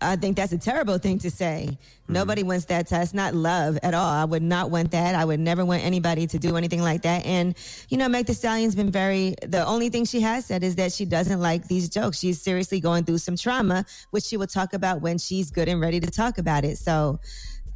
I 0.00 0.16
think 0.16 0.36
that's 0.36 0.52
a 0.52 0.58
terrible 0.58 0.98
thing 0.98 1.18
to 1.20 1.30
say. 1.30 1.68
Mm-hmm. 1.70 2.12
Nobody 2.12 2.42
wants 2.42 2.66
that. 2.66 2.90
It's 2.90 3.14
not 3.14 3.34
love 3.34 3.78
at 3.82 3.94
all. 3.94 4.06
I 4.06 4.24
would 4.24 4.42
not 4.42 4.70
want 4.70 4.90
that. 4.92 5.14
I 5.14 5.24
would 5.24 5.40
never 5.40 5.64
want 5.64 5.84
anybody 5.84 6.26
to 6.26 6.38
do 6.38 6.56
anything 6.56 6.82
like 6.82 7.02
that. 7.02 7.24
And 7.26 7.56
you 7.88 7.96
know, 7.96 8.08
Meg 8.08 8.26
The 8.26 8.34
Stallion's 8.34 8.74
been 8.74 8.90
very. 8.90 9.34
The 9.42 9.64
only 9.66 9.88
thing 9.88 10.04
she 10.04 10.20
has 10.20 10.46
said 10.46 10.62
is 10.62 10.76
that 10.76 10.92
she 10.92 11.04
doesn't 11.04 11.40
like 11.40 11.68
these 11.68 11.88
jokes. 11.88 12.18
She's 12.18 12.40
seriously 12.40 12.80
going 12.80 13.04
through 13.04 13.18
some 13.18 13.36
trauma, 13.36 13.84
which 14.10 14.24
she 14.24 14.36
will 14.36 14.46
talk 14.46 14.72
about 14.72 15.00
when 15.00 15.18
she's 15.18 15.50
good 15.50 15.68
and 15.68 15.80
ready 15.80 16.00
to 16.00 16.10
talk 16.10 16.38
about 16.38 16.64
it. 16.64 16.78
So, 16.78 17.20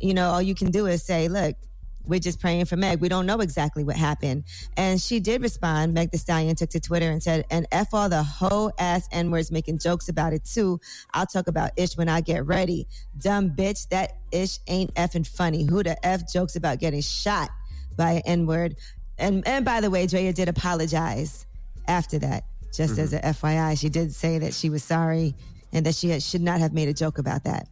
you 0.01 0.15
know, 0.15 0.31
all 0.31 0.43
you 0.43 0.55
can 0.55 0.71
do 0.71 0.87
is 0.87 1.03
say, 1.03 1.29
look. 1.29 1.57
We're 2.07 2.21
just 2.21 2.41
praying 2.41 2.65
for 2.65 2.77
Meg. 2.77 3.01
We 3.01 3.09
don't 3.09 3.27
know 3.27 3.41
exactly 3.41 3.85
what 3.85 3.97
happened. 3.97 4.45
And 4.77 5.01
she 5.01 5.21
did 5.21 5.43
respond. 5.43 5.95
Meg 5.95 6.11
The 6.11 6.19
Stallion 6.19 6.57
took 6.57 6.71
to 6.71 6.81
Twitter 6.81 7.11
and 7.11 7.23
said, 7.23 7.45
and 7.51 7.67
F 7.71 7.95
all 7.95 8.09
the 8.09 8.23
whole 8.23 8.73
ass 8.79 9.09
N 9.13 9.31
words 9.31 9.51
making 9.51 9.79
jokes 9.79 10.09
about 10.09 10.33
it 10.33 10.45
too. 10.45 10.81
I'll 11.15 11.27
talk 11.27 11.47
about 11.47 11.71
Ish 11.77 11.97
when 11.97 12.09
I 12.09 12.21
get 12.21 12.47
ready. 12.47 12.87
Dumb 13.19 13.51
bitch, 13.51 13.89
that 13.91 14.17
Ish 14.33 14.59
ain't 14.67 14.95
effing 14.95 15.27
funny. 15.27 15.65
Who 15.65 15.83
the 15.83 16.05
F 16.05 16.31
jokes 16.33 16.57
about 16.57 16.79
getting 16.79 17.03
shot 17.03 17.51
by 17.97 18.13
an 18.13 18.23
N 18.25 18.47
word? 18.47 18.77
And, 19.19 19.47
and 19.47 19.65
by 19.65 19.81
the 19.81 19.91
way, 19.91 20.07
Drea 20.07 20.33
did 20.33 20.49
apologize 20.49 21.47
after 21.87 22.19
that, 22.21 22.45
just 22.73 22.99
as 22.99 23.13
mm-hmm. 23.13 23.27
a 23.27 23.33
FYI. 23.33 23.79
She 23.79 23.89
did 23.89 24.13
say 24.13 24.39
that 24.39 24.55
she 24.55 24.71
was 24.71 24.83
sorry 24.83 25.35
and 25.73 25.87
that 25.87 25.95
she 25.95 26.11
had, 26.11 26.23
should 26.23 26.43
not 26.43 26.61
have 26.61 26.73
made 26.73 26.89
a 26.89 26.95
joke 26.95 27.19
about 27.19 27.45
that. 27.45 27.69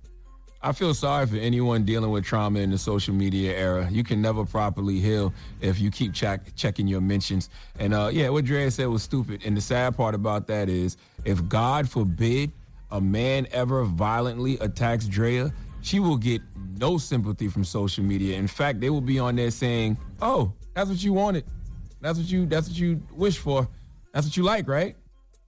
I 0.62 0.72
feel 0.72 0.92
sorry 0.92 1.26
for 1.26 1.36
anyone 1.36 1.84
dealing 1.84 2.10
with 2.10 2.24
trauma 2.24 2.58
in 2.58 2.70
the 2.70 2.76
social 2.76 3.14
media 3.14 3.56
era. 3.56 3.88
You 3.90 4.04
can 4.04 4.20
never 4.20 4.44
properly 4.44 5.00
heal 5.00 5.32
if 5.62 5.80
you 5.80 5.90
keep 5.90 6.12
check, 6.12 6.54
checking 6.54 6.86
your 6.86 7.00
mentions. 7.00 7.48
And 7.78 7.94
uh, 7.94 8.10
yeah, 8.12 8.28
what 8.28 8.44
Drea 8.44 8.70
said 8.70 8.86
was 8.88 9.02
stupid. 9.02 9.40
And 9.46 9.56
the 9.56 9.62
sad 9.62 9.96
part 9.96 10.14
about 10.14 10.46
that 10.48 10.68
is, 10.68 10.98
if 11.24 11.48
God 11.48 11.88
forbid 11.88 12.52
a 12.90 13.00
man 13.00 13.46
ever 13.52 13.84
violently 13.84 14.58
attacks 14.58 15.06
Drea, 15.06 15.50
she 15.80 15.98
will 15.98 16.18
get 16.18 16.42
no 16.76 16.98
sympathy 16.98 17.48
from 17.48 17.64
social 17.64 18.04
media. 18.04 18.36
In 18.36 18.46
fact, 18.46 18.80
they 18.80 18.90
will 18.90 19.00
be 19.00 19.18
on 19.18 19.36
there 19.36 19.50
saying, 19.50 19.96
"Oh, 20.20 20.52
that's 20.74 20.90
what 20.90 21.02
you 21.02 21.14
wanted. 21.14 21.44
That's 22.02 22.18
what 22.18 22.30
you. 22.30 22.44
That's 22.44 22.68
what 22.68 22.78
you 22.78 23.02
wish 23.12 23.38
for. 23.38 23.66
That's 24.12 24.26
what 24.26 24.36
you 24.36 24.42
like, 24.42 24.68
right?" 24.68 24.94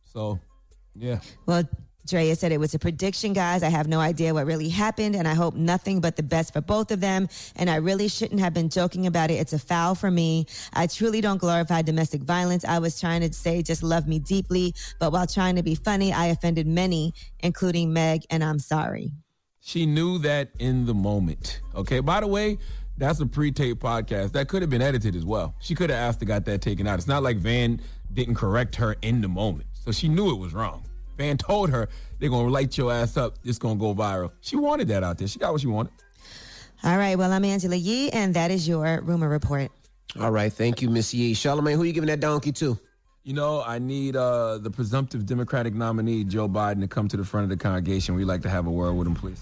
So, 0.05 0.41
yeah. 0.95 1.21
Well, 1.45 1.65
Drea 2.07 2.35
said 2.35 2.51
it 2.51 2.59
was 2.59 2.75
a 2.75 2.79
prediction, 2.79 3.33
guys. 3.33 3.63
I 3.63 3.69
have 3.69 3.87
no 3.87 4.01
idea 4.01 4.35
what 4.35 4.47
really 4.47 4.69
happened, 4.69 5.15
and 5.15 5.29
I 5.29 5.35
hope 5.35 5.55
nothing 5.55 6.01
but 6.01 6.17
the 6.17 6.23
best 6.23 6.53
for 6.53 6.61
both 6.61 6.91
of 6.91 7.01
them. 7.01 7.29
And 7.57 7.71
I 7.71 7.77
really 7.77 8.09
shouldn't 8.09 8.41
have 8.41 8.53
been 8.53 8.69
joking 8.69 9.07
about 9.07 9.31
it. 9.31 9.35
It's 9.35 9.53
a 9.53 9.59
foul 9.59 9.95
for 9.95 10.11
me. 10.11 10.47
I 10.73 10.89
truly 10.89 11.21
don't 11.21 11.39
glorify 11.39 11.83
domestic 11.83 12.23
violence. 12.23 12.65
I 12.65 12.81
was 12.81 13.01
trying 13.01 13.21
to 13.21 13.33
say 13.33 13.63
just 13.63 13.83
love 13.83 14.09
me 14.09 14.19
deeply, 14.19 14.75
but 14.99 15.13
while 15.13 15.27
trying 15.27 15.57
to 15.57 15.63
be 15.63 15.75
funny, 15.75 16.13
I 16.13 16.27
offended 16.27 16.67
many, 16.67 17.15
including 17.41 17.93
Meg, 17.93 18.23
and 18.31 18.43
I'm 18.43 18.59
sorry. 18.59 19.13
She 19.61 19.87
knew 19.87 20.19
that 20.19 20.51
in 20.59 20.87
the 20.87 20.95
moment. 20.95 21.61
Okay. 21.77 22.01
By 22.01 22.21
the 22.21 22.27
way, 22.27 22.59
that's 22.99 23.21
a 23.21 23.27
pre-tape 23.27 23.79
podcast. 23.79 24.33
That 24.33 24.49
could 24.49 24.61
have 24.63 24.71
been 24.71 24.83
edited 24.83 25.15
as 25.15 25.25
well. 25.25 25.55
She 25.61 25.77
could 25.77 25.89
have 25.89 26.01
asked 26.01 26.19
to 26.21 26.27
got 26.27 26.45
that 26.47 26.61
taken 26.61 26.89
out. 26.89 26.99
It's 26.99 27.07
not 27.07 27.23
like 27.23 27.37
Van 27.37 27.81
didn't 28.13 28.35
correct 28.35 28.75
her 28.77 28.97
in 29.03 29.21
the 29.21 29.29
moment. 29.29 29.69
So 29.73 29.93
she 29.93 30.09
knew 30.09 30.31
it 30.31 30.39
was 30.39 30.53
wrong. 30.53 30.85
Van 31.17 31.37
told 31.37 31.71
her 31.71 31.89
they're 32.19 32.31
gonna 32.31 32.49
light 32.49 32.77
your 32.77 32.93
ass 32.93 33.17
up. 33.17 33.37
It's 33.45 33.59
gonna 33.59 33.79
go 33.79 33.95
viral. 33.95 34.33
She 34.41 34.57
wanted 34.57 34.89
that 34.89 35.03
out 35.03 35.19
there. 35.19 35.29
She 35.29 35.39
got 35.39 35.53
what 35.53 35.61
she 35.61 35.67
wanted. 35.67 35.93
All 36.85 36.97
right. 36.97 37.17
Well, 37.17 37.33
I'm 37.33 37.45
Angela 37.45 37.77
Yee, 37.77 38.11
and 38.11 38.35
that 38.35 38.51
is 38.51 38.67
your 38.67 39.01
rumor 39.03 39.29
report. 39.29 39.71
All 40.21 40.31
right, 40.31 40.53
thank 40.53 40.83
you, 40.83 40.91
Miss 40.91 41.15
Yee. 41.15 41.33
Charlamagne, 41.33 41.77
who 41.77 41.83
are 41.83 41.87
you 41.87 41.93
giving 41.93 42.09
that 42.09 42.21
donkey 42.21 42.53
to? 42.53 42.79
You 43.25 43.35
know, 43.35 43.63
I 43.63 43.79
need 43.79 44.17
uh, 44.17 44.59
the 44.59 44.71
presumptive 44.71 45.25
Democratic 45.25 45.75
nominee, 45.75 46.25
Joe 46.25 46.49
Biden, 46.49 46.81
to 46.81 46.89
come 46.89 47.09
to 47.09 47.17
the 47.17 47.25
front 47.25 47.45
of 47.45 47.51
the 47.51 47.57
congregation. 47.57 48.15
We'd 48.15 48.25
like 48.25 48.43
to 48.43 48.51
have 48.51 48.67
a 48.67 48.71
word 48.71 48.93
with 48.95 49.07
him, 49.07 49.15
please. 49.15 49.41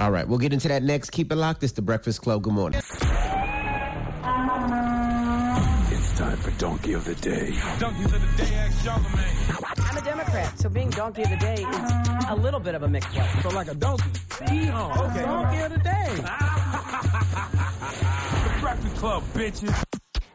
All 0.00 0.10
right, 0.10 0.26
we'll 0.28 0.38
get 0.38 0.52
into 0.52 0.68
that 0.68 0.82
next. 0.82 1.10
Keep 1.10 1.32
it 1.32 1.36
locked. 1.36 1.62
It's 1.64 1.72
the 1.72 1.82
Breakfast 1.82 2.22
Club. 2.22 2.42
Good 2.42 2.52
morning. 2.52 2.80
It's 6.22 6.30
time 6.30 6.38
for 6.38 6.60
Donkey 6.60 6.92
of 6.92 7.04
the 7.04 7.16
Day. 7.16 7.52
Donkeys 7.80 8.04
of 8.06 8.12
the 8.12 8.44
day, 8.44 8.54
ask 8.54 8.86
Charlamagne. 8.86 9.90
I'm 9.90 9.96
a 9.96 10.00
Democrat, 10.02 10.56
so 10.56 10.68
being 10.68 10.88
donkey 10.90 11.22
of 11.22 11.30
the 11.30 11.36
day 11.36 11.54
is 11.54 12.26
a 12.28 12.36
little 12.36 12.60
bit 12.60 12.76
of 12.76 12.84
a 12.84 12.88
mixed 12.88 13.12
one. 13.16 13.28
So 13.42 13.48
like 13.48 13.68
a 13.68 13.74
donkey. 13.74 14.04
Yeehaw. 14.30 15.10
Okay. 15.10 15.22
Donkey 15.22 15.60
of 15.62 15.72
the 15.72 15.78
day. 15.78 16.14
the 16.14 16.22
Breakfast 18.60 18.96
Club, 18.96 19.24
bitches. 19.34 19.84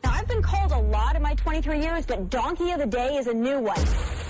Now, 0.03 0.11
I've 0.13 0.27
been 0.27 0.41
called 0.41 0.71
a 0.71 0.79
lot 0.79 1.15
in 1.15 1.21
my 1.21 1.33
23 1.35 1.81
years, 1.81 2.05
but 2.05 2.29
Donkey 2.29 2.71
of 2.71 2.79
the 2.79 2.85
Day 2.85 3.15
is 3.15 3.27
a 3.27 3.33
new 3.33 3.59
one. 3.59 3.79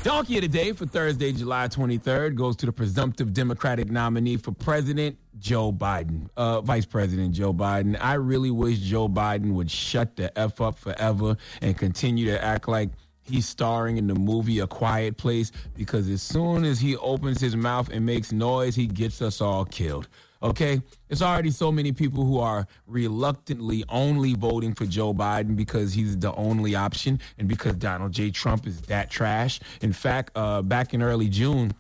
Donkey 0.04 0.38
of 0.38 0.42
the 0.44 0.48
Day 0.48 0.72
for 0.72 0.86
Thursday, 0.86 1.32
July 1.34 1.68
23rd 1.68 2.36
goes 2.36 2.56
to 2.58 2.66
the 2.66 2.72
presumptive 2.72 3.34
Democratic 3.34 3.90
nominee 3.90 4.38
for 4.38 4.52
president, 4.52 5.18
Joe 5.40 5.72
Biden. 5.72 6.30
Uh, 6.38 6.62
Vice 6.62 6.86
President 6.86 7.34
Joe 7.34 7.54
Biden. 7.54 7.98
I 8.00 8.14
really 8.14 8.52
wish 8.52 8.80
Joe 8.80 9.10
Biden 9.10 9.54
would 9.54 9.70
shut 9.70 10.16
the 10.16 10.38
F 10.38 10.62
up 10.62 10.80
forever 10.80 11.36
and 11.62 11.78
continue 11.78 12.26
to 12.28 12.44
act 12.44 12.68
like 12.68 12.90
he's 13.24 13.48
starring 13.48 13.98
in 13.98 14.08
the 14.08 14.16
movie 14.16 14.60
A 14.60 14.68
Quiet 14.68 15.18
Place 15.18 15.52
because 15.76 16.10
as 16.10 16.22
soon 16.22 16.64
as 16.64 16.80
he 16.80 16.96
opens 16.98 17.42
his 17.42 17.56
mouth 17.56 17.90
and 17.90 18.06
makes 18.06 18.32
noise, 18.32 18.76
he 18.76 18.88
gets 18.88 19.22
us 19.22 19.42
all 19.42 19.66
killed. 19.66 20.08
Okay? 20.42 20.82
it's 21.10 21.22
already 21.22 21.52
so 21.52 21.72
many 21.72 21.92
people 21.92 22.26
who 22.26 22.40
are 22.40 22.68
reluctantly 22.86 23.84
only 23.90 24.34
voting 24.34 24.74
for 24.74 24.86
Joe 24.86 25.14
Biden 25.14 25.56
because 25.56 25.94
he's 25.94 26.18
the 26.18 26.34
only 26.36 26.76
option 26.76 27.20
and 27.38 27.48
because 27.48 27.76
Donald 27.76 28.12
J. 28.12 28.32
Trump 28.32 28.68
is 28.68 28.82
that 28.82 29.10
trash. 29.10 29.60
In 29.82 29.94
fact, 29.94 30.32
uh, 30.36 30.62
back 30.62 30.94
in 30.94 31.02
early 31.02 31.30
June, 31.30 31.74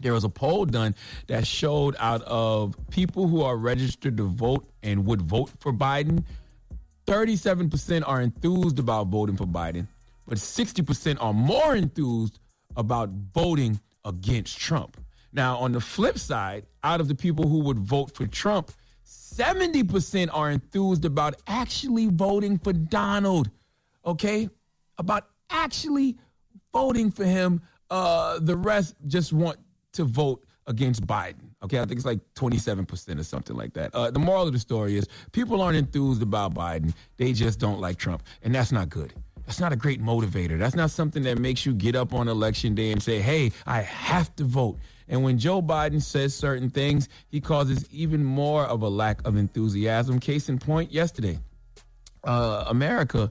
there 0.00 0.12
was 0.12 0.24
a 0.24 0.28
poll 0.28 0.66
done 0.66 0.94
that 1.26 1.46
showed 1.46 1.96
out 1.98 2.22
of 2.22 2.76
people 2.90 3.28
who 3.28 3.42
are 3.42 3.56
registered 3.56 4.16
to 4.18 4.24
vote 4.24 4.68
and 4.82 5.06
would 5.06 5.22
vote 5.22 5.50
for 5.58 5.72
Biden, 5.72 6.24
37% 7.06 8.02
are 8.06 8.20
enthused 8.20 8.78
about 8.78 9.06
voting 9.08 9.36
for 9.36 9.46
Biden, 9.46 9.86
but 10.26 10.38
60% 10.38 11.16
are 11.20 11.32
more 11.32 11.74
enthused 11.74 12.38
about 12.76 13.10
voting 13.10 13.80
against 14.04 14.58
Trump. 14.58 14.96
Now, 15.36 15.58
on 15.58 15.72
the 15.72 15.80
flip 15.80 16.18
side, 16.18 16.64
out 16.82 16.98
of 16.98 17.08
the 17.08 17.14
people 17.14 17.46
who 17.46 17.58
would 17.60 17.78
vote 17.78 18.16
for 18.16 18.26
Trump, 18.26 18.72
70% 19.06 20.30
are 20.32 20.50
enthused 20.50 21.04
about 21.04 21.34
actually 21.46 22.06
voting 22.06 22.58
for 22.58 22.72
Donald. 22.72 23.50
Okay? 24.06 24.48
About 24.96 25.28
actually 25.50 26.16
voting 26.72 27.10
for 27.10 27.26
him. 27.26 27.60
Uh, 27.90 28.38
the 28.40 28.56
rest 28.56 28.94
just 29.06 29.34
want 29.34 29.58
to 29.92 30.04
vote 30.04 30.42
against 30.66 31.06
Biden. 31.06 31.50
Okay, 31.62 31.78
I 31.78 31.84
think 31.84 31.98
it's 31.98 32.06
like 32.06 32.20
27% 32.34 33.20
or 33.20 33.22
something 33.22 33.56
like 33.56 33.74
that. 33.74 33.94
Uh, 33.94 34.10
the 34.10 34.18
moral 34.18 34.46
of 34.46 34.52
the 34.52 34.58
story 34.58 34.96
is 34.96 35.06
people 35.32 35.60
aren't 35.60 35.76
enthused 35.76 36.22
about 36.22 36.54
Biden. 36.54 36.94
They 37.18 37.32
just 37.34 37.60
don't 37.60 37.80
like 37.80 37.98
Trump. 37.98 38.22
And 38.42 38.54
that's 38.54 38.72
not 38.72 38.88
good. 38.88 39.12
That's 39.44 39.60
not 39.60 39.72
a 39.72 39.76
great 39.76 40.02
motivator. 40.02 40.58
That's 40.58 40.74
not 40.74 40.90
something 40.90 41.22
that 41.24 41.38
makes 41.38 41.64
you 41.66 41.74
get 41.74 41.94
up 41.94 42.14
on 42.14 42.26
election 42.26 42.74
day 42.74 42.90
and 42.90 43.02
say, 43.02 43.20
hey, 43.20 43.52
I 43.66 43.82
have 43.82 44.34
to 44.36 44.44
vote. 44.44 44.78
And 45.08 45.22
when 45.22 45.38
Joe 45.38 45.62
Biden 45.62 46.02
says 46.02 46.34
certain 46.34 46.70
things, 46.70 47.08
he 47.28 47.40
causes 47.40 47.86
even 47.90 48.24
more 48.24 48.64
of 48.64 48.82
a 48.82 48.88
lack 48.88 49.26
of 49.26 49.36
enthusiasm. 49.36 50.18
Case 50.18 50.48
in 50.48 50.58
point, 50.58 50.92
yesterday, 50.92 51.38
uh, 52.24 52.64
America 52.68 53.30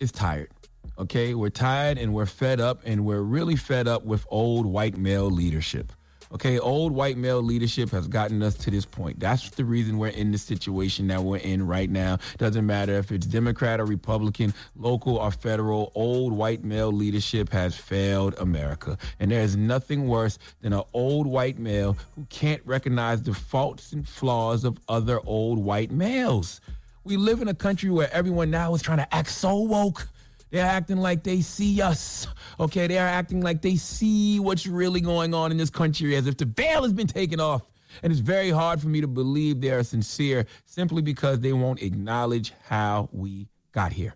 is 0.00 0.12
tired. 0.12 0.50
Okay, 0.98 1.34
we're 1.34 1.50
tired 1.50 1.98
and 1.98 2.14
we're 2.14 2.26
fed 2.26 2.60
up, 2.60 2.82
and 2.84 3.04
we're 3.04 3.22
really 3.22 3.56
fed 3.56 3.88
up 3.88 4.04
with 4.04 4.24
old 4.28 4.66
white 4.66 4.96
male 4.96 5.30
leadership. 5.30 5.92
Okay, 6.34 6.58
old 6.58 6.90
white 6.90 7.16
male 7.16 7.40
leadership 7.40 7.90
has 7.90 8.08
gotten 8.08 8.42
us 8.42 8.56
to 8.56 8.68
this 8.68 8.84
point. 8.84 9.20
That's 9.20 9.50
the 9.50 9.64
reason 9.64 9.98
we're 9.98 10.08
in 10.08 10.32
the 10.32 10.38
situation 10.38 11.06
that 11.06 11.22
we're 11.22 11.36
in 11.36 11.64
right 11.64 11.88
now. 11.88 12.18
Doesn't 12.38 12.66
matter 12.66 12.94
if 12.94 13.12
it's 13.12 13.24
Democrat 13.24 13.78
or 13.78 13.84
Republican, 13.84 14.52
local 14.74 15.18
or 15.18 15.30
federal, 15.30 15.92
old 15.94 16.32
white 16.32 16.64
male 16.64 16.90
leadership 16.90 17.50
has 17.50 17.76
failed 17.76 18.34
America. 18.38 18.98
And 19.20 19.30
there 19.30 19.42
is 19.42 19.54
nothing 19.54 20.08
worse 20.08 20.40
than 20.60 20.72
an 20.72 20.82
old 20.92 21.28
white 21.28 21.60
male 21.60 21.96
who 22.16 22.26
can't 22.30 22.62
recognize 22.64 23.22
the 23.22 23.32
faults 23.32 23.92
and 23.92 24.06
flaws 24.06 24.64
of 24.64 24.80
other 24.88 25.20
old 25.24 25.60
white 25.60 25.92
males. 25.92 26.60
We 27.04 27.16
live 27.16 27.42
in 27.42 27.48
a 27.48 27.54
country 27.54 27.90
where 27.90 28.12
everyone 28.12 28.50
now 28.50 28.74
is 28.74 28.82
trying 28.82 28.98
to 28.98 29.14
act 29.14 29.30
so 29.30 29.56
woke. 29.58 30.08
They're 30.54 30.64
acting 30.64 30.98
like 30.98 31.24
they 31.24 31.40
see 31.40 31.82
us. 31.82 32.28
Okay, 32.60 32.86
they're 32.86 33.08
acting 33.08 33.40
like 33.40 33.60
they 33.60 33.74
see 33.74 34.38
what's 34.38 34.68
really 34.68 35.00
going 35.00 35.34
on 35.34 35.50
in 35.50 35.56
this 35.56 35.68
country 35.68 36.14
as 36.14 36.28
if 36.28 36.36
the 36.36 36.44
veil 36.44 36.84
has 36.84 36.92
been 36.92 37.08
taken 37.08 37.40
off. 37.40 37.62
And 38.04 38.12
it's 38.12 38.20
very 38.20 38.50
hard 38.50 38.80
for 38.80 38.86
me 38.86 39.00
to 39.00 39.08
believe 39.08 39.60
they 39.60 39.70
are 39.70 39.82
sincere 39.82 40.46
simply 40.64 41.02
because 41.02 41.40
they 41.40 41.52
won't 41.52 41.82
acknowledge 41.82 42.52
how 42.68 43.08
we 43.10 43.48
got 43.72 43.92
here. 43.92 44.14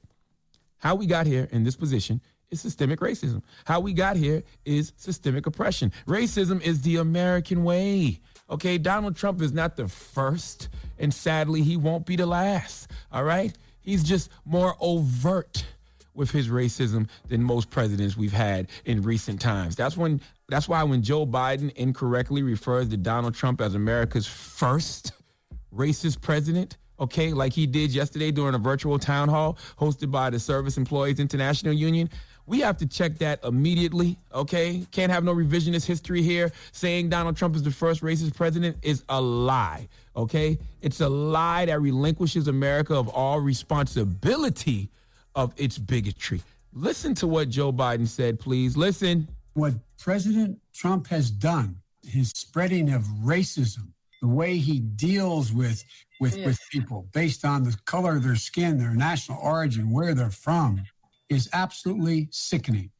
How 0.77 0.95
we 0.95 1.07
got 1.07 1.27
here 1.27 1.49
in 1.51 1.65
this 1.65 1.75
position 1.75 2.21
is 2.53 2.61
systemic 2.61 3.01
racism. 3.01 3.43
How 3.65 3.81
we 3.81 3.93
got 3.93 4.15
here 4.15 4.45
is 4.65 4.93
systemic 4.97 5.49
oppression. 5.49 5.91
Racism 6.07 6.63
is 6.63 6.83
the 6.83 6.99
American 6.99 7.65
way. 7.65 8.21
Okay, 8.49 8.79
Donald 8.79 9.17
Trump 9.17 9.43
is 9.43 9.53
not 9.53 9.75
the 9.75 9.89
first, 9.89 10.69
and 11.01 11.13
sadly, 11.13 11.63
he 11.63 11.77
won't 11.77 12.07
be 12.07 12.15
the 12.15 12.27
last. 12.27 12.93
All 13.11 13.25
right? 13.25 13.53
He's 13.81 14.05
just 14.05 14.31
more 14.45 14.77
overt 14.79 15.65
with 16.19 16.31
his 16.31 16.49
racism 16.49 17.09
than 17.29 17.43
most 17.43 17.71
presidents 17.71 18.17
we've 18.17 18.33
had 18.33 18.69
in 18.85 19.01
recent 19.01 19.41
times. 19.41 19.77
That's 19.77 19.97
when 19.97 20.21
that's 20.49 20.69
why 20.69 20.83
when 20.83 21.03
Joe 21.03 21.25
Biden 21.25 21.73
incorrectly 21.77 22.43
refers 22.43 22.89
to 22.89 22.97
Donald 22.97 23.35
Trump 23.35 23.61
as 23.61 23.75
America's 23.75 24.27
first 24.27 25.13
racist 25.75 26.21
president, 26.21 26.77
okay, 26.99 27.33
like 27.33 27.53
he 27.53 27.67
did 27.67 27.95
yesterday 27.95 28.31
during 28.31 28.55
a 28.55 28.59
virtual 28.59 28.99
town 28.99 29.29
hall 29.29 29.57
hosted 29.79 30.11
by 30.11 30.29
the 30.31 30.39
Service 30.39 30.77
Employees 30.77 31.21
International 31.21 31.73
Union, 31.73 32.11
we 32.47 32.61
have 32.61 32.79
to 32.79 32.87
check 32.87 33.19
that 33.19 33.45
immediately, 33.45 34.19
okay? 34.33 34.87
Can't 34.91 35.13
have 35.13 35.23
no 35.23 35.35
revisionist 35.35 35.85
history 35.85 36.23
here. 36.23 36.51
Saying 36.73 37.11
Donald 37.11 37.37
Trump 37.37 37.55
is 37.55 37.63
the 37.63 37.71
first 37.71 38.03
racist 38.03 38.35
president 38.35 38.79
is 38.83 39.05
a 39.11 39.21
lie, 39.21 39.87
okay? 40.17 40.59
It's 40.81 41.03
a 41.03 41.09
lie 41.11 41.67
that 41.67 41.83
relinquishes 41.83 42.49
America 42.49 42.95
of 42.95 43.09
all 43.09 43.39
responsibility 43.39 44.91
of 45.39 45.55
its 45.57 45.79
bigotry. 45.79 46.43
Listen 46.73 47.15
to 47.15 47.27
what 47.29 47.49
Joe 47.49 47.73
Biden 47.73 48.09
said, 48.09 48.41
please. 48.41 48.77
Listen. 48.77 49.29
What 49.55 49.75
President 49.99 50.59
Trump 50.75 51.07
has 51.07 51.31
done, 51.31 51.77
his 52.05 52.31
spreading 52.31 52.93
of 52.93 53.03
racism, 53.23 53.93
the 54.21 54.27
way 54.29 54.59
he 54.59 54.81
deals 54.81 55.53
with 55.53 55.85
with, 56.21 56.37
Yeah. 56.37 56.47
with 56.47 56.59
people 56.73 57.09
based 57.13 57.45
on 57.45 57.63
the 57.63 57.77
color 57.85 58.17
of 58.17 58.25
their 58.25 58.35
skin, 58.35 58.77
their 58.79 58.95
national 58.97 59.39
origin, 59.39 59.91
where 59.91 60.13
they're 60.15 60.31
from, 60.33 60.83
is 61.29 61.49
absolutely 61.53 62.27
sickening. 62.33 62.91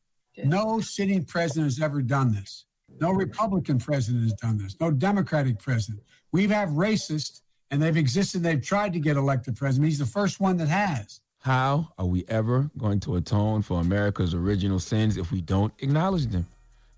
No 0.45 0.81
sitting 0.81 1.25
president 1.25 1.65
has 1.65 1.81
ever 1.83 2.01
done 2.01 2.33
this. 2.33 2.67
No 3.01 3.11
Republican 3.11 3.81
president 3.81 4.23
has 4.23 4.35
done 4.35 4.57
this. 4.59 4.77
No 4.81 4.93
Democratic 4.93 5.59
president. 5.59 6.05
We 6.31 6.43
have 6.43 6.53
had 6.53 6.69
racists, 6.69 7.41
and 7.73 7.83
they've 7.83 7.97
existed. 7.97 8.45
They've 8.45 8.63
tried 8.63 8.93
to 8.93 9.01
get 9.01 9.17
elected 9.17 9.57
president. 9.57 9.89
He's 9.89 9.99
the 9.99 10.07
first 10.07 10.39
one 10.39 10.57
that 10.59 10.69
has. 10.69 11.21
How 11.41 11.93
are 11.97 12.07
we 12.07 12.25
ever 12.29 12.69
going 12.77 13.01
to 13.01 13.17
atone 13.17 13.63
for 13.63 13.81
America's 13.81 14.35
original 14.35 14.81
sins 14.81 15.17
if 15.17 15.31
we 15.31 15.41
don't 15.41 15.73
acknowledge 15.79 16.27
them? 16.27 16.47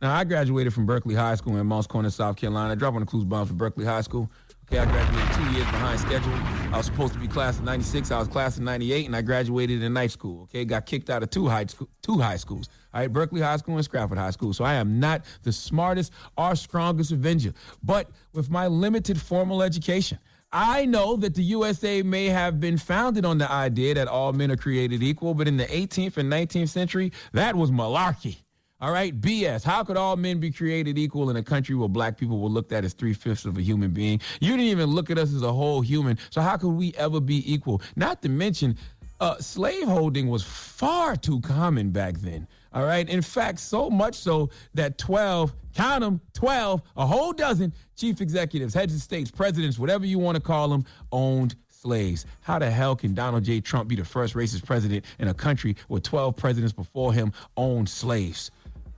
Now, 0.00 0.14
I 0.14 0.24
graduated 0.24 0.72
from 0.72 0.86
Berkeley 0.86 1.14
High 1.14 1.34
School 1.34 1.58
in 1.58 1.66
Moncks 1.66 1.86
Corner, 1.86 2.08
South 2.08 2.36
Carolina. 2.36 2.72
I 2.72 2.74
dropped 2.74 2.94
on 2.94 3.00
the 3.00 3.06
clues 3.06 3.24
bomb 3.24 3.46
for 3.46 3.52
Berkeley 3.52 3.84
High 3.84 4.00
School. 4.00 4.30
Okay, 4.64 4.78
I 4.78 4.86
graduated 4.86 5.34
two 5.34 5.52
years 5.52 5.66
behind 5.66 6.00
schedule. 6.00 6.32
I 6.72 6.78
was 6.78 6.86
supposed 6.86 7.12
to 7.12 7.18
be 7.18 7.28
class 7.28 7.58
of 7.58 7.64
96. 7.64 8.10
I 8.10 8.18
was 8.18 8.28
class 8.28 8.56
of 8.56 8.62
98, 8.62 9.04
and 9.04 9.14
I 9.14 9.20
graduated 9.20 9.82
in 9.82 9.92
night 9.92 10.10
school. 10.10 10.44
Okay, 10.44 10.64
got 10.64 10.86
kicked 10.86 11.10
out 11.10 11.22
of 11.22 11.28
two 11.28 11.48
high, 11.48 11.66
school, 11.66 11.88
two 12.00 12.18
high 12.18 12.36
schools. 12.36 12.70
All 12.94 13.00
right, 13.00 13.12
Berkeley 13.12 13.42
High 13.42 13.58
School 13.58 13.76
and 13.76 13.84
Stratford 13.84 14.16
High 14.16 14.30
School. 14.30 14.54
So 14.54 14.64
I 14.64 14.74
am 14.74 14.98
not 14.98 15.24
the 15.42 15.52
smartest 15.52 16.12
or 16.38 16.56
strongest 16.56 17.12
Avenger. 17.12 17.52
But 17.82 18.08
with 18.32 18.48
my 18.48 18.68
limited 18.68 19.20
formal 19.20 19.62
education, 19.62 20.18
I 20.52 20.84
know 20.84 21.16
that 21.16 21.34
the 21.34 21.42
USA 21.44 22.02
may 22.02 22.26
have 22.26 22.58
been 22.58 22.76
founded 22.76 23.24
on 23.24 23.38
the 23.38 23.50
idea 23.50 23.94
that 23.94 24.08
all 24.08 24.32
men 24.32 24.50
are 24.50 24.56
created 24.56 25.02
equal, 25.02 25.32
but 25.32 25.46
in 25.46 25.56
the 25.56 25.66
18th 25.66 26.16
and 26.16 26.32
19th 26.32 26.68
century, 26.68 27.12
that 27.32 27.54
was 27.54 27.70
malarkey. 27.70 28.38
All 28.80 28.90
right, 28.90 29.18
BS. 29.18 29.62
How 29.62 29.84
could 29.84 29.96
all 29.96 30.16
men 30.16 30.40
be 30.40 30.50
created 30.50 30.98
equal 30.98 31.30
in 31.30 31.36
a 31.36 31.42
country 31.42 31.74
where 31.74 31.88
black 31.88 32.16
people 32.16 32.40
were 32.40 32.48
looked 32.48 32.72
at 32.72 32.84
as 32.84 32.94
three 32.94 33.12
fifths 33.12 33.44
of 33.44 33.58
a 33.58 33.62
human 33.62 33.90
being? 33.90 34.20
You 34.40 34.52
didn't 34.52 34.66
even 34.66 34.90
look 34.90 35.10
at 35.10 35.18
us 35.18 35.34
as 35.34 35.42
a 35.42 35.52
whole 35.52 35.82
human. 35.82 36.18
So 36.30 36.40
how 36.40 36.56
could 36.56 36.70
we 36.70 36.94
ever 36.94 37.20
be 37.20 37.52
equal? 37.52 37.82
Not 37.94 38.22
to 38.22 38.28
mention, 38.30 38.76
uh, 39.20 39.36
slaveholding 39.38 40.28
was 40.28 40.42
far 40.42 41.14
too 41.14 41.40
common 41.42 41.90
back 41.90 42.14
then. 42.14 42.48
All 42.72 42.84
right. 42.84 43.08
In 43.08 43.22
fact, 43.22 43.58
so 43.58 43.90
much 43.90 44.14
so 44.14 44.50
that 44.74 44.96
12, 44.98 45.52
count 45.74 46.02
them, 46.02 46.20
12, 46.34 46.82
a 46.96 47.06
whole 47.06 47.32
dozen 47.32 47.72
chief 47.96 48.20
executives, 48.20 48.74
heads 48.74 48.94
of 48.94 49.00
states, 49.00 49.30
presidents, 49.30 49.78
whatever 49.78 50.06
you 50.06 50.18
want 50.18 50.36
to 50.36 50.42
call 50.42 50.68
them, 50.68 50.84
owned 51.10 51.56
slaves. 51.68 52.26
How 52.42 52.58
the 52.58 52.70
hell 52.70 52.94
can 52.94 53.14
Donald 53.14 53.44
J. 53.44 53.60
Trump 53.60 53.88
be 53.88 53.96
the 53.96 54.04
first 54.04 54.34
racist 54.34 54.64
president 54.64 55.04
in 55.18 55.28
a 55.28 55.34
country 55.34 55.76
where 55.88 56.00
12 56.00 56.36
presidents 56.36 56.72
before 56.72 57.12
him 57.12 57.32
owned 57.56 57.88
slaves? 57.88 58.50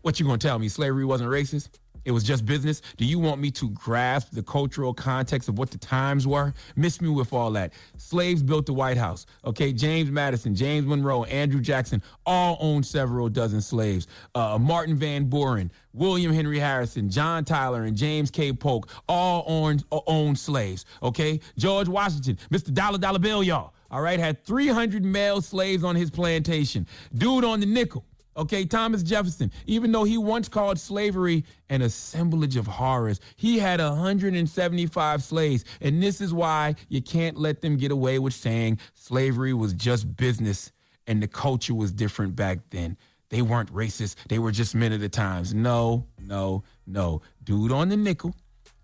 What 0.03 0.19
you 0.19 0.27
gonna 0.27 0.39
tell 0.39 0.59
me? 0.59 0.69
Slavery 0.69 1.05
wasn't 1.05 1.31
racist? 1.31 1.79
It 2.05 2.11
was 2.11 2.25
just 2.25 2.45
business. 2.45 2.83
Do 2.97 3.05
you 3.05 3.19
want 3.19 3.41
me 3.41 3.51
to 3.53 3.71
grasp 3.71 4.31
the 4.33 4.43
cultural 4.43 4.93
context 4.93 5.49
of 5.49 5.59
what 5.59 5.71
the 5.71 5.79
times 5.79 6.27
were? 6.27 6.53
Miss 6.77 7.01
me 7.01 7.09
with 7.09 7.33
all 7.33 7.51
that. 7.53 7.73
Slaves 7.97 8.43
built 8.43 8.67
the 8.67 8.73
White 8.73 8.97
House. 8.97 9.27
Okay, 9.45 9.73
James 9.73 10.11
Madison, 10.11 10.55
James 10.55 10.87
Monroe, 10.87 11.25
Andrew 11.25 11.61
Jackson 11.61 12.03
all 12.27 12.57
owned 12.61 12.87
several 12.87 13.29
dozen 13.29 13.61
slaves. 13.61 14.07
Uh, 14.35 14.59
Martin 14.61 14.97
Van 14.97 15.25
Buren, 15.29 15.71
William 15.93 16.33
Henry 16.33 16.59
Harrison, 16.59 17.09
John 17.11 17.45
Tyler, 17.45 17.85
and 17.85 17.97
James 17.97 18.31
K. 18.31 18.53
Polk 18.53 18.91
all 19.09 19.45
owned, 19.47 19.85
uh, 19.93 20.01
owned 20.07 20.39
slaves. 20.39 20.85
Okay, 21.03 21.41
George 21.57 21.89
Washington, 21.89 22.39
Mr. 22.51 22.73
Dollar 22.73 22.99
Dollar 22.99 23.19
Bill, 23.19 23.43
y'all. 23.43 23.75
All 23.91 24.01
right, 24.01 24.19
had 24.19 24.43
300 24.45 25.05
male 25.05 25.43
slaves 25.43 25.85
on 25.85 25.95
his 25.95 26.11
plantation. 26.11 26.87
Dude 27.15 27.45
on 27.45 27.61
the 27.61 27.67
nickel. 27.67 28.07
Okay, 28.37 28.65
Thomas 28.65 29.03
Jefferson, 29.03 29.53
even 29.67 29.93
though 29.93 30.05
he 30.05 30.17
once 30.17 30.49
called 30.49 30.79
slavery 30.79 31.45
an 31.69 31.83
assemblage 31.83 32.57
of 32.57 32.67
horrors, 32.67 33.21
he 33.37 33.59
had 33.59 33.81
175 33.81 35.23
slaves. 35.23 35.65
And 35.83 36.03
this 36.03 36.21
is 36.21 36.33
why 36.33 36.77
you 36.89 37.03
can't 37.03 37.37
let 37.37 37.61
them 37.61 37.77
get 37.77 37.91
away 37.91 38.19
with 38.19 38.33
saying 38.33 38.79
slavery 38.95 39.53
was 39.53 39.75
just 39.75 40.17
business 40.17 40.73
and 41.07 41.23
the 41.23 41.29
culture 41.29 41.75
was 41.75 41.93
different 41.93 42.35
back 42.35 42.59
then. 42.71 42.97
They 43.29 43.43
weren't 43.43 43.73
racist, 43.73 44.17
they 44.29 44.39
were 44.39 44.53
just 44.53 44.75
men 44.75 44.93
of 44.93 45.01
the 45.01 45.09
times. 45.09 45.55
No, 45.55 46.07
no, 46.19 46.65
no. 46.87 47.23
Dude 47.45 47.73
on 47.73 47.89
the 47.89 47.97
nickel, 47.97 48.35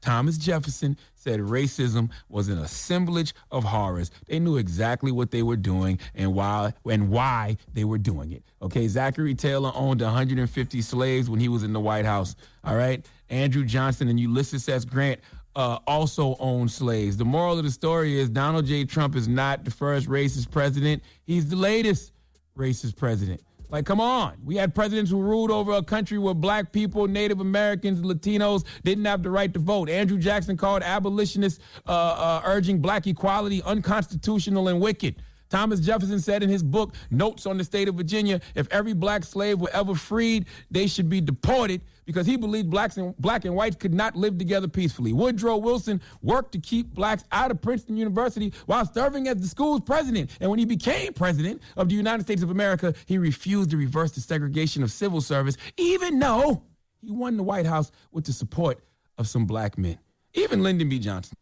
Thomas 0.00 0.38
Jefferson 0.38 0.96
said 1.28 1.40
racism 1.40 2.08
was 2.30 2.48
an 2.48 2.58
assemblage 2.58 3.34
of 3.50 3.62
horrors. 3.62 4.10
They 4.26 4.38
knew 4.38 4.56
exactly 4.56 5.12
what 5.12 5.30
they 5.30 5.42
were 5.42 5.56
doing 5.56 5.98
and 6.14 6.34
why 6.34 6.72
and 6.86 7.10
why 7.10 7.58
they 7.74 7.84
were 7.84 7.98
doing 7.98 8.32
it. 8.32 8.42
Okay, 8.62 8.88
Zachary 8.88 9.34
Taylor 9.34 9.70
owned 9.74 10.00
150 10.00 10.80
slaves 10.80 11.28
when 11.28 11.38
he 11.38 11.48
was 11.48 11.62
in 11.64 11.74
the 11.74 11.80
White 11.80 12.06
House. 12.06 12.34
All 12.64 12.76
right, 12.76 13.04
Andrew 13.28 13.64
Johnson 13.64 14.08
and 14.08 14.18
Ulysses 14.18 14.66
S. 14.70 14.86
Grant 14.86 15.20
uh, 15.54 15.78
also 15.86 16.34
owned 16.40 16.70
slaves. 16.70 17.18
The 17.18 17.26
moral 17.26 17.58
of 17.58 17.64
the 17.64 17.70
story 17.70 18.18
is 18.18 18.30
Donald 18.30 18.64
J. 18.64 18.86
Trump 18.86 19.14
is 19.14 19.28
not 19.28 19.64
the 19.66 19.70
first 19.70 20.08
racist 20.08 20.50
president. 20.50 21.02
He's 21.24 21.50
the 21.50 21.56
latest 21.56 22.12
racist 22.56 22.96
president. 22.96 23.42
Like, 23.70 23.84
come 23.84 24.00
on. 24.00 24.38
We 24.44 24.56
had 24.56 24.74
presidents 24.74 25.10
who 25.10 25.20
ruled 25.20 25.50
over 25.50 25.72
a 25.72 25.82
country 25.82 26.18
where 26.18 26.34
black 26.34 26.72
people, 26.72 27.06
Native 27.06 27.40
Americans, 27.40 28.00
Latinos 28.00 28.64
didn't 28.82 29.04
have 29.04 29.22
the 29.22 29.30
right 29.30 29.52
to 29.52 29.58
vote. 29.58 29.90
Andrew 29.90 30.18
Jackson 30.18 30.56
called 30.56 30.82
abolitionists 30.82 31.62
uh, 31.86 31.90
uh, 31.90 32.42
urging 32.44 32.80
black 32.80 33.06
equality 33.06 33.62
unconstitutional 33.64 34.68
and 34.68 34.80
wicked. 34.80 35.22
Thomas 35.50 35.80
Jefferson 35.80 36.20
said 36.20 36.42
in 36.42 36.48
his 36.48 36.62
book, 36.62 36.94
Notes 37.10 37.46
on 37.46 37.56
the 37.56 37.64
State 37.64 37.88
of 37.88 37.94
Virginia, 37.94 38.40
if 38.54 38.68
every 38.70 38.92
black 38.92 39.24
slave 39.24 39.60
were 39.60 39.70
ever 39.72 39.94
freed, 39.94 40.46
they 40.70 40.86
should 40.86 41.08
be 41.08 41.20
deported 41.20 41.80
because 42.08 42.26
he 42.26 42.38
believed 42.38 42.70
blacks 42.70 42.96
and 42.96 43.14
black 43.18 43.44
and 43.44 43.54
whites 43.54 43.76
could 43.76 43.92
not 43.92 44.16
live 44.16 44.38
together 44.38 44.66
peacefully. 44.66 45.12
Woodrow 45.12 45.58
Wilson 45.58 46.00
worked 46.22 46.52
to 46.52 46.58
keep 46.58 46.94
blacks 46.94 47.22
out 47.32 47.50
of 47.50 47.60
Princeton 47.60 47.98
University 47.98 48.54
while 48.64 48.86
serving 48.86 49.28
as 49.28 49.36
the 49.36 49.46
school's 49.46 49.82
president. 49.82 50.30
And 50.40 50.48
when 50.48 50.58
he 50.58 50.64
became 50.64 51.12
president 51.12 51.60
of 51.76 51.90
the 51.90 51.94
United 51.94 52.22
States 52.22 52.42
of 52.42 52.48
America, 52.48 52.94
he 53.04 53.18
refused 53.18 53.68
to 53.72 53.76
reverse 53.76 54.12
the 54.12 54.22
segregation 54.22 54.82
of 54.82 54.90
civil 54.90 55.20
service, 55.20 55.58
even 55.76 56.18
though 56.18 56.62
he 57.02 57.10
won 57.10 57.36
the 57.36 57.42
White 57.42 57.66
House 57.66 57.92
with 58.10 58.24
the 58.24 58.32
support 58.32 58.82
of 59.18 59.28
some 59.28 59.44
black 59.44 59.76
men. 59.76 59.98
Even 60.32 60.62
Lyndon 60.62 60.88
B. 60.88 60.98
Johnson 60.98 61.36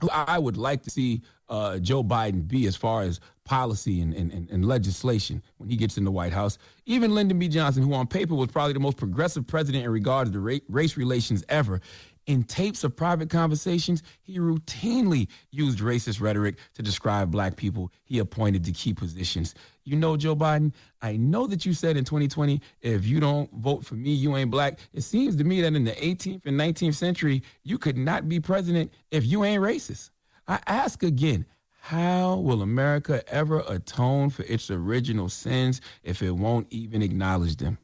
who 0.00 0.08
I 0.10 0.38
would 0.38 0.56
like 0.56 0.82
to 0.84 0.90
see 0.90 1.22
uh, 1.50 1.78
Joe 1.78 2.02
Biden 2.02 2.46
be 2.46 2.66
as 2.66 2.76
far 2.76 3.02
as 3.02 3.20
policy 3.44 4.00
and, 4.00 4.14
and, 4.14 4.48
and, 4.48 4.64
legislation 4.64 5.42
when 5.56 5.68
he 5.68 5.74
gets 5.74 5.98
in 5.98 6.04
the 6.04 6.10
White 6.10 6.32
House. 6.32 6.56
Even 6.86 7.12
Lyndon 7.12 7.40
B. 7.40 7.48
Johnson, 7.48 7.82
who 7.82 7.92
on 7.94 8.06
paper 8.06 8.36
was 8.36 8.48
probably 8.48 8.72
the 8.72 8.78
most 8.78 8.96
progressive 8.96 9.44
president 9.44 9.84
in 9.84 9.90
regard 9.90 10.32
to 10.32 10.60
race 10.68 10.96
relations 10.96 11.44
ever, 11.48 11.80
in 12.26 12.44
tapes 12.44 12.84
of 12.84 12.94
private 12.94 13.28
conversations, 13.28 14.04
he 14.22 14.38
routinely 14.38 15.26
used 15.50 15.80
racist 15.80 16.20
rhetoric 16.20 16.58
to 16.74 16.82
describe 16.82 17.32
black 17.32 17.56
people 17.56 17.90
he 18.04 18.20
appointed 18.20 18.62
to 18.64 18.72
key 18.72 18.94
positions. 18.94 19.56
You 19.82 19.96
know, 19.96 20.16
Joe 20.16 20.36
Biden, 20.36 20.72
I 21.02 21.16
know 21.16 21.48
that 21.48 21.66
you 21.66 21.72
said 21.72 21.96
in 21.96 22.04
2020, 22.04 22.60
if 22.82 23.04
you 23.04 23.18
don't 23.18 23.52
vote 23.54 23.84
for 23.84 23.96
me, 23.96 24.12
you 24.12 24.36
ain't 24.36 24.52
black. 24.52 24.78
It 24.92 25.00
seems 25.00 25.34
to 25.36 25.44
me 25.44 25.60
that 25.62 25.74
in 25.74 25.82
the 25.82 25.92
18th 25.92 26.46
and 26.46 26.60
19th 26.60 26.94
century, 26.94 27.42
you 27.64 27.78
could 27.78 27.96
not 27.96 28.28
be 28.28 28.38
president 28.38 28.92
if 29.10 29.26
you 29.26 29.42
ain't 29.42 29.62
racist. 29.62 30.10
I 30.48 30.58
ask 30.66 31.02
again, 31.02 31.46
how 31.80 32.36
will 32.36 32.62
America 32.62 33.22
ever 33.32 33.64
atone 33.66 34.30
for 34.30 34.42
its 34.44 34.70
original 34.70 35.28
sins 35.28 35.80
if 36.04 36.22
it 36.22 36.30
won't 36.30 36.66
even 36.70 37.02
acknowledge 37.02 37.56
them? 37.56 37.78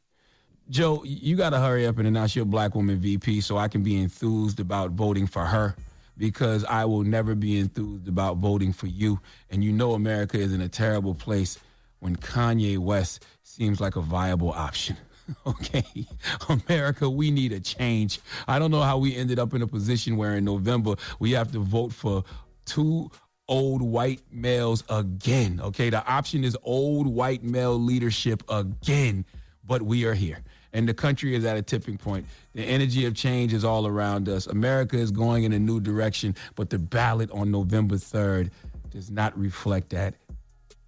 Joe, 0.68 1.02
you 1.04 1.36
got 1.36 1.50
to 1.50 1.58
hurry 1.58 1.86
up 1.86 1.98
and 1.98 2.08
announce 2.08 2.34
your 2.34 2.44
black 2.44 2.74
woman 2.74 2.98
VP 2.98 3.40
so 3.40 3.56
I 3.56 3.68
can 3.68 3.82
be 3.82 4.00
enthused 4.00 4.58
about 4.58 4.90
voting 4.90 5.26
for 5.26 5.44
her 5.44 5.76
because 6.18 6.64
I 6.64 6.84
will 6.84 7.04
never 7.04 7.34
be 7.34 7.58
enthused 7.58 8.08
about 8.08 8.38
voting 8.38 8.72
for 8.72 8.86
you. 8.86 9.20
And 9.50 9.62
you 9.62 9.72
know 9.72 9.92
America 9.92 10.38
is 10.38 10.52
in 10.52 10.60
a 10.60 10.68
terrible 10.68 11.14
place 11.14 11.58
when 12.00 12.16
Kanye 12.16 12.78
West 12.78 13.24
seems 13.42 13.80
like 13.80 13.96
a 13.96 14.00
viable 14.00 14.52
option. 14.52 14.96
Okay, 15.44 16.06
America, 16.48 17.10
we 17.10 17.32
need 17.32 17.52
a 17.52 17.58
change. 17.58 18.20
I 18.46 18.60
don't 18.60 18.70
know 18.70 18.82
how 18.82 18.98
we 18.98 19.16
ended 19.16 19.40
up 19.40 19.54
in 19.54 19.62
a 19.62 19.66
position 19.66 20.16
where 20.16 20.36
in 20.36 20.44
November 20.44 20.94
we 21.18 21.32
have 21.32 21.50
to 21.50 21.58
vote 21.58 21.92
for 21.92 22.22
two 22.66 23.10
old 23.48 23.80
white 23.80 24.20
males 24.30 24.84
again. 24.90 25.60
Okay, 25.62 25.88
the 25.88 26.04
option 26.06 26.44
is 26.44 26.56
old 26.62 27.06
white 27.06 27.42
male 27.42 27.78
leadership 27.78 28.42
again, 28.48 29.24
but 29.64 29.82
we 29.82 30.04
are 30.04 30.14
here 30.14 30.42
and 30.76 30.86
the 30.86 30.94
country 30.94 31.34
is 31.34 31.46
at 31.46 31.56
a 31.56 31.62
tipping 31.62 31.96
point. 31.96 32.26
The 32.52 32.62
energy 32.62 33.06
of 33.06 33.14
change 33.14 33.54
is 33.54 33.64
all 33.64 33.86
around 33.86 34.28
us. 34.28 34.46
America 34.46 34.98
is 34.98 35.10
going 35.10 35.44
in 35.44 35.54
a 35.54 35.58
new 35.58 35.80
direction, 35.80 36.36
but 36.54 36.68
the 36.68 36.78
ballot 36.78 37.30
on 37.30 37.50
November 37.50 37.96
3rd 37.96 38.50
does 38.90 39.10
not 39.10 39.36
reflect 39.38 39.88
that 39.90 40.14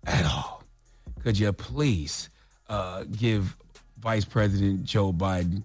at 0.06 0.26
all. 0.26 0.62
Could 1.22 1.38
you 1.38 1.50
please 1.54 2.28
uh, 2.68 3.04
give 3.04 3.56
Vice 3.98 4.26
President 4.26 4.84
Joe 4.84 5.10
Biden, 5.10 5.64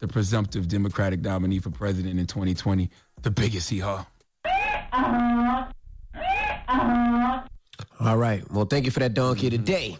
the 0.00 0.08
presumptive 0.08 0.68
Democratic 0.68 1.22
nominee 1.22 1.58
for 1.58 1.70
president 1.70 2.20
in 2.20 2.26
2020, 2.26 2.90
the 3.22 3.30
biggest 3.30 3.70
hee 3.70 3.78
haw? 3.78 4.04
All 8.00 8.16
right. 8.16 8.42
Well, 8.50 8.64
thank 8.66 8.84
you 8.84 8.90
for 8.90 9.00
that 9.00 9.14
donkey 9.14 9.48
mm-hmm. 9.48 9.64
today. 9.64 9.96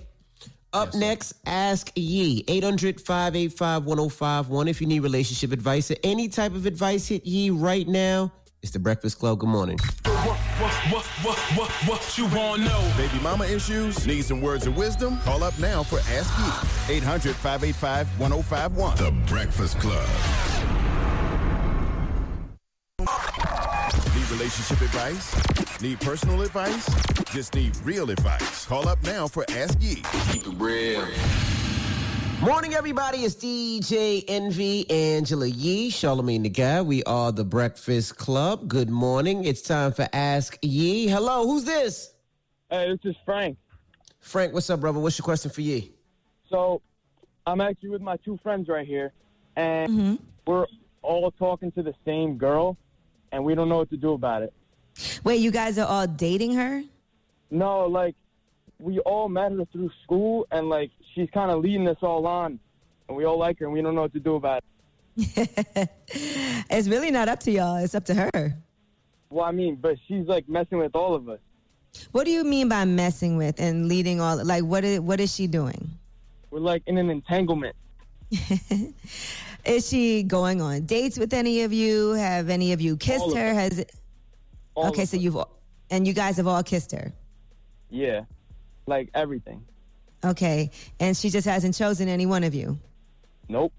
Up 0.75 0.89
yes, 0.93 1.01
next, 1.01 1.35
Ask 1.47 1.93
Yee. 1.97 2.45
800 2.49 3.01
585 3.01 3.87
1051. 3.87 4.69
If 4.69 4.81
you 4.81 4.87
need 4.87 5.01
relationship 5.01 5.53
advice 5.53 5.91
or 5.91 5.97
any 6.03 6.29
type 6.29 6.55
of 6.55 6.65
advice, 6.67 7.07
hit 7.07 7.27
Yee 7.27 7.51
right 7.51 7.87
now. 7.87 8.33
It's 8.63 8.73
the 8.73 8.79
Breakfast 8.79 9.19
Club. 9.19 9.41
Good 9.41 9.49
morning. 9.49 9.79
What, 10.05 10.39
what, 10.71 11.05
what, 11.25 11.39
what, 11.57 11.71
what, 11.89 12.19
you 12.19 12.27
want 12.27 12.63
to 12.63 12.69
know? 12.69 12.93
Baby 12.97 13.19
mama 13.23 13.45
issues? 13.45 14.07
Need 14.07 14.25
some 14.25 14.41
words 14.41 14.67
of 14.67 14.77
wisdom? 14.77 15.19
Call 15.21 15.43
up 15.43 15.59
now 15.59 15.83
for 15.83 15.99
Ask 16.11 16.89
Yee. 16.89 16.97
800 16.97 17.35
585 17.35 18.21
1051. 18.21 18.97
The 18.97 19.11
Breakfast 19.27 19.79
Club. 19.79 20.52
Relationship 24.33 24.81
advice? 24.81 25.81
Need 25.83 26.01
personal 26.01 26.41
advice? 26.43 26.89
Just 27.33 27.55
need 27.55 27.77
real 27.85 28.11
advice. 28.11 28.65
Call 28.65 28.89
up 28.89 29.03
now 29.03 29.29
for 29.29 29.45
Ask 29.51 29.81
Yee. 29.81 30.03
Keep 30.31 30.47
it 30.47 30.55
real. 30.59 31.07
Morning, 32.41 32.75
everybody. 32.75 33.19
It's 33.19 33.35
DJ 33.35 34.25
Envy, 34.27 34.91
Angela 34.91 35.47
Yee, 35.47 35.91
Charlamagne 35.91 36.43
the 36.43 36.49
Guy. 36.49 36.81
We 36.81 37.05
are 37.05 37.31
the 37.31 37.45
Breakfast 37.45 38.17
Club. 38.17 38.69
Good 38.69 38.89
morning. 38.89 39.45
It's 39.45 39.61
time 39.61 39.93
for 39.93 40.09
Ask 40.13 40.59
Yee. 40.63 41.09
Hello, 41.09 41.47
who's 41.47 41.65
this? 41.65 42.15
Hey, 42.71 42.89
this 42.91 43.13
is 43.13 43.17
Frank. 43.27 43.59
Frank, 44.19 44.55
what's 44.55 44.71
up, 44.71 44.81
brother? 44.81 44.99
What's 44.99 45.19
your 45.19 45.25
question 45.25 45.51
for 45.51 45.61
Yee? 45.61 45.93
So, 46.49 46.81
I'm 47.47 47.61
actually 47.61 47.91
with 47.91 48.03
my 48.03 48.17
two 48.17 48.39
friends 48.43 48.69
right 48.69 48.87
here, 48.87 49.13
and 49.57 49.93
mm-hmm. 49.93 50.15
we're 50.47 50.67
all 51.03 51.31
talking 51.33 51.71
to 51.73 51.83
the 51.83 51.95
same 52.05 52.39
girl, 52.39 52.77
and 53.33 53.45
we 53.45 53.55
don't 53.55 53.69
know 53.69 53.79
what 53.79 53.91
to 53.91 53.97
do 53.97 54.13
about 54.13 54.43
it. 54.43 54.53
Wait, 55.25 55.37
you 55.41 55.51
guys 55.51 55.79
are 55.79 55.87
all 55.87 56.07
dating 56.07 56.55
her? 56.55 56.83
No, 57.51 57.87
like 57.87 58.15
we 58.79 58.99
all 59.01 59.29
met 59.29 59.53
her 59.53 59.65
through 59.73 59.91
school, 60.05 60.47
and 60.51 60.69
like 60.69 60.91
she's 61.15 61.29
kind 61.31 61.51
of 61.51 61.61
leading 61.61 61.89
us 61.89 61.97
all 62.03 62.27
on, 62.27 62.61
and 63.09 63.17
we 63.17 63.25
all 63.25 63.39
like 63.39 63.59
her, 63.59 63.65
and 63.65 63.75
we 63.75 63.83
don't 63.83 63.95
know 63.95 64.03
what 64.03 64.13
to 64.13 64.21
do 64.21 64.37
about 64.37 64.63
it. 64.63 64.69
it's 66.71 66.89
really 66.89 67.11
not 67.11 67.29
up 67.29 67.41
to 67.41 67.51
y'all; 67.51 67.77
it's 67.77 67.95
up 67.95 68.05
to 68.05 68.15
her. 68.15 68.57
Well, 69.31 69.45
I 69.45 69.51
mean, 69.51 69.77
but 69.77 69.97
she's 70.07 70.27
like 70.27 70.49
messing 70.49 70.79
with 70.79 70.95
all 70.95 71.15
of 71.15 71.29
us. 71.29 71.41
What 72.13 72.25
do 72.25 72.31
you 72.31 72.45
mean 72.45 72.69
by 72.69 72.85
messing 72.85 73.37
with 73.37 73.61
and 73.61 73.89
leading 73.89 74.21
all? 74.21 74.43
Like, 74.45 74.65
what 74.65 74.85
is 74.85 75.01
what 75.01 75.21
is 75.21 75.35
she 75.35 75.47
doing? 75.47 75.91
We're 76.51 76.61
like 76.61 76.83
in 76.87 76.99
an 76.99 77.11
entanglement. 77.11 77.77
is 79.65 79.89
she 79.89 80.23
going 80.23 80.61
on 80.61 80.87
dates 80.87 81.19
with 81.19 81.33
any 81.33 81.63
of 81.63 81.73
you? 81.73 82.13
Have 82.13 82.49
any 82.49 82.73
of 82.73 82.81
you 82.81 82.97
kissed 82.97 83.35
her? 83.35 83.55
Has 83.55 83.79
it? 83.79 83.93
All 84.75 84.89
okay, 84.89 85.05
so 85.05 85.17
you've 85.17 85.37
And 85.91 86.07
you 86.07 86.13
guys 86.13 86.37
have 86.39 86.47
all 86.47 86.63
kissed 86.63 86.93
her. 86.93 87.13
Yeah, 87.91 88.23
like 88.87 89.11
everything. 89.15 89.65
Okay. 90.25 90.71
And 91.01 91.17
she 91.17 91.31
just 91.31 91.47
hasn't 91.47 91.75
chosen 91.75 92.09
any 92.09 92.27
one 92.27 92.45
of 92.45 92.55
you. 92.55 92.79
Nope. 93.49 93.73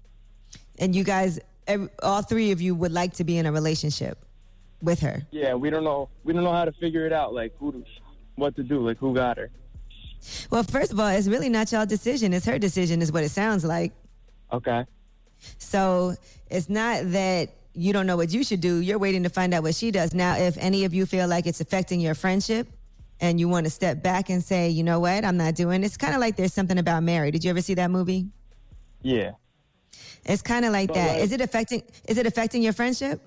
And 0.78 0.94
you 0.94 1.04
guys, 1.04 1.40
ev- 1.66 1.88
all 2.02 2.22
three 2.22 2.50
of 2.50 2.60
you 2.60 2.74
would 2.74 2.92
like 2.92 3.14
to 3.14 3.24
be 3.24 3.38
in 3.38 3.46
a 3.46 3.52
relationship 3.52 4.18
with 4.82 5.00
her. 5.00 5.22
Yeah, 5.30 5.54
we 5.54 5.70
don't 5.70 5.84
know. 5.84 6.08
We 6.22 6.32
don't 6.32 6.44
know 6.44 6.52
how 6.52 6.64
to 6.64 6.72
figure 6.72 7.06
it 7.06 7.12
out. 7.12 7.32
Like 7.32 7.56
who, 7.58 7.72
to, 7.72 7.84
what 8.36 8.56
to 8.56 8.62
do. 8.62 8.86
Like 8.86 8.98
who 8.98 9.14
got 9.14 9.38
her. 9.38 9.50
Well, 10.50 10.62
first 10.62 10.92
of 10.92 11.00
all, 11.00 11.08
it's 11.08 11.28
really 11.28 11.48
not 11.48 11.70
y'all 11.72 11.86
decision. 11.86 12.32
It's 12.32 12.46
her 12.46 12.58
decision, 12.58 13.02
is 13.02 13.12
what 13.12 13.24
it 13.24 13.30
sounds 13.30 13.64
like. 13.64 13.92
Okay. 14.52 14.84
So 15.58 16.14
it's 16.50 16.68
not 16.68 17.10
that 17.12 17.54
you 17.74 17.92
don't 17.92 18.06
know 18.06 18.16
what 18.16 18.32
you 18.32 18.44
should 18.44 18.60
do. 18.60 18.78
You're 18.78 18.98
waiting 18.98 19.22
to 19.24 19.28
find 19.28 19.52
out 19.52 19.62
what 19.62 19.74
she 19.74 19.90
does. 19.90 20.14
Now, 20.14 20.36
if 20.36 20.56
any 20.58 20.84
of 20.84 20.94
you 20.94 21.06
feel 21.06 21.26
like 21.26 21.46
it's 21.46 21.60
affecting 21.60 22.00
your 22.00 22.14
friendship 22.14 22.68
and 23.20 23.40
you 23.40 23.48
want 23.48 23.64
to 23.66 23.70
step 23.70 24.02
back 24.02 24.30
and 24.30 24.42
say, 24.42 24.68
you 24.68 24.82
know 24.84 25.00
what, 25.00 25.24
I'm 25.24 25.36
not 25.36 25.54
doing 25.54 25.82
it's 25.84 25.96
kind 25.96 26.14
of 26.14 26.20
like 26.20 26.36
there's 26.36 26.52
something 26.54 26.78
about 26.78 27.02
Mary. 27.02 27.30
Did 27.30 27.42
you 27.44 27.50
ever 27.50 27.60
see 27.60 27.74
that 27.74 27.90
movie? 27.90 28.26
Yeah. 29.02 29.32
It's 30.24 30.42
kind 30.42 30.64
of 30.64 30.72
like 30.72 30.90
So, 30.90 30.94
that. 30.94 31.14
like- 31.14 31.22
Is 31.22 31.32
it 31.32 31.40
affecting 31.40 31.82
is 32.08 32.18
it 32.18 32.26
affecting 32.26 32.62
your 32.62 32.72
friendship? 32.72 33.20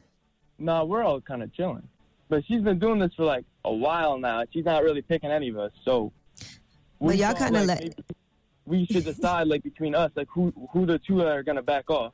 No, 0.60 0.86
we're 0.86 1.04
all 1.04 1.22
kind 1.22 1.44
of 1.44 1.54
chilling. 1.54 1.88
But 2.30 2.44
she's 2.46 2.62
been 2.62 2.80
doing 2.80 3.00
this 3.00 3.14
for 3.16 3.24
like 3.26 3.46
a 3.66 3.74
while 3.74 4.18
now. 4.18 4.44
She's 4.52 4.66
not 4.66 4.84
really 4.84 5.02
picking 5.02 5.30
any 5.32 5.50
of 5.50 5.58
us. 5.58 5.72
So. 5.86 6.12
Well, 7.00 7.16
y'all 7.16 7.34
kinda 7.36 7.64
like, 7.64 7.68
let- 7.82 8.00
We 8.68 8.86
should 8.86 9.06
decide 9.06 9.48
like 9.48 9.64
between 9.64 9.96
us, 9.96 10.12
like 10.16 10.28
who 10.30 10.54
who 10.72 10.86
the 10.86 11.00
two 11.00 11.22
are 11.22 11.42
gonna 11.42 11.64
back 11.64 11.90
off. 11.90 12.14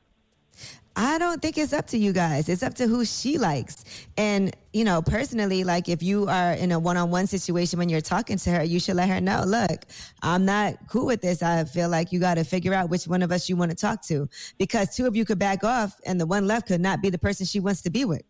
I 0.96 1.18
don't 1.18 1.42
think 1.42 1.58
it's 1.58 1.72
up 1.72 1.88
to 1.88 1.98
you 1.98 2.12
guys. 2.12 2.48
It's 2.48 2.62
up 2.62 2.74
to 2.74 2.86
who 2.86 3.04
she 3.04 3.36
likes. 3.36 3.84
And, 4.16 4.54
you 4.72 4.84
know, 4.84 5.02
personally, 5.02 5.64
like 5.64 5.88
if 5.88 6.04
you 6.04 6.28
are 6.28 6.52
in 6.52 6.70
a 6.70 6.78
one 6.78 6.96
on 6.96 7.10
one 7.10 7.26
situation 7.26 7.80
when 7.80 7.88
you're 7.88 8.00
talking 8.00 8.38
to 8.38 8.50
her, 8.50 8.62
you 8.62 8.78
should 8.78 8.94
let 8.94 9.08
her 9.08 9.20
know, 9.20 9.42
look, 9.44 9.86
I'm 10.22 10.44
not 10.44 10.74
cool 10.88 11.06
with 11.06 11.20
this. 11.20 11.42
I 11.42 11.64
feel 11.64 11.88
like 11.88 12.12
you 12.12 12.20
got 12.20 12.34
to 12.34 12.44
figure 12.44 12.72
out 12.72 12.90
which 12.90 13.08
one 13.08 13.22
of 13.22 13.32
us 13.32 13.48
you 13.48 13.56
want 13.56 13.72
to 13.72 13.76
talk 13.76 14.02
to 14.06 14.28
because 14.56 14.94
two 14.94 15.06
of 15.06 15.16
you 15.16 15.24
could 15.24 15.38
back 15.38 15.64
off 15.64 16.00
and 16.06 16.20
the 16.20 16.26
one 16.26 16.46
left 16.46 16.68
could 16.68 16.80
not 16.80 17.02
be 17.02 17.10
the 17.10 17.18
person 17.18 17.44
she 17.44 17.58
wants 17.58 17.82
to 17.82 17.90
be 17.90 18.04
with. 18.04 18.22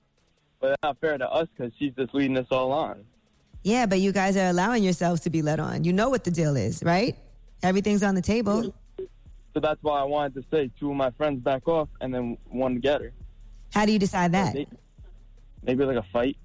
But 0.58 0.68
that's 0.68 0.82
not 0.82 0.98
fair 1.02 1.18
to 1.18 1.30
us 1.30 1.48
because 1.54 1.70
she's 1.78 1.92
just 1.92 2.14
leading 2.14 2.38
us 2.38 2.46
all 2.50 2.72
on. 2.72 3.04
Yeah, 3.62 3.84
but 3.84 4.00
you 4.00 4.12
guys 4.12 4.38
are 4.38 4.48
allowing 4.48 4.82
yourselves 4.82 5.20
to 5.22 5.30
be 5.30 5.42
led 5.42 5.60
on. 5.60 5.84
You 5.84 5.92
know 5.92 6.08
what 6.08 6.24
the 6.24 6.30
deal 6.30 6.56
is, 6.56 6.82
right? 6.82 7.16
Everything's 7.64 8.02
on 8.02 8.14
the 8.14 8.20
table. 8.20 8.74
So 9.54 9.60
that's 9.60 9.82
why 9.82 9.98
I 9.98 10.04
wanted 10.04 10.34
to 10.34 10.44
say 10.52 10.70
two 10.78 10.90
of 10.90 10.96
my 10.96 11.10
friends 11.12 11.40
back 11.40 11.66
off 11.66 11.88
and 12.02 12.14
then 12.14 12.36
one 12.50 12.78
get 12.78 13.00
her. 13.00 13.12
How 13.72 13.86
do 13.86 13.92
you 13.92 13.98
decide 13.98 14.32
that? 14.32 14.52
Maybe, 14.54 14.68
maybe 15.62 15.84
like 15.84 15.96
a 15.96 16.06
fight. 16.12 16.36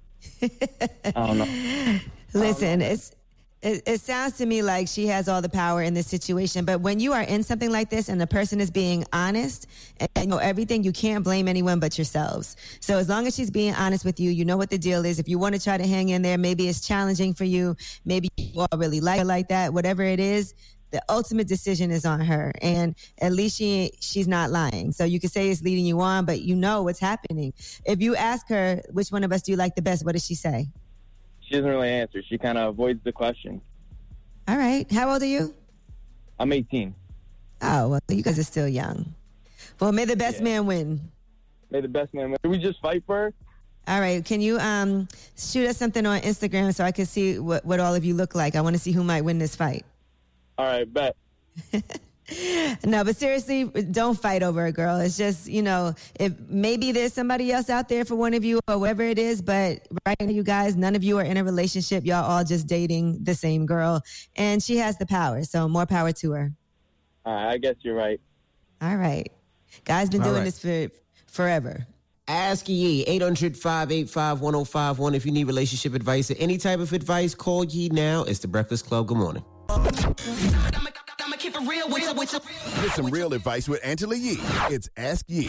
I 0.42 1.10
don't 1.14 1.38
know. 1.38 2.00
Listen, 2.34 2.82
it's 2.82 3.14
it, 3.60 3.82
it 3.86 4.00
sounds 4.00 4.36
to 4.38 4.46
me 4.46 4.62
like 4.62 4.86
she 4.86 5.06
has 5.06 5.28
all 5.28 5.42
the 5.42 5.48
power 5.48 5.82
in 5.82 5.94
this 5.94 6.06
situation. 6.06 6.64
But 6.64 6.80
when 6.80 7.00
you 7.00 7.12
are 7.12 7.22
in 7.22 7.42
something 7.42 7.70
like 7.70 7.90
this 7.90 8.08
and 8.08 8.20
the 8.20 8.26
person 8.26 8.60
is 8.60 8.70
being 8.70 9.04
honest 9.12 9.66
and 9.98 10.08
you 10.18 10.26
know 10.26 10.38
everything, 10.38 10.84
you 10.84 10.92
can't 10.92 11.24
blame 11.24 11.48
anyone 11.48 11.80
but 11.80 11.98
yourselves. 11.98 12.56
So 12.80 12.98
as 12.98 13.08
long 13.08 13.26
as 13.26 13.34
she's 13.34 13.50
being 13.50 13.74
honest 13.74 14.04
with 14.04 14.20
you, 14.20 14.30
you 14.30 14.44
know 14.44 14.56
what 14.56 14.70
the 14.70 14.78
deal 14.78 15.04
is. 15.04 15.18
If 15.18 15.28
you 15.28 15.38
want 15.38 15.56
to 15.56 15.60
try 15.60 15.76
to 15.76 15.86
hang 15.86 16.10
in 16.10 16.22
there, 16.22 16.38
maybe 16.38 16.68
it's 16.68 16.86
challenging 16.86 17.34
for 17.34 17.44
you. 17.44 17.76
Maybe 18.04 18.28
you 18.36 18.60
all 18.60 18.78
really 18.78 19.00
like 19.00 19.24
like 19.24 19.48
that. 19.48 19.72
Whatever 19.72 20.04
it 20.04 20.20
is, 20.20 20.54
the 20.92 21.02
ultimate 21.08 21.48
decision 21.48 21.90
is 21.90 22.06
on 22.06 22.20
her. 22.20 22.52
And 22.62 22.94
at 23.20 23.32
least 23.32 23.58
she 23.58 23.90
she's 23.98 24.28
not 24.28 24.50
lying. 24.50 24.92
So 24.92 25.04
you 25.04 25.18
could 25.18 25.32
say 25.32 25.50
it's 25.50 25.62
leading 25.62 25.84
you 25.84 26.00
on, 26.00 26.26
but 26.26 26.42
you 26.42 26.54
know 26.54 26.84
what's 26.84 27.00
happening. 27.00 27.52
If 27.84 28.00
you 28.00 28.14
ask 28.14 28.48
her 28.50 28.82
which 28.92 29.10
one 29.10 29.24
of 29.24 29.32
us 29.32 29.42
do 29.42 29.50
you 29.50 29.56
like 29.56 29.74
the 29.74 29.82
best, 29.82 30.04
what 30.04 30.12
does 30.12 30.24
she 30.24 30.36
say? 30.36 30.68
She 31.48 31.54
doesn't 31.54 31.70
really 31.70 31.88
answer. 31.88 32.22
She 32.22 32.36
kind 32.36 32.58
of 32.58 32.68
avoids 32.68 33.02
the 33.04 33.12
question. 33.12 33.62
All 34.46 34.58
right. 34.58 34.90
How 34.92 35.10
old 35.10 35.22
are 35.22 35.26
you? 35.26 35.54
I'm 36.38 36.52
18. 36.52 36.94
Oh, 37.62 37.88
well, 37.88 38.00
you 38.08 38.22
guys 38.22 38.38
are 38.38 38.44
still 38.44 38.68
young. 38.68 39.14
Well, 39.80 39.92
may 39.92 40.04
the 40.04 40.16
best 40.16 40.42
man 40.42 40.66
win. 40.66 41.00
May 41.70 41.80
the 41.80 41.88
best 41.88 42.12
man 42.12 42.30
win. 42.30 42.38
Can 42.42 42.50
we 42.50 42.58
just 42.58 42.80
fight 42.80 43.02
for 43.06 43.16
her? 43.16 43.34
All 43.86 44.00
right. 44.00 44.22
Can 44.22 44.42
you 44.42 44.58
um 44.58 45.08
shoot 45.38 45.66
us 45.66 45.78
something 45.78 46.04
on 46.04 46.20
Instagram 46.20 46.74
so 46.74 46.84
I 46.84 46.92
can 46.92 47.06
see 47.06 47.38
what, 47.38 47.64
what 47.64 47.80
all 47.80 47.94
of 47.94 48.04
you 48.04 48.12
look 48.12 48.34
like? 48.34 48.54
I 48.54 48.60
want 48.60 48.76
to 48.76 48.80
see 48.80 48.92
who 48.92 49.02
might 49.02 49.22
win 49.22 49.38
this 49.38 49.56
fight. 49.56 49.86
All 50.58 50.66
right, 50.66 50.92
bet. 50.92 51.16
No, 52.84 53.04
but 53.04 53.16
seriously, 53.16 53.64
don't 53.64 54.18
fight 54.18 54.42
over 54.42 54.66
a 54.66 54.72
girl. 54.72 54.98
It's 54.98 55.16
just, 55.16 55.48
you 55.48 55.62
know, 55.62 55.94
if 56.20 56.38
maybe 56.48 56.92
there's 56.92 57.12
somebody 57.12 57.50
else 57.52 57.70
out 57.70 57.88
there 57.88 58.04
for 58.04 58.14
one 58.14 58.34
of 58.34 58.44
you 58.44 58.60
or 58.68 58.78
whatever 58.78 59.02
it 59.02 59.18
is, 59.18 59.42
but 59.42 59.80
right 60.06 60.16
now, 60.20 60.28
you 60.28 60.42
guys, 60.42 60.76
none 60.76 60.94
of 60.94 61.02
you 61.02 61.18
are 61.18 61.22
in 61.24 61.36
a 61.36 61.44
relationship. 61.44 62.04
Y'all 62.04 62.24
all 62.24 62.44
just 62.44 62.66
dating 62.66 63.24
the 63.24 63.34
same 63.34 63.66
girl, 63.66 64.02
and 64.36 64.62
she 64.62 64.76
has 64.76 64.96
the 64.98 65.06
power. 65.06 65.42
So 65.44 65.68
more 65.68 65.86
power 65.86 66.12
to 66.12 66.32
her. 66.32 66.52
All 67.24 67.34
right, 67.34 67.52
I 67.52 67.58
guess 67.58 67.74
you're 67.80 67.94
right. 67.94 68.20
All 68.80 68.96
right. 68.96 69.30
Guys 69.84 70.08
been 70.08 70.22
All 70.22 70.28
doing 70.28 70.44
right. 70.44 70.44
this 70.44 70.60
for 70.60 70.94
forever. 71.26 71.86
Ask 72.28 72.68
Yee, 72.68 73.04
800 73.04 73.56
585 73.56 74.40
1051. 74.40 75.14
If 75.14 75.24
you 75.24 75.32
need 75.32 75.46
relationship 75.46 75.94
advice 75.94 76.30
or 76.30 76.36
any 76.38 76.58
type 76.58 76.78
of 76.78 76.92
advice, 76.92 77.34
call 77.34 77.64
Yee 77.64 77.88
now. 77.88 78.24
It's 78.24 78.38
the 78.38 78.48
Breakfast 78.48 78.86
Club. 78.86 79.06
Good 79.08 79.16
morning. 79.16 79.44
Get 81.48 82.90
some 82.90 83.06
real 83.06 83.32
advice 83.32 83.68
with 83.70 83.80
Angela 83.82 84.16
Yee. 84.16 84.36
It's 84.68 84.90
Ask 84.98 85.24
Yee. 85.28 85.48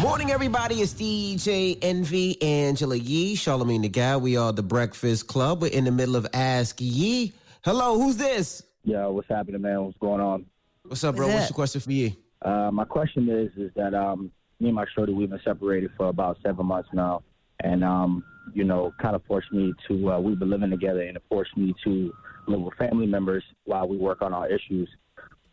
Morning, 0.00 0.30
everybody. 0.30 0.76
It's 0.76 0.92
DJ 0.92 1.76
Envy, 1.82 2.40
Angela 2.40 2.94
Yee, 2.94 3.34
Charlamagne 3.34 3.82
the 3.82 3.88
Guy. 3.88 4.16
We 4.16 4.36
are 4.36 4.52
the 4.52 4.62
Breakfast 4.62 5.26
Club. 5.26 5.62
We're 5.62 5.72
in 5.72 5.86
the 5.86 5.90
middle 5.90 6.14
of 6.14 6.24
Ask 6.32 6.76
Yee. 6.78 7.32
Hello, 7.64 8.00
who's 8.00 8.16
this? 8.16 8.62
Yo, 8.84 9.10
what's 9.10 9.26
happening, 9.28 9.60
man? 9.60 9.82
What's 9.82 9.98
going 9.98 10.20
on? 10.20 10.46
What's 10.84 11.02
up, 11.02 11.16
bro? 11.16 11.26
What's 11.26 11.48
the 11.48 11.54
question 11.54 11.80
for 11.80 11.90
you? 11.90 12.12
Uh, 12.42 12.70
my 12.70 12.84
question 12.84 13.28
is, 13.28 13.50
is 13.56 13.72
that 13.74 13.92
um, 13.92 14.30
me 14.60 14.68
and 14.68 14.76
my 14.76 14.84
shorty, 14.94 15.12
we've 15.12 15.30
been 15.30 15.40
separated 15.44 15.90
for 15.96 16.10
about 16.10 16.38
seven 16.44 16.64
months 16.66 16.90
now, 16.92 17.24
and 17.64 17.82
um, 17.82 18.22
you 18.52 18.62
know, 18.62 18.94
kind 19.02 19.16
of 19.16 19.22
forced 19.24 19.50
me 19.50 19.72
to. 19.88 20.12
Uh, 20.12 20.20
we've 20.20 20.38
been 20.38 20.50
living 20.50 20.70
together, 20.70 21.00
and 21.00 21.16
it 21.16 21.22
forced 21.28 21.56
me 21.56 21.74
to 21.82 22.12
live 22.46 22.60
with 22.60 22.74
family 22.74 23.06
members 23.06 23.42
while 23.64 23.88
we 23.88 23.96
work 23.96 24.22
on 24.22 24.32
our 24.32 24.46
issues. 24.48 24.88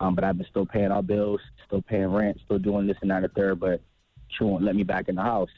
Um, 0.01 0.15
but 0.15 0.23
I've 0.23 0.35
been 0.35 0.47
still 0.49 0.65
paying 0.65 0.91
our 0.91 1.03
bills, 1.03 1.39
still 1.67 1.83
paying 1.83 2.07
rent, 2.07 2.39
still 2.43 2.57
doing 2.57 2.87
this 2.87 2.97
and 3.01 3.11
that 3.11 3.17
and 3.17 3.25
the 3.25 3.29
third. 3.29 3.59
But 3.59 3.81
she 4.29 4.43
won't 4.43 4.63
let 4.63 4.75
me 4.75 4.81
back 4.81 5.07
in 5.09 5.15
the 5.15 5.21
house. 5.21 5.51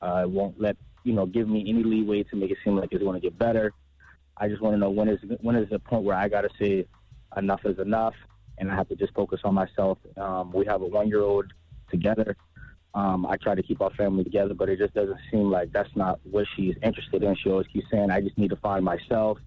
Uh, 0.00 0.24
won't 0.26 0.58
let 0.58 0.78
you 1.04 1.12
know 1.12 1.26
give 1.26 1.46
me 1.46 1.66
any 1.68 1.84
leeway 1.84 2.22
to 2.22 2.36
make 2.36 2.50
it 2.50 2.56
seem 2.64 2.74
like 2.74 2.90
it's 2.92 3.02
going 3.02 3.20
to 3.20 3.24
get 3.24 3.38
better. 3.38 3.72
I 4.38 4.48
just 4.48 4.62
want 4.62 4.74
to 4.74 4.78
know 4.78 4.90
when 4.90 5.08
is 5.08 5.18
when 5.42 5.56
is 5.56 5.68
the 5.68 5.78
point 5.78 6.04
where 6.04 6.16
I 6.16 6.30
got 6.30 6.40
to 6.40 6.48
say 6.58 6.86
enough 7.36 7.60
is 7.66 7.78
enough, 7.78 8.14
and 8.56 8.72
I 8.72 8.74
have 8.74 8.88
to 8.88 8.96
just 8.96 9.12
focus 9.12 9.40
on 9.44 9.52
myself. 9.52 9.98
Um, 10.16 10.52
we 10.52 10.64
have 10.64 10.80
a 10.80 10.86
one 10.86 11.08
year 11.08 11.20
old 11.20 11.52
together. 11.90 12.34
Um, 12.94 13.26
I 13.26 13.36
try 13.36 13.54
to 13.54 13.62
keep 13.62 13.82
our 13.82 13.90
family 13.90 14.24
together, 14.24 14.54
but 14.54 14.70
it 14.70 14.78
just 14.78 14.94
doesn't 14.94 15.20
seem 15.30 15.50
like 15.50 15.70
that's 15.70 15.94
not 15.94 16.18
what 16.24 16.46
she's 16.56 16.76
interested 16.82 17.22
in. 17.22 17.36
She 17.36 17.50
always 17.50 17.66
keeps 17.66 17.90
saying, 17.90 18.10
"I 18.10 18.22
just 18.22 18.38
need 18.38 18.50
to 18.50 18.56
find 18.56 18.86
myself." 18.86 19.38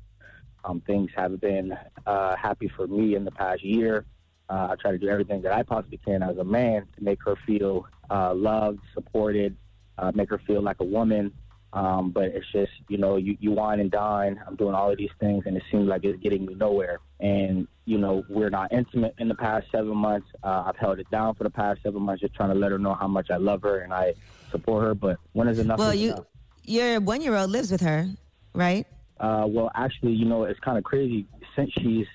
Um, 0.64 0.82
things 0.82 1.10
haven't 1.16 1.42
been 1.42 1.76
uh, 2.06 2.36
happy 2.36 2.72
for 2.76 2.86
me 2.86 3.16
in 3.16 3.26
the 3.26 3.32
past 3.32 3.64
year. 3.64 4.06
Uh, 4.50 4.68
I 4.72 4.76
try 4.76 4.92
to 4.92 4.98
do 4.98 5.10
everything 5.10 5.42
that 5.42 5.54
I 5.54 5.64
possibly 5.64 6.00
can 6.04 6.22
as 6.22 6.38
a 6.38 6.44
man 6.44 6.88
to 6.98 7.04
make 7.04 7.20
her 7.24 7.36
feel 7.48 7.88
uh, 8.10 8.34
loved, 8.34 8.80
supported, 8.94 9.56
uh, 9.98 10.12
make 10.14 10.30
her 10.30 10.42
feel 10.46 10.62
like 10.62 10.78
a 10.80 10.84
woman. 10.84 11.32
Um, 11.74 12.12
but 12.12 12.26
it's 12.26 12.50
just, 12.54 12.72
you 12.88 12.98
know, 12.98 13.18
you, 13.18 13.36
you 13.42 13.52
wine 13.52 13.82
and 13.82 13.92
dine. 13.92 14.40
I'm 14.48 14.56
doing 14.56 14.74
all 14.74 14.92
of 14.92 14.98
these 14.98 15.10
things, 15.20 15.44
and 15.46 15.58
it 15.58 15.64
seems 15.70 15.90
like 15.90 16.06
it's 16.06 16.22
getting 16.22 16.46
me 16.46 16.54
nowhere. 16.54 17.00
And, 17.20 17.68
you 17.84 17.98
know, 17.98 18.24
we're 18.30 18.50
not 18.50 18.72
intimate 18.72 19.14
in 19.18 19.28
the 19.28 19.36
past 19.36 19.68
seven 19.72 19.98
months. 19.98 20.28
Uh, 20.42 20.64
I've 20.68 20.78
held 20.78 21.00
it 21.00 21.10
down 21.12 21.36
for 21.36 21.44
the 21.44 21.50
past 21.50 21.82
seven 21.84 22.02
months, 22.02 22.22
just 22.22 22.34
trying 22.34 22.50
to 22.50 22.56
let 22.56 22.72
her 22.72 22.80
know 22.80 22.94
how 22.94 23.08
much 23.08 23.30
I 23.30 23.36
love 23.38 23.62
her 23.64 23.80
and 23.80 23.94
I 23.94 24.14
support 24.52 24.86
her. 24.86 24.96
But 24.96 25.18
when 25.34 25.50
is 25.50 25.60
enough? 25.60 25.80
well, 25.80 25.90
is 25.90 26.00
you 26.00 26.12
enough? 26.12 26.26
your 26.64 27.02
one 27.02 27.22
year 27.22 27.36
old 27.36 27.52
lives 27.52 27.72
with 27.72 27.82
her, 27.82 28.08
right? 28.54 28.88
Uh, 29.20 29.46
well, 29.48 29.70
actually, 29.76 30.14
you 30.14 30.26
know, 30.26 30.44
it's 30.46 30.60
kind 30.62 30.78
of 30.78 30.84
crazy. 30.86 31.28
Since 31.58 31.72
she's 31.74 32.08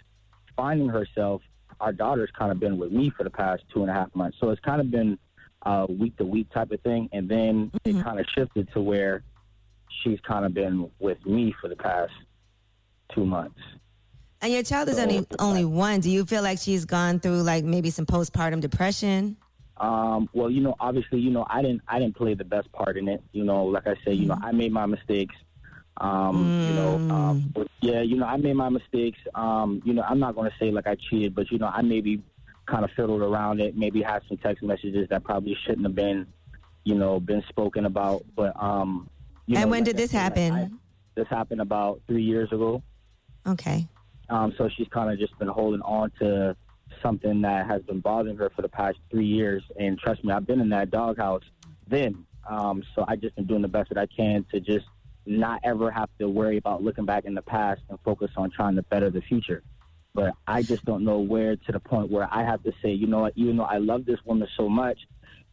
finding 0.56 0.88
herself, 0.88 1.42
our 1.80 1.92
daughter's 1.92 2.30
kind 2.38 2.52
of 2.52 2.60
been 2.60 2.78
with 2.78 2.92
me 2.92 3.10
for 3.16 3.24
the 3.24 3.30
past 3.30 3.62
two 3.72 3.82
and 3.82 3.90
a 3.90 3.94
half 3.94 4.14
months. 4.14 4.38
So 4.40 4.50
it's 4.50 4.60
kind 4.60 4.80
of 4.80 4.90
been 4.90 5.18
uh, 5.62 5.86
week 5.88 6.16
to 6.18 6.24
week 6.24 6.50
type 6.50 6.70
of 6.70 6.80
thing. 6.82 7.08
And 7.12 7.28
then 7.28 7.70
it 7.84 8.02
kind 8.02 8.20
of 8.20 8.26
shifted 8.34 8.68
to 8.74 8.80
where 8.80 9.22
she's 10.02 10.20
kind 10.20 10.44
of 10.44 10.54
been 10.54 10.90
with 10.98 11.24
me 11.26 11.54
for 11.60 11.68
the 11.68 11.76
past 11.76 12.12
two 13.14 13.24
months. 13.24 13.58
And 14.42 14.52
your 14.52 14.62
child 14.62 14.88
is 14.88 14.98
only 14.98 15.26
only 15.38 15.66
one. 15.66 16.00
Do 16.00 16.10
you 16.10 16.24
feel 16.24 16.42
like 16.42 16.58
she's 16.58 16.86
gone 16.86 17.20
through 17.20 17.42
like 17.42 17.62
maybe 17.62 17.90
some 17.90 18.06
postpartum 18.06 18.60
depression? 18.60 19.36
Um, 19.76 20.28
well, 20.32 20.50
you 20.50 20.60
know, 20.60 20.76
obviously, 20.80 21.20
you 21.20 21.30
know, 21.30 21.46
I 21.48 21.62
didn't, 21.62 21.82
I 21.88 21.98
didn't 21.98 22.16
play 22.16 22.34
the 22.34 22.44
best 22.44 22.70
part 22.72 22.96
in 22.96 23.08
it. 23.08 23.22
You 23.32 23.44
know, 23.44 23.64
like 23.64 23.86
I 23.86 23.94
said, 24.04 24.16
you 24.16 24.26
know, 24.26 24.38
I 24.42 24.52
made 24.52 24.72
my 24.72 24.86
mistakes. 24.86 25.34
Um, 26.00 26.54
you 26.64 26.72
know, 26.72 27.02
um, 27.10 27.42
but 27.54 27.68
yeah, 27.82 28.00
you 28.00 28.16
know, 28.16 28.26
I 28.26 28.36
made 28.36 28.54
my 28.54 28.68
mistakes. 28.70 29.18
Um, 29.34 29.82
you 29.84 29.92
know, 29.92 30.02
I'm 30.02 30.18
not 30.18 30.34
going 30.34 30.50
to 30.50 30.56
say 30.58 30.70
like 30.70 30.86
I 30.86 30.96
cheated, 30.96 31.34
but 31.34 31.50
you 31.50 31.58
know, 31.58 31.66
I 31.72 31.82
maybe 31.82 32.22
kind 32.66 32.84
of 32.84 32.90
fiddled 32.96 33.20
around 33.22 33.60
it. 33.60 33.76
Maybe 33.76 34.00
had 34.02 34.22
some 34.28 34.38
text 34.38 34.62
messages 34.62 35.08
that 35.10 35.24
probably 35.24 35.56
shouldn't 35.66 35.84
have 35.86 35.94
been, 35.94 36.26
you 36.84 36.94
know, 36.94 37.20
been 37.20 37.42
spoken 37.48 37.84
about. 37.84 38.24
But 38.34 38.54
um, 38.60 39.08
you 39.46 39.56
and 39.56 39.64
know, 39.66 39.70
when 39.72 39.80
like 39.80 39.86
did 39.88 39.96
this 39.98 40.10
said, 40.10 40.18
like, 40.36 40.38
happen? 40.38 40.52
I- 40.52 40.70
This 41.16 41.28
happened 41.28 41.60
about 41.60 42.00
three 42.06 42.22
years 42.22 42.50
ago. 42.52 42.82
Okay. 43.46 43.86
Um, 44.30 44.54
so 44.56 44.68
she's 44.68 44.88
kind 44.88 45.10
of 45.12 45.18
just 45.18 45.36
been 45.38 45.48
holding 45.48 45.82
on 45.82 46.12
to 46.20 46.56
something 47.02 47.42
that 47.42 47.66
has 47.66 47.82
been 47.82 48.00
bothering 48.00 48.36
her 48.36 48.48
for 48.56 48.62
the 48.62 48.68
past 48.68 48.98
three 49.10 49.26
years. 49.26 49.62
And 49.78 49.98
trust 49.98 50.24
me, 50.24 50.32
I've 50.32 50.46
been 50.46 50.60
in 50.60 50.68
that 50.70 50.90
doghouse 50.90 51.42
then. 51.88 52.24
Um, 52.48 52.82
so 52.94 53.04
I 53.06 53.16
just 53.16 53.34
been 53.36 53.46
doing 53.46 53.60
the 53.62 53.68
best 53.68 53.90
that 53.90 53.98
I 53.98 54.06
can 54.06 54.44
to 54.52 54.60
just 54.60 54.86
not 55.26 55.60
ever 55.64 55.90
have 55.90 56.08
to 56.18 56.28
worry 56.28 56.56
about 56.56 56.82
looking 56.82 57.04
back 57.04 57.24
in 57.24 57.34
the 57.34 57.42
past 57.42 57.80
and 57.88 57.98
focus 58.04 58.30
on 58.36 58.50
trying 58.50 58.76
to 58.76 58.82
better 58.82 59.10
the 59.10 59.20
future. 59.22 59.62
But 60.14 60.34
I 60.46 60.62
just 60.62 60.84
don't 60.84 61.04
know 61.04 61.18
where 61.18 61.56
to 61.56 61.72
the 61.72 61.80
point 61.80 62.10
where 62.10 62.28
I 62.30 62.42
have 62.42 62.62
to 62.64 62.72
say, 62.82 62.90
you 62.90 63.06
know 63.06 63.20
what, 63.20 63.32
even 63.36 63.56
though 63.56 63.64
I 63.64 63.78
love 63.78 64.06
this 64.06 64.18
woman 64.24 64.48
so 64.56 64.68
much, 64.68 64.98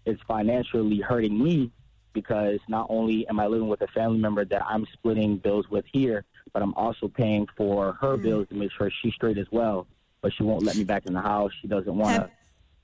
it's 0.06 0.22
financially 0.28 1.00
hurting 1.00 1.42
me 1.42 1.72
because 2.14 2.60
not 2.68 2.88
only 2.90 3.28
am 3.28 3.40
I 3.40 3.46
living 3.46 3.68
with 3.68 3.82
a 3.82 3.88
family 3.88 4.18
member 4.18 4.44
that 4.46 4.64
I'm 4.66 4.88
splitting 4.94 5.38
bills 5.38 5.70
with 5.70 5.86
here, 5.92 6.24
but 6.54 6.64
I'm 6.64 6.74
also 6.74 7.08
paying 7.08 7.46
for 7.56 7.94
her 8.02 8.18
mm. 8.18 8.24
bills 8.24 8.48
to 8.50 8.56
make 8.56 8.72
sure 8.72 8.90
she's 9.02 9.14
straight 9.14 9.38
as 9.38 9.46
well. 9.52 9.86
But 10.22 10.34
she 10.34 10.42
won't 10.42 10.64
let 10.64 10.76
me 10.76 10.84
back 10.84 11.06
in 11.06 11.14
the 11.14 11.22
house. 11.22 11.52
She 11.62 11.68
doesn't 11.68 11.96
want 11.96 12.16
to, 12.16 12.32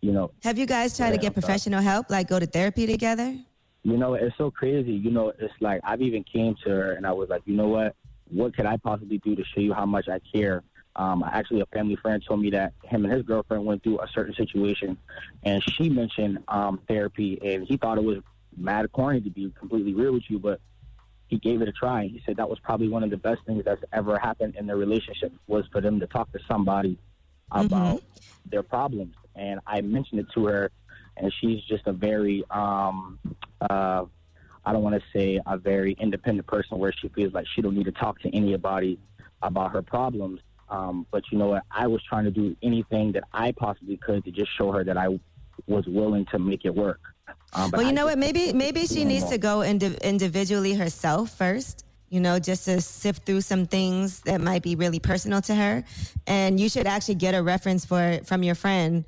you 0.01 0.11
know. 0.11 0.29
Have 0.43 0.59
you 0.59 0.67
guys 0.67 0.95
tried 0.95 1.11
to 1.11 1.17
get 1.17 1.33
professional 1.33 1.81
help, 1.81 2.11
like 2.11 2.27
go 2.27 2.37
to 2.37 2.45
therapy 2.45 2.85
together? 2.85 3.35
You 3.83 3.97
know, 3.97 4.13
it's 4.13 4.37
so 4.37 4.49
crazy. 4.49 4.93
You 4.93 5.11
know, 5.11 5.33
it's 5.37 5.53
like 5.59 5.81
I've 5.83 6.01
even 6.01 6.23
came 6.23 6.55
to 6.63 6.69
her 6.69 6.93
and 6.93 7.05
I 7.05 7.11
was 7.11 7.29
like, 7.29 7.41
you 7.45 7.55
know 7.55 7.67
what? 7.67 7.95
What 8.29 8.55
could 8.55 8.65
I 8.65 8.77
possibly 8.77 9.17
do 9.17 9.35
to 9.35 9.43
show 9.43 9.59
you 9.59 9.73
how 9.73 9.85
much 9.85 10.07
I 10.07 10.19
care? 10.33 10.63
Um, 10.95 11.23
actually, 11.23 11.61
a 11.61 11.65
family 11.67 11.95
friend 11.95 12.23
told 12.25 12.41
me 12.41 12.51
that 12.51 12.73
him 12.83 13.03
and 13.03 13.13
his 13.13 13.23
girlfriend 13.23 13.65
went 13.65 13.83
through 13.83 13.99
a 13.99 14.07
certain 14.13 14.35
situation, 14.35 14.97
and 15.43 15.63
she 15.63 15.89
mentioned 15.89 16.39
um, 16.47 16.79
therapy, 16.87 17.39
and 17.43 17.65
he 17.67 17.77
thought 17.77 17.97
it 17.97 18.03
was 18.03 18.19
mad 18.55 18.91
corny 18.91 19.19
to 19.21 19.29
be 19.29 19.51
completely 19.57 19.93
real 19.93 20.13
with 20.13 20.23
you, 20.29 20.37
but 20.37 20.61
he 21.27 21.39
gave 21.39 21.61
it 21.61 21.67
a 21.67 21.71
try. 21.71 22.05
He 22.05 22.21
said 22.25 22.37
that 22.37 22.47
was 22.49 22.59
probably 22.59 22.89
one 22.89 23.03
of 23.03 23.09
the 23.09 23.17
best 23.17 23.41
things 23.45 23.65
that's 23.65 23.83
ever 23.91 24.19
happened 24.19 24.55
in 24.55 24.67
their 24.67 24.77
relationship 24.77 25.33
was 25.47 25.65
for 25.71 25.81
them 25.81 25.99
to 25.99 26.07
talk 26.07 26.31
to 26.33 26.39
somebody 26.47 26.97
about 27.51 28.03
their 28.45 28.61
problems. 28.63 29.15
And 29.35 29.59
I 29.65 29.81
mentioned 29.81 30.19
it 30.19 30.27
to 30.35 30.45
her, 30.45 30.71
and 31.17 31.33
she's 31.41 31.63
just 31.63 31.87
a 31.87 31.93
very, 31.93 32.43
um, 32.51 33.17
uh, 33.69 34.05
I 34.65 34.71
don't 34.71 34.83
want 34.83 34.95
to 34.95 35.01
say 35.17 35.39
a 35.45 35.57
very 35.57 35.95
independent 35.99 36.47
person 36.47 36.77
where 36.77 36.93
she 36.93 37.09
feels 37.09 37.33
like 37.33 37.45
she 37.53 37.61
don't 37.61 37.75
need 37.75 37.85
to 37.85 37.91
talk 37.91 38.19
to 38.21 38.35
anybody 38.35 38.97
about 39.41 39.71
her 39.71 39.81
problems. 39.81 40.39
Um, 40.69 41.05
but 41.11 41.23
you 41.31 41.37
know 41.37 41.47
what? 41.47 41.63
I 41.69 41.87
was 41.87 42.01
trying 42.03 42.23
to 42.25 42.31
do 42.31 42.55
anything 42.63 43.11
that 43.11 43.23
I 43.33 43.51
possibly 43.51 43.97
could 43.97 44.23
to 44.25 44.31
just 44.31 44.49
show 44.57 44.71
her 44.71 44.83
that 44.83 44.97
I 44.97 45.19
was 45.67 45.85
willing 45.85 46.25
to 46.27 46.39
make 46.39 46.65
it 46.65 46.73
work. 46.73 47.01
Um, 47.53 47.69
but 47.69 47.77
well, 47.77 47.83
you 47.83 47.89
I 47.89 47.93
know 47.93 48.05
what? 48.05 48.17
Maybe 48.17 48.53
maybe 48.53 48.87
she 48.87 49.05
needs 49.05 49.25
to 49.29 49.37
go 49.37 49.63
indi- 49.63 49.97
individually 50.01 50.73
herself 50.73 51.37
first. 51.37 51.85
You 52.09 52.19
know, 52.19 52.37
just 52.37 52.65
to 52.65 52.79
sift 52.79 53.25
through 53.25 53.41
some 53.41 53.65
things 53.65 54.21
that 54.21 54.39
might 54.39 54.61
be 54.61 54.75
really 54.75 54.99
personal 54.99 55.41
to 55.41 55.55
her, 55.55 55.83
and 56.27 56.59
you 56.59 56.69
should 56.69 56.85
actually 56.85 57.15
get 57.15 57.33
a 57.33 57.41
reference 57.41 57.85
for 57.85 58.19
from 58.23 58.43
your 58.43 58.55
friend, 58.55 59.05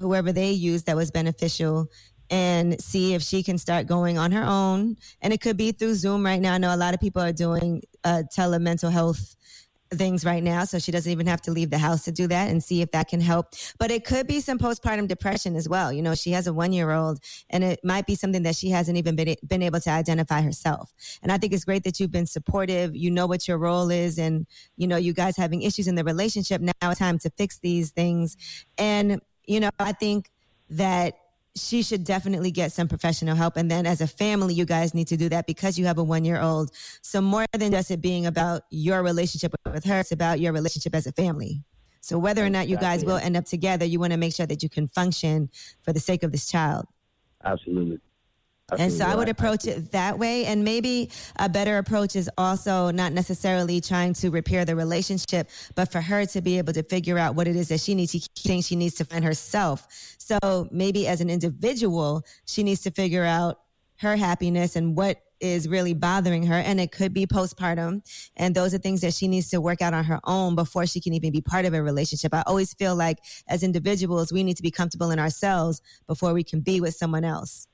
whoever 0.00 0.32
they 0.32 0.50
use 0.50 0.82
that 0.84 0.96
was 0.96 1.10
beneficial, 1.10 1.88
and 2.30 2.80
see 2.80 3.14
if 3.14 3.22
she 3.22 3.42
can 3.42 3.58
start 3.58 3.86
going 3.86 4.18
on 4.18 4.32
her 4.32 4.44
own. 4.44 4.96
And 5.20 5.32
it 5.32 5.40
could 5.40 5.56
be 5.56 5.72
through 5.72 5.94
Zoom 5.94 6.24
right 6.24 6.40
now. 6.40 6.54
I 6.54 6.58
know 6.58 6.74
a 6.74 6.76
lot 6.76 6.94
of 6.94 7.00
people 7.00 7.22
are 7.22 7.32
doing 7.32 7.82
uh, 8.04 8.24
telemental 8.34 8.92
health 8.92 9.36
things 9.90 10.24
right 10.24 10.42
now, 10.42 10.64
so 10.64 10.78
she 10.78 10.92
doesn't 10.92 11.10
even 11.10 11.26
have 11.26 11.40
to 11.40 11.50
leave 11.50 11.70
the 11.70 11.78
house 11.78 12.04
to 12.04 12.12
do 12.12 12.26
that 12.26 12.50
and 12.50 12.62
see 12.62 12.82
if 12.82 12.90
that 12.92 13.08
can 13.08 13.20
help. 13.20 13.54
But 13.78 13.90
it 13.90 14.04
could 14.04 14.26
be 14.26 14.40
some 14.40 14.58
postpartum 14.58 15.08
depression 15.08 15.56
as 15.56 15.68
well. 15.68 15.92
You 15.92 16.02
know, 16.02 16.14
she 16.14 16.32
has 16.32 16.46
a 16.46 16.52
one 16.52 16.72
year 16.72 16.90
old, 16.90 17.20
and 17.50 17.64
it 17.64 17.80
might 17.82 18.06
be 18.06 18.14
something 18.14 18.42
that 18.42 18.56
she 18.56 18.70
hasn't 18.70 18.98
even 18.98 19.16
been, 19.16 19.36
been 19.46 19.62
able 19.62 19.80
to 19.80 19.90
identify 19.90 20.42
herself. 20.42 20.92
And 21.22 21.32
I 21.32 21.38
think 21.38 21.52
it's 21.52 21.64
great 21.64 21.84
that 21.84 21.98
you've 21.98 22.12
been 22.12 22.26
supportive. 22.26 22.94
You 22.94 23.10
know 23.10 23.26
what 23.26 23.48
your 23.48 23.58
role 23.58 23.90
is, 23.90 24.18
and 24.18 24.46
you 24.76 24.86
know, 24.86 24.96
you 24.96 25.12
guys 25.12 25.36
having 25.36 25.62
issues 25.62 25.88
in 25.88 25.94
the 25.94 26.04
relationship. 26.04 26.60
Now 26.60 26.72
it's 26.84 26.98
time 26.98 27.18
to 27.20 27.30
fix 27.30 27.58
these 27.58 27.90
things. 27.90 28.36
And, 28.76 29.20
you 29.46 29.60
know, 29.60 29.70
I 29.78 29.92
think 29.92 30.30
that 30.70 31.14
she 31.58 31.82
should 31.82 32.04
definitely 32.04 32.50
get 32.50 32.72
some 32.72 32.88
professional 32.88 33.36
help. 33.36 33.56
And 33.56 33.70
then 33.70 33.86
as 33.86 34.00
a 34.00 34.06
family, 34.06 34.54
you 34.54 34.64
guys 34.64 34.94
need 34.94 35.08
to 35.08 35.16
do 35.16 35.28
that 35.28 35.46
because 35.46 35.78
you 35.78 35.86
have 35.86 35.98
a 35.98 36.04
one 36.04 36.24
year 36.24 36.40
old. 36.40 36.70
So 37.02 37.20
more 37.20 37.44
than 37.52 37.72
just 37.72 37.90
it 37.90 38.00
being 38.00 38.26
about 38.26 38.62
your 38.70 39.02
relationship 39.02 39.54
with 39.72 39.84
her, 39.84 40.00
it's 40.00 40.12
about 40.12 40.40
your 40.40 40.52
relationship 40.52 40.94
as 40.94 41.06
a 41.06 41.12
family. 41.12 41.62
So 42.00 42.18
whether 42.18 42.44
or 42.44 42.50
not 42.50 42.68
you 42.68 42.76
guys 42.76 43.04
will 43.04 43.16
end 43.16 43.36
up 43.36 43.44
together, 43.44 43.84
you 43.84 44.00
want 44.00 44.12
to 44.12 44.18
make 44.18 44.34
sure 44.34 44.46
that 44.46 44.62
you 44.62 44.68
can 44.68 44.88
function 44.88 45.50
for 45.82 45.92
the 45.92 46.00
sake 46.00 46.22
of 46.22 46.32
this 46.32 46.50
child. 46.50 46.86
Absolutely. 47.44 48.00
And 48.76 48.92
so 48.92 49.06
I 49.06 49.14
would 49.14 49.30
approach 49.30 49.66
it 49.66 49.92
that 49.92 50.18
way. 50.18 50.44
And 50.44 50.62
maybe 50.62 51.10
a 51.36 51.48
better 51.48 51.78
approach 51.78 52.16
is 52.16 52.28
also 52.36 52.90
not 52.90 53.12
necessarily 53.12 53.80
trying 53.80 54.12
to 54.14 54.30
repair 54.30 54.64
the 54.66 54.76
relationship, 54.76 55.48
but 55.74 55.90
for 55.90 56.02
her 56.02 56.26
to 56.26 56.42
be 56.42 56.58
able 56.58 56.74
to 56.74 56.82
figure 56.82 57.16
out 57.16 57.34
what 57.34 57.48
it 57.48 57.56
is 57.56 57.68
that 57.68 57.80
she 57.80 57.94
needs 57.94 58.12
to 58.12 58.20
think 58.36 58.64
she 58.64 58.76
needs 58.76 58.94
to 58.96 59.04
find 59.04 59.24
herself. 59.24 59.86
So 60.18 60.68
maybe 60.70 61.06
as 61.06 61.20
an 61.20 61.30
individual, 61.30 62.24
she 62.44 62.62
needs 62.62 62.82
to 62.82 62.90
figure 62.90 63.24
out 63.24 63.60
her 64.00 64.16
happiness 64.16 64.76
and 64.76 64.96
what 64.96 65.22
is 65.40 65.68
really 65.68 65.94
bothering 65.94 66.44
her. 66.44 66.54
And 66.56 66.80
it 66.80 66.92
could 66.92 67.14
be 67.14 67.26
postpartum. 67.26 68.02
And 68.36 68.54
those 68.54 68.74
are 68.74 68.78
things 68.78 69.00
that 69.00 69.14
she 69.14 69.28
needs 69.28 69.48
to 69.50 69.60
work 69.60 69.80
out 69.80 69.94
on 69.94 70.04
her 70.04 70.20
own 70.24 70.56
before 70.56 70.86
she 70.86 71.00
can 71.00 71.14
even 71.14 71.32
be 71.32 71.40
part 71.40 71.64
of 71.64 71.74
a 71.74 71.82
relationship. 71.82 72.34
I 72.34 72.42
always 72.46 72.74
feel 72.74 72.96
like 72.96 73.18
as 73.48 73.62
individuals, 73.62 74.32
we 74.32 74.42
need 74.42 74.56
to 74.56 74.62
be 74.62 74.70
comfortable 74.70 75.10
in 75.10 75.18
ourselves 75.18 75.80
before 76.06 76.34
we 76.34 76.42
can 76.42 76.60
be 76.60 76.80
with 76.80 76.94
someone 76.94 77.24
else. 77.24 77.67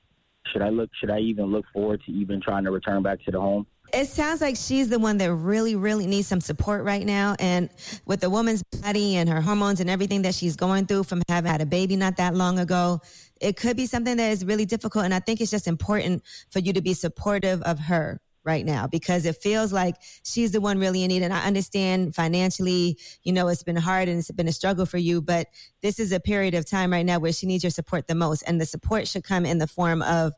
Should 0.51 0.61
I 0.61 0.69
look? 0.69 0.89
Should 0.99 1.11
I 1.11 1.19
even 1.19 1.45
look 1.45 1.65
forward 1.73 2.01
to 2.05 2.11
even 2.11 2.41
trying 2.41 2.63
to 2.65 2.71
return 2.71 3.03
back 3.03 3.23
to 3.25 3.31
the 3.31 3.39
home? 3.39 3.65
It 3.93 4.07
sounds 4.07 4.41
like 4.41 4.55
she's 4.57 4.89
the 4.89 4.99
one 4.99 5.17
that 5.19 5.31
really, 5.33 5.75
really 5.75 6.07
needs 6.07 6.27
some 6.27 6.41
support 6.41 6.83
right 6.83 7.05
now. 7.05 7.35
And 7.39 7.69
with 8.05 8.19
the 8.19 8.29
woman's 8.29 8.63
body 8.81 9.15
and 9.15 9.29
her 9.29 9.41
hormones 9.41 9.79
and 9.79 9.89
everything 9.89 10.23
that 10.23 10.33
she's 10.33 10.55
going 10.55 10.87
through 10.87 11.03
from 11.03 11.21
having 11.29 11.51
had 11.51 11.61
a 11.61 11.65
baby 11.65 11.95
not 11.95 12.17
that 12.17 12.35
long 12.35 12.59
ago, 12.59 12.99
it 13.39 13.57
could 13.57 13.77
be 13.77 13.85
something 13.85 14.17
that 14.17 14.31
is 14.31 14.43
really 14.43 14.65
difficult. 14.65 15.05
And 15.05 15.13
I 15.13 15.19
think 15.19 15.39
it's 15.39 15.51
just 15.51 15.67
important 15.67 16.23
for 16.49 16.59
you 16.59 16.73
to 16.73 16.81
be 16.81 16.93
supportive 16.93 17.61
of 17.61 17.79
her 17.79 18.19
right 18.45 18.65
now 18.65 18.87
because 18.87 19.25
it 19.25 19.37
feels 19.41 19.73
like 19.73 19.95
she's 20.23 20.51
the 20.51 20.61
one 20.61 20.77
really 20.77 21.03
in 21.03 21.09
need. 21.09 21.23
And 21.23 21.33
I 21.33 21.45
understand 21.45 22.15
financially, 22.15 22.97
you 23.23 23.33
know, 23.33 23.47
it's 23.47 23.63
been 23.63 23.75
hard 23.75 24.07
and 24.07 24.19
it's 24.19 24.31
been 24.31 24.47
a 24.47 24.53
struggle 24.53 24.85
for 24.85 24.97
you, 24.97 25.21
but 25.21 25.47
this 25.81 25.99
is 25.99 26.11
a 26.11 26.19
period 26.19 26.53
of 26.53 26.69
time 26.69 26.91
right 26.91 27.05
now 27.05 27.19
where 27.19 27.33
she 27.33 27.47
needs 27.47 27.63
your 27.63 27.71
support 27.71 28.07
the 28.07 28.15
most. 28.15 28.43
And 28.43 28.61
the 28.61 28.65
support 28.65 29.07
should 29.07 29.23
come 29.23 29.45
in 29.45 29.57
the 29.57 29.67
form 29.67 30.01
of, 30.03 30.33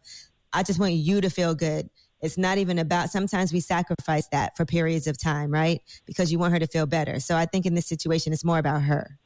I 0.53 0.63
just 0.63 0.79
want 0.79 0.93
you 0.93 1.21
to 1.21 1.29
feel 1.29 1.53
good. 1.53 1.89
It's 2.21 2.37
not 2.37 2.57
even 2.57 2.79
about, 2.79 3.09
sometimes 3.09 3.53
we 3.53 3.59
sacrifice 3.59 4.27
that 4.29 4.57
for 4.57 4.65
periods 4.65 5.05
of 5.05 5.21
time, 5.21 5.51
right? 5.51 5.81
Because 6.05 6.31
you 6.31 6.39
want 6.39 6.53
her 6.53 6.59
to 6.59 6.67
feel 6.67 6.87
better. 6.87 7.19
So 7.19 7.35
I 7.35 7.45
think 7.45 7.65
in 7.65 7.75
this 7.75 7.85
situation, 7.85 8.33
it's 8.33 8.43
more 8.43 8.57
about 8.57 8.81
her. 8.83 9.19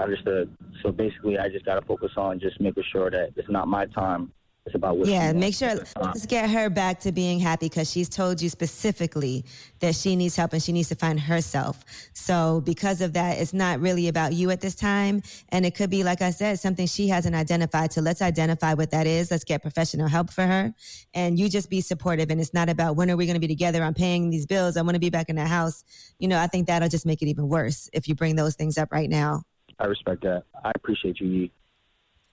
I 0.00 0.04
understood. 0.04 0.56
So 0.82 0.90
basically, 0.90 1.38
I 1.38 1.48
just 1.48 1.66
got 1.66 1.74
to 1.74 1.86
focus 1.86 2.12
on 2.16 2.40
just 2.40 2.60
making 2.60 2.84
sure 2.90 3.10
that 3.10 3.30
it's 3.36 3.50
not 3.50 3.68
my 3.68 3.84
time. 3.86 4.32
It's 4.68 4.74
about 4.74 4.98
what. 4.98 5.08
yeah, 5.08 5.32
make 5.32 5.54
sure, 5.54 5.76
let's 5.98 6.26
get 6.26 6.50
her 6.50 6.68
back 6.68 7.00
to 7.00 7.10
being 7.10 7.40
happy 7.40 7.70
because 7.70 7.90
she's 7.90 8.06
told 8.06 8.42
you 8.42 8.50
specifically 8.50 9.46
that 9.80 9.94
she 9.94 10.14
needs 10.14 10.36
help 10.36 10.52
and 10.52 10.62
she 10.62 10.72
needs 10.72 10.90
to 10.90 10.94
find 10.94 11.18
herself. 11.18 11.82
So 12.12 12.60
because 12.60 13.00
of 13.00 13.14
that, 13.14 13.38
it's 13.38 13.54
not 13.54 13.80
really 13.80 14.08
about 14.08 14.34
you 14.34 14.50
at 14.50 14.60
this 14.60 14.74
time. 14.74 15.22
And 15.48 15.64
it 15.64 15.74
could 15.74 15.88
be, 15.88 16.04
like 16.04 16.20
I 16.20 16.30
said, 16.30 16.60
something 16.60 16.86
she 16.86 17.08
hasn't 17.08 17.34
identified. 17.34 17.94
So 17.94 18.02
let's 18.02 18.20
identify 18.20 18.74
what 18.74 18.90
that 18.90 19.06
is. 19.06 19.30
Let's 19.30 19.44
get 19.44 19.62
professional 19.62 20.06
help 20.06 20.30
for 20.30 20.42
her. 20.42 20.74
And 21.14 21.38
you 21.38 21.48
just 21.48 21.70
be 21.70 21.80
supportive. 21.80 22.30
And 22.30 22.38
it's 22.38 22.52
not 22.52 22.68
about 22.68 22.96
when 22.96 23.10
are 23.10 23.16
we 23.16 23.24
going 23.24 23.36
to 23.36 23.40
be 23.40 23.48
together? 23.48 23.82
I'm 23.82 23.94
paying 23.94 24.28
these 24.28 24.44
bills. 24.44 24.76
I 24.76 24.82
want 24.82 24.96
to 24.96 25.00
be 25.00 25.08
back 25.08 25.30
in 25.30 25.36
the 25.36 25.46
house. 25.46 25.82
You 26.18 26.28
know, 26.28 26.38
I 26.38 26.46
think 26.46 26.66
that'll 26.66 26.90
just 26.90 27.06
make 27.06 27.22
it 27.22 27.28
even 27.28 27.48
worse 27.48 27.88
if 27.94 28.06
you 28.06 28.14
bring 28.14 28.36
those 28.36 28.54
things 28.54 28.76
up 28.76 28.92
right 28.92 29.08
now. 29.08 29.44
I 29.78 29.86
respect 29.86 30.24
that. 30.24 30.42
I 30.62 30.72
appreciate 30.74 31.20
you. 31.20 31.48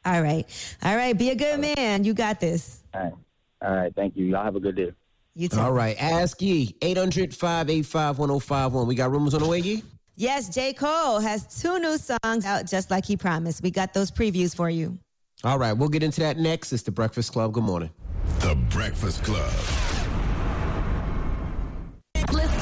Yee. 0.06 0.12
All 0.12 0.22
right. 0.22 0.78
All 0.84 0.96
right. 0.96 1.18
Be 1.18 1.30
a 1.32 1.36
good 1.36 1.60
man. 1.60 2.04
You 2.04 2.14
got 2.14 2.40
this. 2.40 2.82
All 2.94 3.02
right. 3.02 3.14
All 3.62 3.76
right. 3.76 3.96
Thank 3.96 4.16
you. 4.16 4.26
Y'all 4.26 4.44
have 4.44 4.56
a 4.56 4.60
good 4.60 4.76
day. 4.76 4.92
You 5.36 5.50
too. 5.50 5.60
All 5.60 5.74
right. 5.74 5.96
Ask 6.02 6.42
Yee. 6.42 6.76
800 6.82 7.36
585 7.36 8.20
1051. 8.20 8.88
We 8.88 8.96
got 8.96 9.12
rumors 9.12 9.34
on 9.34 9.42
the 9.42 9.48
way, 9.48 9.60
Yee? 9.60 9.84
Yes, 10.16 10.48
J. 10.48 10.72
Cole 10.72 11.20
has 11.20 11.62
two 11.62 11.78
new 11.80 11.98
songs 11.98 12.46
out 12.46 12.66
just 12.68 12.90
like 12.90 13.06
he 13.06 13.18
promised. 13.18 13.62
We 13.62 13.70
got 13.72 13.94
those 13.94 14.12
previews 14.12 14.56
for 14.56 14.70
you. 14.70 14.98
All 15.44 15.60
right. 15.60 15.74
We'll 15.74 15.90
get 15.90 16.04
into 16.04 16.22
that 16.22 16.38
next. 16.38 16.72
It's 16.72 16.84
the 16.84 16.92
Breakfast 16.92 17.34
Club. 17.34 17.52
Good 17.52 17.64
morning. 17.64 17.90
The 18.40 18.56
Breakfast 18.70 19.24
Club. 19.24 19.52
Listen 22.32 22.55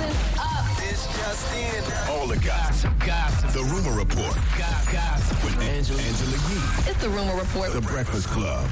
the 2.34 2.45
gossip. 2.45 2.91
Gossip. 3.05 3.51
The 3.51 3.64
Rumor 3.64 3.95
Report. 3.95 4.35
Gossip. 4.57 5.43
With 5.43 5.60
Angela, 5.61 6.01
Angela 6.01 6.31
Yee. 6.31 6.89
It's 6.89 7.01
the 7.01 7.10
rumor 7.10 7.35
report. 7.35 7.73
The 7.73 7.81
Breakfast 7.81 8.27
Club. 8.27 8.68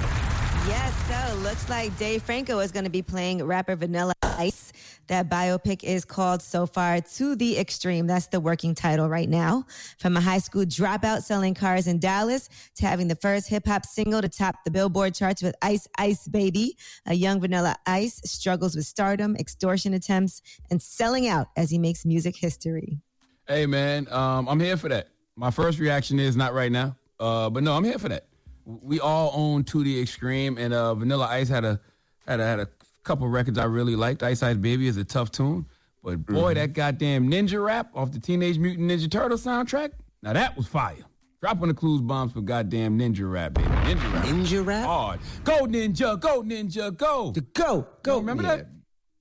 Yes, 0.67 0.93
so 1.07 1.35
looks 1.37 1.69
like 1.69 1.95
Dave 1.97 2.23
Franco 2.23 2.59
is 2.59 2.71
going 2.71 2.85
to 2.85 2.89
be 2.89 3.03
playing 3.03 3.43
rapper 3.43 3.75
Vanilla 3.75 4.13
Ice. 4.23 4.73
That 5.07 5.29
biopic 5.29 5.83
is 5.83 6.05
called 6.05 6.41
So 6.41 6.65
Far 6.65 7.01
to 7.01 7.35
the 7.35 7.59
Extreme. 7.59 8.07
That's 8.07 8.27
the 8.27 8.39
working 8.39 8.73
title 8.73 9.09
right 9.09 9.29
now. 9.29 9.65
From 9.99 10.17
a 10.17 10.21
high 10.21 10.39
school 10.39 10.63
dropout 10.63 11.21
selling 11.21 11.53
cars 11.53 11.85
in 11.85 11.99
Dallas 11.99 12.49
to 12.75 12.87
having 12.87 13.09
the 13.09 13.15
first 13.15 13.47
hip 13.47 13.67
hop 13.67 13.85
single 13.85 14.21
to 14.21 14.29
top 14.29 14.55
the 14.65 14.71
Billboard 14.71 15.13
charts 15.13 15.43
with 15.43 15.55
Ice 15.61 15.87
Ice 15.99 16.27
Baby, 16.27 16.77
a 17.05 17.13
young 17.13 17.39
Vanilla 17.39 17.75
Ice 17.85 18.21
struggles 18.25 18.75
with 18.75 18.85
stardom, 18.85 19.35
extortion 19.35 19.93
attempts, 19.93 20.41
and 20.71 20.81
selling 20.81 21.27
out 21.27 21.47
as 21.55 21.69
he 21.69 21.77
makes 21.77 22.05
music 22.05 22.35
history. 22.35 23.01
Hey 23.47 23.65
man, 23.65 24.07
um, 24.11 24.47
I'm 24.47 24.59
here 24.59 24.77
for 24.77 24.89
that. 24.89 25.09
My 25.35 25.51
first 25.51 25.79
reaction 25.79 26.19
is 26.19 26.35
not 26.35 26.53
right 26.53 26.71
now, 26.71 26.95
uh, 27.19 27.49
but 27.49 27.63
no, 27.63 27.73
I'm 27.75 27.83
here 27.83 27.97
for 27.97 28.09
that. 28.09 28.27
We 28.65 28.99
all 28.99 29.31
own 29.33 29.63
To 29.65 29.83
the 29.83 29.99
Extreme, 30.01 30.57
and 30.57 30.73
uh, 30.73 30.93
Vanilla 30.95 31.27
Ice 31.27 31.49
had 31.49 31.65
a 31.65 31.79
had 32.27 32.39
a, 32.39 32.45
had 32.45 32.59
a 32.59 32.67
couple 33.03 33.27
records 33.27 33.57
I 33.57 33.65
really 33.65 33.95
liked. 33.95 34.23
Ice 34.23 34.43
Ice 34.43 34.55
Baby 34.57 34.87
is 34.87 34.97
a 34.97 35.03
tough 35.03 35.31
tune, 35.31 35.65
but 36.03 36.25
boy, 36.25 36.53
that 36.53 36.73
goddamn 36.73 37.29
ninja 37.29 37.63
rap 37.63 37.89
off 37.95 38.11
the 38.11 38.19
Teenage 38.19 38.57
Mutant 38.57 38.89
Ninja 38.89 39.09
Turtle 39.09 39.37
soundtrack, 39.37 39.91
now 40.21 40.33
that 40.33 40.55
was 40.55 40.67
fire. 40.67 41.03
Dropping 41.41 41.69
the 41.69 41.73
clues 41.73 42.01
bombs 42.01 42.31
for 42.33 42.41
goddamn 42.41 42.99
ninja 42.99 43.29
rap, 43.29 43.55
baby. 43.55 43.67
Ninja 43.67 44.13
rap. 44.13 44.25
Ninja 44.25 44.65
rap? 44.65 44.85
Hard. 44.85 45.19
Go 45.43 45.65
ninja, 45.65 46.19
go 46.19 46.43
ninja, 46.43 46.95
go. 46.95 47.31
The 47.31 47.41
go, 47.41 47.87
go. 48.03 48.19
remember 48.19 48.43
Yeah. 48.43 48.57
that? 48.57 48.67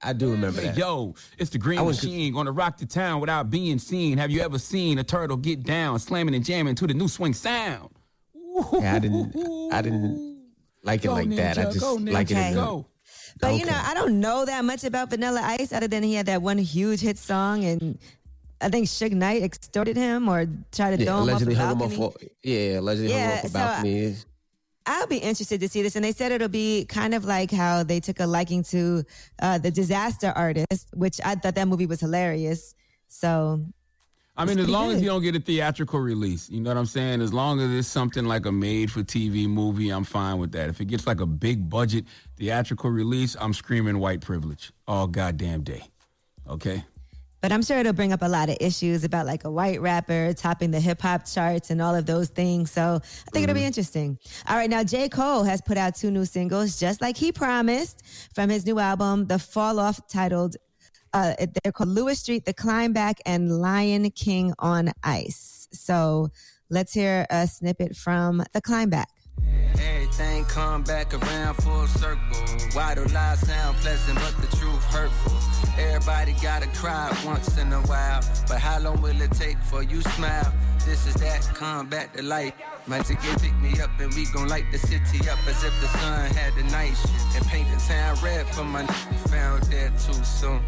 I 0.02 0.12
do 0.14 0.30
remember 0.30 0.60
that. 0.62 0.76
Yo, 0.76 1.14
it's 1.38 1.50
the 1.50 1.58
green 1.58 1.84
machine 1.84 2.32
gonna 2.32 2.52
rock 2.52 2.78
the 2.78 2.86
town 2.86 3.20
without 3.20 3.50
being 3.50 3.78
seen. 3.78 4.16
Have 4.18 4.30
you 4.30 4.40
ever 4.40 4.58
seen 4.58 4.98
a 4.98 5.04
turtle 5.04 5.36
get 5.36 5.62
down, 5.62 5.98
slamming 5.98 6.34
and 6.34 6.44
jamming 6.44 6.74
to 6.76 6.86
the 6.86 6.94
new 6.94 7.08
swing 7.08 7.34
sound? 7.34 7.90
Yeah, 8.78 8.94
I 8.94 8.98
didn't. 8.98 9.72
I 9.72 9.82
didn't 9.82 10.40
like 10.82 11.04
it 11.04 11.08
Go, 11.08 11.12
like 11.14 11.28
that. 11.36 11.58
I 11.58 11.64
just 11.64 11.80
go, 11.80 11.94
like 11.94 12.30
it. 12.30 12.34
ninja, 12.34 12.54
go. 12.54 12.86
But 13.40 13.54
you 13.58 13.64
know, 13.66 13.78
I 13.84 13.94
don't 13.94 14.20
know 14.20 14.44
that 14.44 14.64
much 14.64 14.84
about 14.84 15.10
Vanilla 15.10 15.40
Ice 15.42 15.72
other 15.72 15.86
than 15.88 16.02
he 16.02 16.14
had 16.14 16.26
that 16.26 16.42
one 16.42 16.58
huge 16.58 17.00
hit 17.00 17.16
song 17.18 17.64
and 17.64 17.98
I 18.62 18.68
think 18.68 18.86
Suge 18.88 19.12
Knight 19.12 19.42
extorted 19.42 19.96
him 19.96 20.28
or 20.28 20.46
tried 20.72 20.96
to 20.98 21.02
Yeah, 21.04 21.10
throw 21.12 21.22
him 21.22 21.34
off 21.34 21.40
the 21.40 21.46
allegedly 21.46 21.54
hung 21.54 21.70
him 21.72 21.78
balcony. 21.78 22.02
off. 22.04 22.16
Yeah, 22.42 22.80
allegedly 22.80 23.12
hung 23.12 23.20
him 23.20 23.28
Yeah, 23.30 23.36
off 23.38 23.44
a 23.44 23.48
so 23.48 23.52
balcony. 23.58 24.16
I'll 24.86 25.06
be 25.06 25.18
interested 25.18 25.60
to 25.60 25.68
see 25.68 25.82
this. 25.82 25.96
And 25.96 26.04
they 26.04 26.12
said 26.12 26.32
it'll 26.32 26.48
be 26.48 26.84
kind 26.86 27.14
of 27.14 27.24
like 27.24 27.50
how 27.50 27.82
they 27.82 28.00
took 28.00 28.20
a 28.20 28.26
liking 28.26 28.62
to 28.64 29.04
uh, 29.40 29.58
the 29.58 29.70
Disaster 29.70 30.32
Artist, 30.34 30.88
which 30.94 31.20
I 31.24 31.34
thought 31.34 31.54
that 31.54 31.68
movie 31.68 31.86
was 31.86 32.00
hilarious. 32.00 32.74
So 33.08 33.64
I 34.36 34.46
mean, 34.46 34.58
as 34.58 34.68
long 34.68 34.90
as 34.90 35.02
you 35.02 35.08
don't 35.08 35.22
get 35.22 35.36
a 35.36 35.40
theatrical 35.40 36.00
release, 36.00 36.48
you 36.48 36.62
know 36.62 36.70
what 36.70 36.78
I'm 36.78 36.86
saying? 36.86 37.20
As 37.20 37.32
long 37.32 37.60
as 37.60 37.70
it's 37.70 37.88
something 37.88 38.24
like 38.24 38.46
a 38.46 38.52
made 38.52 38.90
for 38.90 39.02
TV 39.02 39.46
movie, 39.46 39.90
I'm 39.90 40.04
fine 40.04 40.38
with 40.38 40.52
that. 40.52 40.70
If 40.70 40.80
it 40.80 40.86
gets 40.86 41.06
like 41.06 41.20
a 41.20 41.26
big 41.26 41.68
budget 41.68 42.06
theatrical 42.38 42.90
release, 42.90 43.36
I'm 43.38 43.52
screaming 43.52 43.98
white 43.98 44.22
privilege 44.22 44.72
all 44.88 45.06
goddamn 45.06 45.62
day. 45.62 45.82
Okay? 46.48 46.84
But 47.40 47.52
I'm 47.52 47.62
sure 47.62 47.78
it'll 47.78 47.92
bring 47.92 48.12
up 48.12 48.22
a 48.22 48.28
lot 48.28 48.48
of 48.48 48.56
issues 48.60 49.04
about 49.04 49.26
like 49.26 49.44
a 49.44 49.50
white 49.50 49.80
rapper 49.80 50.32
topping 50.34 50.70
the 50.70 50.80
hip 50.80 51.00
hop 51.00 51.26
charts 51.26 51.70
and 51.70 51.80
all 51.80 51.94
of 51.94 52.06
those 52.06 52.28
things. 52.28 52.70
So 52.70 53.00
I 53.02 53.30
think 53.30 53.44
it'll 53.44 53.54
be 53.54 53.64
interesting. 53.64 54.18
All 54.48 54.56
right, 54.56 54.68
now 54.68 54.82
J. 54.82 55.08
Cole 55.08 55.44
has 55.44 55.60
put 55.60 55.78
out 55.78 55.94
two 55.94 56.10
new 56.10 56.24
singles, 56.24 56.78
just 56.78 57.00
like 57.00 57.16
he 57.16 57.32
promised, 57.32 58.02
from 58.34 58.50
his 58.50 58.66
new 58.66 58.78
album, 58.78 59.26
The 59.26 59.38
Fall 59.38 59.78
Off, 59.78 60.06
titled 60.08 60.56
uh, 61.12 61.34
they're 61.62 61.72
called 61.72 61.88
Lewis 61.90 62.20
Street, 62.20 62.44
The 62.44 62.54
Climb 62.54 62.92
Back, 62.92 63.18
and 63.26 63.60
Lion 63.60 64.10
King 64.10 64.54
on 64.58 64.92
Ice. 65.02 65.68
So 65.72 66.28
let's 66.68 66.92
hear 66.92 67.26
a 67.30 67.46
snippet 67.46 67.96
from 67.96 68.44
The 68.52 68.60
Climb 68.60 68.90
Back. 68.90 69.08
Everything 69.80 70.44
come 70.44 70.82
back 70.82 71.14
around 71.14 71.54
full 71.54 71.86
circle. 71.86 72.20
Why 72.72 72.94
do 72.94 73.04
lies 73.06 73.40
sound 73.40 73.76
pleasant, 73.78 74.18
but 74.18 74.36
the 74.40 74.56
truth 74.56 74.84
hurtful? 74.84 75.32
Everybody 75.78 76.34
gotta 76.42 76.66
cry 76.68 77.10
once 77.24 77.56
in 77.56 77.72
a 77.72 77.80
while, 77.82 78.20
but 78.48 78.58
how 78.58 78.78
long 78.80 79.00
will 79.00 79.20
it 79.20 79.32
take 79.32 79.58
for 79.62 79.82
you 79.82 80.02
smile? 80.02 80.52
This 80.84 81.06
is 81.06 81.14
that, 81.14 81.42
come 81.54 81.88
back 81.88 82.12
to 82.14 82.22
life. 82.22 82.52
Magic 82.86 83.20
can 83.20 83.38
pick 83.38 83.56
me 83.58 83.80
up 83.80 83.90
and 84.00 84.12
we 84.14 84.26
gon' 84.32 84.48
light 84.48 84.64
the 84.72 84.78
city 84.78 85.28
up 85.28 85.38
as 85.46 85.62
if 85.62 85.80
the 85.80 85.88
sun 85.98 86.30
had 86.34 86.54
the 86.54 86.64
night 86.72 86.96
and 87.36 87.46
paint 87.46 87.68
the 87.70 87.80
town 87.80 88.16
red 88.22 88.46
for 88.48 88.64
my 88.64 88.84
found 89.28 89.62
there 89.64 89.90
too 89.90 90.24
soon. 90.24 90.60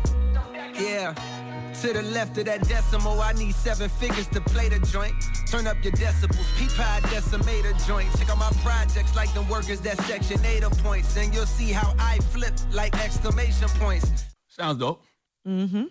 Yeah. 0.74 1.41
To 1.80 1.92
the 1.92 2.02
left 2.02 2.36
of 2.38 2.44
that 2.44 2.68
decimal, 2.68 3.20
I 3.20 3.32
need 3.32 3.54
seven 3.54 3.88
figures 3.88 4.28
to 4.28 4.40
play 4.40 4.68
the 4.68 4.78
joint. 4.86 5.14
Turn 5.50 5.66
up 5.66 5.82
your 5.82 5.92
decibels, 5.94 6.46
peep 6.58 6.70
high 6.72 7.00
decimator 7.00 7.74
joint. 7.86 8.08
Check 8.18 8.30
out 8.30 8.38
my 8.38 8.50
projects 8.62 9.16
like 9.16 9.32
them 9.34 9.48
workers 9.48 9.80
that 9.80 9.98
section 10.02 10.38
8 10.44 10.62
points, 10.82 11.16
and 11.16 11.34
you'll 11.34 11.46
see 11.46 11.72
how 11.72 11.94
I 11.98 12.18
flip 12.30 12.52
like 12.72 12.94
exclamation 13.02 13.68
points. 13.80 14.26
Sounds 14.48 14.78
dope. 14.78 15.02
Mm-hmm. 15.48 15.84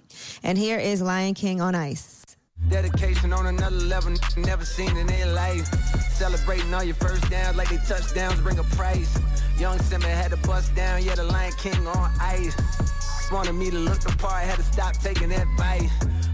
And 0.44 0.58
here 0.58 0.78
is 0.78 1.02
Lion 1.02 1.34
King 1.34 1.60
on 1.62 1.76
Ice. 1.76 2.26
Dedication 2.70 3.34
on 3.34 3.48
another 3.48 3.76
level, 3.76 4.14
never 4.38 4.64
seen 4.64 4.96
in 4.96 5.08
their 5.08 5.34
life. 5.34 5.68
Celebrating 6.14 6.74
all 6.74 6.84
your 6.84 6.96
first 6.96 7.28
downs 7.30 7.58
like 7.58 7.70
they 7.70 7.78
touchdowns 7.78 8.40
bring 8.40 8.60
a 8.60 8.64
price. 8.76 9.20
Young 9.58 9.80
Simba 9.80 10.08
had 10.08 10.32
to 10.32 10.38
bust 10.38 10.74
down, 10.76 11.04
yeah, 11.04 11.16
the 11.16 11.24
Lion 11.24 11.52
King 11.58 11.88
on 11.88 12.12
ice. 12.20 12.56
Wanted 13.32 13.54
me 13.54 13.72
to 13.72 13.80
look 13.80 14.00
the 14.02 14.14
part, 14.18 14.44
had 14.44 14.58
to 14.58 14.64
stop 14.64 14.94
taking 14.98 15.32
advice. 15.32 15.90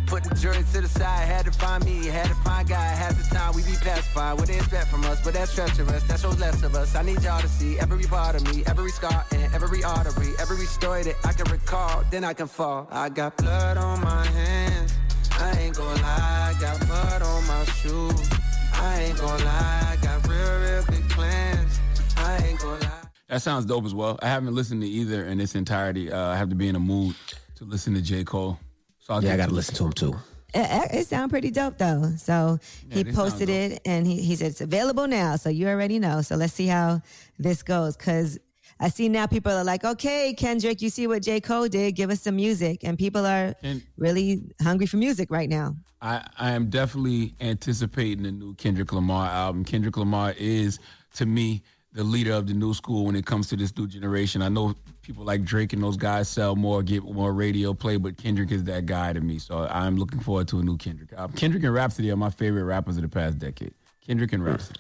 Put 0.08 0.24
the 0.24 0.34
jury 0.34 0.64
to 0.74 0.82
the 0.82 0.88
side, 0.88 1.28
had 1.28 1.46
to 1.46 1.52
find 1.52 1.86
me, 1.86 2.08
had 2.08 2.26
to 2.26 2.34
find 2.36 2.68
God. 2.68 2.98
Half 2.98 3.18
the 3.18 3.36
time 3.36 3.54
we 3.56 3.62
be 3.62 3.76
pacified, 3.80 4.34
what 4.40 4.48
they 4.48 4.56
expect 4.56 4.88
from 4.88 5.06
us, 5.06 5.24
but 5.24 5.36
that's 5.36 5.54
treacherous, 5.54 6.04
that 6.04 6.20
shows 6.20 6.40
less 6.40 6.64
of 6.64 6.74
us. 6.74 6.96
I 6.96 7.04
need 7.04 7.22
y'all 7.22 7.40
to 7.40 7.48
see 7.48 7.80
every 7.80 8.04
part 8.06 8.36
of 8.36 8.44
me, 8.52 8.64
every 8.66 8.90
scar 8.90 9.24
and 9.32 9.54
every 9.54 9.84
artery, 9.84 10.34
every 10.40 10.66
story 10.66 11.04
that 11.04 11.16
I 11.24 11.34
can 11.34 11.52
recall, 11.52 12.04
then 12.10 12.24
I 12.24 12.34
can 12.34 12.48
fall. 12.48 12.88
I 12.92 13.10
got 13.10 13.38
blood 13.38 13.78
on 13.78 14.02
my 14.02 14.26
hands, 14.26 14.94
I 15.40 15.52
ain't 15.60 15.78
gonna 15.78 16.02
lie, 16.02 16.56
I 16.56 16.60
got 16.60 16.80
blood 16.88 17.22
on 17.22 17.46
my 17.46 17.64
shoes. 17.66 18.30
I 18.74 19.04
ain't 19.04 19.18
gonna 19.18 19.46
lie, 19.46 19.88
I 19.92 19.98
got 20.02 20.28
real, 20.28 20.60
real 20.62 20.84
big 20.90 21.08
plans. 21.10 21.80
I 22.18 22.38
ain't 22.44 22.60
gonna 22.60 22.82
lie. 22.82 22.97
That 23.30 23.42
sounds 23.42 23.66
dope 23.66 23.86
as 23.86 23.94
well. 23.94 24.18
I 24.22 24.28
haven't 24.28 24.56
listened 24.56 24.82
to 24.82 24.88
either 24.88 25.26
in 25.26 25.40
its 25.42 25.56
entirety. 25.56 26.12
Uh, 26.12 26.28
I 26.30 26.36
have 26.38 26.50
to 26.50 26.56
be 26.56 26.68
in 26.70 26.76
a 26.76 26.80
mood 26.80 27.16
to 27.56 27.66
listen 27.66 27.94
to 27.96 28.02
J. 28.02 28.24
Cole. 28.24 28.58
So 29.00 29.14
I'll 29.16 29.24
Yeah, 29.24 29.34
I 29.34 29.38
got 29.38 29.44
to 29.46 29.50
to 29.50 29.56
listen 29.56 29.76
to 29.76 29.86
him 29.86 29.94
too. 29.94 30.16
It, 30.54 30.92
it 31.02 31.08
sounded 31.08 31.30
pretty 31.30 31.52
dope 31.52 31.78
though. 31.78 32.14
So 32.18 32.58
he 32.90 33.04
posted 33.04 33.50
it 33.50 33.82
and 33.86 34.08
he, 34.08 34.22
he 34.22 34.36
said 34.38 34.48
it's 34.52 34.62
available 34.62 35.08
now. 35.08 35.36
So 35.36 35.50
you 35.50 35.68
already 35.68 36.00
know. 36.00 36.22
So 36.22 36.36
let's 36.36 36.54
see 36.54 36.68
how 36.68 37.02
this 37.38 37.64
goes. 37.64 37.98
Cause 37.98 38.40
I 38.80 38.90
see 38.90 39.10
now 39.10 39.26
people 39.28 39.52
are 39.52 39.64
like, 39.64 39.84
okay, 39.84 40.34
Kendrick, 40.38 40.82
you 40.82 40.90
see 40.90 41.08
what 41.08 41.22
J. 41.24 41.42
Cole 41.42 41.68
did. 41.68 41.96
Give 41.96 42.10
us 42.12 42.22
some 42.22 42.36
music. 42.38 42.84
And 42.84 42.98
people 42.98 43.26
are 43.26 43.56
And- 43.64 43.82
really 43.98 44.42
hungry 44.62 44.86
for 44.88 44.98
music 44.98 45.32
right 45.32 45.50
now. 45.50 45.76
I, 46.02 46.26
I 46.38 46.52
am 46.52 46.70
definitely 46.70 47.34
anticipating 47.42 48.24
the 48.24 48.32
new 48.32 48.54
Kendrick 48.54 48.94
Lamar 48.94 49.28
album. 49.30 49.66
Kendrick 49.66 49.98
Lamar 49.98 50.34
is, 50.38 50.78
to 51.16 51.26
me, 51.26 51.64
the 51.98 52.04
leader 52.04 52.34
of 52.34 52.46
the 52.46 52.54
new 52.54 52.76
school 52.76 53.06
when 53.06 53.16
it 53.16 53.26
comes 53.26 53.48
to 53.50 53.56
this 53.56 53.76
new 53.76 53.88
generation. 53.88 54.44
I 54.44 54.50
know 54.50 54.76
people 55.02 55.24
like 55.26 55.44
Drake 55.44 55.74
and 55.74 55.82
those 55.82 55.98
guys 55.98 56.30
sell 56.30 56.56
more, 56.56 56.84
get 56.84 57.04
more 57.04 57.34
radio 57.34 57.74
play, 57.74 57.98
but 57.98 58.18
Kendrick 58.18 58.52
is 58.52 58.64
that 58.66 58.86
guy 58.86 59.14
to 59.14 59.20
me. 59.20 59.40
So 59.40 59.68
I'm 59.70 59.98
looking 59.98 60.20
forward 60.20 60.48
to 60.50 60.60
a 60.60 60.64
new 60.64 60.78
Kendrick 60.78 61.12
album. 61.14 61.36
Kendrick 61.36 61.64
and 61.64 61.74
Rapsody 61.74 62.12
are 62.12 62.16
my 62.16 62.30
favorite 62.30 62.66
rappers 62.66 62.98
of 62.98 63.02
the 63.02 63.10
past 63.10 63.40
decade. 63.40 63.74
Kendrick 64.06 64.32
and 64.32 64.46
Rapsody. 64.46 64.80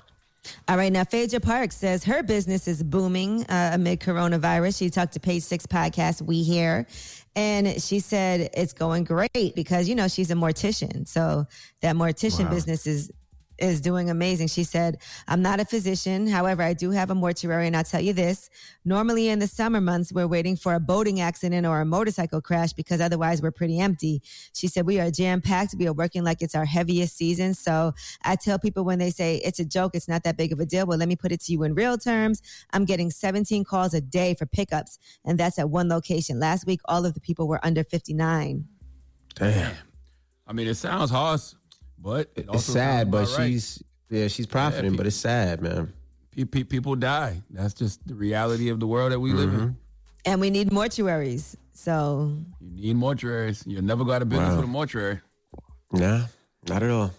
All 0.70 0.78
right, 0.78 0.94
now 0.94 1.04
Phaedra 1.04 1.40
Parks 1.40 1.76
says 1.76 2.04
her 2.04 2.22
business 2.22 2.68
is 2.68 2.82
booming 2.84 3.44
uh, 3.50 3.72
amid 3.74 4.00
coronavirus. 4.00 4.78
She 4.78 4.90
talked 4.92 5.14
to 5.14 5.20
Page 5.20 5.42
Six 5.44 5.66
podcast, 5.66 6.22
We 6.22 6.44
Here, 6.44 6.86
and 7.36 7.82
she 7.82 8.00
said 8.00 8.52
it's 8.54 8.72
going 8.74 9.04
great 9.04 9.56
because 9.56 9.90
you 9.90 9.96
know 9.96 10.08
she's 10.08 10.32
a 10.32 10.36
mortician, 10.36 11.06
so 11.08 11.48
that 11.82 11.96
mortician 11.96 12.46
Wow. 12.46 12.52
business 12.52 12.88
is 12.88 13.12
is 13.60 13.82
doing 13.82 14.10
amazing. 14.10 14.48
She 14.48 14.64
said, 14.64 15.00
I'm 15.28 15.42
not 15.42 15.60
a 15.60 15.66
physician. 15.66 16.28
However, 16.28 16.64
I 16.64 16.74
do 16.74 16.92
have 16.92 17.10
a 17.10 17.16
mortuary. 17.16 17.68
And 17.68 17.76
I'll 17.76 17.84
tell 17.84 18.02
you 18.02 18.14
this 18.14 18.50
normally 18.86 19.30
in 19.30 19.40
the 19.40 19.48
summer 19.48 19.82
months, 19.82 20.14
we're 20.14 20.28
waiting 20.28 20.56
for 20.56 20.74
a 20.74 20.80
boating 20.80 21.20
accident 21.22 21.66
or 21.66 21.82
a 21.82 21.86
motorcycle 21.86 22.42
crash 22.42 22.74
because 22.74 23.02
otherwise 23.02 23.42
we're 23.42 23.52
pretty 23.52 23.80
empty. 23.80 24.22
She 24.54 24.68
said, 24.68 24.86
We 24.86 25.00
are 25.00 25.12
jam 25.12 25.42
packed. 25.42 25.76
We 25.78 25.88
are 25.88 25.94
working 25.94 26.24
like 26.24 26.42
it's 26.42 26.56
our 26.56 26.66
heaviest 26.66 27.18
season. 27.18 27.54
So 27.54 27.94
I 28.24 28.36
tell 28.36 28.60
people 28.60 28.84
when 28.84 29.00
they 29.00 29.12
say 29.12 29.38
it's 29.44 29.60
a 29.60 29.66
joke, 29.66 29.96
it's 29.96 30.08
not 30.08 30.24
that 30.24 30.38
big 30.38 30.52
of 30.52 30.60
a 30.60 30.66
deal. 30.66 30.86
Well, 30.86 30.98
let 30.98 31.08
me 31.08 31.16
put 31.16 31.32
it 31.32 31.42
to 31.42 31.52
you 31.52 31.64
in 31.64 31.74
real 31.74 31.98
terms. 31.98 32.42
I'm 32.72 32.86
getting 32.86 33.12
17 33.12 33.64
calls 33.64 33.94
a 33.94 34.02
day 34.02 34.34
for 34.34 34.46
pickups, 34.46 35.00
and 35.26 35.38
that's 35.38 35.60
at 35.60 35.70
one 35.70 35.90
location. 35.90 36.40
Last 36.40 36.66
week, 36.66 36.82
all 36.86 37.06
of 37.06 37.14
the 37.14 37.22
people 37.22 37.48
were 37.48 37.60
under 37.64 37.84
59. 37.84 38.66
Damn. 39.36 39.76
I 40.48 40.54
mean, 40.54 40.68
it 40.68 40.76
sounds 40.76 41.12
harsh, 41.12 41.54
but 41.98 42.32
it 42.36 42.46
It's 42.54 42.64
sad, 42.64 43.12
but 43.12 43.28
right. 43.38 43.48
she's 43.52 43.82
yeah, 44.10 44.28
she's 44.28 44.46
profiting, 44.46 44.92
pe- 44.92 44.98
but 44.98 45.08
it's 45.08 45.16
sad, 45.16 45.62
man. 45.62 45.94
Pe- 46.32 46.46
pe- 46.46 46.64
people 46.64 46.96
die. 46.96 47.42
That's 47.50 47.74
just 47.74 48.06
the 48.08 48.16
reality 48.16 48.70
of 48.70 48.80
the 48.80 48.88
world 48.88 49.12
that 49.12 49.20
we 49.20 49.34
live 49.34 49.50
Mm-hmm. 49.50 49.60
in. 49.64 49.78
And 50.26 50.42
we 50.42 50.50
need 50.50 50.70
mortuaries. 50.72 51.56
So 51.74 52.34
You 52.60 52.94
need 52.94 52.96
mortuaries. 52.98 53.64
You'll 53.66 53.84
never 53.84 54.04
go 54.04 54.12
out 54.12 54.22
of 54.22 54.30
business 54.30 54.50
Wow. 54.50 54.56
with 54.58 54.66
a 54.66 54.68
mortuary. 54.68 55.20
Nah, 55.92 56.26
not 56.68 56.84
at 56.84 56.90
all. 56.90 57.12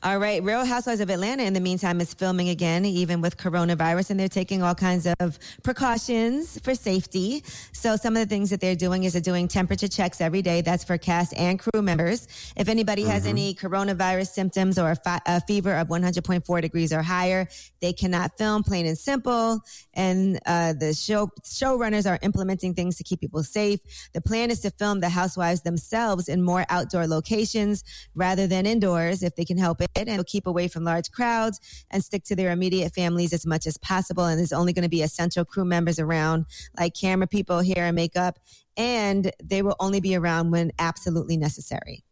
All 0.00 0.18
right. 0.18 0.40
Real 0.44 0.64
Housewives 0.64 1.00
of 1.00 1.10
Atlanta, 1.10 1.42
in 1.42 1.54
the 1.54 1.60
meantime, 1.60 2.00
is 2.00 2.14
filming 2.14 2.50
again, 2.50 2.84
even 2.84 3.20
with 3.20 3.36
coronavirus, 3.36 4.10
and 4.10 4.20
they're 4.20 4.28
taking 4.28 4.62
all 4.62 4.74
kinds 4.76 5.08
of 5.18 5.40
precautions 5.64 6.56
for 6.62 6.72
safety. 6.76 7.42
So, 7.72 7.96
some 7.96 8.14
of 8.16 8.20
the 8.22 8.26
things 8.32 8.50
that 8.50 8.60
they're 8.60 8.76
doing 8.76 9.02
is 9.02 9.14
they're 9.14 9.20
doing 9.20 9.48
temperature 9.48 9.88
checks 9.88 10.20
every 10.20 10.40
day. 10.40 10.60
That's 10.60 10.84
for 10.84 10.98
cast 10.98 11.34
and 11.36 11.58
crew 11.58 11.82
members. 11.82 12.28
If 12.56 12.68
anybody 12.68 13.02
has 13.06 13.24
Mhm. 13.24 13.28
any 13.30 13.54
coronavirus 13.56 14.28
symptoms 14.28 14.78
or 14.78 14.92
a, 14.92 14.94
fi- 14.96 15.20
a 15.26 15.40
fever 15.40 15.74
of 15.74 15.88
100.4 15.88 16.60
degrees 16.60 16.92
or 16.92 17.02
higher, 17.02 17.48
they 17.80 17.92
cannot 17.92 18.38
film, 18.38 18.62
plain 18.62 18.86
and 18.86 18.96
simple. 18.96 19.60
And 19.94 20.38
uh, 20.46 20.74
the 20.74 20.94
show 20.94 21.28
showrunners 21.42 22.08
are 22.08 22.20
implementing 22.22 22.72
things 22.72 22.96
to 22.98 23.02
keep 23.04 23.18
people 23.20 23.42
safe. 23.42 23.80
The 24.12 24.20
plan 24.20 24.52
is 24.52 24.60
to 24.60 24.70
film 24.70 25.00
the 25.00 25.08
housewives 25.08 25.62
themselves 25.62 26.28
in 26.28 26.40
more 26.40 26.64
outdoor 26.68 27.08
locations 27.08 27.82
rather 28.14 28.46
than 28.46 28.64
indoors 28.64 29.24
if 29.24 29.34
they 29.34 29.44
can 29.44 29.58
help 29.58 29.80
it, 29.80 29.87
and 29.96 30.26
keep 30.26 30.46
away 30.46 30.68
from 30.68 30.84
large 30.84 31.10
crowds 31.10 31.60
and 31.90 32.02
stick 32.04 32.24
to 32.24 32.36
their 32.36 32.50
immediate 32.50 32.94
families 32.94 33.32
as 33.32 33.46
much 33.46 33.66
as 33.66 33.76
possible. 33.78 34.24
And 34.24 34.38
there's 34.38 34.52
only 34.52 34.72
going 34.72 34.82
to 34.82 34.88
be 34.88 35.02
essential 35.02 35.44
crew 35.44 35.64
members 35.64 35.98
around, 35.98 36.46
like 36.78 36.94
camera 36.94 37.26
people, 37.26 37.60
hair 37.60 37.84
and 37.86 37.96
makeup, 37.96 38.38
and 38.76 39.32
they 39.42 39.62
will 39.62 39.76
only 39.80 40.00
be 40.00 40.16
around 40.16 40.50
when 40.50 40.72
absolutely 40.78 41.36
necessary. 41.36 42.04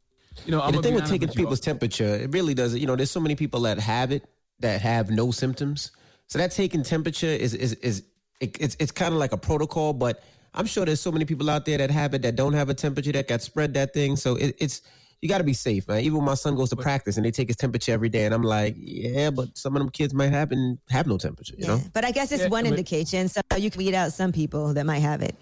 You 0.44 0.53
know, 0.53 0.62
And 0.62 0.74
the 0.74 0.82
thing 0.82 0.94
with 0.94 1.09
taking 1.09 1.28
people's 1.28 1.61
temperature, 1.61 2.15
it 2.15 2.32
really 2.32 2.55
does. 2.55 2.74
You 2.74 2.86
know, 2.86 2.97
there's 2.97 3.11
so 3.11 3.20
many 3.20 3.35
people 3.35 3.61
that 3.61 3.78
have 3.78 4.12
it 4.12 4.24
that 4.61 4.81
have 4.81 5.11
no 5.11 5.31
symptoms. 5.31 5.93
So 6.27 6.39
that 6.39 6.51
taking 6.51 6.82
temperature 6.82 7.27
is 7.27 7.55
is 7.55 7.74
is 7.74 8.03
it, 8.40 8.57
it's 8.61 8.77
it's 8.78 8.93
kind 8.93 9.15
of 9.15 9.20
like 9.20 9.32
a 9.32 9.36
protocol, 9.36 9.93
but 9.93 10.23
I'm 10.55 10.66
sure 10.66 10.85
there's 10.85 11.01
so 11.01 11.12
many 11.12 11.24
people 11.24 11.48
out 11.51 11.65
there 11.65 11.78
that 11.78 11.90
have 11.90 12.15
it 12.15 12.23
that 12.23 12.36
don't 12.36 12.55
have 12.55 12.69
a 12.69 12.74
temperature 12.74 13.12
that 13.12 13.28
got 13.28 13.43
spread 13.43 13.74
that 13.74 13.93
thing. 13.93 14.16
So 14.16 14.36
it, 14.36 14.57
it's 14.59 14.82
you 15.22 15.28
got 15.28 15.38
to 15.38 15.44
be 15.44 15.52
safe, 15.55 15.88
man. 15.88 16.01
Even 16.01 16.18
when 16.18 16.26
my 16.26 16.34
son 16.34 16.55
goes 16.56 16.70
to 16.70 16.76
practice 16.76 17.16
and 17.16 17.24
they 17.24 17.30
take 17.30 17.48
his 17.48 17.56
temperature 17.56 17.93
every 17.93 18.09
day, 18.09 18.24
and 18.26 18.34
I'm 18.34 18.43
like, 18.43 18.74
yeah, 18.76 19.30
but 19.30 19.56
some 19.56 19.74
of 19.74 19.80
them 19.80 19.90
kids 19.90 20.12
might 20.14 20.30
have 20.30 20.52
and 20.52 20.78
have 20.90 21.06
no 21.06 21.16
temperature. 21.18 21.55
You 21.59 21.66
know, 21.66 21.80
But 21.93 22.05
I 22.05 22.10
guess 22.12 22.32
it's 22.32 22.43
Yeah, 22.44 22.48
one 22.48 22.64
but- 22.64 22.70
indication, 22.72 23.28
so 23.28 23.40
you 23.56 23.70
can 23.70 23.78
weed 23.78 23.94
out 23.94 24.12
some 24.12 24.32
people 24.32 24.74
that 24.74 24.84
might 24.86 24.98
have 25.01 25.22
it. 25.22 25.34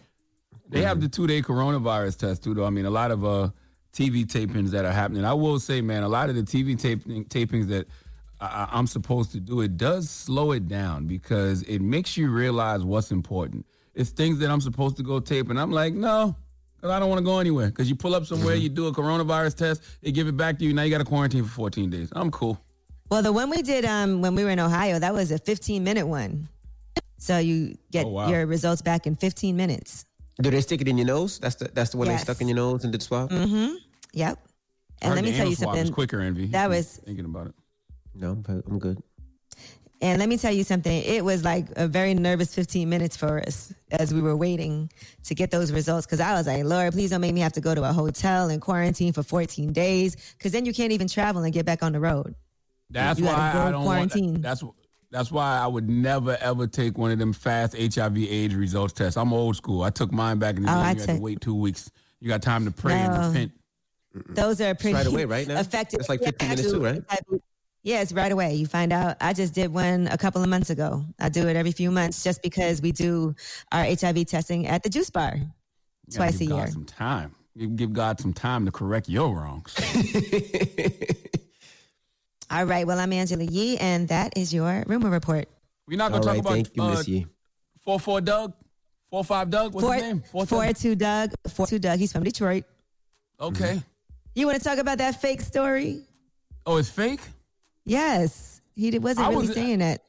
They 0.68 0.82
have 0.82 1.00
the 1.00 1.08
two 1.08 1.26
day 1.26 1.42
coronavirus 1.42 2.16
test 2.18 2.44
too, 2.44 2.54
though. 2.54 2.64
I 2.64 2.70
mean, 2.70 2.86
a 2.86 2.90
lot 2.90 3.10
of 3.10 3.24
uh, 3.24 3.50
TV 3.92 4.24
tapings 4.24 4.70
that 4.70 4.84
are 4.84 4.92
happening. 4.92 5.24
I 5.24 5.34
will 5.34 5.60
say, 5.60 5.80
man, 5.80 6.02
a 6.02 6.08
lot 6.08 6.30
of 6.30 6.36
the 6.36 6.42
TV 6.42 6.78
taping, 6.80 7.24
tapings 7.26 7.68
that 7.68 7.86
I, 8.40 8.68
I'm 8.72 8.86
supposed 8.86 9.30
to 9.32 9.40
do, 9.40 9.60
it 9.60 9.76
does 9.76 10.08
slow 10.10 10.52
it 10.52 10.66
down 10.66 11.06
because 11.06 11.62
it 11.62 11.80
makes 11.80 12.16
you 12.16 12.30
realize 12.30 12.82
what's 12.82 13.10
important. 13.12 13.66
It's 13.94 14.10
things 14.10 14.38
that 14.40 14.50
I'm 14.50 14.60
supposed 14.60 14.96
to 14.96 15.02
go 15.04 15.20
tape, 15.20 15.50
and 15.50 15.60
I'm 15.60 15.70
like, 15.70 15.94
no, 15.94 16.34
because 16.84 16.94
I 16.94 16.98
don't 17.00 17.08
want 17.08 17.18
to 17.20 17.24
go 17.24 17.38
anywhere. 17.38 17.68
Because 17.68 17.88
you 17.88 17.96
pull 17.96 18.14
up 18.14 18.26
somewhere, 18.26 18.54
you 18.56 18.68
do 18.68 18.88
a 18.88 18.92
coronavirus 18.92 19.54
test, 19.56 19.82
they 20.02 20.12
give 20.12 20.28
it 20.28 20.36
back 20.36 20.58
to 20.58 20.64
you. 20.66 20.74
Now 20.74 20.82
you 20.82 20.90
got 20.90 20.98
to 20.98 21.04
quarantine 21.04 21.42
for 21.44 21.48
14 21.50 21.88
days. 21.88 22.10
I'm 22.12 22.30
cool. 22.30 22.60
Well, 23.10 23.22
the 23.22 23.32
one 23.32 23.48
we 23.48 23.62
did 23.62 23.86
um, 23.86 24.20
when 24.20 24.34
we 24.34 24.44
were 24.44 24.50
in 24.50 24.60
Ohio, 24.60 24.98
that 24.98 25.14
was 25.14 25.30
a 25.30 25.38
15 25.38 25.82
minute 25.82 26.06
one. 26.06 26.46
So 27.16 27.38
you 27.38 27.78
get 27.90 28.04
Oh, 28.04 28.08
wow. 28.10 28.28
your 28.28 28.44
results 28.46 28.82
back 28.82 29.06
in 29.06 29.16
15 29.16 29.56
minutes. 29.56 30.04
do 30.42 30.50
they 30.50 30.60
stick 30.60 30.82
it 30.82 30.88
in 30.88 30.98
your 30.98 31.06
nose? 31.06 31.38
That's 31.38 31.54
the 31.54 31.70
that's 31.72 31.90
the 31.90 31.96
one 31.96 32.08
Yes. 32.08 32.20
they 32.20 32.24
stuck 32.24 32.42
in 32.42 32.48
your 32.48 32.56
nose 32.56 32.84
and 32.84 32.92
did 32.92 33.02
swab. 33.02 33.30
Mm-hmm. 33.30 33.76
Yep. 34.12 34.38
And 35.00 35.08
Heard 35.08 35.14
let 35.14 35.24
me 35.24 35.30
tell 35.30 35.38
you 35.46 35.52
anal 35.52 35.54
swab 35.56 35.68
was 35.70 35.78
something. 35.78 35.94
quicker, 35.94 36.20
Envy. 36.20 36.46
That 36.48 36.68
was 36.68 37.00
thinking 37.06 37.24
about 37.24 37.46
it. 37.46 37.54
No, 38.14 38.32
I'm, 38.46 38.62
I'm 38.68 38.78
good. 38.78 39.02
And 40.04 40.18
let 40.18 40.28
me 40.28 40.36
tell 40.36 40.52
you 40.52 40.64
something. 40.64 41.02
It 41.02 41.24
was 41.24 41.44
like 41.44 41.66
a 41.76 41.88
very 41.88 42.12
nervous 42.12 42.54
15 42.54 42.88
minutes 42.90 43.16
for 43.16 43.40
us 43.40 43.72
as 43.90 44.12
we 44.12 44.20
were 44.20 44.36
waiting 44.36 44.90
to 45.24 45.34
get 45.34 45.50
those 45.50 45.72
results. 45.72 46.06
Cause 46.06 46.20
I 46.20 46.34
was 46.34 46.46
like, 46.46 46.62
Lord, 46.64 46.92
please 46.92 47.08
don't 47.08 47.22
make 47.22 47.32
me 47.32 47.40
have 47.40 47.54
to 47.54 47.62
go 47.62 47.74
to 47.74 47.82
a 47.84 47.92
hotel 47.92 48.50
and 48.50 48.60
quarantine 48.60 49.14
for 49.14 49.22
14 49.22 49.72
days. 49.72 50.14
Cause 50.38 50.52
then 50.52 50.66
you 50.66 50.74
can't 50.74 50.92
even 50.92 51.08
travel 51.08 51.42
and 51.42 51.54
get 51.54 51.64
back 51.64 51.82
on 51.82 51.92
the 51.92 52.00
road. 52.00 52.34
That's 52.90 53.18
You 53.18 53.24
why 53.24 53.52
I 53.54 53.70
don't 53.70 53.82
quarantine. 53.82 54.32
want. 54.32 54.42
That's 54.42 54.62
that's 55.10 55.30
why 55.32 55.58
I 55.58 55.66
would 55.66 55.88
never 55.88 56.36
ever 56.40 56.66
take 56.66 56.98
one 56.98 57.10
of 57.10 57.18
them 57.18 57.32
fast 57.32 57.74
HIV/AIDS 57.74 58.54
results 58.54 58.92
tests. 58.92 59.16
I'm 59.16 59.32
old 59.32 59.56
school. 59.56 59.82
I 59.84 59.90
took 59.90 60.12
mine 60.12 60.38
back 60.38 60.56
in 60.56 60.64
the 60.64 60.70
Oh, 60.70 60.74
day. 60.74 60.80
I 60.80 60.92
You 60.92 60.98
had 61.00 61.08
to 61.08 61.20
wait 61.20 61.40
two 61.40 61.54
weeks. 61.54 61.90
You 62.20 62.28
got 62.28 62.42
time 62.42 62.66
to 62.66 62.70
pray 62.70 62.94
No. 63.02 63.10
and 63.12 63.26
repent. 63.34 63.52
Those 64.36 64.60
are 64.60 64.74
pretty 64.74 64.94
right 64.94 65.06
away, 65.06 65.24
right 65.24 65.48
now? 65.48 65.60
effective. 65.60 66.00
It's 66.00 66.08
like 66.10 66.22
15 66.22 66.48
minutes 66.50 66.70
too, 66.70 66.80
right? 66.84 67.02
Yeah, 67.84 68.00
it's 68.00 68.12
right 68.12 68.32
away. 68.32 68.54
You 68.54 68.66
find 68.66 68.94
out. 68.94 69.18
I 69.20 69.34
just 69.34 69.52
did 69.52 69.72
one 69.72 70.08
a 70.08 70.16
couple 70.16 70.42
of 70.42 70.48
months 70.48 70.70
ago. 70.70 71.04
I 71.20 71.28
do 71.28 71.46
it 71.48 71.54
every 71.54 71.70
few 71.70 71.90
months 71.90 72.24
just 72.24 72.42
because 72.42 72.80
we 72.80 72.92
do 72.92 73.34
our 73.72 73.84
HIV 73.84 74.24
testing 74.24 74.66
at 74.66 74.82
the 74.82 74.88
juice 74.88 75.10
bar 75.10 75.34
You 75.36 75.42
gotta 76.06 76.16
twice 76.16 76.36
a 76.36 76.38
give 76.38 76.48
God 76.48 76.56
year. 76.56 76.66
Some 76.68 76.86
time. 76.86 77.34
You 77.54 77.68
give 77.68 77.92
God 77.92 78.18
some 78.18 78.32
time 78.32 78.64
to 78.64 78.72
correct 78.72 79.06
your 79.06 79.34
wrongs. 79.38 79.74
All 82.50 82.64
right. 82.64 82.86
Well, 82.86 82.98
I'm 82.98 83.12
Angela 83.12 83.44
Yee, 83.44 83.76
and 83.76 84.08
that 84.08 84.32
is 84.36 84.52
your 84.52 84.82
rumor 84.86 85.10
report. 85.10 85.46
We're 85.86 85.98
not 85.98 86.10
gonna 86.10 86.24
talk 86.24 86.32
right, 86.32 86.40
about 86.40 86.52
thank 86.54 86.74
you, 86.74 86.82
uh, 86.82 86.90
Miss 86.90 87.06
Yee. 87.06 87.26
four 87.82 88.00
four 88.00 88.22
Doug, 88.22 88.54
four 89.10 89.22
five 89.24 89.50
Doug. 89.50 89.74
What's 89.74 89.84
four, 89.84 89.94
his 89.94 90.02
name? 90.02 90.22
four 90.32 90.46
two 90.72 90.94
Dugg. 90.94 91.34
Four 91.52 91.66
two 91.66 91.78
Dugg. 91.78 91.98
He's 91.98 92.12
from 92.12 92.24
Detroit. 92.24 92.64
Okay. 93.38 93.82
You 94.34 94.46
want 94.46 94.56
to 94.58 94.64
talk 94.64 94.78
about 94.78 94.96
that 94.98 95.20
fake 95.20 95.42
story? 95.42 96.00
Oh, 96.64 96.78
it's 96.78 96.88
fake. 96.88 97.20
Yes, 97.84 98.60
he 98.74 98.98
wasn't 98.98 99.26
I 99.26 99.30
really 99.30 99.46
was- 99.48 99.54
saying 99.56 99.78
that. 99.80 100.02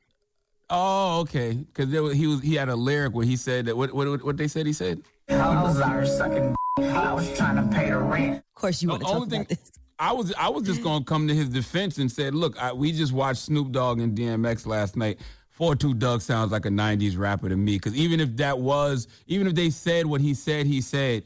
Oh, 0.70 1.20
okay. 1.22 1.54
Because 1.54 1.92
he 1.92 2.26
was 2.28 2.42
he 2.42 2.56
had 2.56 2.70
a 2.70 2.76
lyric 2.76 3.14
where 3.14 3.26
he 3.26 3.36
said 3.36 3.66
that 3.68 3.78
what 3.78 3.94
what 3.94 4.24
what 4.24 4.38
they 4.38 4.48
said 4.48 4.66
he 4.66 4.74
said. 4.74 5.02
I 5.30 5.62
was 5.62 5.80
out 5.80 6.08
sucking 6.08 6.56
I 6.80 7.14
was 7.14 7.32
trying 7.38 7.56
to 7.58 7.76
pay 7.76 7.92
the 7.92 8.00
rent. 8.00 8.38
Of 8.38 8.56
course, 8.56 8.82
you 8.82 8.90
want 8.90 9.02
to 9.04 9.08
talk 9.08 9.28
about 9.28 9.48
this. 9.48 9.72
I 10.00 10.12
was 10.12 10.34
I 10.38 10.50
was 10.50 10.64
just 10.64 10.82
gonna 10.82 11.06
come 11.06 11.28
to 11.28 11.36
his 11.36 11.50
defense 11.50 12.00
and 12.00 12.12
said, 12.12 12.34
look, 12.34 12.62
I, 12.62 12.74
we 12.74 12.92
just 12.92 13.14
watched 13.14 13.42
Snoop 13.44 13.72
Dogg 13.72 14.00
and 14.00 14.18
DMX 14.18 14.66
last 14.66 14.98
night. 14.98 15.20
Four 15.50 15.76
Two 15.76 15.94
Dugg 15.94 16.22
sounds 16.22 16.52
like 16.52 16.66
a 16.66 16.70
'90s 16.70 17.18
rapper 17.18 17.48
to 17.48 17.56
me. 17.56 17.76
Because 17.76 17.96
even 17.96 18.20
if 18.20 18.36
that 18.38 18.58
was, 18.58 19.08
even 19.28 19.46
if 19.48 19.54
they 19.54 19.70
said 19.70 20.06
what 20.08 20.20
he 20.20 20.34
said, 20.34 20.66
he 20.66 20.82
said, 20.82 21.24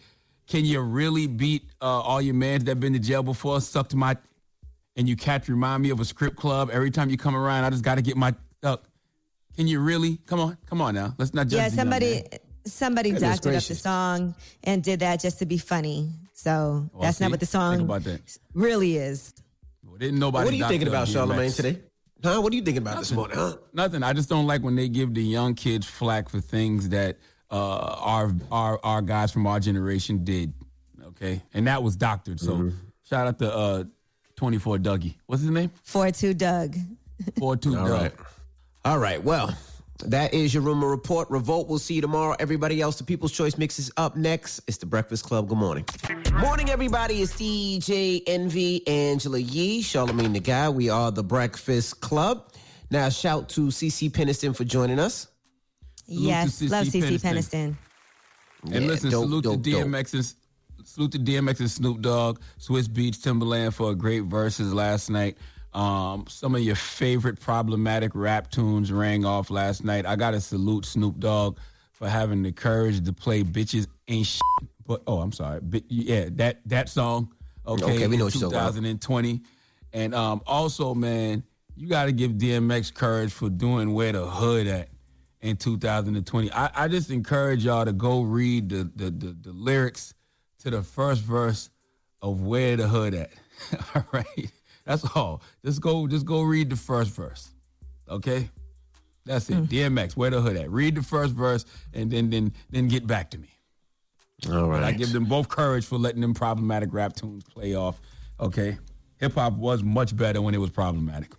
can 0.47 0.65
you 0.65 0.81
really 0.81 1.27
beat 1.27 1.63
uh, 1.81 1.85
all 1.85 2.21
your 2.21 2.35
mans 2.35 2.65
that 2.65 2.79
been 2.79 2.93
to 2.93 2.99
jail 2.99 3.23
before? 3.23 3.61
Suck 3.61 3.87
to 3.89 3.95
my, 3.97 4.17
and 4.99 5.07
you 5.07 5.15
catch 5.15 5.47
remind 5.47 5.81
me 5.81 5.89
of 5.91 5.99
a 6.01 6.05
script 6.05 6.35
club 6.35 6.69
every 6.73 6.91
time 6.91 7.09
you 7.09 7.15
come 7.17 7.33
around. 7.33 7.63
I 7.63 7.69
just 7.69 7.85
got 7.85 7.95
to 7.95 8.01
get 8.01 8.17
my 8.17 8.35
duck. 8.61 8.83
Can 9.55 9.65
you 9.65 9.79
really? 9.79 10.17
Come 10.27 10.41
on, 10.41 10.57
come 10.65 10.81
on 10.81 10.93
now. 10.93 11.15
Let's 11.17 11.33
not 11.33 11.47
judge. 11.47 11.57
Yeah, 11.57 11.69
somebody 11.69 12.23
somebody 12.65 13.11
Goodness 13.11 13.37
doctored 13.39 13.55
up 13.55 13.63
the 13.63 13.75
song 13.75 14.35
and 14.65 14.83
did 14.83 14.99
that 14.99 15.21
just 15.21 15.39
to 15.39 15.45
be 15.45 15.57
funny. 15.57 16.11
So 16.33 16.89
Well, 16.93 17.03
that's 17.03 17.17
see, 17.17 17.23
not 17.23 17.31
what 17.31 17.39
the 17.39 17.45
song 17.45 17.79
about 17.81 18.03
that. 18.03 18.37
really 18.53 18.97
is. 18.97 19.33
Well, 19.85 19.97
didn't 19.97 20.19
nobody. 20.19 20.43
What 20.45 20.53
are 20.53 20.57
you 20.57 20.67
thinking 20.67 20.89
about, 20.89 21.07
DMX. 21.07 21.13
Charlamagne, 21.15 21.55
today? 21.55 21.79
Huh? 22.21 22.41
What 22.41 22.51
are 22.51 22.55
you 22.57 22.61
thinking 22.61 22.83
about 22.83 22.99
this 22.99 23.13
morning? 23.13 23.37
Huh? 23.37 23.55
Nothing. 23.73 24.03
I 24.03 24.11
just 24.11 24.27
don't 24.27 24.47
like 24.47 24.61
when 24.63 24.75
they 24.75 24.89
give 24.89 25.13
the 25.13 25.23
young 25.23 25.55
kids 25.55 25.87
flack 25.87 26.27
for 26.27 26.41
things 26.41 26.89
that 26.89 27.17
uh, 27.49 27.55
our 27.57 28.33
our 28.51 28.79
our 28.83 29.01
guys 29.01 29.31
from 29.31 29.47
our 29.47 29.61
generation 29.61 30.25
did. 30.25 30.53
Okay, 31.07 31.41
and 31.53 31.67
that 31.67 31.81
was 31.83 31.95
doctored. 31.95 32.41
So 32.41 32.51
Mm-hmm. 32.57 32.69
shout 33.09 33.27
out 33.27 33.39
to 33.39 33.53
uh, 33.55 33.83
twenty 34.39 34.57
four 34.57 34.77
Dougie. 34.77 35.15
What's 35.27 35.41
his 35.41 35.51
name? 35.51 35.69
Four 35.83 36.11
two 36.11 36.33
Dugg. 36.33 36.77
Four 37.37 37.57
two 37.57 37.73
Dugg. 37.75 37.89
right. 37.89 38.13
All 38.85 38.97
right. 38.97 39.21
Well, 39.21 39.53
that 40.05 40.33
is 40.33 40.53
your 40.53 40.63
rumor 40.63 40.87
report. 40.87 41.29
Revolt. 41.29 41.67
We'll 41.67 41.77
see 41.77 41.95
you 41.95 42.01
tomorrow. 42.01 42.37
Everybody 42.39 42.79
else, 42.79 42.95
the 42.97 43.03
People's 43.03 43.33
Choice 43.33 43.57
Mix 43.57 43.77
is 43.79 43.91
up 43.97 44.15
next. 44.15 44.61
It's 44.65 44.77
the 44.77 44.85
Breakfast 44.85 45.25
Club. 45.25 45.49
Good 45.49 45.57
morning. 45.57 45.83
Morning, 46.39 46.69
everybody. 46.69 47.21
It's 47.21 47.33
DJ 47.33 48.23
Envy, 48.27 48.87
Angela 48.87 49.39
Yee, 49.39 49.81
Charlamagne 49.83 50.31
the 50.31 50.39
God. 50.39 50.73
We 50.75 50.89
are 50.89 51.11
the 51.11 51.23
Breakfast 51.23 51.99
Club. 51.99 52.53
Now, 52.89 53.09
shout 53.09 53.49
to 53.49 53.67
CeCe 53.67 54.09
Peniston 54.09 54.55
for 54.55 54.63
joining 54.63 54.99
us. 54.99 55.27
yes, 56.07 56.61
love 56.61 56.87
CeCe 56.87 57.01
Peniston. 57.19 57.19
Peniston. 57.19 57.75
And 58.63 58.73
Yeah, 58.73 58.79
listen, 58.79 59.11
dope, 59.11 59.25
salute 59.25 59.43
dope, 59.43 59.63
to 59.63 59.71
dope. 59.71 59.87
Salute 60.83 61.11
to 61.13 61.19
DMX 61.19 61.59
and 61.59 61.71
Snoop 61.71 62.01
Dogg, 62.01 62.39
Swizz 62.59 62.87
Beatz, 62.87 63.17
Timbaland 63.17 63.73
for 63.73 63.91
a 63.91 63.95
great 63.95 64.23
verses 64.23 64.73
last 64.73 65.09
night. 65.09 65.37
Um, 65.73 66.25
some 66.27 66.55
of 66.55 66.61
your 66.61 66.75
favorite 66.75 67.39
problematic 67.39 68.11
rap 68.15 68.49
tunes 68.49 68.91
rang 68.91 69.25
off 69.25 69.49
last 69.49 69.83
night. 69.83 70.05
I 70.05 70.15
gotta 70.15 70.41
salute 70.41 70.85
Snoop 70.85 71.19
Dogg 71.19 71.57
for 71.91 72.09
having 72.09 72.41
the 72.41 72.51
courage 72.51 73.03
to 73.05 73.13
play 73.13 73.43
"Bitches 73.43 73.85
Ain't 74.07 74.25
Shit." 74.25 74.41
But 74.87 75.03
oh, 75.05 75.19
I'm 75.19 75.31
sorry, 75.31 75.59
Bi- 75.61 75.83
yeah, 75.87 76.29
that 76.33 76.61
that 76.65 76.89
song. 76.89 77.33
Okay, 77.67 77.83
Okay, 77.83 78.07
we 78.07 78.17
know 78.17 78.23
in 78.23 78.25
what 78.25 78.33
you're 78.33 78.49
talking 78.49 78.57
about. 78.57 78.73
2020, 78.73 79.41
and 79.93 80.15
um, 80.15 80.41
also, 80.47 80.95
man, 80.95 81.43
you 81.75 81.87
got 81.87 82.05
to 82.05 82.11
give 82.11 82.31
DMX 82.31 82.91
courage 82.91 83.31
for 83.31 83.49
doing 83.49 83.93
"Where 83.93 84.11
the 84.11 84.25
Hood 84.25 84.65
At." 84.65 84.89
in 85.41 85.55
2020. 85.55 86.51
I, 86.51 86.69
I 86.75 86.87
just 86.87 87.09
encourage 87.11 87.63
y'all 87.63 87.85
to 87.85 87.93
go 87.93 88.23
read 88.23 88.69
the, 88.69 88.91
the, 88.95 89.09
the, 89.09 89.37
the 89.41 89.51
lyrics 89.51 90.13
to 90.59 90.69
the 90.69 90.81
first 90.81 91.21
verse 91.21 91.69
of 92.21 92.41
Where 92.41 92.75
the 92.75 92.87
Hood 92.87 93.13
At. 93.13 93.31
all 93.95 94.05
right. 94.11 94.51
That's 94.85 95.05
all. 95.15 95.41
Just 95.63 95.81
go 95.81 96.07
just 96.07 96.25
go 96.25 96.41
read 96.41 96.69
the 96.69 96.75
first 96.75 97.11
verse. 97.11 97.49
Okay? 98.09 98.49
That's 99.25 99.49
it. 99.49 99.55
Hmm. 99.55 99.63
DMX, 99.65 100.15
Where 100.15 100.29
the 100.29 100.41
Hood 100.41 100.57
At. 100.57 100.69
Read 100.71 100.95
the 100.95 101.03
first 101.03 101.33
verse 101.33 101.65
and 101.93 102.11
then 102.11 102.29
then 102.29 102.53
then 102.69 102.87
get 102.87 103.05
back 103.07 103.31
to 103.31 103.37
me. 103.37 103.49
All 104.49 104.69
right. 104.69 104.79
But 104.79 104.83
I 104.83 104.91
give 104.93 105.11
them 105.11 105.25
both 105.25 105.49
courage 105.49 105.85
for 105.85 105.97
letting 105.97 106.21
them 106.21 106.33
problematic 106.33 106.93
rap 106.93 107.13
tunes 107.13 107.43
play 107.43 107.75
off. 107.75 107.99
Okay. 108.39 108.77
hip 109.17 109.33
hop 109.33 109.53
was 109.53 109.83
much 109.83 110.15
better 110.15 110.41
when 110.41 110.55
it 110.55 110.59
was 110.59 110.69
problematic. 110.69 111.33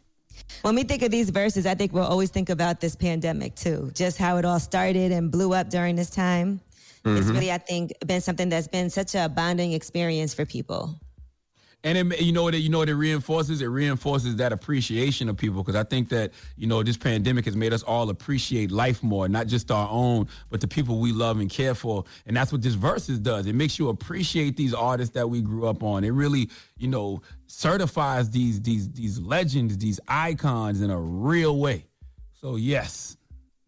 When 0.62 0.74
we 0.74 0.82
think 0.82 1.02
of 1.02 1.10
these 1.10 1.30
verses, 1.30 1.64
I 1.64 1.74
think 1.74 1.92
we'll 1.92 2.04
always 2.04 2.30
think 2.30 2.50
about 2.50 2.80
this 2.80 2.94
pandemic 2.94 3.54
too, 3.54 3.90
just 3.94 4.18
how 4.18 4.36
it 4.36 4.44
all 4.44 4.60
started 4.60 5.12
and 5.12 5.30
blew 5.30 5.54
up 5.54 5.70
during 5.70 5.96
this 5.96 6.10
time. 6.10 6.60
It's 7.04 7.26
Mhm. 7.26 7.32
really, 7.32 7.50
I 7.52 7.58
think, 7.58 7.92
been 8.06 8.20
something 8.20 8.48
that's 8.48 8.68
been 8.68 8.90
such 8.90 9.14
a 9.14 9.28
bonding 9.28 9.72
experience 9.72 10.34
for 10.34 10.44
people. 10.44 10.98
And 11.82 12.12
it, 12.12 12.20
you 12.20 12.30
know 12.30 12.42
what 12.42 12.54
it, 12.54 12.58
you 12.58 12.68
know 12.68 12.76
what 12.76 12.90
it 12.90 12.94
reinforces? 12.94 13.62
It 13.62 13.68
reinforces 13.68 14.36
that 14.36 14.52
appreciation 14.52 15.30
of 15.30 15.38
people 15.38 15.62
because 15.62 15.76
I 15.76 15.84
think 15.84 16.10
that 16.10 16.32
you 16.58 16.66
know 16.66 16.82
this 16.82 16.98
pandemic 16.98 17.46
has 17.46 17.56
made 17.56 17.72
us 17.72 17.82
all 17.82 18.10
appreciate 18.10 18.70
life 18.70 19.02
more, 19.02 19.30
not 19.30 19.46
just 19.46 19.70
our 19.70 19.88
own, 19.90 20.28
but 20.50 20.60
the 20.60 20.68
people 20.68 20.98
we 21.00 21.10
love 21.12 21.40
and 21.40 21.48
care 21.48 21.74
for. 21.74 22.04
And 22.26 22.36
that's 22.36 22.52
what 22.52 22.60
this 22.60 22.74
verses 22.74 23.18
does. 23.18 23.46
It 23.46 23.54
makes 23.54 23.78
you 23.78 23.88
appreciate 23.88 24.58
these 24.58 24.74
artists 24.74 25.14
that 25.14 25.30
we 25.30 25.40
grew 25.40 25.66
up 25.66 25.82
on. 25.82 26.04
It 26.04 26.10
really, 26.10 26.50
you 26.76 26.88
know, 26.88 27.22
certifies 27.46 28.28
these 28.28 28.60
these 28.60 28.90
these 28.90 29.18
legends, 29.18 29.78
these 29.78 29.98
icons 30.06 30.82
in 30.82 30.90
a 30.90 31.00
real 31.00 31.56
way. 31.58 31.86
So 32.32 32.56
yes, 32.56 33.16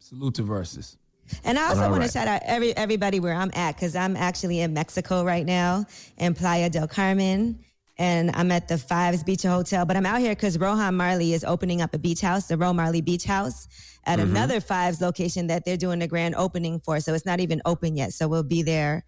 salute 0.01 0.35
to 0.35 0.43
verses. 0.43 0.99
And 1.45 1.59
I 1.59 1.69
also 1.69 1.83
All 1.83 1.91
want 1.91 2.01
right. 2.01 2.07
to 2.07 2.13
shout 2.13 2.29
out 2.29 2.43
every 2.45 2.77
everybody 2.77 3.21
where 3.21 3.35
I'm 3.35 3.51
at 3.55 3.75
because 3.75 3.97
I'm 3.97 4.17
actually 4.17 4.61
in 4.61 4.73
Mexico 4.75 5.25
right 5.25 5.47
now 5.47 5.87
in 6.19 6.35
Playa 6.35 6.71
del 6.71 6.89
Carmen. 6.89 7.59
And 7.99 8.31
I'm 8.35 8.51
at 8.51 8.69
the 8.69 8.79
Fives 8.79 9.23
Beach 9.23 9.43
Hotel, 9.43 9.85
but 9.85 9.97
I'm 9.97 10.07
out 10.07 10.19
here 10.21 10.35
because 10.35 10.59
Rohan 10.59 10.97
Marley 10.97 11.35
is 11.35 11.45
opening 11.45 11.83
up 11.83 11.93
a 11.95 11.99
beach 11.99 12.23
house, 12.23 12.47
the 12.49 12.57
Ro 12.57 12.73
Marley 12.73 13.03
Beach 13.03 13.25
House, 13.25 13.69
at 14.07 14.19
Mhm. 14.19 14.23
another 14.23 14.61
Fives 14.61 15.01
location 15.01 15.47
that 15.49 15.65
they're 15.65 15.77
doing 15.77 16.01
a 16.03 16.07
grand 16.09 16.35
opening 16.35 16.81
for. 16.81 17.01
So 17.01 17.13
it's 17.13 17.27
not 17.27 17.39
even 17.39 17.61
open 17.67 17.95
yet. 17.95 18.15
So 18.15 18.29
we'll 18.29 18.43
be 18.45 18.63
there. 18.63 19.05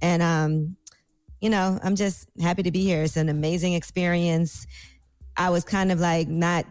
And, 0.00 0.22
um, 0.22 0.76
you 1.40 1.50
know, 1.50 1.80
I'm 1.82 1.96
just 1.96 2.28
happy 2.40 2.62
to 2.62 2.70
be 2.70 2.84
here. 2.84 3.02
It's 3.02 3.16
an 3.16 3.28
amazing 3.28 3.74
experience. 3.74 4.66
I 5.36 5.50
was 5.50 5.64
kind 5.64 5.90
of 5.90 5.98
like 6.00 6.28
not 6.28 6.64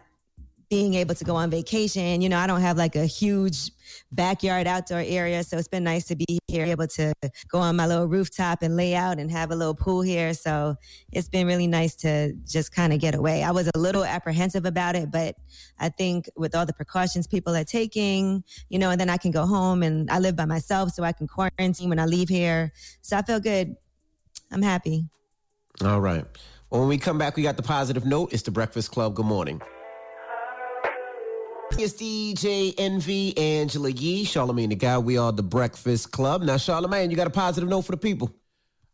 being 0.69 0.95
able 0.95 1.15
to 1.15 1.23
go 1.23 1.35
on 1.35 1.49
vacation. 1.49 2.21
You 2.21 2.29
know, 2.29 2.37
I 2.37 2.45
don't 2.47 2.61
have 2.61 2.77
like 2.77 2.95
a 2.95 3.05
huge 3.05 3.71
backyard 4.11 4.67
outdoor 4.67 4.99
area. 4.99 5.43
So 5.43 5.57
it's 5.57 5.67
been 5.67 5.83
nice 5.83 6.05
to 6.05 6.15
be 6.15 6.39
here, 6.47 6.65
able 6.65 6.87
to 6.87 7.13
go 7.47 7.59
on 7.59 7.75
my 7.77 7.87
little 7.87 8.05
rooftop 8.05 8.61
and 8.61 8.75
lay 8.75 8.93
out 8.93 9.17
and 9.17 9.31
have 9.31 9.51
a 9.51 9.55
little 9.55 9.73
pool 9.73 10.01
here. 10.01 10.33
So 10.33 10.75
it's 11.11 11.29
been 11.29 11.47
really 11.47 11.67
nice 11.67 11.95
to 11.97 12.33
just 12.45 12.73
kind 12.73 12.91
of 12.91 12.99
get 12.99 13.15
away. 13.15 13.43
I 13.43 13.51
was 13.51 13.69
a 13.73 13.79
little 13.79 14.03
apprehensive 14.03 14.65
about 14.65 14.95
it, 14.95 15.09
but 15.09 15.35
I 15.79 15.89
think 15.89 16.29
with 16.35 16.53
all 16.53 16.65
the 16.65 16.73
precautions 16.73 17.27
people 17.27 17.55
are 17.55 17.63
taking, 17.63 18.43
you 18.69 18.79
know, 18.79 18.89
and 18.89 18.99
then 18.99 19.09
I 19.09 19.17
can 19.17 19.31
go 19.31 19.45
home 19.45 19.83
and 19.83 20.09
I 20.11 20.19
live 20.19 20.35
by 20.35 20.45
myself 20.45 20.91
so 20.91 21.03
I 21.03 21.13
can 21.13 21.27
quarantine 21.27 21.89
when 21.89 21.99
I 21.99 22.05
leave 22.05 22.29
here. 22.29 22.73
So 23.01 23.17
I 23.17 23.21
feel 23.21 23.39
good. 23.39 23.75
I'm 24.51 24.61
happy. 24.61 25.05
All 25.83 26.01
right. 26.01 26.25
When 26.69 26.87
we 26.89 26.97
come 26.97 27.17
back, 27.17 27.37
we 27.37 27.43
got 27.43 27.55
the 27.55 27.63
positive 27.63 28.05
note. 28.05 28.33
It's 28.33 28.43
the 28.43 28.51
Breakfast 28.51 28.91
Club. 28.91 29.15
Good 29.15 29.25
morning. 29.25 29.61
It's 31.73 31.93
DJ 31.93 32.73
Envy, 32.77 33.37
Angela 33.37 33.89
Yee, 33.89 34.25
Charlamagne 34.25 34.69
the 34.69 34.75
God. 34.75 35.05
We 35.05 35.17
are 35.17 35.31
the 35.31 35.43
Breakfast 35.43 36.11
Club. 36.11 36.41
Now, 36.41 36.55
Charlamagne, 36.55 37.11
you 37.11 37.15
got 37.15 37.27
a 37.27 37.31
positive 37.31 37.69
note 37.69 37.81
for 37.81 37.91
the 37.91 37.97
people? 37.97 38.33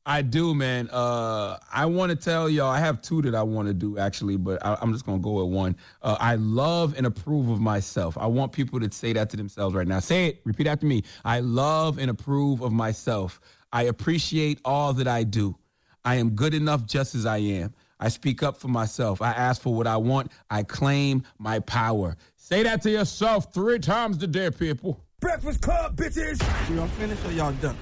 I 0.06 0.22
do, 0.22 0.54
man. 0.54 0.90
Uh, 0.92 1.58
I 1.72 1.86
want 1.86 2.10
to 2.10 2.18
tell 2.18 2.50
y'all, 2.50 2.70
I 2.70 2.80
have 2.80 3.02
two 3.02 3.22
that 3.22 3.36
I 3.36 3.44
want 3.44 3.70
to 3.70 3.74
do 3.74 3.98
actually, 3.98 4.36
but 4.36 4.66
I, 4.66 4.78
I'm 4.82 4.92
just 4.92 5.06
going 5.06 5.20
to 5.20 5.24
go 5.24 5.44
with 5.44 5.54
one. 5.54 5.78
Uh, 6.02 6.18
I 6.20 6.36
love 6.36 6.96
and 6.98 7.06
approve 7.06 7.48
of 7.48 7.62
myself. 7.62 8.18
I 8.18 8.28
want 8.28 8.52
people 8.52 8.82
to 8.82 8.92
say 8.92 9.14
that 9.14 9.30
to 9.30 9.38
themselves 9.38 9.74
right 9.76 9.88
now. 9.88 10.00
Say 10.00 10.28
it, 10.28 10.42
repeat 10.44 10.68
after 10.68 10.86
me. 10.86 11.04
I 11.24 11.40
love 11.40 12.00
and 12.00 12.12
approve 12.12 12.62
of 12.62 12.74
myself. 12.74 13.40
I 13.72 13.84
appreciate 13.84 14.60
all 14.66 14.92
that 14.94 15.08
I 15.08 15.24
do. 15.24 15.56
I 16.04 16.16
am 16.16 16.32
good 16.32 16.54
enough 16.54 16.86
just 16.86 17.16
as 17.16 17.26
I 17.26 17.38
am. 17.38 17.74
I 18.04 18.10
speak 18.10 18.44
up 18.44 18.58
for 18.58 18.68
myself. 18.68 19.22
I 19.22 19.32
ask 19.32 19.62
for 19.62 19.74
what 19.74 19.88
I 19.88 19.96
want. 19.96 20.30
I 20.50 20.64
claim 20.64 21.24
my 21.40 21.60
power. 21.60 22.18
Say 22.46 22.62
that 22.64 22.82
to 22.82 22.90
yourself 22.92 23.54
three 23.54 23.80
times 23.80 24.22
a 24.22 24.28
day, 24.28 24.52
people. 24.52 25.00
Breakfast 25.22 25.62
Club, 25.62 25.96
bitches. 25.96 26.38
You 26.70 26.82
all 26.82 26.90
finished 26.90 27.26
or 27.26 27.32
y'all 27.32 27.54
done? 27.54 27.78